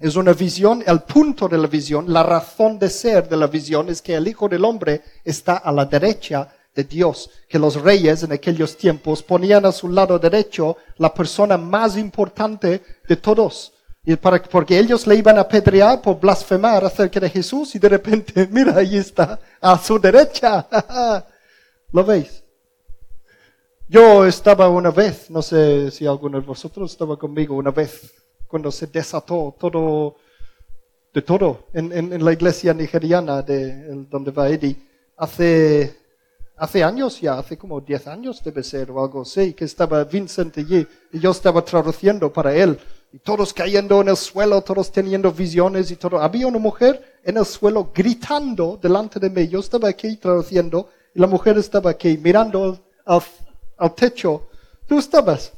Es 0.00 0.16
una 0.16 0.32
visión, 0.32 0.82
el 0.86 1.00
punto 1.00 1.46
de 1.46 1.58
la 1.58 1.66
visión, 1.66 2.10
la 2.10 2.22
razón 2.22 2.78
de 2.78 2.88
ser 2.88 3.28
de 3.28 3.36
la 3.36 3.48
visión 3.48 3.90
es 3.90 4.00
que 4.00 4.14
el 4.14 4.26
Hijo 4.26 4.48
del 4.48 4.64
Hombre 4.64 5.02
está 5.22 5.58
a 5.58 5.70
la 5.70 5.84
derecha 5.84 6.48
de 6.74 6.84
Dios, 6.84 7.28
que 7.46 7.58
los 7.58 7.78
reyes 7.78 8.22
en 8.22 8.32
aquellos 8.32 8.78
tiempos 8.78 9.22
ponían 9.22 9.66
a 9.66 9.72
su 9.72 9.90
lado 9.90 10.18
derecho 10.18 10.78
la 10.96 11.12
persona 11.12 11.58
más 11.58 11.98
importante 11.98 12.82
de 13.06 13.16
todos. 13.16 13.74
Y 14.02 14.16
para, 14.16 14.42
porque 14.42 14.78
ellos 14.78 15.06
le 15.06 15.16
iban 15.16 15.36
a 15.36 15.42
apedrear 15.42 16.00
por 16.00 16.18
blasfemar 16.18 16.82
acerca 16.82 17.20
de 17.20 17.28
Jesús 17.28 17.74
y 17.74 17.78
de 17.78 17.90
repente, 17.90 18.48
mira, 18.50 18.76
ahí 18.76 18.96
está, 18.96 19.38
a 19.60 19.78
su 19.78 19.98
derecha. 19.98 20.66
¿Lo 21.92 22.04
veis? 22.04 22.42
Yo 23.86 24.24
estaba 24.24 24.66
una 24.70 24.90
vez, 24.90 25.28
no 25.30 25.42
sé 25.42 25.90
si 25.90 26.06
alguno 26.06 26.40
de 26.40 26.46
vosotros 26.46 26.90
estaba 26.90 27.18
conmigo 27.18 27.54
una 27.54 27.72
vez, 27.72 28.14
cuando 28.50 28.72
se 28.72 28.88
desató 28.88 29.54
todo, 29.58 30.16
de 31.14 31.22
todo, 31.22 31.68
en, 31.72 32.24
la 32.24 32.32
iglesia 32.32 32.74
nigeriana 32.74 33.42
donde 33.42 34.30
va 34.32 34.48
Eddie, 34.48 34.76
hace, 35.16 35.96
hace 36.56 36.82
años 36.82 37.20
ya, 37.20 37.38
hace 37.38 37.56
como 37.56 37.80
10 37.80 38.08
años 38.08 38.42
debe 38.42 38.64
ser 38.64 38.90
o 38.90 39.02
algo 39.02 39.22
así, 39.22 39.54
que 39.54 39.64
estaba 39.64 40.02
Vincent 40.02 40.58
allí 40.58 40.86
y 41.12 41.20
yo 41.20 41.30
estaba 41.30 41.64
traduciendo 41.64 42.32
para 42.32 42.54
él. 42.54 42.76
Y 43.12 43.18
todos 43.18 43.52
cayendo 43.52 44.00
en 44.00 44.08
el 44.08 44.16
suelo, 44.16 44.62
todos 44.62 44.90
teniendo 44.90 45.32
visiones 45.32 45.90
y 45.90 45.96
todo. 45.96 46.20
Había 46.20 46.46
una 46.46 46.58
mujer 46.58 47.18
en 47.24 47.36
el 47.36 47.44
suelo 47.44 47.90
gritando 47.92 48.78
delante 48.80 49.18
de 49.18 49.30
mí. 49.30 49.48
Yo 49.48 49.60
estaba 49.60 49.88
aquí 49.88 50.16
traduciendo 50.16 50.88
y 51.12 51.20
la 51.20 51.26
mujer 51.26 51.58
estaba 51.58 51.90
aquí 51.90 52.18
mirando 52.18 52.78
al 53.04 53.94
techo. 53.94 54.48
Tú 54.86 54.98
estabas. 54.98 55.52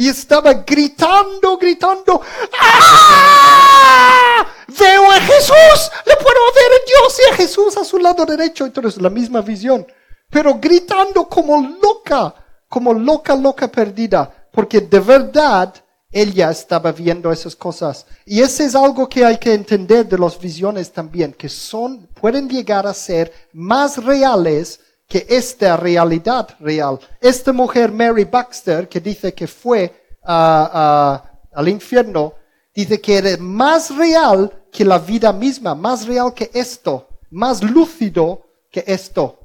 Y, 0.00 0.08
estaba 0.08 0.54
gritando, 0.54 1.58
gritando. 1.58 2.20
¡Ah! 2.58 4.46
veo 4.68 5.10
a 5.10 5.20
Jesús, 5.20 5.90
le 6.06 6.16
puedo 6.16 6.40
ver 6.54 6.72
a 6.72 6.86
Dios 6.86 7.20
y 7.20 7.30
a 7.30 7.36
Jesús 7.36 7.76
a 7.76 7.84
su 7.84 7.98
lado 7.98 8.24
derecho. 8.24 8.64
Entonces, 8.64 9.00
la 9.00 9.10
misma 9.10 9.42
visión, 9.42 9.86
pero 10.30 10.58
gritando 10.58 11.28
como 11.28 11.60
loca, 11.82 12.34
como 12.68 12.94
loca, 12.94 13.34
loca 13.34 13.68
perdida, 13.68 14.48
porque 14.52 14.80
de 14.80 15.00
verdad 15.00 15.74
ella 16.10 16.50
estaba 16.50 16.92
viendo 16.92 17.30
esas 17.30 17.54
cosas. 17.54 18.06
Y 18.24 18.40
eso 18.40 18.62
es 18.62 18.74
algo 18.74 19.08
que 19.08 19.24
hay 19.24 19.38
que 19.38 19.52
entender 19.52 20.08
de 20.08 20.18
las 20.18 20.38
visiones 20.38 20.90
también, 20.92 21.32
que 21.32 21.48
son, 21.48 22.06
pueden 22.20 22.48
llegar 22.48 22.86
a 22.86 22.94
ser 22.94 23.32
más 23.52 24.02
reales 24.02 24.80
que 25.10 25.26
esta 25.28 25.76
realidad 25.76 26.48
real. 26.60 27.00
Esta 27.20 27.52
mujer, 27.52 27.90
Mary 27.90 28.22
Baxter, 28.22 28.88
que 28.88 29.00
dice 29.00 29.34
que 29.34 29.48
fue 29.48 29.92
al 30.22 31.68
infierno, 31.68 32.34
dice 32.72 33.00
que 33.00 33.18
era 33.18 33.36
más 33.38 33.94
real 33.96 34.66
que 34.70 34.84
la 34.84 35.00
vida 35.00 35.32
misma, 35.32 35.74
más 35.74 36.06
real 36.06 36.32
que 36.32 36.48
esto, 36.54 37.08
más 37.28 37.60
lúcido 37.60 38.46
que 38.70 38.84
esto. 38.86 39.36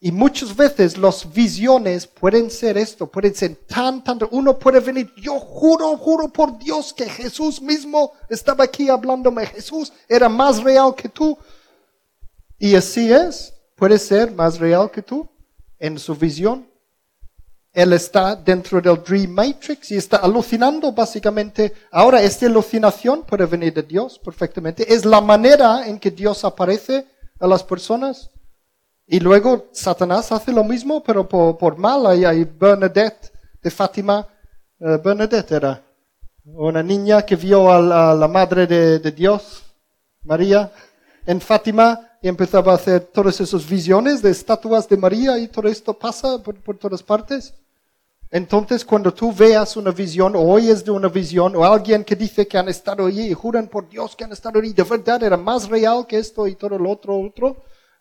Y 0.00 0.10
muchas 0.10 0.56
veces 0.56 0.98
las 0.98 1.32
visiones 1.32 2.04
pueden 2.08 2.50
ser 2.50 2.76
esto, 2.76 3.06
pueden 3.06 3.32
ser 3.32 3.54
tan, 3.68 4.02
tan, 4.02 4.18
uno 4.32 4.58
puede 4.58 4.80
venir, 4.80 5.12
yo 5.16 5.38
juro, 5.38 5.96
juro 5.98 6.32
por 6.32 6.58
Dios 6.58 6.92
que 6.92 7.08
Jesús 7.08 7.62
mismo 7.62 8.12
estaba 8.28 8.64
aquí 8.64 8.88
hablándome, 8.88 9.46
Jesús 9.46 9.92
era 10.08 10.28
más 10.28 10.60
real 10.60 10.96
que 10.96 11.08
tú. 11.08 11.38
Y 12.58 12.74
así 12.74 13.12
es, 13.12 13.54
puede 13.82 13.98
ser 13.98 14.30
más 14.30 14.60
real 14.60 14.92
que 14.92 15.02
tú 15.02 15.28
en 15.76 15.98
su 15.98 16.14
visión. 16.14 16.68
Él 17.72 17.92
está 17.92 18.36
dentro 18.36 18.80
del 18.80 19.02
Dream 19.02 19.32
Matrix 19.32 19.90
y 19.90 19.96
está 19.96 20.18
alucinando 20.18 20.92
básicamente. 20.92 21.72
Ahora, 21.90 22.22
esta 22.22 22.46
alucinación 22.46 23.24
puede 23.24 23.44
venir 23.44 23.74
de 23.74 23.82
Dios 23.82 24.20
perfectamente. 24.20 24.94
Es 24.94 25.04
la 25.04 25.20
manera 25.20 25.84
en 25.88 25.98
que 25.98 26.12
Dios 26.12 26.44
aparece 26.44 27.06
a 27.40 27.46
las 27.48 27.64
personas. 27.64 28.30
Y 29.04 29.18
luego 29.18 29.66
Satanás 29.72 30.30
hace 30.30 30.52
lo 30.52 30.62
mismo, 30.62 31.02
pero 31.02 31.28
por, 31.28 31.76
mal. 31.76 32.06
Hay, 32.06 32.24
hay, 32.24 32.44
Bernadette 32.44 33.32
de 33.60 33.70
Fátima. 33.72 34.28
Eh, 34.78 35.00
Bernadette 35.04 35.50
era 35.56 35.82
una 36.44 36.84
niña 36.84 37.22
que 37.22 37.34
vio 37.34 37.72
a 37.72 37.80
la, 38.14 38.28
madre 38.28 38.68
de, 38.68 39.10
Dios, 39.10 39.64
María, 40.22 40.70
en 41.26 41.40
Fátima 41.40 42.11
y 42.22 42.28
empezaba 42.28 42.72
a 42.72 42.76
hacer 42.76 43.00
todas 43.00 43.40
esas 43.40 43.68
visiones 43.68 44.22
de 44.22 44.30
estatuas 44.30 44.88
de 44.88 44.96
María 44.96 45.36
y 45.38 45.48
todo 45.48 45.68
esto 45.68 45.92
pasa 45.92 46.40
por, 46.42 46.54
por 46.54 46.78
todas 46.78 47.02
partes. 47.02 47.52
Entonces, 48.30 48.84
cuando 48.84 49.12
tú 49.12 49.32
veas 49.32 49.76
una 49.76 49.90
visión 49.90 50.34
o 50.36 50.40
oyes 50.40 50.84
de 50.84 50.90
una 50.90 51.08
visión 51.08 51.54
o 51.56 51.64
alguien 51.64 52.04
que 52.04 52.16
dice 52.16 52.46
que 52.46 52.56
han 52.56 52.68
estado 52.68 53.06
allí 53.06 53.26
y 53.26 53.34
juran 53.34 53.66
por 53.66 53.88
Dios 53.88 54.16
que 54.16 54.24
han 54.24 54.32
estado 54.32 54.60
allí, 54.60 54.72
de 54.72 54.84
verdad 54.84 55.22
era 55.22 55.36
más 55.36 55.68
real 55.68 56.06
que 56.06 56.18
esto 56.18 56.46
y 56.46 56.54
todo 56.54 56.78
lo 56.78 56.90
otro, 56.90 57.20
otro, 57.20 57.56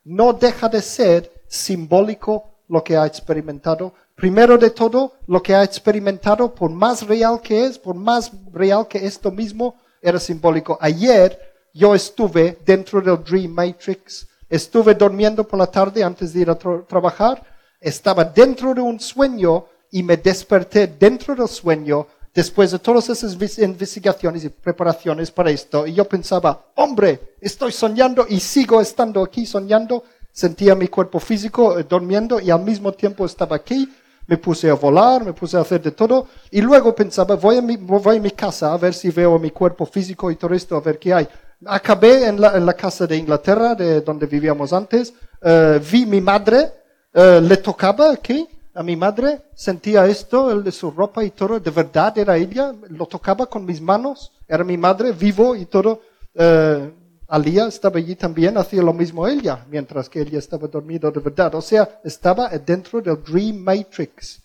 no 0.06 0.31
deja 0.31 0.69
de 0.69 0.81
ser 0.81 1.43
simbólico 1.48 2.45
lo 2.69 2.84
que 2.84 2.95
ha 2.95 3.06
experimentado. 3.06 3.93
Primero 4.15 4.57
de 4.57 4.69
todo, 4.69 5.14
lo 5.27 5.43
que 5.43 5.56
ha 5.56 5.64
experimentado, 5.64 6.56
por 6.56 6.69
más 6.69 7.06
real 7.06 7.41
que 7.41 7.65
es, 7.65 7.77
por 7.77 7.95
más 7.95 8.31
real 8.53 8.88
que 8.88 9.06
esto 9.06 9.31
mismo, 9.31 9.76
era 10.02 10.19
simbólico. 10.19 10.77
Ayer 10.80 11.51
yo 11.73 11.95
estuve 11.95 12.60
dentro 12.65 13.02
del 13.02 13.23
Dream 13.23 13.52
Matrix, 13.52 14.27
estuve 14.49 14.93
durmiendo 14.95 15.48
por 15.48 15.60
la 15.60 15.68
tarde 15.68 16.03
antes 16.03 16.34
de 16.34 16.41
ir 16.41 16.49
a 16.49 16.57
trabajar, 16.57 17.43
estaba 17.80 18.23
dentro 18.23 18.73
de 18.73 18.81
un 18.81 18.99
sueño 18.99 19.65
y 19.91 20.03
me 20.03 20.18
desperté 20.18 20.88
dentro 20.88 21.35
del 21.35 21.48
sueño 21.48 22.07
después 22.34 22.72
de 22.72 22.80
todas 22.80 23.10
esas 23.10 23.34
investigaciones 23.60 24.45
y 24.45 24.49
preparaciones 24.49 25.31
para 25.31 25.52
esto, 25.52 25.85
y 25.85 25.93
yo 25.93 26.06
pensaba, 26.06 26.68
hombre, 26.76 27.35
estoy 27.41 27.72
soñando 27.72 28.26
y 28.27 28.39
sigo 28.39 28.80
estando 28.80 29.22
aquí 29.22 29.45
soñando, 29.45 30.03
sentía 30.31 30.76
mi 30.76 30.88
cuerpo 30.88 31.19
físico 31.19 31.77
eh, 31.77 31.84
durmiendo 31.84 32.39
y 32.39 32.49
al 32.49 32.64
mismo 32.64 32.93
tiempo 32.93 33.26
estaba 33.26 33.57
aquí, 33.57 33.91
me 34.27 34.38
puse 34.38 34.69
a 34.69 34.76
volar, 34.76 35.26
me 35.26 35.34
puse 35.34 35.57
a 35.57 35.61
hacer 35.61 35.81
de 35.81 35.91
todo, 35.91 36.27
y 36.49 36.61
luego 36.61 36.95
pensaba, 36.95 37.35
voy 37.35 37.57
a 37.57 37.61
mi, 37.61 37.76
voy 37.76 38.18
a 38.18 38.22
mi 38.22 38.31
casa 38.31 38.72
a 38.72 38.77
ver 38.77 38.93
si 38.93 39.10
veo 39.10 39.38
mi 39.38 39.52
cuerpo 39.52 39.85
físico 39.85 40.31
y 40.31 40.38
todo 40.38 40.53
esto, 40.53 40.77
a 40.77 40.80
ver 40.80 40.99
qué 40.99 41.14
hay. 41.14 41.27
Acabé 41.65 42.27
en 42.27 42.41
la, 42.41 42.73
casa 42.73 43.05
de 43.05 43.17
Inglaterra, 43.17 43.75
de 43.75 44.01
donde 44.01 44.25
vivíamos 44.25 44.73
antes, 44.73 45.13
uh, 45.41 45.79
vi 45.79 46.05
mi 46.05 46.19
madre, 46.19 46.71
uh, 47.13 47.39
le 47.39 47.57
tocaba 47.57 48.11
aquí, 48.11 48.47
a 48.73 48.83
mi 48.83 48.95
madre, 48.95 49.41
sentía 49.53 50.05
esto, 50.05 50.49
el 50.51 50.63
de 50.63 50.71
su 50.71 50.91
ropa 50.91 51.23
y 51.23 51.31
todo, 51.31 51.59
de 51.59 51.71
verdad 51.71 52.17
era 52.17 52.38
ella, 52.38 52.73
lo 52.89 53.05
tocaba 53.05 53.45
con 53.45 53.65
mis 53.65 53.81
manos, 53.81 54.31
era 54.47 54.63
mi 54.63 54.77
madre, 54.77 55.11
vivo 55.11 55.55
y 55.55 55.65
todo. 55.65 56.01
Eh, 56.33 56.93
Alía 57.27 57.67
estaba 57.67 57.97
allí 57.97 58.15
también, 58.15 58.57
hacía 58.57 58.81
lo 58.81 58.93
mismo 58.93 59.27
ella, 59.27 59.65
mientras 59.69 60.09
que 60.09 60.21
ella 60.21 60.39
estaba 60.39 60.67
dormido 60.67 61.11
de 61.11 61.21
verdad. 61.21 61.55
O 61.55 61.61
sea, 61.61 62.01
estaba 62.03 62.49
dentro 62.49 63.01
del 63.01 63.23
Dream 63.23 63.57
Matrix. 63.57 64.41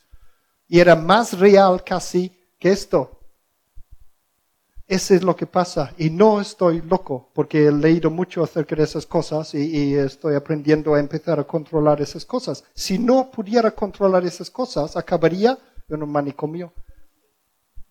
Y 0.69 0.79
era 0.79 0.95
más 0.95 1.39
real 1.39 1.83
casi 1.85 2.33
que 2.59 2.71
esto. 2.71 3.16
Eso 4.89 5.15
es 5.15 5.23
lo 5.25 5.35
que 5.35 5.47
pasa. 5.47 5.93
Y 5.99 6.11
no 6.11 6.41
estoy 6.41 6.81
loco, 6.81 7.29
porque 7.35 7.67
he 7.67 7.73
leído 7.73 8.09
mucho 8.09 8.45
acerca 8.45 8.77
de 8.77 8.85
esas 8.85 9.05
cosas 9.05 9.53
y, 9.55 9.95
estoy 9.97 10.37
aprendiendo 10.37 10.95
a 10.95 11.01
empezar 11.01 11.41
a 11.41 11.45
controlar 11.45 12.01
esas 12.01 12.25
cosas. 12.25 12.63
Si 12.73 12.99
no 12.99 13.31
pudiera 13.31 13.73
controlar 13.73 14.25
esas 14.25 14.49
cosas, 14.49 14.97
acabaría 14.97 15.59
en 15.89 16.03
un 16.03 16.11
manicomio. 16.11 16.73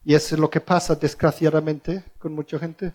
Y 0.06 0.14
eso 0.14 0.36
es 0.36 0.40
lo 0.40 0.50
que 0.50 0.62
pasa, 0.62 0.96
desgraciadamente, 0.96 2.04
con 2.18 2.34
mucha 2.34 2.60
gente. 2.60 2.94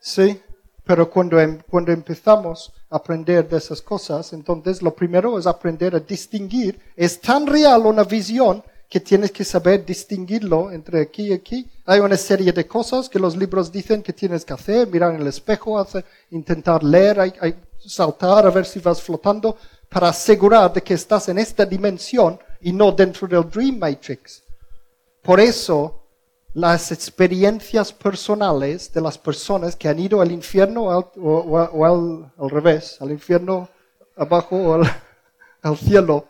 Sí, 0.00 0.40
pero 0.84 1.10
cuando, 1.10 1.40
em, 1.40 1.58
cuando 1.68 1.90
empezamos 1.90 2.72
a 2.88 2.96
aprender 2.96 3.48
de 3.48 3.56
esas 3.56 3.82
cosas, 3.82 4.32
entonces 4.32 4.80
lo 4.80 4.94
primero 4.94 5.38
es 5.38 5.46
aprender 5.46 5.96
a 5.96 6.00
distinguir. 6.00 6.78
Es 6.94 7.20
tan 7.20 7.46
real 7.46 7.84
una 7.86 8.04
visión 8.04 8.62
que 8.88 9.00
tienes 9.00 9.30
que 9.30 9.44
saber 9.44 9.84
distinguirlo 9.84 10.70
entre 10.72 11.02
aquí 11.02 11.28
y 11.28 11.32
aquí. 11.32 11.66
Hay 11.84 12.00
una 12.00 12.16
serie 12.16 12.52
de 12.52 12.66
cosas 12.66 13.08
que 13.08 13.18
los 13.18 13.36
libros 13.36 13.70
dicen 13.70 14.02
que 14.02 14.14
tienes 14.14 14.44
que 14.44 14.54
hacer, 14.54 14.88
mirar 14.88 15.14
en 15.14 15.20
el 15.20 15.26
espejo, 15.26 15.78
hacer, 15.78 16.04
intentar 16.30 16.82
leer, 16.82 17.34
saltar 17.78 18.46
a 18.46 18.50
ver 18.50 18.64
si 18.64 18.80
vas 18.80 19.02
flotando 19.02 19.56
para 19.88 20.08
asegurar 20.08 20.72
de 20.72 20.82
que 20.82 20.94
estás 20.94 21.28
en 21.28 21.38
esta 21.38 21.66
dimensión 21.66 22.38
y 22.60 22.72
no 22.72 22.92
dentro 22.92 23.28
del 23.28 23.48
Dream 23.48 23.78
Matrix. 23.78 24.42
Por 25.22 25.38
eso, 25.38 26.02
las 26.54 26.90
experiencias 26.90 27.92
personales 27.92 28.90
de 28.92 29.02
las 29.02 29.18
personas 29.18 29.76
que 29.76 29.88
han 29.88 29.98
ido 29.98 30.22
al 30.22 30.32
infierno 30.32 30.84
o, 30.84 31.84
al, 32.38 32.50
revés, 32.50 32.96
al 33.00 33.10
infierno 33.10 33.68
abajo 34.16 34.56
o 34.56 34.82
al 35.62 35.76
cielo, 35.76 36.26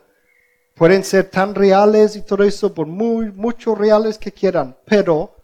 Pueden 0.79 1.03
ser 1.03 1.29
tan 1.29 1.55
reales 1.55 2.15
y 2.15 2.21
todo 2.21 2.41
eso, 2.41 2.73
por 2.73 2.87
muy, 2.87 3.33
mucho 3.33 3.75
reales 3.75 4.17
que 4.17 4.31
quieran, 4.31 4.77
pero 4.85 5.35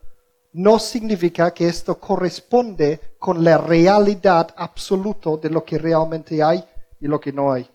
no 0.53 0.79
significa 0.79 1.53
que 1.53 1.67
esto 1.67 1.99
corresponde 1.99 3.01
con 3.19 3.43
la 3.43 3.57
realidad 3.57 4.55
absoluta 4.55 5.31
de 5.35 5.49
lo 5.49 5.65
que 5.65 5.77
realmente 5.77 6.41
hay 6.41 6.63
y 7.01 7.07
lo 7.07 7.19
que 7.19 7.33
no 7.33 7.51
hay. 7.51 7.69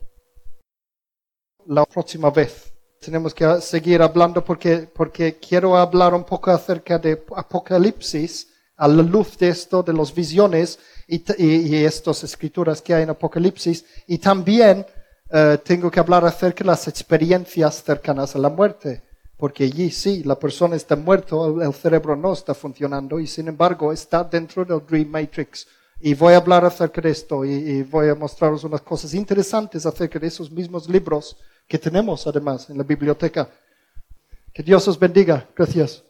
La 1.67 1.85
próxima 1.85 2.31
vez 2.31 2.73
tenemos 2.99 3.35
que 3.35 3.61
seguir 3.61 4.01
hablando 4.01 4.43
porque, 4.43 4.89
porque 4.95 5.37
quiero 5.37 5.77
hablar 5.77 6.15
un 6.15 6.25
poco 6.25 6.51
acerca 6.51 6.99
de 6.99 7.23
Apocalipsis 7.37 8.49
a 8.79 8.89
la 8.89 9.03
luz 9.03 9.37
de 9.37 9.51
esto, 9.51 9.83
de 9.83 9.93
las 9.93 10.15
visiones 10.15 10.79
y, 11.07 11.23
y, 11.37 11.77
y 11.77 11.85
estas 11.85 12.25
escrituras 12.25 12.81
que 12.81 12.95
hay 12.95 13.03
en 13.03 13.11
Apocalipsis 13.11 13.85
y 14.07 14.17
también 14.17 14.87
eh, 15.33 15.59
tengo 15.63 15.91
que 15.91 16.01
hablar 16.01 16.25
acerca 16.25 16.65
de 16.65 16.71
las 16.71 16.89
experiencias 16.89 17.83
cercanas 17.83 18.35
a 18.35 18.39
la 18.39 18.49
muerte, 18.49 19.03
porque 19.37 19.65
allí 19.65 19.91
sí, 19.91 20.23
la 20.25 20.39
persona 20.39 20.77
está 20.77 20.97
muerto, 20.97 21.63
el, 21.63 21.73
cerebro 21.73 22.17
no 22.17 22.33
está 22.33 22.53
funcionando 22.55 23.21
y 23.21 23.27
sin 23.27 23.49
embargo 23.49 23.93
está 23.93 24.25
dentro 24.25 24.65
del 24.65 24.85
Dream 24.87 25.09
Matrix. 25.09 25.67
Y 26.01 26.15
voy 26.15 26.35
a 26.35 26.39
hablar 26.39 26.65
acerca 26.65 27.01
de 27.01 27.11
esto 27.11 27.45
y, 27.45 27.53
y 27.53 27.83
voy 27.83 28.09
a 28.09 28.15
mostraros 28.15 28.65
unas 28.65 28.81
cosas 28.81 29.15
interesantes 29.15 29.87
acerca 29.87 30.19
de 30.19 30.27
esos 30.27 30.51
mismos 30.51 30.89
libros 30.89 31.37
que 31.69 31.79
tenemos 31.79 32.27
además 32.27 32.69
en 32.69 32.79
la 32.79 32.85
biblioteca. 32.85 33.49
Que 34.53 34.63
Dios 34.63 34.89
os 34.89 34.99
bendiga. 34.99 35.47
Gracias. 35.55 36.10